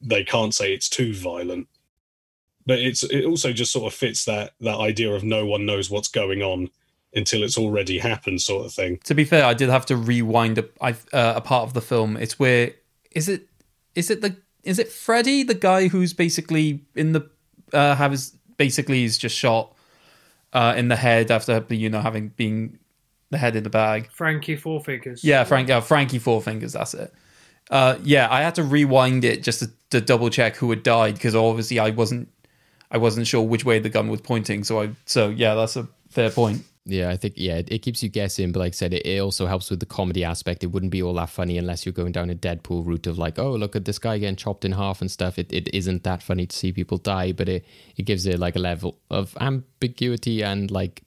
they 0.00 0.22
can't 0.22 0.54
say 0.54 0.72
it's 0.72 0.88
too 0.88 1.12
violent 1.12 1.66
but 2.66 2.78
it's 2.78 3.02
it 3.04 3.24
also 3.24 3.52
just 3.52 3.72
sort 3.72 3.92
of 3.92 3.96
fits 3.96 4.24
that 4.24 4.52
that 4.60 4.76
idea 4.76 5.12
of 5.12 5.22
no 5.24 5.46
one 5.46 5.66
knows 5.66 5.90
what's 5.90 6.08
going 6.08 6.42
on 6.42 6.70
until 7.14 7.42
it's 7.42 7.56
already 7.56 7.98
happened 7.98 8.40
sort 8.40 8.66
of 8.66 8.72
thing. 8.72 8.98
To 9.04 9.14
be 9.14 9.24
fair 9.24 9.44
i 9.44 9.54
did 9.54 9.68
have 9.68 9.86
to 9.86 9.96
rewind 9.96 10.58
a, 10.58 10.64
uh, 10.80 10.94
a 11.12 11.40
part 11.40 11.64
of 11.64 11.74
the 11.74 11.80
film. 11.80 12.16
It's 12.16 12.38
where 12.38 12.72
is 13.12 13.28
it 13.28 13.48
is 13.94 14.10
it 14.10 14.20
the 14.20 14.36
is 14.62 14.78
it 14.78 14.88
freddy 14.90 15.42
the 15.42 15.54
guy 15.54 15.88
who's 15.88 16.12
basically 16.12 16.84
in 16.94 17.12
the 17.12 17.28
uh 17.72 17.94
have 17.94 18.10
his 18.10 18.36
basically 18.56 19.00
he's 19.00 19.18
just 19.18 19.36
shot 19.36 19.74
uh 20.52 20.74
in 20.76 20.88
the 20.88 20.96
head 20.96 21.30
after 21.30 21.64
you 21.70 21.90
know 21.90 22.00
having 22.00 22.28
been 22.28 22.78
the 23.30 23.38
head 23.38 23.56
in 23.56 23.64
the 23.64 23.70
bag? 23.70 24.10
Frankie 24.10 24.56
four 24.56 24.82
fingers 24.82 25.22
yeah 25.24 25.44
frank 25.44 25.70
uh, 25.70 25.80
frankie 25.80 26.18
four 26.18 26.40
fingers 26.40 26.72
that's 26.72 26.94
it. 26.94 27.12
Uh 27.70 27.96
yeah 28.02 28.28
i 28.30 28.42
had 28.42 28.54
to 28.54 28.62
rewind 28.62 29.24
it 29.24 29.42
just 29.42 29.60
to, 29.60 29.70
to 29.90 30.00
double 30.00 30.30
check 30.30 30.56
who 30.56 30.70
had 30.70 30.82
died 30.82 31.14
because 31.14 31.34
obviously 31.34 31.78
i 31.78 31.90
wasn't 31.90 32.28
I 32.94 32.96
wasn't 32.96 33.26
sure 33.26 33.42
which 33.42 33.64
way 33.64 33.80
the 33.80 33.88
gun 33.90 34.08
was 34.08 34.20
pointing. 34.20 34.62
So 34.62 34.80
I 34.80 34.90
so 35.04 35.28
yeah, 35.28 35.54
that's 35.54 35.74
a 35.74 35.88
fair 36.10 36.30
point. 36.30 36.62
Yeah, 36.86 37.10
I 37.10 37.16
think 37.16 37.34
yeah, 37.36 37.62
it, 37.66 37.78
keeps 37.80 38.02
you 38.02 38.10
guessing, 38.10 38.52
but 38.52 38.60
like 38.60 38.74
I 38.74 38.76
said, 38.76 38.92
it, 38.92 39.06
it, 39.06 39.18
also 39.18 39.46
helps 39.46 39.70
with 39.70 39.80
the 39.80 39.86
comedy 39.86 40.22
aspect. 40.22 40.62
It 40.62 40.66
wouldn't 40.66 40.92
be 40.92 41.02
all 41.02 41.14
that 41.14 41.30
funny 41.30 41.56
unless 41.56 41.86
you're 41.86 41.94
going 41.94 42.12
down 42.12 42.28
a 42.28 42.34
Deadpool 42.34 42.86
route 42.86 43.06
of 43.06 43.16
like, 43.16 43.38
oh, 43.38 43.52
look 43.52 43.74
at 43.74 43.86
this 43.86 43.98
guy 43.98 44.18
getting 44.18 44.36
chopped 44.36 44.66
in 44.66 44.72
half 44.72 45.00
and 45.00 45.10
stuff. 45.10 45.38
It 45.38 45.52
it 45.52 45.74
isn't 45.74 46.04
that 46.04 46.22
funny 46.22 46.46
to 46.46 46.56
see 46.56 46.72
people 46.72 46.98
die, 46.98 47.32
but 47.32 47.48
it 47.48 47.64
it 47.96 48.04
gives 48.04 48.26
it 48.26 48.38
like 48.38 48.54
a 48.54 48.60
level 48.60 49.00
of 49.10 49.36
ambiguity 49.40 50.44
and 50.44 50.70
like 50.70 51.02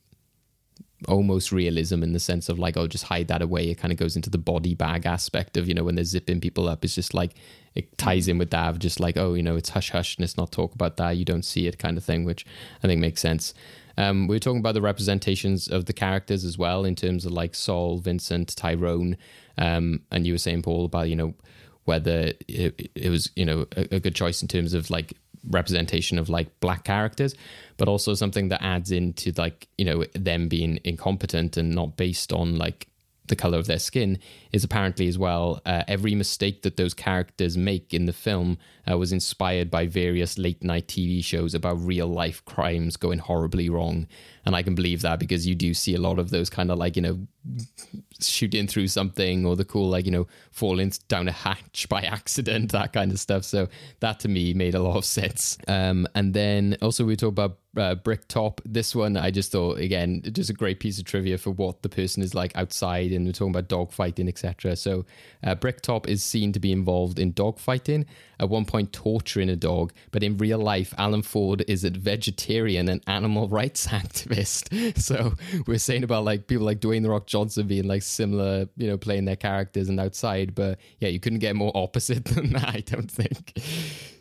almost 1.08 1.52
realism 1.52 2.02
in 2.04 2.12
the 2.12 2.20
sense 2.20 2.50
of 2.50 2.60
like, 2.60 2.76
oh, 2.76 2.88
just 2.88 3.06
hide 3.06 3.28
that 3.28 3.42
away. 3.42 3.70
It 3.70 3.76
kind 3.76 3.94
of 3.94 4.00
goes 4.00 4.16
into 4.16 4.30
the 4.30 4.38
body 4.38 4.74
bag 4.74 5.06
aspect 5.06 5.56
of, 5.56 5.68
you 5.68 5.74
know, 5.74 5.84
when 5.84 5.96
they're 5.96 6.04
zipping 6.04 6.42
people 6.42 6.68
up. 6.68 6.84
It's 6.84 6.96
just 6.96 7.14
like, 7.14 7.36
it 7.78 7.98
ties 7.98 8.28
in 8.28 8.38
with 8.38 8.50
that 8.52 8.70
of 8.70 8.80
just 8.80 9.00
like, 9.00 9.18
oh, 9.18 9.34
you 9.34 9.44
know, 9.44 9.56
it's 9.56 9.70
hush 9.70 9.92
hush 9.92 10.16
and 10.16 10.24
let's 10.24 10.38
not 10.38 10.52
talk 10.52 10.74
about 10.74 10.98
that. 10.98 11.18
You 11.18 11.26
don't 11.26 11.46
see 11.46 11.68
it 11.68 11.78
kind 11.78 11.98
of 11.98 12.04
thing, 12.04 12.26
which 12.26 12.46
I 12.84 12.88
think 12.88 13.00
makes 13.00 13.22
sense. 13.22 13.54
Um, 13.98 14.28
we 14.28 14.36
are 14.36 14.40
talking 14.40 14.60
about 14.60 14.74
the 14.74 14.82
representations 14.82 15.68
of 15.68 15.86
the 15.86 15.94
characters 15.94 16.44
as 16.44 16.58
well 16.58 16.86
in 16.86 16.96
terms 16.96 17.26
of 17.26 17.32
like 17.32 17.56
Sol, 17.56 18.00
Vincent, 18.00 18.56
Tyrone. 18.56 19.18
Um, 19.58 20.02
and 20.12 20.26
you 20.26 20.34
were 20.34 20.40
saying, 20.40 20.62
Paul, 20.62 20.86
about, 20.86 21.10
you 21.10 21.16
know, 21.16 21.34
whether 21.86 22.34
it, 22.48 22.92
it 22.96 23.10
was, 23.10 23.32
you 23.36 23.46
know, 23.46 23.66
a, 23.76 23.96
a 23.96 24.00
good 24.00 24.16
choice 24.16 24.42
in 24.42 24.48
terms 24.48 24.74
of 24.74 24.90
like 24.90 25.14
representation 25.50 26.20
of 26.20 26.30
like 26.30 26.60
black 26.60 26.84
characters, 26.84 27.34
but 27.78 27.88
also 27.88 28.14
something 28.14 28.50
that 28.50 28.64
adds 28.64 28.92
into 28.92 29.32
like, 29.38 29.68
you 29.78 29.86
know, 29.86 30.04
them 30.14 30.48
being 30.48 30.80
incompetent 30.84 31.58
and 31.58 31.74
not 31.74 31.98
based 31.98 32.34
on 32.34 32.58
like 32.58 32.88
the 33.28 33.36
color 33.36 33.58
of 33.58 33.68
their 33.68 33.80
skin 33.80 34.20
is 34.52 34.64
apparently 34.64 35.08
as 35.08 35.18
well 35.18 35.62
uh, 35.66 35.84
every 35.88 36.16
mistake 36.16 36.62
that 36.62 36.78
those 36.78 36.94
characters 36.94 37.58
make 37.58 37.94
in 37.94 38.06
the 38.06 38.14
film 38.14 38.58
uh, 38.90 38.98
was 38.98 39.12
inspired 39.12 39.70
by 39.70 39.86
various 39.86 40.38
late 40.38 40.64
night 40.64 40.88
TV 40.88 41.24
shows 41.24 41.54
about 41.54 41.80
real 41.80 42.08
life 42.08 42.44
crimes 42.46 42.98
going 42.98 43.20
horribly 43.20 43.70
wrong. 43.70 44.08
And 44.48 44.56
I 44.56 44.64
can 44.64 44.76
believe 44.76 45.02
that 45.02 45.20
because 45.20 45.46
you 45.46 45.56
do 45.56 45.74
see 45.74 45.94
a 45.94 46.00
lot 46.00 46.20
of 46.20 46.30
those 46.30 46.50
kind 46.50 46.72
of 46.72 46.78
like, 46.78 46.96
you 46.96 47.02
know, 47.02 47.20
shooting 48.22 48.66
through 48.66 48.88
something 48.88 49.46
or 49.46 49.58
the 49.58 49.66
cool, 49.66 49.90
like, 49.90 50.06
you 50.06 50.12
know, 50.12 50.26
falling 50.52 50.94
down 51.10 51.28
a 51.28 51.34
hatch 51.34 51.86
by 51.90 52.02
accident, 52.04 52.72
that 52.72 52.94
kind 52.94 53.12
of 53.12 53.20
stuff. 53.20 53.44
So 53.44 53.68
that 54.00 54.22
to 54.22 54.30
me 54.30 54.54
made 54.54 54.74
a 54.74 54.80
lot 54.80 54.96
of 54.96 55.04
sense. 55.04 55.58
Um, 55.68 56.08
and 56.16 56.34
then 56.34 56.78
also 56.82 57.04
we 57.04 57.18
talk 57.18 57.28
about 57.28 57.58
uh, 57.76 57.96
Bricktop. 57.96 58.62
This 58.64 58.96
one, 58.96 59.18
I 59.18 59.32
just 59.32 59.52
thought 59.52 59.80
again, 59.80 60.22
just 60.32 60.50
a 60.50 60.54
great 60.54 60.80
piece 60.80 60.98
of 60.98 61.04
trivia 61.04 61.38
for 61.38 61.52
what 61.52 61.82
the 61.82 61.90
person 61.90 62.24
is 62.24 62.34
like 62.34 62.56
outside, 62.56 63.12
and 63.12 63.26
we're 63.26 63.34
talking 63.34 63.54
about 63.54 63.68
dogfighting, 63.68 64.30
etc. 64.30 64.78
So, 64.78 65.06
uh, 65.44 65.56
Bricktop 65.56 66.08
is 66.08 66.24
seen 66.24 66.54
to 66.54 66.60
be 66.60 66.72
involved 66.72 67.20
in 67.20 67.34
dogfighting, 67.34 68.06
at 68.40 68.50
one 68.50 68.66
point 68.66 68.94
torturing 68.94 69.50
a 69.50 69.56
dog, 69.56 69.94
but 70.12 70.24
in 70.24 70.38
real 70.38 70.60
life, 70.60 70.94
Alan 70.98 71.22
Ford 71.22 71.64
is 71.68 71.84
a 71.84 71.90
vegetarian 71.90 72.90
and 72.90 73.02
animal 73.08 73.48
rights 73.60 73.88
activist. 73.88 74.68
So 75.08 75.34
we're 75.68 75.78
saying 75.78 76.04
about 76.04 76.24
like 76.24 76.48
people 76.48 76.66
like 76.66 76.80
Dwayne 76.80 77.04
the 77.04 77.10
Rock 77.10 77.28
Johnson 77.28 77.68
being 77.68 77.88
like 77.88 78.02
similar, 78.02 78.68
you 78.76 78.88
know, 78.88 78.98
playing 78.98 79.26
their 79.26 79.36
characters 79.36 79.90
and 79.90 80.00
outside, 80.00 80.56
but 80.56 80.80
yeah, 81.00 81.10
you 81.10 81.20
couldn't 81.20 81.40
get 81.40 81.56
more 81.56 81.72
opposite 81.76 82.26
than 82.26 82.54
that, 82.54 82.68
I 82.76 82.80
don't 82.82 83.10
think. 83.10 83.54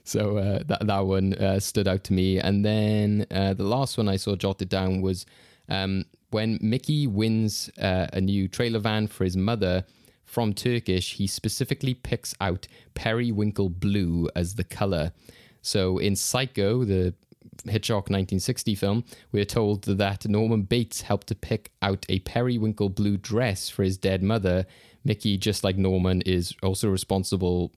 So 0.04 0.38
uh, 0.38 0.62
that 0.66 0.86
that 0.86 1.00
one 1.00 1.34
uh, 1.34 1.58
stood 1.60 1.88
out 1.88 2.04
to 2.04 2.12
me, 2.12 2.38
and 2.38 2.64
then 2.64 3.26
uh, 3.30 3.54
the 3.54 3.64
last 3.64 3.98
one 3.98 4.08
I 4.08 4.16
saw 4.16 4.36
jotted 4.36 4.68
down 4.68 5.02
was 5.02 5.26
um, 5.68 6.04
when 6.30 6.58
Mickey 6.60 7.06
wins 7.06 7.70
uh, 7.80 8.06
a 8.12 8.20
new 8.20 8.48
trailer 8.48 8.78
van 8.78 9.08
for 9.08 9.24
his 9.24 9.36
mother 9.36 9.84
from 10.26 10.52
Turkish, 10.52 11.14
he 11.14 11.26
specifically 11.26 11.94
picks 11.94 12.34
out 12.40 12.66
periwinkle 12.94 13.70
blue 13.70 14.28
as 14.36 14.56
the 14.56 14.64
color. 14.64 15.12
So 15.62 15.98
in 15.98 16.14
Psycho, 16.14 16.84
the 16.84 17.14
Hitchcock 17.64 18.10
1960 18.10 18.74
film, 18.74 19.04
we 19.32 19.40
are 19.40 19.46
told 19.46 19.84
that 19.84 20.28
Norman 20.28 20.62
Bates 20.62 21.02
helped 21.02 21.28
to 21.28 21.34
pick 21.34 21.70
out 21.80 22.04
a 22.08 22.18
periwinkle 22.20 22.90
blue 22.90 23.16
dress 23.16 23.68
for 23.68 23.82
his 23.82 23.96
dead 23.96 24.22
mother. 24.22 24.66
Mickey, 25.04 25.38
just 25.38 25.64
like 25.64 25.78
Norman, 25.78 26.22
is 26.22 26.54
also 26.62 26.88
responsible 26.88 27.72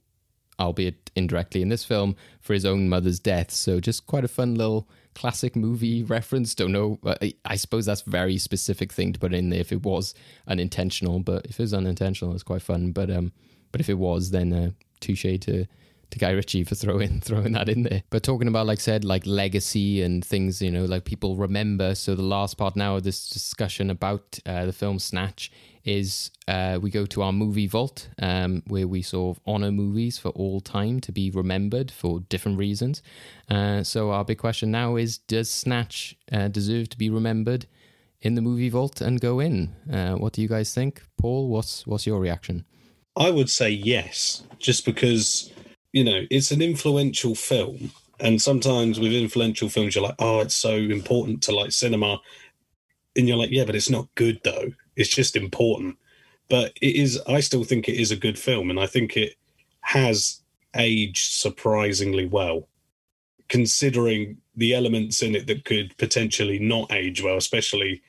albeit 0.60 1.10
indirectly 1.16 1.62
in 1.62 1.68
this 1.68 1.84
film, 1.84 2.14
for 2.40 2.54
his 2.54 2.64
own 2.64 2.88
mother's 2.88 3.18
death. 3.18 3.50
So 3.50 3.80
just 3.80 4.06
quite 4.06 4.24
a 4.24 4.28
fun 4.28 4.54
little 4.54 4.88
classic 5.14 5.56
movie 5.56 6.02
reference. 6.02 6.54
Don't 6.54 6.72
know. 6.72 6.98
I 7.44 7.56
suppose 7.56 7.86
that's 7.86 8.02
very 8.02 8.38
specific 8.38 8.92
thing 8.92 9.12
to 9.12 9.18
put 9.18 9.34
in 9.34 9.50
there 9.50 9.60
if 9.60 9.72
it 9.72 9.82
was 9.82 10.14
unintentional. 10.46 11.20
But 11.20 11.46
if 11.46 11.58
it 11.58 11.62
was 11.62 11.74
unintentional, 11.74 12.34
it's 12.34 12.42
quite 12.42 12.62
fun. 12.62 12.92
But 12.92 13.10
um, 13.10 13.32
but 13.72 13.80
if 13.80 13.88
it 13.88 13.98
was, 13.98 14.30
then 14.30 14.52
uh, 14.52 14.70
touche 15.00 15.22
to 15.22 15.66
to 16.10 16.18
Guy 16.18 16.30
Ritchie 16.30 16.64
for 16.64 16.74
throwing 16.74 17.20
throwing 17.22 17.52
that 17.52 17.68
in 17.68 17.84
there. 17.84 18.02
But 18.10 18.22
talking 18.22 18.48
about, 18.48 18.66
like 18.66 18.78
I 18.78 18.82
said, 18.82 19.04
like 19.04 19.26
legacy 19.26 20.02
and 20.02 20.24
things, 20.24 20.60
you 20.60 20.70
know, 20.70 20.84
like 20.84 21.04
people 21.04 21.36
remember. 21.36 21.94
So 21.94 22.14
the 22.14 22.22
last 22.22 22.56
part 22.56 22.76
now 22.76 22.96
of 22.96 23.04
this 23.04 23.28
discussion 23.28 23.90
about 23.90 24.38
uh, 24.46 24.66
the 24.66 24.72
film 24.72 24.98
Snatch 24.98 25.50
is 25.84 26.30
uh, 26.48 26.78
we 26.80 26.90
go 26.90 27.06
to 27.06 27.22
our 27.22 27.32
movie 27.32 27.66
vault 27.66 28.08
um, 28.20 28.62
where 28.66 28.86
we 28.86 29.02
sort 29.02 29.36
of 29.36 29.42
honor 29.46 29.72
movies 29.72 30.18
for 30.18 30.28
all 30.30 30.60
time 30.60 31.00
to 31.00 31.12
be 31.12 31.30
remembered 31.30 31.90
for 31.90 32.20
different 32.20 32.58
reasons. 32.58 33.02
Uh, 33.48 33.82
so 33.82 34.10
our 34.10 34.24
big 34.24 34.38
question 34.38 34.70
now 34.70 34.96
is: 34.96 35.18
Does 35.18 35.50
Snatch 35.50 36.16
uh, 36.32 36.48
deserve 36.48 36.88
to 36.90 36.98
be 36.98 37.10
remembered 37.10 37.66
in 38.20 38.34
the 38.34 38.42
movie 38.42 38.68
vault 38.68 39.00
and 39.00 39.20
go 39.20 39.40
in? 39.40 39.74
Uh, 39.90 40.14
what 40.14 40.32
do 40.32 40.42
you 40.42 40.48
guys 40.48 40.74
think, 40.74 41.02
Paul? 41.16 41.48
What's 41.48 41.86
what's 41.86 42.06
your 42.06 42.20
reaction? 42.20 42.64
I 43.16 43.30
would 43.30 43.50
say 43.50 43.70
yes, 43.70 44.44
just 44.58 44.84
because 44.84 45.52
you 45.92 46.04
know 46.04 46.22
it's 46.30 46.50
an 46.50 46.62
influential 46.62 47.34
film, 47.34 47.92
and 48.18 48.40
sometimes 48.40 49.00
with 49.00 49.12
influential 49.12 49.68
films, 49.68 49.94
you're 49.94 50.04
like, 50.04 50.14
oh, 50.18 50.40
it's 50.40 50.56
so 50.56 50.74
important 50.74 51.42
to 51.44 51.52
like 51.54 51.72
cinema, 51.72 52.20
and 53.16 53.26
you're 53.26 53.36
like, 53.36 53.50
yeah, 53.50 53.64
but 53.64 53.74
it's 53.74 53.90
not 53.90 54.08
good 54.14 54.40
though. 54.44 54.72
It's 54.96 55.08
just 55.08 55.36
important. 55.36 55.96
But 56.48 56.72
it 56.80 56.96
is. 56.96 57.20
I 57.26 57.40
still 57.40 57.64
think 57.64 57.88
it 57.88 58.00
is 58.00 58.10
a 58.10 58.16
good 58.16 58.38
film, 58.38 58.70
and 58.70 58.80
I 58.80 58.86
think 58.86 59.16
it 59.16 59.34
has 59.82 60.40
aged 60.76 61.32
surprisingly 61.32 62.26
well, 62.26 62.68
considering 63.48 64.38
the 64.56 64.74
elements 64.74 65.22
in 65.22 65.34
it 65.34 65.46
that 65.46 65.64
could 65.64 65.96
potentially 65.96 66.58
not 66.58 66.92
age 66.92 67.22
well, 67.22 67.36
especially 67.36 68.02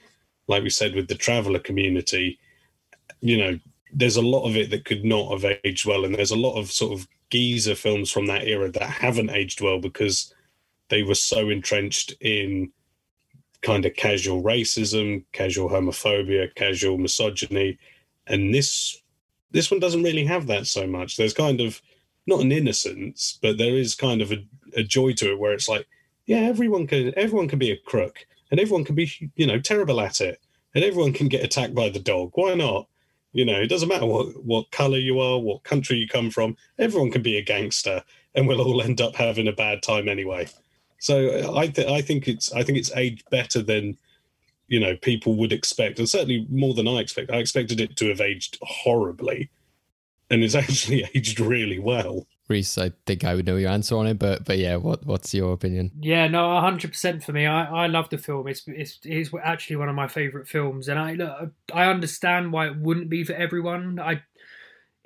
like 0.48 0.64
we 0.64 0.70
said 0.70 0.96
with 0.96 1.08
the 1.08 1.16
traveler 1.16 1.60
community. 1.60 2.40
You 3.22 3.38
know, 3.38 3.60
there's 3.94 4.18
a 4.18 4.22
lot 4.22 4.48
of 4.48 4.56
it 4.58 4.70
that 4.72 4.86
could 4.86 5.06
not 5.06 5.32
have 5.32 5.60
aged 5.64 5.86
well, 5.86 6.04
and 6.04 6.16
there's 6.16 6.32
a 6.32 6.36
lot 6.36 6.60
of 6.60 6.72
sort 6.72 6.94
of 7.00 7.08
geezer 7.30 7.76
films 7.76 8.12
from 8.12 8.26
that 8.28 8.48
era 8.48 8.70
that 8.72 8.90
haven't 8.90 9.30
aged 9.30 9.62
well 9.62 9.80
because 9.80 10.34
they 10.90 11.04
were 11.04 11.16
so 11.16 11.50
entrenched 11.50 12.14
in 12.20 12.72
kind 13.62 13.86
of 13.86 13.94
casual 13.96 14.44
racism, 14.44 15.24
casual 15.32 15.70
homophobia, 15.70 16.54
casual 16.56 16.98
misogyny, 16.98 17.78
and 18.28 18.54
this 18.54 19.02
this 19.52 19.70
one 19.70 19.80
doesn't 19.80 20.04
really 20.04 20.26
have 20.26 20.48
that 20.48 20.66
so 20.68 20.88
much. 20.88 21.18
There's 21.18 21.34
kind 21.34 21.62
of 21.62 21.82
not 22.26 22.42
an 22.42 22.52
innocence, 22.52 23.38
but 23.42 23.58
there 23.58 23.76
is 23.76 23.96
kind 23.96 24.22
of 24.22 24.32
a, 24.32 24.46
a 24.76 24.84
joy 24.84 25.14
to 25.14 25.32
it 25.32 25.40
where 25.40 25.54
it's 25.54 25.68
like, 25.68 25.88
yeah, 26.26 26.40
everyone 26.40 26.88
can 26.88 27.14
everyone 27.18 27.48
can 27.48 27.60
be 27.60 27.72
a 27.72 27.78
crook, 27.78 28.26
and 28.50 28.60
everyone 28.60 28.86
can 28.86 28.96
be 28.96 29.12
you 29.36 29.48
know 29.48 29.60
terrible 29.60 30.00
at 30.02 30.22
it, 30.22 30.40
and 30.76 30.84
everyone 30.84 31.14
can 31.14 31.28
get 31.28 31.44
attacked 31.44 31.76
by 31.76 31.90
the 31.90 32.00
dog. 32.00 32.32
Why 32.36 32.54
not? 32.54 32.88
You 33.34 33.46
know, 33.46 33.62
it 33.62 33.68
doesn't 33.68 33.90
matter 33.90 34.06
what 34.06 34.44
what 34.44 34.72
color 34.72 34.98
you 34.98 35.20
are, 35.20 35.40
what 35.40 35.64
country 35.64 35.98
you 35.98 36.08
come 36.08 36.30
from. 36.30 36.56
Everyone 36.78 37.12
can 37.12 37.22
be 37.22 37.38
a 37.38 37.44
gangster, 37.44 38.04
and 38.36 38.48
we'll 38.48 38.62
all 38.62 38.82
end 38.82 39.02
up 39.02 39.16
having 39.16 39.48
a 39.48 39.54
bad 39.54 39.84
time 39.84 40.08
anyway. 40.08 40.48
So 41.02 41.58
I 41.58 41.66
th- 41.66 41.88
I 41.88 42.02
think 42.02 42.28
it's 42.28 42.54
I 42.54 42.62
think 42.62 42.78
it's 42.78 42.92
aged 42.96 43.28
better 43.32 43.64
than 43.64 43.98
you 44.68 44.80
know 44.80 44.96
people 44.98 45.36
would 45.38 45.52
expect, 45.52 45.98
and 45.98 46.08
certainly 46.08 46.46
more 46.48 46.76
than 46.76 46.88
I 46.88 47.00
expect. 47.00 47.32
I 47.32 47.38
expected 47.38 47.82
it 47.82 47.96
to 47.98 48.10
have 48.10 48.22
aged 48.22 48.60
horribly, 48.62 49.50
and 50.30 50.44
it's 50.44 50.54
actually 50.64 51.10
aged 51.16 51.40
really 51.40 51.80
well. 51.80 52.28
Reece, 52.48 52.78
I 52.78 52.92
think 53.08 53.24
I 53.24 53.34
would 53.34 53.48
know 53.48 53.56
your 53.56 53.72
answer 53.72 53.98
on 53.98 54.06
it, 54.06 54.20
but 54.20 54.46
but 54.46 54.60
yeah, 54.60 54.76
what 54.76 55.04
what's 55.04 55.34
your 55.34 55.54
opinion? 55.54 55.90
Yeah, 56.00 56.28
no, 56.28 56.60
hundred 56.60 56.92
percent 56.92 57.24
for 57.24 57.32
me. 57.32 57.48
I, 57.48 57.86
I 57.86 57.88
love 57.88 58.10
the 58.10 58.20
film. 58.20 58.48
It's, 58.48 58.62
it's 58.68 59.00
it's 59.04 59.32
actually 59.44 59.78
one 59.78 59.90
of 59.90 59.96
my 59.96 60.08
favorite 60.08 60.48
films, 60.48 60.88
and 60.88 61.00
I 61.00 61.14
look, 61.14 61.52
I 61.74 61.88
understand 61.88 62.54
why 62.54 62.68
it 62.68 62.78
wouldn't 62.78 63.10
be 63.10 63.24
for 63.24 63.34
everyone. 63.34 64.00
I 64.00 64.22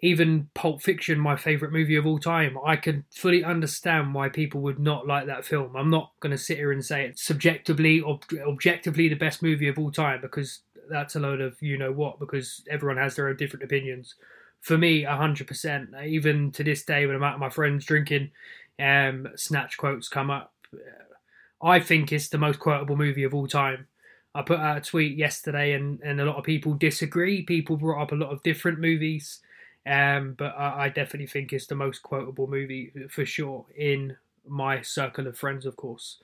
even 0.05 0.49
Pulp 0.53 0.81
Fiction, 0.81 1.19
my 1.19 1.35
favorite 1.35 1.71
movie 1.71 1.95
of 1.95 2.05
all 2.05 2.19
time, 2.19 2.57
I 2.65 2.75
can 2.75 3.05
fully 3.11 3.43
understand 3.43 4.13
why 4.13 4.29
people 4.29 4.61
would 4.61 4.79
not 4.79 5.07
like 5.07 5.25
that 5.27 5.45
film. 5.45 5.75
I'm 5.75 5.89
not 5.89 6.11
going 6.19 6.31
to 6.31 6.37
sit 6.37 6.57
here 6.57 6.71
and 6.71 6.83
say 6.83 7.05
it's 7.05 7.23
subjectively 7.23 7.99
or 8.01 8.19
objectively 8.47 9.09
the 9.09 9.15
best 9.15 9.41
movie 9.41 9.67
of 9.67 9.79
all 9.79 9.91
time 9.91 10.21
because 10.21 10.61
that's 10.89 11.15
a 11.15 11.19
load 11.19 11.41
of 11.41 11.59
you 11.61 11.77
know 11.77 11.91
what 11.91 12.19
because 12.19 12.63
everyone 12.69 12.97
has 12.97 13.15
their 13.15 13.27
own 13.27 13.35
different 13.35 13.63
opinions 13.63 14.15
for 14.65 14.79
me, 14.79 15.03
100%. 15.03 16.07
Even 16.07 16.51
to 16.53 16.63
this 16.63 16.83
day, 16.83 17.05
when 17.05 17.15
I'm 17.15 17.23
out 17.23 17.35
with 17.35 17.41
my 17.41 17.49
friends 17.49 17.85
drinking, 17.85 18.31
um, 18.79 19.27
snatch 19.35 19.77
quotes 19.77 20.09
come 20.09 20.31
up. 20.31 20.53
I 21.61 21.79
think 21.79 22.11
it's 22.11 22.29
the 22.29 22.39
most 22.39 22.59
quotable 22.59 22.97
movie 22.97 23.23
of 23.23 23.35
all 23.35 23.47
time. 23.47 23.85
I 24.33 24.41
put 24.41 24.59
out 24.59 24.77
a 24.77 24.81
tweet 24.81 25.17
yesterday, 25.17 25.73
and, 25.73 25.99
and 26.01 26.19
a 26.19 26.25
lot 26.25 26.37
of 26.37 26.43
people 26.43 26.73
disagree. 26.73 27.43
People 27.43 27.77
brought 27.77 28.01
up 28.01 28.11
a 28.11 28.15
lot 28.15 28.31
of 28.31 28.41
different 28.41 28.79
movies, 28.79 29.39
um, 29.85 30.33
but 30.37 30.55
I, 30.57 30.85
I 30.85 30.89
definitely 30.89 31.27
think 31.27 31.53
it's 31.53 31.67
the 31.67 31.75
most 31.75 32.01
quotable 32.03 32.47
movie 32.47 32.91
for 33.09 33.25
sure 33.25 33.65
in 33.77 34.17
my 34.47 34.81
circle 34.81 35.27
of 35.27 35.37
friends, 35.37 35.65
of 35.65 35.75
course. 35.75 36.17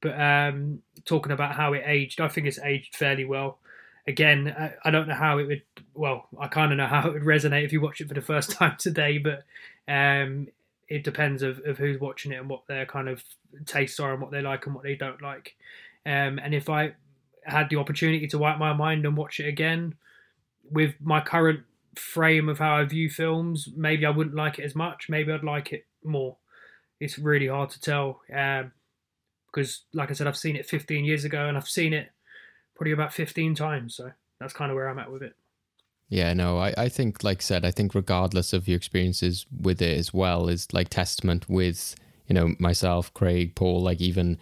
But 0.00 0.20
um, 0.20 0.82
talking 1.04 1.32
about 1.32 1.54
how 1.54 1.74
it 1.74 1.84
aged, 1.86 2.20
I 2.20 2.28
think 2.28 2.46
it's 2.46 2.58
aged 2.58 2.96
fairly 2.96 3.24
well 3.24 3.58
again, 4.06 4.54
I, 4.58 4.88
I, 4.88 4.90
don't 4.90 5.08
know 5.08 5.14
how 5.14 5.38
it 5.38 5.46
would. 5.46 5.62
Well, 5.94 6.26
I 6.38 6.48
kind 6.48 6.72
of 6.72 6.78
know 6.78 6.86
how 6.86 7.06
it 7.06 7.12
would 7.12 7.22
resonate 7.22 7.64
if 7.64 7.72
you 7.72 7.80
watch 7.80 8.00
it 8.00 8.08
for 8.08 8.14
the 8.14 8.20
first 8.20 8.50
time 8.58 8.76
today, 8.78 9.18
but 9.18 9.44
um, 9.88 10.48
it 10.88 11.04
depends 11.04 11.42
of, 11.42 11.60
of 11.64 11.78
who's 11.78 12.00
watching 12.00 12.32
it 12.32 12.36
and 12.36 12.48
what 12.48 12.66
their 12.66 12.86
kind 12.86 13.08
of 13.08 13.22
tastes 13.66 14.00
are 14.00 14.12
and 14.12 14.20
what 14.20 14.30
they 14.30 14.42
like 14.42 14.66
and 14.66 14.74
what 14.74 14.84
they 14.84 14.94
don't 14.94 15.22
like. 15.22 15.56
Um, 16.04 16.38
and 16.38 16.54
if 16.54 16.68
I 16.68 16.94
had 17.44 17.70
the 17.70 17.76
opportunity 17.76 18.26
to 18.28 18.38
wipe 18.38 18.58
my 18.58 18.72
mind 18.72 19.04
and 19.04 19.16
watch 19.16 19.40
it 19.40 19.46
again 19.46 19.94
with 20.70 20.94
my 21.00 21.20
current 21.20 21.60
frame 21.94 22.48
of 22.48 22.58
how 22.58 22.76
I 22.76 22.84
view 22.84 23.10
films, 23.10 23.68
maybe 23.76 24.06
I 24.06 24.10
wouldn't 24.10 24.36
like 24.36 24.58
it 24.58 24.64
as 24.64 24.74
much. 24.74 25.08
Maybe 25.08 25.32
I'd 25.32 25.44
like 25.44 25.72
it 25.72 25.86
more. 26.04 26.36
It's 27.00 27.18
really 27.18 27.48
hard 27.48 27.70
to 27.70 27.80
tell 27.80 28.20
um, 28.34 28.72
because, 29.46 29.82
like 29.92 30.10
I 30.10 30.14
said, 30.14 30.26
I've 30.26 30.36
seen 30.36 30.56
it 30.56 30.66
15 30.66 31.04
years 31.04 31.24
ago 31.24 31.48
and 31.48 31.56
I've 31.56 31.68
seen 31.68 31.92
it 31.92 32.10
probably 32.74 32.92
about 32.92 33.12
15 33.12 33.54
times. 33.54 33.96
So 33.96 34.10
that's 34.40 34.52
kind 34.52 34.70
of 34.70 34.76
where 34.76 34.88
I'm 34.88 34.98
at 34.98 35.10
with 35.10 35.22
it. 35.22 35.34
Yeah, 36.08 36.34
no, 36.34 36.58
I, 36.58 36.74
I 36.76 36.88
think, 36.88 37.24
like 37.24 37.38
I 37.38 37.40
said, 37.40 37.64
I 37.64 37.70
think 37.70 37.94
regardless 37.94 38.52
of 38.52 38.68
your 38.68 38.76
experiences 38.76 39.46
with 39.60 39.80
it 39.80 39.96
as 39.96 40.12
well, 40.12 40.48
is 40.48 40.72
like 40.72 40.90
testament 40.90 41.48
with, 41.48 41.94
you 42.26 42.34
know, 42.34 42.54
myself, 42.58 43.12
Craig, 43.14 43.54
Paul, 43.54 43.80
like 43.82 44.00
even 44.00 44.38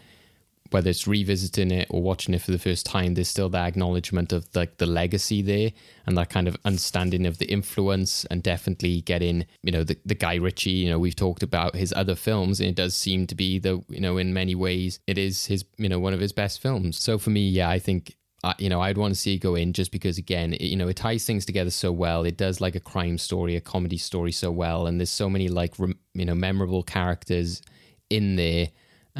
whether 0.71 0.91
it's 0.91 1.07
revisiting 1.07 1.71
it 1.71 1.89
or 1.91 2.03
watching 2.03 2.35
it 2.35 2.43
for 2.43 2.51
the 2.51 2.59
first 2.59 2.87
time, 2.87 3.15
there's 3.15 3.29
still 3.29 3.49
that 3.51 3.67
acknowledgement 3.67 4.33
of 4.33 4.47
like 4.55 4.79
the 4.79 4.87
legacy 4.87 5.43
there 5.43 5.71
and 6.07 6.17
that 6.17 6.31
kind 6.31 6.49
of 6.49 6.57
understanding 6.65 7.27
of 7.27 7.39
the 7.39 7.51
influence 7.51 8.25
and 8.27 8.43
definitely 8.43 9.01
getting, 9.03 9.47
you 9.63 9.73
know, 9.73 9.85
the, 9.85 9.97
the 10.05 10.15
Guy 10.15 10.37
Ritchie, 10.37 10.71
you 10.71 10.91
know, 10.91 10.99
we've 10.99 11.17
talked 11.17 11.43
about 11.43 11.75
his 11.75 11.93
other 11.95 12.15
films 12.15 12.61
and 12.61 12.69
it 12.69 12.77
does 12.77 12.97
seem 12.97 13.27
to 13.27 13.35
be 13.35 13.59
the, 13.59 13.83
you 13.89 14.01
know, 14.01 14.19
in 14.19 14.33
many 14.33 14.55
ways 14.55 15.01
it 15.07 15.19
is 15.19 15.47
his, 15.47 15.65
you 15.77 15.89
know, 15.89 15.99
one 15.99 16.15
of 16.15 16.21
his 16.21 16.33
best 16.33 16.61
films. 16.61 16.99
So 16.99 17.19
for 17.19 17.31
me, 17.31 17.49
yeah, 17.49 17.69
I 17.69 17.79
think 17.79 18.17
uh, 18.43 18.55
you 18.59 18.71
know, 18.71 18.81
I'd 18.81 18.97
want 18.97 19.13
to 19.15 19.21
see 19.21 19.35
it 19.35 19.39
go 19.39 19.55
in 19.55 19.73
just 19.73 19.93
because, 19.93 20.17
again, 20.17 20.55
it, 20.55 20.63
you 20.63 20.77
know, 20.77 20.89
it 20.89 20.97
ties 20.97 21.27
things 21.27 21.45
together 21.45 21.71
so 21.71 21.93
well. 21.93 22.25
It 22.25 22.39
does 22.39 22.61
like 22.61 22.75
a 22.75 22.81
crime 22.81 23.19
story, 23.19 23.55
a 23.55 23.61
comedy 23.61 23.99
story 23.99 24.33
so 24.33 24.51
well, 24.51 24.87
and 24.87 24.99
there's 24.99 25.11
so 25.11 25.29
many 25.29 25.49
like 25.49 25.79
rem- 25.79 25.99
you 26.15 26.25
know 26.25 26.35
memorable 26.35 26.83
characters 26.83 27.61
in 28.09 28.37
there. 28.37 28.69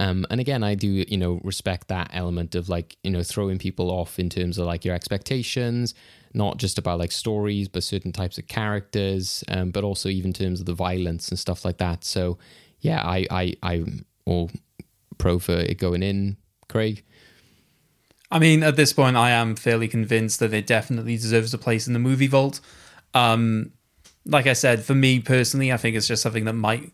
Um, 0.01 0.25
and 0.31 0.41
again, 0.41 0.63
I 0.63 0.75
do 0.75 1.05
you 1.07 1.19
know 1.19 1.43
respect 1.45 1.89
that 1.89 2.11
element 2.15 2.55
of 2.55 2.71
like 2.71 2.97
you 3.05 3.11
know 3.11 3.23
throwing 3.23 3.59
people 3.59 3.91
off 3.91 4.19
in 4.19 4.31
terms 4.31 4.57
of 4.57 4.67
like 4.67 4.83
your 4.83 4.95
expectations, 4.95 5.95
not 6.33 6.57
just 6.57 6.79
about 6.79 6.99
like 6.99 7.13
stories, 7.13 7.69
but 7.69 7.85
certain 7.85 8.11
types 8.11 8.39
of 8.39 8.49
characters, 8.49 9.45
um, 9.49 9.71
but 9.71 9.85
also 9.85 10.09
even 10.09 10.33
terms 10.33 10.59
of 10.59 10.65
the 10.65 10.73
violence 10.73 11.29
and 11.29 11.39
stuff 11.39 11.67
like 11.67 11.77
that. 11.77 12.03
So 12.03 12.39
yeah, 12.81 13.03
I 13.05 13.27
I 13.31 13.55
I'm 13.63 14.07
all 14.25 14.51
pro 15.19 15.39
for 15.39 15.59
it 15.59 15.77
going 15.77 16.03
in, 16.03 16.39
Craig. 16.71 17.05
I 18.31 18.39
mean, 18.39 18.63
at 18.63 18.77
this 18.77 18.95
point, 18.95 19.19
I 19.19 19.33
am 19.33 19.55
fairly 19.55 19.87
convinced 19.87 20.41
that 20.41 20.55
it 20.55 20.67
definitely 20.67 21.17
deserves 21.17 21.53
a 21.53 21.59
place 21.59 21.87
in 21.87 21.93
the 21.93 21.99
movie 21.99 22.29
vault. 22.29 22.61
Um, 23.13 23.73
like 24.25 24.47
I 24.47 24.55
said, 24.55 24.83
for 24.83 24.95
me 24.95 25.21
personally, 25.21 25.71
I 25.71 25.77
think 25.77 25.95
it's 25.95 26.07
just 26.09 26.23
something 26.23 26.47
that 26.47 26.55
might 26.55 26.91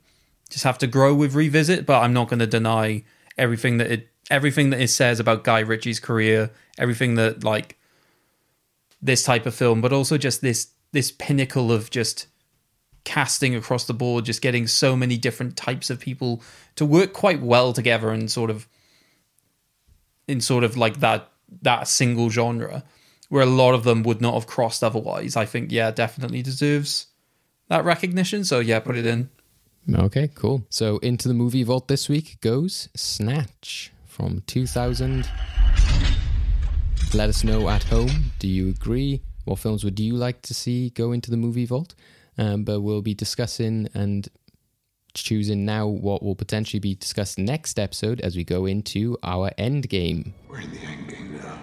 just 0.50 0.64
have 0.64 0.78
to 0.78 0.86
grow 0.86 1.14
with 1.14 1.34
revisit. 1.34 1.86
But 1.86 2.02
I'm 2.02 2.12
not 2.12 2.28
going 2.28 2.40
to 2.40 2.46
deny 2.46 3.04
everything 3.38 3.78
that 3.78 3.90
it 3.90 4.08
everything 4.30 4.70
that 4.70 4.80
it 4.80 4.88
says 4.88 5.20
about 5.20 5.44
Guy 5.44 5.60
Ritchie's 5.60 6.00
career, 6.00 6.50
everything 6.78 7.14
that 7.14 7.44
like 7.44 7.78
this 9.00 9.22
type 9.22 9.46
of 9.46 9.54
film, 9.54 9.80
but 9.80 9.92
also 9.92 10.18
just 10.18 10.40
this 10.40 10.68
this 10.92 11.10
pinnacle 11.12 11.70
of 11.70 11.90
just 11.90 12.26
casting 13.04 13.54
across 13.54 13.84
the 13.84 13.94
board, 13.94 14.24
just 14.24 14.42
getting 14.42 14.66
so 14.66 14.96
many 14.96 15.16
different 15.16 15.56
types 15.56 15.90
of 15.90 16.00
people 16.00 16.42
to 16.74 16.84
work 16.84 17.12
quite 17.12 17.40
well 17.40 17.72
together 17.72 18.10
and 18.10 18.30
sort 18.30 18.50
of 18.50 18.66
in 20.26 20.40
sort 20.40 20.64
of 20.64 20.76
like 20.76 21.00
that 21.00 21.30
that 21.62 21.86
single 21.86 22.28
genre 22.30 22.82
where 23.28 23.42
a 23.42 23.46
lot 23.46 23.74
of 23.74 23.84
them 23.84 24.02
would 24.02 24.20
not 24.20 24.34
have 24.34 24.46
crossed 24.46 24.82
otherwise. 24.84 25.36
I 25.36 25.46
think 25.46 25.70
yeah, 25.72 25.90
definitely 25.90 26.42
deserves 26.42 27.06
that 27.68 27.84
recognition. 27.84 28.44
So 28.44 28.60
yeah, 28.60 28.80
put 28.80 28.96
it 28.96 29.06
in. 29.06 29.30
Okay, 29.94 30.28
cool. 30.34 30.66
So 30.68 30.98
into 30.98 31.28
the 31.28 31.34
movie 31.34 31.62
vault 31.62 31.86
this 31.86 32.08
week 32.08 32.40
goes 32.40 32.88
Snatch 32.96 33.92
from 34.04 34.42
2000. 34.46 35.28
Let 37.14 37.28
us 37.28 37.44
know 37.44 37.68
at 37.68 37.84
home. 37.84 38.32
Do 38.40 38.48
you 38.48 38.68
agree? 38.68 39.22
What 39.44 39.60
films 39.60 39.84
would 39.84 40.00
you 40.00 40.14
like 40.14 40.42
to 40.42 40.54
see 40.54 40.90
go 40.90 41.12
into 41.12 41.30
the 41.30 41.36
movie 41.36 41.66
vault? 41.66 41.94
Um, 42.36 42.64
but 42.64 42.80
we'll 42.80 43.00
be 43.00 43.14
discussing 43.14 43.88
and 43.94 44.28
choosing 45.14 45.64
now 45.64 45.86
what 45.86 46.22
will 46.22 46.34
potentially 46.34 46.80
be 46.80 46.94
discussed 46.94 47.38
next 47.38 47.78
episode 47.78 48.20
as 48.20 48.36
we 48.36 48.42
go 48.44 48.66
into 48.66 49.16
our 49.22 49.50
end 49.56 49.88
game. 49.88 50.34
We're 50.48 50.60
in 50.60 50.72
the 50.72 50.80
end 50.80 51.08
game 51.08 51.36
now. 51.36 51.58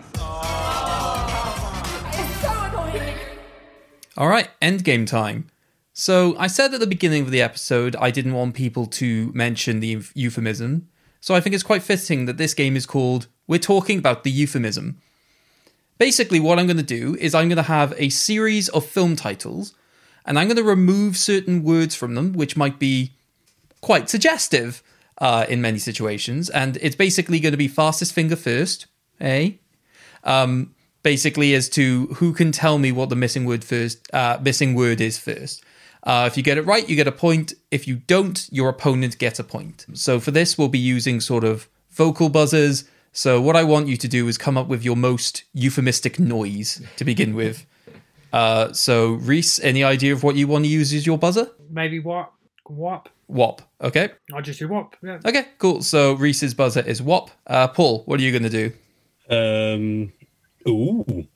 All 4.15 4.27
right, 4.27 4.47
end 4.61 4.83
game 4.83 5.05
time. 5.05 5.49
So 5.93 6.35
I 6.39 6.47
said 6.47 6.73
at 6.73 6.79
the 6.79 6.87
beginning 6.87 7.21
of 7.21 7.29
the 7.29 7.41
episode 7.41 7.95
I 7.97 8.09
didn't 8.09 8.33
want 8.33 8.55
people 8.55 8.87
to 8.87 9.31
mention 9.33 9.79
the 9.79 10.01
euphemism. 10.15 10.89
So 11.21 11.35
I 11.35 11.39
think 11.39 11.53
it's 11.53 11.63
quite 11.63 11.83
fitting 11.83 12.25
that 12.25 12.37
this 12.37 12.55
game 12.55 12.75
is 12.75 12.87
called 12.87 13.27
We're 13.47 13.59
Talking 13.59 13.99
About 13.99 14.23
the 14.23 14.31
Euphemism. 14.31 14.97
Basically, 15.99 16.39
what 16.39 16.57
I'm 16.57 16.65
going 16.65 16.77
to 16.77 16.83
do 16.83 17.15
is 17.19 17.35
I'm 17.35 17.47
going 17.47 17.57
to 17.57 17.63
have 17.63 17.93
a 17.97 18.09
series 18.09 18.67
of 18.69 18.85
film 18.85 19.15
titles, 19.15 19.75
and 20.25 20.37
I'm 20.39 20.47
going 20.47 20.57
to 20.57 20.63
remove 20.63 21.15
certain 21.15 21.63
words 21.63 21.93
from 21.93 22.15
them, 22.15 22.33
which 22.33 22.57
might 22.57 22.79
be 22.79 23.11
quite 23.79 24.09
suggestive 24.09 24.81
uh, 25.19 25.45
in 25.47 25.61
many 25.61 25.77
situations. 25.77 26.49
And 26.49 26.77
it's 26.81 26.95
basically 26.95 27.39
going 27.39 27.51
to 27.51 27.57
be 27.57 27.67
fastest 27.67 28.11
finger 28.11 28.35
first, 28.35 28.87
eh? 29.21 29.51
Um, 30.23 30.73
basically, 31.03 31.53
as 31.53 31.69
to 31.69 32.07
who 32.15 32.33
can 32.33 32.51
tell 32.51 32.79
me 32.79 32.91
what 32.91 33.09
the 33.09 33.15
missing 33.15 33.45
word 33.45 33.63
first, 33.63 34.11
uh, 34.11 34.39
missing 34.41 34.73
word 34.73 34.99
is 34.99 35.19
first. 35.19 35.63
Uh, 36.03 36.27
if 36.29 36.35
you 36.35 36.43
get 36.43 36.57
it 36.57 36.65
right, 36.65 36.87
you 36.89 36.95
get 36.95 37.07
a 37.07 37.11
point. 37.11 37.53
If 37.71 37.87
you 37.87 37.95
don't, 37.95 38.47
your 38.51 38.69
opponent 38.69 39.17
gets 39.17 39.39
a 39.39 39.43
point. 39.43 39.85
So 39.93 40.19
for 40.19 40.31
this, 40.31 40.57
we'll 40.57 40.67
be 40.67 40.79
using 40.79 41.21
sort 41.21 41.43
of 41.43 41.69
vocal 41.91 42.29
buzzers. 42.29 42.83
So 43.13 43.39
what 43.39 43.55
I 43.55 43.63
want 43.63 43.87
you 43.87 43.95
to 43.97 44.07
do 44.07 44.27
is 44.27 44.37
come 44.37 44.57
up 44.57 44.67
with 44.67 44.83
your 44.83 44.97
most 44.97 45.43
euphemistic 45.53 46.19
noise 46.19 46.81
to 46.97 47.05
begin 47.05 47.35
with. 47.35 47.65
Uh, 48.33 48.73
so 48.73 49.13
Reece, 49.13 49.59
any 49.59 49.83
idea 49.83 50.11
of 50.11 50.23
what 50.23 50.35
you 50.35 50.47
want 50.47 50.65
to 50.65 50.69
use 50.69 50.91
as 50.93 51.05
your 51.05 51.17
buzzer? 51.17 51.49
Maybe 51.69 51.99
what? 51.99 52.31
wop, 52.69 53.09
Wop. 53.27 53.61
Okay. 53.81 54.09
I'll 54.33 54.41
just 54.41 54.59
do 54.59 54.67
wop. 54.67 54.95
Yeah. 55.01 55.19
Okay. 55.25 55.45
Cool. 55.57 55.81
So 55.81 56.13
Reece's 56.13 56.53
buzzer 56.53 56.81
is 56.81 57.01
wop. 57.01 57.31
Uh, 57.47 57.67
Paul, 57.67 58.03
what 58.05 58.19
are 58.19 58.23
you 58.23 58.31
going 58.31 58.49
to 58.49 58.49
do? 58.49 58.73
Um. 59.29 60.13
Ooh. 60.67 61.27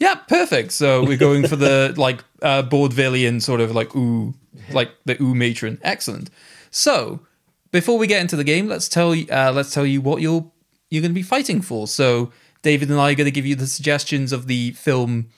Yeah, 0.00 0.14
perfect. 0.14 0.72
So 0.72 1.04
we're 1.04 1.18
going 1.18 1.46
for 1.46 1.56
the 1.56 1.94
like 1.98 2.24
uh, 2.42 2.62
Vaudevillian 2.62 3.40
sort 3.40 3.60
of 3.60 3.72
like 3.72 3.94
ooh, 3.94 4.34
like 4.72 4.90
the 5.04 5.22
ooh 5.22 5.34
matron. 5.34 5.78
Excellent. 5.82 6.30
So 6.70 7.20
before 7.70 7.98
we 7.98 8.06
get 8.06 8.22
into 8.22 8.34
the 8.34 8.44
game, 8.44 8.66
let's 8.66 8.88
tell 8.88 9.14
you 9.14 9.26
uh, 9.30 9.52
let's 9.54 9.72
tell 9.72 9.86
you 9.86 10.00
what 10.00 10.22
you're 10.22 10.50
you're 10.88 11.02
going 11.02 11.12
to 11.12 11.14
be 11.14 11.22
fighting 11.22 11.60
for. 11.60 11.86
So 11.86 12.32
David 12.62 12.90
and 12.90 12.98
I 12.98 13.12
are 13.12 13.14
going 13.14 13.26
to 13.26 13.30
give 13.30 13.46
you 13.46 13.54
the 13.54 13.66
suggestions 13.66 14.32
of 14.32 14.46
the 14.46 14.72
film 14.72 15.28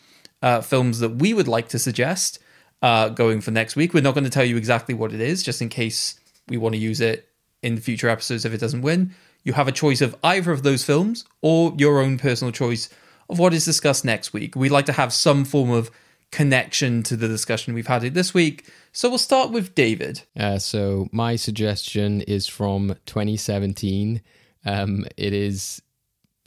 uh, 0.41 0.61
films 0.61 1.01
that 1.01 1.17
we 1.17 1.35
would 1.35 1.49
like 1.49 1.69
to 1.69 1.79
suggest 1.79 2.39
uh, 2.83 3.09
going 3.09 3.41
for 3.41 3.51
next 3.51 3.75
week. 3.75 3.93
We're 3.93 4.03
not 4.03 4.15
going 4.15 4.25
to 4.25 4.31
tell 4.31 4.45
you 4.45 4.57
exactly 4.57 4.95
what 4.95 5.13
it 5.13 5.21
is, 5.21 5.43
just 5.43 5.61
in 5.61 5.69
case 5.69 6.19
we 6.49 6.57
want 6.57 6.75
to 6.75 6.81
use 6.81 7.01
it 7.01 7.29
in 7.63 7.79
future 7.79 8.09
episodes 8.09 8.45
if 8.45 8.55
it 8.55 8.61
doesn't 8.61 8.83
win. 8.83 9.15
You 9.45 9.55
have 9.55 9.69
a 9.69 9.73
choice 9.73 10.01
of 10.01 10.17
either 10.23 10.53
of 10.53 10.63
those 10.63 10.85
films 10.85 11.25
or 11.41 11.75
your 11.77 12.01
own 12.01 12.17
personal 12.19 12.53
choice 12.53 12.89
of 13.33 13.39
what 13.39 13.53
is 13.55 13.65
discussed 13.65 14.05
next 14.05 14.33
week. 14.33 14.55
We'd 14.55 14.71
like 14.71 14.87
to 14.87 14.93
have 14.93 15.13
some 15.13 15.45
form 15.45 15.71
of 15.71 15.91
connection 16.31 17.03
to 17.05 17.17
the 17.17 17.29
discussion 17.29 17.75
we've 17.75 17.87
had 17.87 18.05
it 18.05 18.15
this 18.15 18.33
week. 18.33 18.71
So 18.93 19.09
we'll 19.09 19.19
start 19.19 19.51
with 19.51 19.75
David. 19.75 20.23
Uh, 20.39 20.59
so 20.59 21.09
my 21.13 21.37
suggestion 21.37 22.23
is 22.23 22.47
from 22.47 22.97
2017. 23.07 24.23
Um, 24.65 25.07
it 25.17 25.33
is 25.33 25.83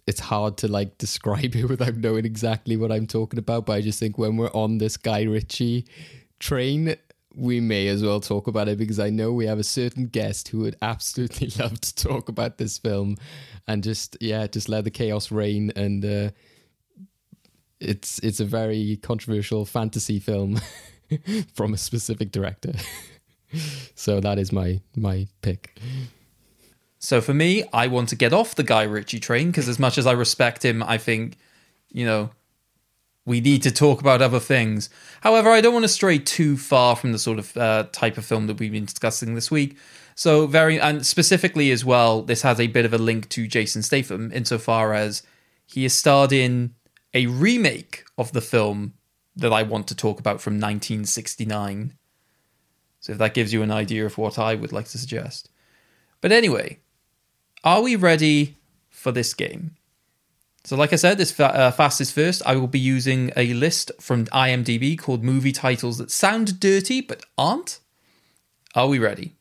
it's 0.07 0.19
hard 0.19 0.57
to 0.57 0.67
like 0.67 0.97
describe 0.97 1.55
it 1.55 1.65
without 1.69 1.95
knowing 1.95 2.25
exactly 2.25 2.77
what 2.77 2.91
I'm 2.91 3.07
talking 3.07 3.39
about. 3.39 3.65
But 3.65 3.73
I 3.73 3.81
just 3.81 3.99
think 3.99 4.17
when 4.17 4.37
we're 4.37 4.53
on 4.53 4.77
this 4.77 4.97
Guy 4.97 5.23
Ritchie 5.23 5.85
train, 6.39 6.95
we 7.33 7.59
may 7.59 7.87
as 7.87 8.03
well 8.03 8.19
talk 8.19 8.47
about 8.47 8.67
it 8.67 8.77
because 8.77 8.99
I 8.99 9.09
know 9.09 9.31
we 9.33 9.45
have 9.45 9.59
a 9.59 9.63
certain 9.63 10.05
guest 10.05 10.49
who 10.49 10.59
would 10.59 10.77
absolutely 10.81 11.47
love 11.59 11.81
to 11.81 11.95
talk 11.95 12.29
about 12.29 12.57
this 12.57 12.77
film 12.77 13.17
and 13.67 13.83
just 13.83 14.17
yeah, 14.21 14.47
just 14.47 14.69
let 14.69 14.83
the 14.83 14.91
chaos 14.91 15.31
reign 15.31 15.71
and. 15.75 16.03
Uh, 16.05 16.29
it's 17.79 18.19
it's 18.19 18.39
a 18.39 18.45
very 18.45 18.97
controversial 19.01 19.65
fantasy 19.65 20.19
film 20.19 20.61
from 21.53 21.73
a 21.73 21.77
specific 21.77 22.31
director. 22.31 22.73
so 23.95 24.19
that 24.19 24.37
is 24.37 24.51
my 24.51 24.81
my 24.95 25.27
pick. 25.41 25.79
So 26.99 27.21
for 27.21 27.33
me, 27.33 27.63
I 27.71 27.87
want 27.87 28.09
to 28.09 28.15
get 28.15 28.33
off 28.33 28.55
the 28.55 28.63
Guy 28.63 28.83
Ritchie 28.83 29.19
train 29.19 29.47
because 29.47 29.69
as 29.69 29.77
much 29.77 29.97
as 29.97 30.07
I 30.07 30.13
respect 30.13 30.65
him, 30.65 30.81
I 30.81 30.97
think, 30.97 31.37
you 31.91 32.03
know, 32.03 32.31
we 33.25 33.41
need 33.41 33.61
to 33.63 33.71
talk 33.71 34.01
about 34.01 34.23
other 34.23 34.39
things. 34.39 34.89
However, 35.21 35.51
I 35.51 35.61
don't 35.61 35.73
want 35.73 35.83
to 35.83 35.89
stray 35.89 36.17
too 36.17 36.57
far 36.57 36.95
from 36.95 37.11
the 37.11 37.19
sort 37.19 37.37
of 37.37 37.55
uh, 37.57 37.85
type 37.91 38.17
of 38.17 38.25
film 38.25 38.47
that 38.47 38.59
we've 38.59 38.71
been 38.71 38.85
discussing 38.85 39.35
this 39.35 39.51
week. 39.51 39.77
So 40.15 40.47
very 40.47 40.79
and 40.79 41.05
specifically 41.05 41.71
as 41.71 41.85
well, 41.85 42.21
this 42.21 42.41
has 42.41 42.59
a 42.59 42.67
bit 42.67 42.85
of 42.85 42.93
a 42.93 42.97
link 42.97 43.29
to 43.29 43.47
Jason 43.47 43.83
Statham 43.83 44.31
insofar 44.31 44.93
as 44.93 45.21
he 45.67 45.85
is 45.85 45.93
starred 45.93 46.31
in 46.31 46.73
a 47.15 47.25
remake 47.25 48.03
of 48.17 48.33
the 48.33 48.41
film 48.41 48.93
that 49.35 49.51
I 49.51 49.63
want 49.63 49.87
to 49.87 49.95
talk 49.95 50.19
about 50.19 50.41
from 50.41 50.55
1969. 50.55 51.93
So 52.99 53.13
if 53.13 53.17
that 53.17 53.33
gives 53.33 53.53
you 53.53 53.63
an 53.63 53.71
idea 53.71 54.05
of 54.05 54.17
what 54.17 54.37
I 54.37 54.53
would 54.53 54.71
like 54.71 54.87
to 54.89 54.97
suggest. 54.97 55.49
But 56.21 56.31
anyway, 56.31 56.79
are 57.63 57.81
we 57.81 57.95
ready 57.95 58.57
for 58.89 59.11
this 59.11 59.33
game? 59.33 59.75
So, 60.63 60.75
like 60.75 60.93
I 60.93 60.95
said, 60.95 61.19
this 61.19 61.31
fa- 61.31 61.55
uh, 61.55 61.71
fastest 61.71 62.13
first, 62.13 62.41
I 62.43 62.55
will 62.55 62.67
be 62.67 62.79
using 62.79 63.31
a 63.35 63.53
list 63.53 63.91
from 63.99 64.25
IMDb 64.27 64.97
called 64.97 65.23
movie 65.23 65.51
titles 65.51 65.99
that 65.99 66.09
sound 66.09 66.59
dirty 66.59 67.01
but 67.01 67.23
aren't. 67.37 67.79
Are 68.73 68.87
we 68.87 68.97
ready? 68.97 69.35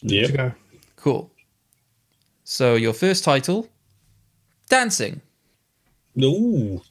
Yeah. 0.00 0.52
Cool. 0.96 1.30
So, 2.42 2.74
your 2.74 2.94
first 2.94 3.22
title 3.22 3.68
Dancing. 4.68 5.20
Ooh. 6.22 6.82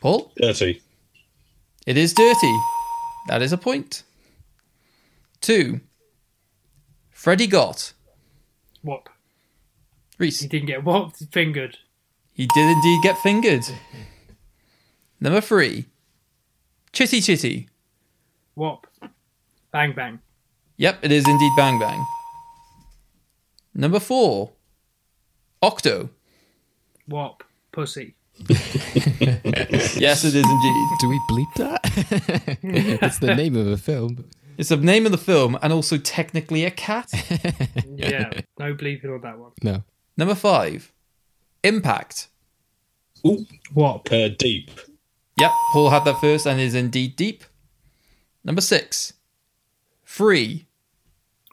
Paul? 0.00 0.32
Dirty. 0.36 0.82
It 1.86 1.96
is 1.96 2.14
dirty. 2.14 2.56
That 3.28 3.42
is 3.42 3.52
a 3.52 3.58
point. 3.58 4.02
Two. 5.40 5.80
Freddy 7.10 7.46
got. 7.46 7.92
Whop. 8.82 9.08
Reece. 10.18 10.40
He 10.40 10.48
didn't 10.48 10.66
get 10.66 10.84
whopped, 10.84 11.22
fingered. 11.32 11.78
He 12.32 12.46
did 12.46 12.70
indeed 12.70 13.02
get 13.02 13.18
fingered. 13.18 13.64
Number 15.20 15.40
three. 15.40 15.86
Chitty 16.92 17.20
Chitty. 17.20 17.68
Whop. 18.54 18.86
Bang 19.70 19.92
bang. 19.94 20.20
Yep, 20.76 20.98
it 21.02 21.12
is 21.12 21.28
indeed 21.28 21.52
Bang 21.56 21.78
Bang. 21.78 22.04
Number 23.74 24.00
four. 24.00 24.52
Octo. 25.62 26.10
Whop. 27.06 27.44
Pussy. 27.70 28.14
yes, 28.48 30.24
it 30.24 30.34
is 30.34 30.46
indeed. 30.48 30.88
Do 31.00 31.08
we 31.08 31.20
bleep 31.30 31.54
that? 31.56 31.80
it's 33.02 33.18
the 33.18 33.34
name 33.34 33.56
of 33.56 33.66
a 33.66 33.76
film. 33.76 34.24
It's 34.58 34.68
the 34.68 34.76
name 34.76 35.06
of 35.06 35.12
the 35.12 35.18
film 35.18 35.58
and 35.62 35.72
also 35.72 35.98
technically 35.98 36.64
a 36.64 36.70
cat. 36.70 37.10
yeah, 37.94 38.30
no 38.58 38.74
bleeping 38.74 39.14
on 39.14 39.20
that 39.22 39.38
one. 39.38 39.52
No. 39.62 39.84
Number 40.16 40.34
five, 40.34 40.92
Impact. 41.64 42.28
Ooh. 43.26 43.46
What? 43.72 44.12
Uh, 44.12 44.28
deep. 44.28 44.70
Yep, 45.38 45.50
Paul 45.72 45.90
had 45.90 46.04
that 46.04 46.20
first 46.20 46.46
and 46.46 46.60
is 46.60 46.74
indeed 46.74 47.16
deep. 47.16 47.44
Number 48.44 48.60
six, 48.60 49.14
Free. 50.02 50.66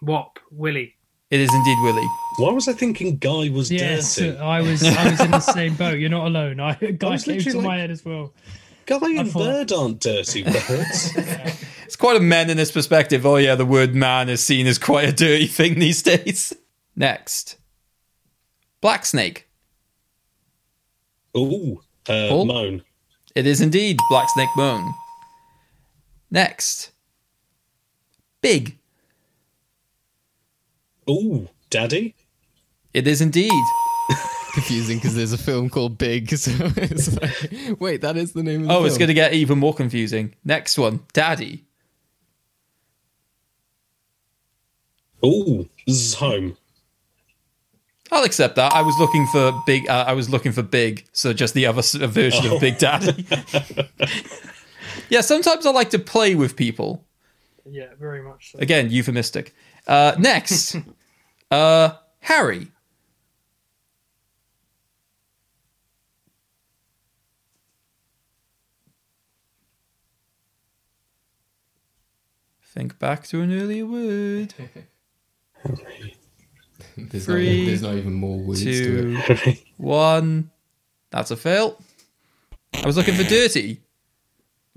Wop, 0.02 0.40
Willie. 0.52 0.96
It 1.32 1.40
is 1.40 1.54
indeed 1.54 1.78
Willie. 1.84 2.08
Why 2.38 2.52
was 2.52 2.68
I 2.68 2.74
thinking 2.74 3.18
Guy 3.18 3.50
was 3.50 3.72
Yes, 3.72 4.16
dirty? 4.16 4.38
I 4.38 4.62
was. 4.62 4.84
I 4.84 5.12
was 5.12 5.22
in 5.22 5.32
the 5.32 5.40
same 5.40 5.76
boat. 5.76 6.00
You're 6.00 6.10
not 6.10 6.26
alone. 6.28 6.60
I 6.60 6.74
guy 6.98 7.10
was 7.12 7.24
came 7.24 7.40
to 7.40 7.46
literally 7.46 7.68
my 7.68 7.78
head 7.78 7.92
as 7.92 8.04
well. 8.04 8.34
Guy 8.88 8.98
and 9.18 9.32
thought- 9.32 9.44
Bird 9.44 9.72
aren't 9.72 10.00
dirty 10.00 10.44
birds. 10.44 11.12
It's 11.90 11.96
quite 11.96 12.18
a 12.18 12.20
meninist 12.20 12.74
perspective. 12.74 13.26
Oh, 13.26 13.38
yeah, 13.38 13.56
the 13.56 13.66
word 13.66 13.96
man 13.96 14.30
is 14.30 14.44
seen 14.44 14.68
as 14.68 14.78
quite 14.78 15.10
a 15.10 15.12
dirty 15.12 15.48
thing 15.48 15.80
these 15.80 16.04
days. 16.04 16.56
Next, 16.96 17.58
Black 18.80 19.08
Snake. 19.08 19.48
Ooh. 21.36 21.82
Uh, 22.08 22.28
Paul? 22.30 22.46
moan. 22.46 22.84
It 23.36 23.46
is 23.48 23.60
indeed 23.62 23.98
Black 24.10 24.30
Snake 24.30 24.50
Moan. 24.56 24.94
Next, 26.32 26.92
Big. 28.42 28.78
Ooh. 31.10 31.48
Daddy. 31.70 32.16
It 32.94 33.08
is 33.08 33.22
indeed. 33.22 33.52
Confusing 34.54 34.98
because 34.98 35.16
there's 35.16 35.34
a 35.34 35.38
film 35.38 35.70
called 35.70 35.98
Big. 35.98 36.30
So 36.38 36.52
it's 36.76 37.16
like, 37.22 37.80
wait, 37.80 38.02
that 38.02 38.18
is 38.18 38.34
the 38.34 38.42
name 38.44 38.62
of 38.64 38.68
the 38.68 38.74
Oh, 38.74 38.78
film. 38.78 38.86
it's 38.88 38.98
going 38.98 39.08
to 39.10 39.14
get 39.14 39.34
even 39.34 39.60
more 39.60 39.74
confusing. 39.74 40.34
Next 40.44 40.78
one, 40.78 41.02
Daddy. 41.14 41.66
Ooh, 45.26 45.70
this 45.86 45.98
is 45.98 46.14
home. 46.16 46.58
I'll 48.12 48.24
accept 48.24 48.56
that. 48.56 48.74
I 48.74 48.82
was 48.82 48.98
looking 48.98 49.28
for 49.28 49.52
big. 49.68 49.88
Uh, 49.88 50.06
I 50.08 50.14
was 50.14 50.30
looking 50.30 50.52
for 50.52 50.64
big, 50.64 51.06
so 51.12 51.32
just 51.34 51.54
the 51.54 51.68
other 51.68 51.82
version 52.08 52.46
Oh. 52.48 52.56
of 52.56 52.62
Big 52.62 52.80
Daddy. 52.80 53.26
yeah, 55.10 55.22
sometimes 55.22 55.66
I 55.68 55.72
like 55.72 55.92
to 55.92 56.00
play 56.00 56.34
with 56.34 56.56
people. 56.56 57.06
Yeah, 57.70 57.90
very 58.00 58.24
much 58.24 58.54
so. 58.54 58.60
Again, 58.60 58.90
euphemistic. 58.90 59.54
Uh, 59.86 60.16
next, 60.18 60.76
uh, 61.52 61.92
Harry. 62.22 62.72
Think 72.64 73.00
back 73.00 73.26
to 73.28 73.42
an 73.42 73.52
earlier 73.52 73.86
word. 73.86 74.54
There's, 76.98 77.26
Three, 77.26 77.60
not, 77.62 77.66
there's 77.66 77.82
not 77.82 77.96
even 77.96 78.14
more 78.14 78.38
words 78.38 78.64
two, 78.64 79.18
to 79.18 79.50
it. 79.50 79.64
one. 79.78 80.52
That's 81.12 81.32
a 81.32 81.38
fail. 81.38 81.78
I 82.74 82.86
was 82.86 82.98
looking 82.98 83.16
for 83.16 83.24
dirty. 83.24 83.82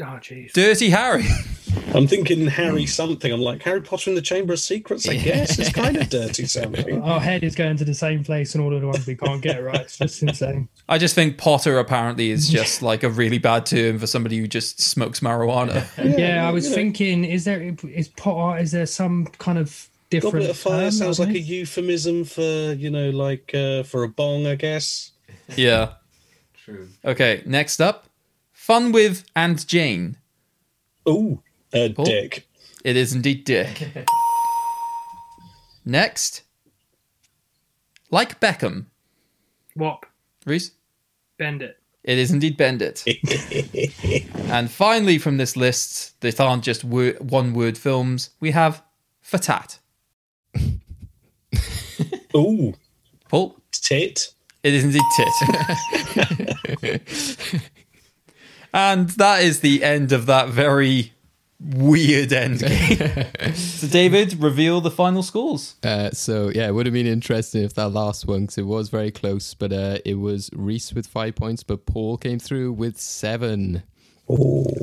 Oh, 0.00 0.04
jeez. 0.20 0.52
Dirty 0.52 0.90
Harry. 0.90 1.24
I'm 1.94 2.06
thinking 2.06 2.46
Harry 2.46 2.86
something. 2.86 3.32
I'm 3.32 3.40
like 3.40 3.62
Harry 3.62 3.80
Potter 3.82 4.10
and 4.10 4.16
the 4.16 4.22
Chamber 4.22 4.52
of 4.52 4.60
Secrets. 4.60 5.08
I 5.08 5.16
guess 5.16 5.58
it's 5.58 5.72
kind 5.72 5.96
of 5.96 6.08
dirty 6.10 6.46
sounding. 6.46 7.02
Our 7.02 7.20
head 7.20 7.42
is 7.42 7.54
going 7.54 7.76
to 7.78 7.84
the 7.84 7.94
same 7.94 8.24
place, 8.24 8.54
and 8.54 8.62
all 8.62 8.74
of 8.74 8.80
the 8.80 8.86
ones 8.86 9.06
we 9.06 9.14
can't 9.14 9.42
get 9.42 9.62
right. 9.62 9.80
It's 9.80 9.98
just 9.98 10.22
insane. 10.22 10.68
I 10.88 10.98
just 10.98 11.14
think 11.14 11.38
Potter 11.38 11.78
apparently 11.78 12.30
is 12.30 12.48
just 12.48 12.82
like 12.82 13.02
a 13.02 13.08
really 13.08 13.38
bad 13.38 13.66
term 13.66 13.98
for 13.98 14.06
somebody 14.06 14.38
who 14.38 14.46
just 14.46 14.80
smokes 14.80 15.20
marijuana. 15.20 15.86
Yeah, 16.22 16.46
I 16.46 16.50
was 16.50 16.72
thinking, 16.72 17.24
is 17.24 17.44
there 17.44 17.60
is 17.62 18.08
Potter? 18.08 18.58
Is 18.60 18.72
there 18.72 18.86
some 18.86 19.26
kind 19.38 19.58
of 19.58 19.88
different? 20.10 20.34
Goblet 20.34 20.50
of 20.50 20.58
Fire 20.58 20.82
term, 20.82 20.90
sounds 20.90 21.18
like 21.18 21.30
a 21.30 21.38
euphemism 21.38 22.24
for 22.24 22.72
you 22.72 22.90
know, 22.90 23.10
like 23.10 23.52
uh, 23.54 23.82
for 23.84 24.02
a 24.02 24.08
bong, 24.08 24.46
I 24.46 24.56
guess. 24.56 25.12
Yeah. 25.56 25.94
True. 26.64 26.88
Okay, 27.04 27.42
next 27.46 27.80
up 27.80 28.06
Fun 28.52 28.92
with 28.92 29.24
and 29.34 29.66
Jane. 29.66 30.18
Ooh, 31.08 31.42
Paul? 31.72 32.04
Dick. 32.04 32.46
It 32.84 32.96
is 32.96 33.14
indeed 33.14 33.44
Dick. 33.44 34.06
next, 35.84 36.42
like 38.10 38.40
Beckham. 38.40 38.86
Wop. 39.76 40.06
Reece? 40.44 40.72
Bend 41.38 41.62
it. 41.62 41.78
It 42.04 42.18
is 42.18 42.32
indeed 42.32 42.56
Bendit. 42.56 43.04
and 44.50 44.68
finally, 44.70 45.18
from 45.18 45.36
this 45.36 45.56
list 45.56 46.20
that 46.20 46.40
aren't 46.40 46.64
just 46.64 46.82
wor- 46.82 47.14
one 47.20 47.54
word 47.54 47.78
films, 47.78 48.30
we 48.40 48.50
have 48.50 48.82
Fatat. 49.24 49.78
Ooh, 52.36 52.74
Paul? 53.28 53.56
tit. 53.70 54.34
It 54.62 54.74
is 54.74 54.84
indeed 54.84 55.02
tit. 55.16 55.28
and 58.72 59.10
that 59.10 59.42
is 59.42 59.60
the 59.60 59.84
end 59.84 60.12
of 60.12 60.26
that 60.26 60.48
very 60.48 61.12
weird 61.64 62.32
end 62.32 62.58
game. 62.60 63.54
so, 63.54 63.86
David, 63.86 64.42
reveal 64.42 64.80
the 64.80 64.90
final 64.90 65.22
scores. 65.22 65.76
Uh, 65.82 66.10
so 66.10 66.50
yeah, 66.54 66.66
it 66.68 66.72
would 66.74 66.86
have 66.86 66.92
been 66.92 67.06
interesting 67.06 67.62
if 67.62 67.74
that 67.74 67.90
last 67.90 68.26
one, 68.26 68.42
because 68.42 68.58
it 68.58 68.66
was 68.66 68.88
very 68.88 69.10
close. 69.10 69.54
But 69.54 69.72
uh, 69.72 69.98
it 70.04 70.14
was 70.14 70.50
Reece 70.52 70.92
with 70.92 71.06
five 71.06 71.34
points, 71.34 71.62
but 71.62 71.86
Paul 71.86 72.16
came 72.16 72.38
through 72.38 72.72
with 72.72 72.98
seven. 72.98 73.82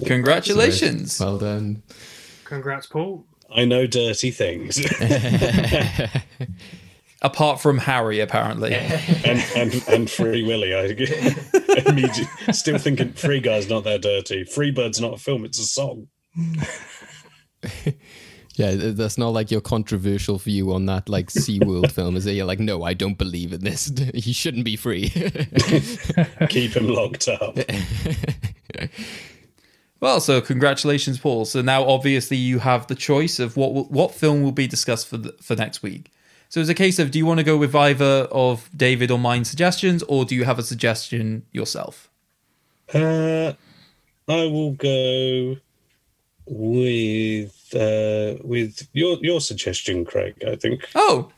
Congratulations. 0.05 1.19
Well 1.19 1.37
done. 1.37 1.83
Congrats, 2.45 2.87
Paul. 2.87 3.25
I 3.53 3.65
know 3.65 3.87
dirty 3.87 4.31
things. 4.31 4.79
Apart 7.21 7.59
from 7.59 7.79
Harry, 7.79 8.21
apparently. 8.21 8.73
and, 8.73 9.43
and 9.55 9.83
and 9.89 10.09
Free 10.09 10.43
Willy. 10.43 10.73
I 10.73 10.83
immediately 11.89 12.53
still 12.53 12.77
thinking 12.77 13.11
Free 13.13 13.41
Guy's 13.41 13.69
not 13.69 13.83
that 13.83 14.01
dirty. 14.01 14.45
Free 14.45 14.71
Bird's 14.71 15.01
not 15.01 15.15
a 15.15 15.17
film; 15.17 15.43
it's 15.43 15.59
a 15.59 15.65
song. 15.65 16.07
Yeah, 18.55 18.73
that's 18.75 19.17
not 19.17 19.29
like 19.29 19.51
your 19.51 19.61
controversial 19.61 20.37
view 20.37 20.73
on 20.73 20.85
that 20.87 21.07
like 21.07 21.27
SeaWorld 21.27 21.93
film, 21.93 22.17
is 22.17 22.25
it? 22.25 22.33
You're 22.33 22.45
like, 22.45 22.59
no, 22.59 22.83
I 22.83 22.93
don't 22.93 23.17
believe 23.17 23.53
in 23.53 23.61
this. 23.61 23.89
he 24.13 24.33
shouldn't 24.33 24.65
be 24.65 24.75
free. 24.75 25.09
Keep 26.49 26.73
him 26.75 26.87
locked 26.89 27.29
up. 27.29 27.57
Well, 30.01 30.19
so 30.19 30.41
congratulations, 30.41 31.19
Paul. 31.19 31.45
So 31.45 31.61
now, 31.61 31.85
obviously, 31.85 32.35
you 32.35 32.59
have 32.59 32.87
the 32.87 32.95
choice 32.95 33.39
of 33.39 33.55
what 33.55 33.73
will- 33.73 33.85
what 33.85 34.13
film 34.13 34.41
will 34.43 34.51
be 34.51 34.67
discussed 34.67 35.07
for 35.07 35.15
the, 35.17 35.33
for 35.41 35.55
next 35.55 35.81
week. 35.81 36.11
So 36.49 36.59
it's 36.59 36.69
a 36.69 36.73
case 36.73 36.99
of 36.99 37.11
do 37.11 37.17
you 37.19 37.25
want 37.25 37.37
to 37.39 37.45
go 37.45 37.55
with 37.57 37.73
either 37.73 38.27
of 38.29 38.69
David 38.75 39.09
or 39.09 39.19
mine 39.19 39.45
suggestions, 39.45 40.03
or 40.03 40.25
do 40.25 40.35
you 40.35 40.43
have 40.43 40.59
a 40.59 40.63
suggestion 40.63 41.45
yourself? 41.53 42.09
Uh, 42.93 43.53
I 44.27 44.45
will 44.47 44.71
go 44.71 45.57
with 46.49 47.75
uh, 47.75 48.35
with 48.43 48.87
your 48.93 49.17
your 49.21 49.39
suggestion, 49.39 50.03
Craig. 50.03 50.35
I 50.45 50.55
think. 50.55 50.87
Oh, 50.95 51.31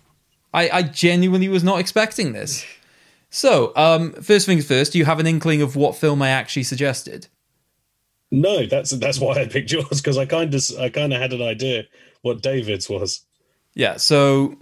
I, 0.53 0.69
I 0.69 0.81
genuinely 0.83 1.49
was 1.49 1.63
not 1.63 1.79
expecting 1.79 2.33
this. 2.33 2.65
So, 3.29 3.71
um, 3.75 4.11
first 4.13 4.45
things 4.45 4.67
first, 4.67 4.91
do 4.91 4.97
you 4.97 5.05
have 5.05 5.19
an 5.19 5.27
inkling 5.27 5.61
of 5.61 5.75
what 5.75 5.95
film 5.95 6.21
I 6.21 6.29
actually 6.29 6.63
suggested? 6.63 7.27
No, 8.29 8.65
that's 8.65 8.91
that's 8.91 9.19
why 9.19 9.35
I 9.35 9.47
picked 9.47 9.71
yours 9.71 10.01
because 10.01 10.17
I 10.17 10.25
kind 10.25 10.53
of 10.53 10.63
I 10.79 10.89
kind 10.89 11.13
of 11.13 11.21
had 11.21 11.33
an 11.33 11.41
idea 11.41 11.83
what 12.21 12.41
David's 12.41 12.89
was. 12.89 13.25
Yeah, 13.73 13.97
so 13.97 14.57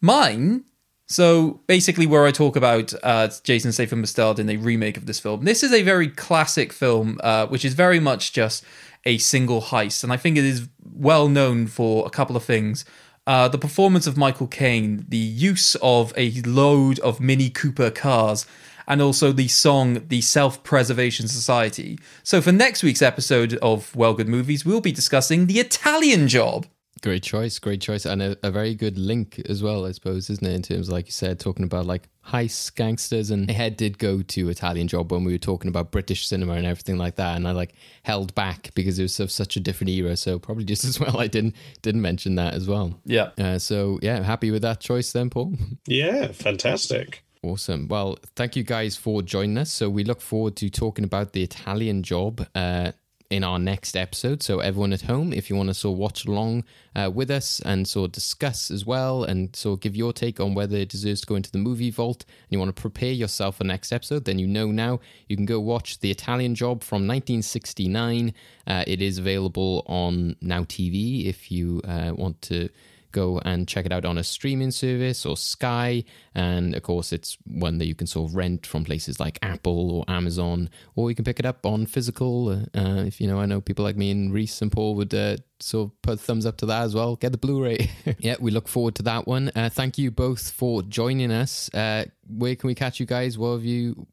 mine. 0.00 0.64
So 1.06 1.60
basically, 1.66 2.06
where 2.06 2.26
I 2.26 2.30
talk 2.30 2.56
about 2.56 2.94
uh, 3.02 3.28
Jason 3.42 3.72
Statham 3.72 4.04
starred 4.06 4.38
in 4.38 4.48
a 4.48 4.56
remake 4.56 4.96
of 4.96 5.04
this 5.04 5.20
film. 5.20 5.44
This 5.44 5.62
is 5.62 5.70
a 5.70 5.82
very 5.82 6.08
classic 6.08 6.72
film, 6.72 7.20
uh, 7.22 7.46
which 7.46 7.62
is 7.62 7.74
very 7.74 8.00
much 8.00 8.32
just 8.32 8.64
a 9.06 9.18
single 9.18 9.62
heist, 9.62 10.02
and 10.02 10.12
I 10.12 10.16
think 10.16 10.36
it 10.36 10.44
is 10.44 10.68
well 10.82 11.28
known 11.28 11.66
for 11.66 12.06
a 12.06 12.10
couple 12.10 12.36
of 12.36 12.44
things. 12.44 12.84
Uh, 13.26 13.48
the 13.48 13.58
performance 13.58 14.06
of 14.06 14.16
Michael 14.16 14.46
Caine, 14.46 15.06
the 15.08 15.16
use 15.16 15.76
of 15.76 16.12
a 16.16 16.42
load 16.42 16.98
of 17.00 17.20
Mini 17.20 17.48
Cooper 17.48 17.90
cars, 17.90 18.46
and 18.86 19.00
also 19.00 19.32
the 19.32 19.48
song 19.48 20.06
"The 20.08 20.20
Self 20.20 20.62
Preservation 20.62 21.28
Society." 21.28 21.98
So 22.22 22.40
for 22.40 22.52
next 22.52 22.82
week's 22.82 23.02
episode 23.02 23.54
of 23.62 23.94
Well 23.96 24.14
Good 24.14 24.28
Movies, 24.28 24.64
we'll 24.64 24.80
be 24.80 24.92
discussing 24.92 25.46
the 25.46 25.58
Italian 25.58 26.28
Job. 26.28 26.66
Great 27.02 27.22
choice, 27.22 27.58
great 27.58 27.80
choice, 27.80 28.06
and 28.06 28.22
a, 28.22 28.36
a 28.42 28.50
very 28.50 28.74
good 28.74 28.96
link 28.98 29.40
as 29.48 29.62
well, 29.62 29.84
I 29.86 29.92
suppose, 29.92 30.30
isn't 30.30 30.46
it? 30.46 30.54
In 30.54 30.62
terms, 30.62 30.90
like 30.90 31.06
you 31.06 31.12
said, 31.12 31.38
talking 31.38 31.64
about 31.64 31.86
like 31.86 32.08
heists, 32.28 32.74
gangsters, 32.74 33.30
and 33.30 33.46
my 33.46 33.52
head 33.52 33.76
did 33.76 33.98
go 33.98 34.22
to 34.22 34.48
Italian 34.48 34.88
Job 34.88 35.12
when 35.12 35.24
we 35.24 35.32
were 35.32 35.38
talking 35.38 35.68
about 35.68 35.90
British 35.90 36.26
cinema 36.26 36.54
and 36.54 36.66
everything 36.66 36.98
like 36.98 37.16
that, 37.16 37.36
and 37.36 37.46
I 37.46 37.52
like 37.52 37.74
held 38.02 38.34
back 38.34 38.70
because 38.74 38.98
it 38.98 39.02
was 39.02 39.20
of 39.20 39.30
such 39.30 39.56
a 39.56 39.60
different 39.60 39.90
era. 39.90 40.16
So 40.16 40.38
probably 40.38 40.64
just 40.64 40.84
as 40.84 40.98
well 40.98 41.18
I 41.18 41.26
didn't 41.26 41.54
didn't 41.82 42.02
mention 42.02 42.36
that 42.36 42.54
as 42.54 42.68
well. 42.68 42.98
Yeah. 43.04 43.30
Uh, 43.38 43.58
so 43.58 43.98
yeah, 44.02 44.22
happy 44.22 44.50
with 44.50 44.62
that 44.62 44.80
choice 44.80 45.12
then, 45.12 45.30
Paul. 45.30 45.54
Yeah, 45.86 46.28
fantastic. 46.32 47.24
Awesome. 47.42 47.88
Well, 47.88 48.18
thank 48.36 48.56
you 48.56 48.62
guys 48.62 48.96
for 48.96 49.20
joining 49.20 49.58
us. 49.58 49.70
So 49.70 49.90
we 49.90 50.02
look 50.02 50.22
forward 50.22 50.56
to 50.56 50.70
talking 50.70 51.04
about 51.04 51.34
the 51.34 51.42
Italian 51.42 52.02
job 52.02 52.46
uh, 52.54 52.92
in 53.30 53.42
our 53.42 53.58
next 53.58 53.96
episode. 53.96 54.42
So 54.42 54.60
everyone 54.60 54.92
at 54.92 55.02
home, 55.02 55.32
if 55.32 55.48
you 55.48 55.56
want 55.56 55.68
to 55.68 55.74
sort 55.74 55.94
of 55.94 55.98
watch 55.98 56.26
along 56.26 56.64
uh, 56.94 57.10
with 57.12 57.30
us 57.30 57.60
and 57.60 57.88
sort 57.88 58.08
of 58.08 58.12
discuss 58.12 58.70
as 58.70 58.84
well 58.84 59.24
and 59.24 59.54
sort 59.56 59.78
of 59.78 59.80
give 59.80 59.96
your 59.96 60.12
take 60.12 60.40
on 60.40 60.54
whether 60.54 60.76
it 60.76 60.88
deserves 60.88 61.22
to 61.22 61.26
go 61.26 61.34
into 61.34 61.50
the 61.50 61.58
movie 61.58 61.90
vault 61.90 62.24
and 62.28 62.52
you 62.52 62.58
want 62.58 62.74
to 62.74 62.80
prepare 62.80 63.12
yourself 63.12 63.56
for 63.56 63.64
next 63.64 63.92
episode, 63.92 64.24
then 64.24 64.38
you 64.38 64.46
know 64.46 64.70
now 64.70 65.00
you 65.28 65.36
can 65.36 65.46
go 65.46 65.58
watch 65.58 66.00
The 66.00 66.10
Italian 66.10 66.54
Job 66.54 66.82
from 66.82 67.06
1969. 67.08 68.34
Uh, 68.66 68.84
it 68.86 69.00
is 69.00 69.18
available 69.18 69.82
on 69.86 70.36
Now 70.40 70.62
TV 70.64 71.26
if 71.26 71.50
you 71.50 71.80
uh, 71.84 72.12
want 72.14 72.40
to 72.42 72.68
go 73.14 73.40
and 73.44 73.66
check 73.66 73.86
it 73.86 73.92
out 73.92 74.04
on 74.04 74.18
a 74.18 74.24
streaming 74.24 74.70
service 74.70 75.24
or 75.24 75.36
Sky. 75.36 76.04
And 76.34 76.74
of 76.74 76.82
course, 76.82 77.12
it's 77.12 77.38
one 77.46 77.78
that 77.78 77.86
you 77.86 77.94
can 77.94 78.06
sort 78.06 78.28
of 78.28 78.36
rent 78.36 78.66
from 78.66 78.84
places 78.84 79.18
like 79.18 79.38
Apple 79.40 79.90
or 79.90 80.04
Amazon, 80.08 80.68
or 80.96 81.08
you 81.08 81.14
can 81.14 81.24
pick 81.24 81.38
it 81.38 81.46
up 81.46 81.64
on 81.64 81.86
physical. 81.86 82.50
Uh, 82.50 83.04
if 83.06 83.20
you 83.20 83.26
know, 83.26 83.40
I 83.40 83.46
know 83.46 83.60
people 83.60 83.84
like 83.84 83.96
me 83.96 84.10
and 84.10 84.32
Reece 84.32 84.60
and 84.60 84.70
Paul 84.70 84.96
would 84.96 85.14
uh, 85.14 85.36
sort 85.60 85.88
of 85.88 86.02
put 86.02 86.20
thumbs 86.20 86.44
up 86.44 86.58
to 86.58 86.66
that 86.66 86.82
as 86.82 86.94
well. 86.94 87.16
Get 87.16 87.32
the 87.32 87.38
Blu 87.38 87.62
ray. 87.62 87.90
yeah, 88.18 88.36
we 88.40 88.50
look 88.50 88.68
forward 88.68 88.96
to 88.96 89.02
that 89.04 89.26
one. 89.26 89.50
Uh, 89.54 89.70
thank 89.70 89.96
you 89.96 90.10
both 90.10 90.50
for 90.50 90.82
joining 90.82 91.30
us. 91.30 91.72
Uh, 91.72 92.04
where 92.28 92.56
can 92.56 92.66
we 92.66 92.74
catch 92.74 93.00
you 93.00 93.06
guys? 93.06 93.38
What 93.38 93.52
have 93.52 93.64
you? 93.64 94.06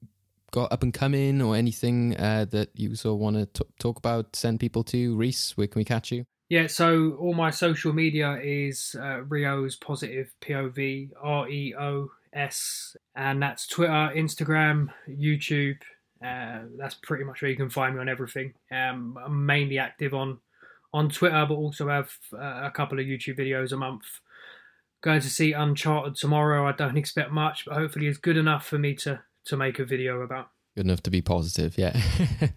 Got 0.52 0.74
up 0.74 0.84
and 0.84 0.94
coming, 0.94 1.42
or 1.42 1.56
anything 1.56 2.14
uh, 2.18 2.44
that 2.52 2.72
you 2.76 2.94
sort 2.96 3.14
of 3.14 3.20
want 3.20 3.54
to 3.56 3.66
talk 3.80 3.98
about? 3.98 4.36
Send 4.36 4.60
people 4.60 4.84
to 4.84 5.16
Reece. 5.16 5.56
Where 5.56 5.66
can 5.66 5.80
we 5.80 5.86
catch 5.86 6.12
you? 6.12 6.26
Yeah, 6.52 6.68
so 6.68 7.12
all 7.12 7.34
my 7.34 7.50
social 7.50 7.94
media 7.94 8.38
is 8.44 8.94
uh, 9.00 9.22
Reos 9.22 9.78
Positive 9.78 10.34
POV, 10.42 11.12
R 11.22 11.48
E 11.48 11.74
O 11.80 12.12
S, 12.34 12.98
and 13.16 13.42
that's 13.42 13.66
Twitter, 13.66 14.12
Instagram, 14.14 14.90
YouTube. 15.10 15.78
Uh, 16.22 16.64
that's 16.78 16.96
pretty 16.96 17.24
much 17.24 17.42
where 17.42 17.50
you 17.50 17.56
can 17.56 17.70
find 17.70 17.96
me 17.96 18.02
on 18.02 18.10
everything. 18.10 18.54
Um, 18.70 19.18
I'm 19.26 19.46
mainly 19.46 19.80
active 19.80 20.14
on 20.14 20.40
on 20.94 21.08
Twitter, 21.08 21.46
but 21.48 21.56
also 21.56 21.88
have 21.88 22.12
uh, 22.34 22.64
a 22.66 22.72
couple 22.76 23.00
of 23.00 23.06
YouTube 23.06 23.40
videos 23.40 23.72
a 23.72 23.78
month 23.78 24.04
going 25.00 25.22
to 25.22 25.30
see 25.30 25.54
Uncharted 25.54 26.18
tomorrow. 26.18 26.68
I 26.68 26.74
don't 26.74 26.98
expect 27.04 27.32
much, 27.32 27.64
but 27.64 27.76
hopefully 27.76 28.08
it's 28.08 28.18
good 28.18 28.36
enough 28.36 28.68
for 28.68 28.78
me 28.78 28.94
to 28.96 29.22
to 29.46 29.56
make 29.56 29.80
a 29.80 29.86
video 29.86 30.20
about. 30.20 30.50
Good 30.76 30.86
enough 30.86 31.04
to 31.04 31.10
be 31.10 31.22
positive, 31.22 31.78
yeah. 31.78 32.00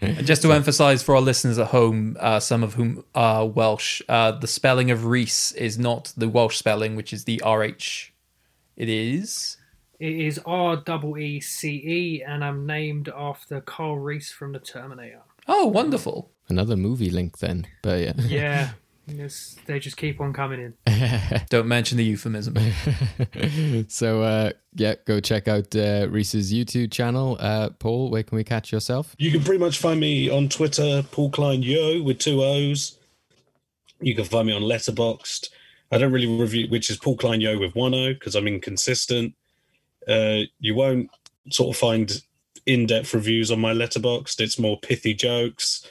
Just 0.23 0.43
to 0.43 0.53
emphasize 0.53 1.03
for 1.03 1.17
our 1.17 1.21
listeners 1.21 1.59
at 1.59 1.69
home, 1.69 2.17
uh, 2.21 2.39
some 2.39 2.63
of 2.63 2.75
whom 2.75 3.05
are 3.13 3.45
Welsh, 3.45 4.03
uh, 4.09 4.31
the 4.33 4.47
spelling 4.47 4.93
of 4.93 5.05
Reece 5.05 5.51
is 5.53 5.79
not 5.79 6.13
the 6.17 6.29
Welsh 6.29 6.57
spelling, 6.57 6.95
which 6.95 7.13
is 7.13 7.25
the 7.25 7.43
RH. 7.45 8.13
It 8.77 8.89
is. 8.89 9.57
It 9.99 10.13
is 10.13 10.41
R 10.47 10.77
double 10.77 11.19
E 11.19 11.41
C 11.41 11.71
E, 11.71 12.23
and 12.23 12.45
I'm 12.45 12.67
named 12.67 13.09
after 13.09 13.61
Kyle 13.61 13.97
Reese 13.97 14.31
from 14.31 14.53
the 14.53 14.61
Terminator. 14.61 15.23
Oh, 15.49 15.67
wonderful. 15.67 16.31
Another 16.49 16.77
movie 16.77 17.11
link 17.11 17.39
then, 17.39 17.67
but 17.83 18.01
yeah. 18.01 18.13
Yeah, 18.19 18.71
it's, 19.07 19.57
they 19.67 19.79
just 19.79 19.97
keep 19.97 20.21
on 20.21 20.33
coming 20.33 20.75
in. 20.87 21.43
Don't 21.51 21.69
mention 21.69 21.99
the 21.99 22.05
euphemism. 22.05 22.57
so 23.89 24.23
uh, 24.23 24.51
yeah, 24.75 24.95
go 25.05 25.21
check 25.21 25.49
out 25.49 25.75
uh, 25.77 26.09
Reece's 26.11 26.53
YouTube 26.53 26.91
channel. 26.91 27.37
Uh, 27.39 27.71
Paul, 27.71 28.11
where 28.11 28.23
can 28.23 28.37
we 28.37 28.45
catch 28.45 28.73
yourself? 28.73 29.15
You 29.19 29.31
can 29.31 29.43
pretty 29.43 29.61
much 29.61 29.79
find 29.79 30.01
me 30.01 30.31
on 30.31 30.49
Twitter, 30.49 31.03
Paul 31.11 31.31
Klein 31.31 31.63
Yo 31.63 32.03
with 32.03 32.19
two 32.19 32.43
O's. 32.43 32.99
You 34.01 34.15
can 34.15 34.25
find 34.25 34.47
me 34.47 34.53
on 34.53 34.63
Letterboxd. 34.63 35.49
I 35.93 35.99
don't 35.99 36.13
really 36.13 36.27
review, 36.27 36.69
which 36.69 36.91
is 36.91 36.97
Paul 36.97 37.17
Klein 37.17 37.41
Yo 37.41 37.59
with 37.59 37.75
one 37.75 37.95
O 37.95 38.15
because 38.15 38.35
I'm 38.35 38.49
inconsistent. 38.49 39.35
Uh, 40.09 40.41
you 40.59 40.75
won't 40.75 41.11
sort 41.51 41.75
of 41.75 41.79
find 41.79 42.23
in-depth 42.67 43.13
reviews 43.15 43.51
on 43.51 43.61
my 43.61 43.73
Letterboxd. 43.73 44.41
It's 44.41 44.59
more 44.59 44.79
pithy 44.81 45.15
jokes 45.15 45.87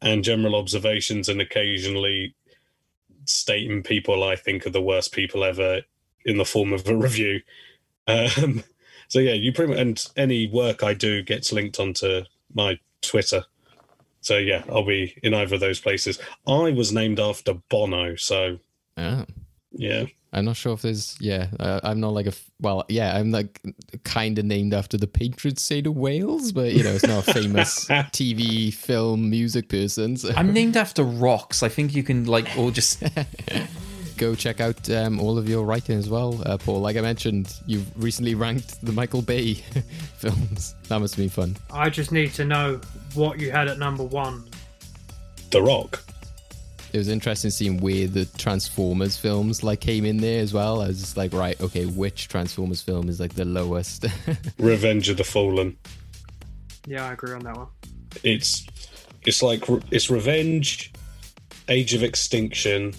and 0.00 0.24
general 0.24 0.54
observations, 0.54 1.28
and 1.28 1.40
occasionally 1.40 2.34
stating 3.24 3.82
people 3.82 4.24
I 4.24 4.36
think 4.36 4.66
are 4.66 4.70
the 4.70 4.82
worst 4.82 5.12
people 5.12 5.44
ever 5.44 5.82
in 6.24 6.38
the 6.38 6.44
form 6.44 6.72
of 6.72 6.86
a 6.88 6.96
review. 7.06 7.40
Um, 8.06 8.64
so 9.08 9.18
yeah, 9.18 9.32
you 9.32 9.52
pretty 9.52 9.72
much, 9.72 9.78
and 9.80 10.08
any 10.16 10.48
work 10.48 10.82
I 10.82 10.94
do 10.94 11.22
gets 11.22 11.52
linked 11.52 11.78
onto 11.78 12.22
my 12.54 12.78
Twitter. 13.02 13.44
So 14.20 14.38
yeah, 14.38 14.64
I'll 14.70 14.84
be 14.86 15.18
in 15.22 15.34
either 15.34 15.56
of 15.56 15.60
those 15.60 15.80
places. 15.80 16.18
I 16.46 16.70
was 16.70 16.92
named 16.92 17.20
after 17.20 17.54
Bono, 17.68 18.16
so 18.16 18.58
Oh. 18.96 19.24
Yeah. 19.74 20.06
I'm 20.32 20.44
not 20.44 20.56
sure 20.56 20.72
if 20.72 20.82
there's, 20.82 21.16
yeah, 21.20 21.46
uh, 21.60 21.78
I'm 21.84 22.00
not 22.00 22.12
like 22.12 22.26
a, 22.26 22.32
well, 22.60 22.84
yeah, 22.88 23.16
I'm 23.16 23.30
like 23.30 23.60
kind 24.02 24.36
of 24.38 24.44
named 24.44 24.74
after 24.74 24.96
the 24.96 25.06
patron 25.06 25.56
saint 25.56 25.86
of 25.86 25.96
Wales, 25.96 26.50
but 26.50 26.72
you 26.72 26.82
know, 26.82 26.90
it's 26.90 27.06
not 27.06 27.28
a 27.28 27.32
famous 27.32 27.84
TV, 27.88 28.74
film, 28.74 29.30
music 29.30 29.68
person. 29.68 30.16
So. 30.16 30.32
I'm 30.36 30.52
named 30.52 30.76
after 30.76 31.04
rocks. 31.04 31.62
I 31.62 31.68
think 31.68 31.94
you 31.94 32.02
can 32.02 32.24
like, 32.24 32.48
or 32.58 32.72
just 32.72 33.00
Go 34.16 34.36
check 34.36 34.60
out 34.60 34.88
um, 34.90 35.18
all 35.18 35.38
of 35.38 35.48
your 35.48 35.64
writing 35.64 35.98
as 35.98 36.08
well, 36.08 36.40
uh, 36.46 36.56
Paul. 36.56 36.80
Like 36.80 36.96
I 36.96 37.00
mentioned, 37.00 37.52
you've 37.66 37.86
recently 38.00 38.36
ranked 38.36 38.80
the 38.84 38.92
Michael 38.92 39.22
Bay 39.22 39.54
films. 40.18 40.76
That 40.88 41.00
must 41.00 41.16
have 41.16 41.22
been 41.22 41.30
fun. 41.30 41.56
I 41.72 41.90
just 41.90 42.12
need 42.12 42.32
to 42.34 42.44
know 42.44 42.80
what 43.14 43.40
you 43.40 43.50
had 43.50 43.66
at 43.66 43.78
number 43.78 44.04
one. 44.04 44.44
The 45.50 45.60
Rock. 45.60 46.04
It 46.94 46.98
was 46.98 47.08
interesting 47.08 47.50
seeing 47.50 47.78
where 47.80 48.06
the 48.06 48.24
Transformers 48.24 49.16
films 49.16 49.64
like 49.64 49.80
came 49.80 50.04
in 50.04 50.18
there 50.18 50.40
as 50.40 50.54
well. 50.54 50.80
I 50.80 50.86
was 50.86 51.00
just 51.00 51.16
like, 51.16 51.32
right, 51.32 51.60
okay, 51.60 51.86
which 51.86 52.28
Transformers 52.28 52.82
film 52.82 53.08
is 53.08 53.18
like 53.18 53.34
the 53.34 53.44
lowest? 53.44 54.06
Revenge 54.60 55.08
of 55.08 55.16
the 55.16 55.24
Fallen. 55.24 55.76
Yeah, 56.86 57.08
I 57.08 57.14
agree 57.14 57.32
on 57.34 57.40
that 57.42 57.56
one. 57.56 57.66
It's 58.22 58.64
it's 59.26 59.42
like 59.42 59.64
it's 59.90 60.08
Revenge, 60.08 60.92
Age 61.68 61.94
of 61.94 62.04
Extinction. 62.04 62.94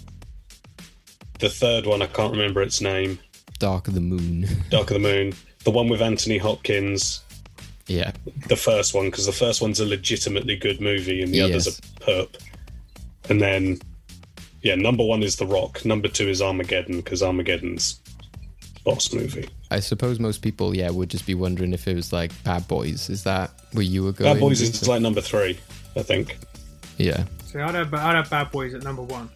The 1.39 1.47
third 1.49 1.85
one 1.85 2.01
I 2.01 2.07
can't 2.07 2.33
remember 2.33 2.61
its 2.61 2.81
name. 2.81 3.17
Dark 3.59 3.87
of 3.87 3.93
the 3.93 4.01
Moon. 4.01 4.45
Dark 4.69 4.91
of 4.91 4.95
the 5.01 5.07
Moon. 5.07 5.33
The 5.63 5.71
one 5.71 5.87
with 5.87 6.01
Anthony 6.01 6.37
Hopkins. 6.37 7.21
Yeah. 7.87 8.11
The 8.49 8.57
first 8.57 8.93
one 8.93 9.05
because 9.05 9.25
the 9.25 9.31
first 9.31 9.61
one's 9.61 9.79
a 9.79 9.85
legitimately 9.85 10.57
good 10.57 10.81
movie 10.81 11.21
and 11.21 11.33
the 11.33 11.39
others 11.39 11.65
Yes. 11.67 11.79
are 11.79 12.03
perp. 12.25 12.35
And 13.29 13.41
then, 13.41 13.79
yeah, 14.61 14.75
number 14.75 15.03
one 15.03 15.23
is 15.23 15.35
The 15.35 15.45
Rock. 15.45 15.83
Number 15.85 16.07
two 16.07 16.27
is 16.27 16.41
Armageddon 16.41 16.97
because 16.97 17.23
Armageddon's 17.23 17.99
boss 18.83 19.11
movie. 19.13 19.49
I 19.71 19.79
suppose 19.79 20.19
most 20.19 20.41
people, 20.41 20.75
yeah, 20.75 20.89
would 20.89 21.09
just 21.09 21.25
be 21.25 21.33
wondering 21.33 21.73
if 21.73 21.87
it 21.87 21.95
was 21.95 22.13
like 22.13 22.31
Bad 22.43 22.67
Boys. 22.67 23.09
Is 23.09 23.23
that 23.23 23.51
where 23.73 23.83
you 23.83 24.03
were 24.03 24.11
going? 24.11 24.33
Bad 24.33 24.39
Boys 24.39 24.61
is 24.61 24.87
like 24.87 25.01
number 25.01 25.21
three, 25.21 25.57
I 25.95 26.03
think. 26.03 26.37
Yeah. 26.97 27.25
So 27.47 27.61
I'd 27.61 27.75
have, 27.75 27.93
I'd 27.93 28.15
have 28.15 28.29
Bad 28.29 28.51
Boys 28.51 28.73
at 28.73 28.83
number 28.83 29.01
one. 29.01 29.29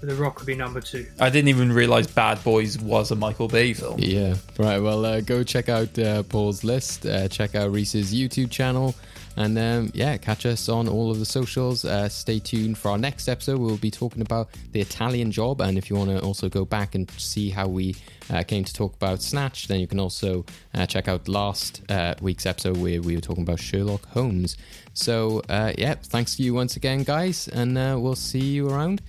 The 0.00 0.16
Rock 0.16 0.38
would 0.38 0.46
be 0.46 0.56
number 0.56 0.80
two. 0.80 1.06
I 1.20 1.30
didn't 1.30 1.48
even 1.48 1.70
realize 1.72 2.08
Bad 2.08 2.42
Boys 2.42 2.76
was 2.76 3.12
a 3.12 3.14
Michael 3.14 3.46
Bay 3.46 3.72
film. 3.72 4.00
Yeah. 4.00 4.34
Right. 4.58 4.80
Well, 4.80 5.04
uh, 5.04 5.20
go 5.20 5.44
check 5.44 5.68
out 5.68 5.96
uh, 5.96 6.24
Paul's 6.24 6.64
list. 6.64 7.06
Uh, 7.06 7.28
check 7.28 7.54
out 7.54 7.70
Reece's 7.70 8.12
YouTube 8.12 8.50
channel. 8.50 8.96
And 9.36 9.58
um, 9.58 9.90
yeah, 9.94 10.16
catch 10.16 10.44
us 10.44 10.68
on 10.68 10.88
all 10.88 11.10
of 11.10 11.18
the 11.18 11.24
socials. 11.24 11.84
Uh, 11.84 12.08
stay 12.08 12.38
tuned 12.38 12.76
for 12.78 12.90
our 12.90 12.98
next 12.98 13.28
episode. 13.28 13.58
We'll 13.58 13.76
be 13.76 13.90
talking 13.90 14.22
about 14.22 14.50
the 14.72 14.80
Italian 14.80 15.30
job. 15.30 15.60
And 15.60 15.78
if 15.78 15.88
you 15.88 15.96
want 15.96 16.10
to 16.10 16.20
also 16.20 16.48
go 16.48 16.64
back 16.64 16.94
and 16.94 17.10
see 17.12 17.50
how 17.50 17.66
we 17.66 17.96
uh, 18.30 18.42
came 18.42 18.64
to 18.64 18.72
talk 18.72 18.94
about 18.94 19.22
Snatch, 19.22 19.68
then 19.68 19.80
you 19.80 19.86
can 19.86 20.00
also 20.00 20.44
uh, 20.74 20.86
check 20.86 21.08
out 21.08 21.28
last 21.28 21.82
uh, 21.88 22.14
week's 22.20 22.46
episode 22.46 22.76
where 22.76 23.00
we 23.00 23.14
were 23.14 23.22
talking 23.22 23.42
about 23.42 23.60
Sherlock 23.60 24.06
Holmes. 24.06 24.56
So 24.94 25.42
uh, 25.48 25.72
yeah, 25.78 25.94
thanks 25.94 26.36
to 26.36 26.42
you 26.42 26.54
once 26.54 26.76
again, 26.76 27.02
guys. 27.02 27.48
And 27.48 27.78
uh, 27.78 27.96
we'll 27.98 28.16
see 28.16 28.40
you 28.40 28.68
around. 28.68 29.00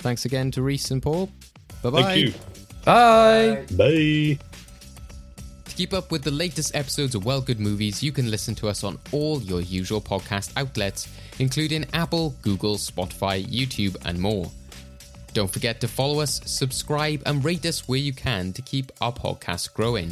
Thanks 0.00 0.24
again 0.24 0.50
to 0.52 0.62
Reece 0.62 0.90
and 0.90 1.02
Paul. 1.02 1.30
Bye 1.82 1.90
bye. 1.90 2.02
Thank 2.02 2.26
you. 2.26 2.34
Bye. 2.84 3.64
Bye. 3.76 4.38
To 4.40 4.47
keep 5.78 5.94
up 5.94 6.10
with 6.10 6.24
the 6.24 6.30
latest 6.32 6.74
episodes 6.74 7.14
of 7.14 7.24
Well 7.24 7.40
Good 7.40 7.60
Movies, 7.60 8.02
you 8.02 8.10
can 8.10 8.32
listen 8.32 8.52
to 8.56 8.68
us 8.68 8.82
on 8.82 8.98
all 9.12 9.40
your 9.40 9.60
usual 9.60 10.00
podcast 10.00 10.50
outlets, 10.56 11.06
including 11.38 11.86
Apple, 11.92 12.34
Google, 12.42 12.74
Spotify, 12.74 13.46
YouTube, 13.46 13.96
and 14.04 14.18
more. 14.18 14.50
Don't 15.34 15.48
forget 15.48 15.80
to 15.80 15.86
follow 15.86 16.18
us, 16.18 16.40
subscribe, 16.44 17.22
and 17.26 17.44
rate 17.44 17.64
us 17.64 17.86
where 17.86 18.00
you 18.00 18.12
can 18.12 18.52
to 18.54 18.62
keep 18.62 18.90
our 19.00 19.12
podcast 19.12 19.72
growing. 19.72 20.10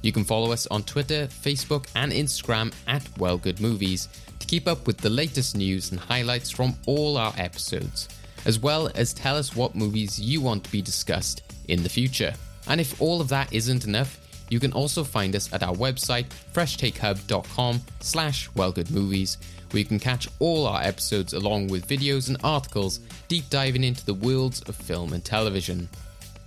You 0.00 0.10
can 0.10 0.24
follow 0.24 0.52
us 0.52 0.66
on 0.68 0.84
Twitter, 0.84 1.26
Facebook, 1.26 1.88
and 1.94 2.10
Instagram 2.10 2.72
at 2.86 3.06
Well 3.18 3.36
Good 3.36 3.60
Movies 3.60 4.08
to 4.38 4.46
keep 4.46 4.66
up 4.66 4.86
with 4.86 4.96
the 4.96 5.10
latest 5.10 5.54
news 5.54 5.90
and 5.90 6.00
highlights 6.00 6.48
from 6.48 6.74
all 6.86 7.18
our 7.18 7.34
episodes, 7.36 8.08
as 8.46 8.58
well 8.58 8.88
as 8.94 9.12
tell 9.12 9.36
us 9.36 9.54
what 9.54 9.74
movies 9.74 10.18
you 10.18 10.40
want 10.40 10.64
to 10.64 10.72
be 10.72 10.80
discussed 10.80 11.42
in 11.68 11.82
the 11.82 11.90
future. 11.90 12.32
And 12.68 12.80
if 12.80 13.02
all 13.02 13.20
of 13.20 13.28
that 13.28 13.52
isn't 13.52 13.84
enough, 13.84 14.18
you 14.52 14.60
can 14.60 14.74
also 14.74 15.02
find 15.02 15.34
us 15.34 15.50
at 15.54 15.62
our 15.62 15.74
website, 15.74 16.26
freshtakehub.com 16.52 17.80
slash 18.00 18.50
wellgoodmovies, 18.50 19.38
where 19.70 19.78
you 19.78 19.86
can 19.86 19.98
catch 19.98 20.28
all 20.40 20.66
our 20.66 20.82
episodes 20.82 21.32
along 21.32 21.68
with 21.68 21.88
videos 21.88 22.28
and 22.28 22.36
articles 22.44 23.00
deep 23.28 23.48
diving 23.48 23.82
into 23.82 24.04
the 24.04 24.12
worlds 24.12 24.60
of 24.68 24.76
film 24.76 25.14
and 25.14 25.24
television. 25.24 25.88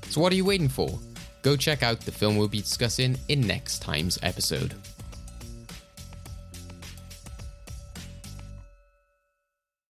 So 0.10 0.22
what 0.22 0.32
are 0.32 0.36
you 0.36 0.46
waiting 0.46 0.70
for? 0.70 1.00
Go 1.42 1.56
check 1.56 1.82
out 1.82 2.00
the 2.02 2.12
film 2.12 2.38
we'll 2.38 2.48
be 2.48 2.60
discussing 2.62 3.18
in 3.28 3.42
next 3.42 3.82
time's 3.82 4.20
episode. 4.22 4.76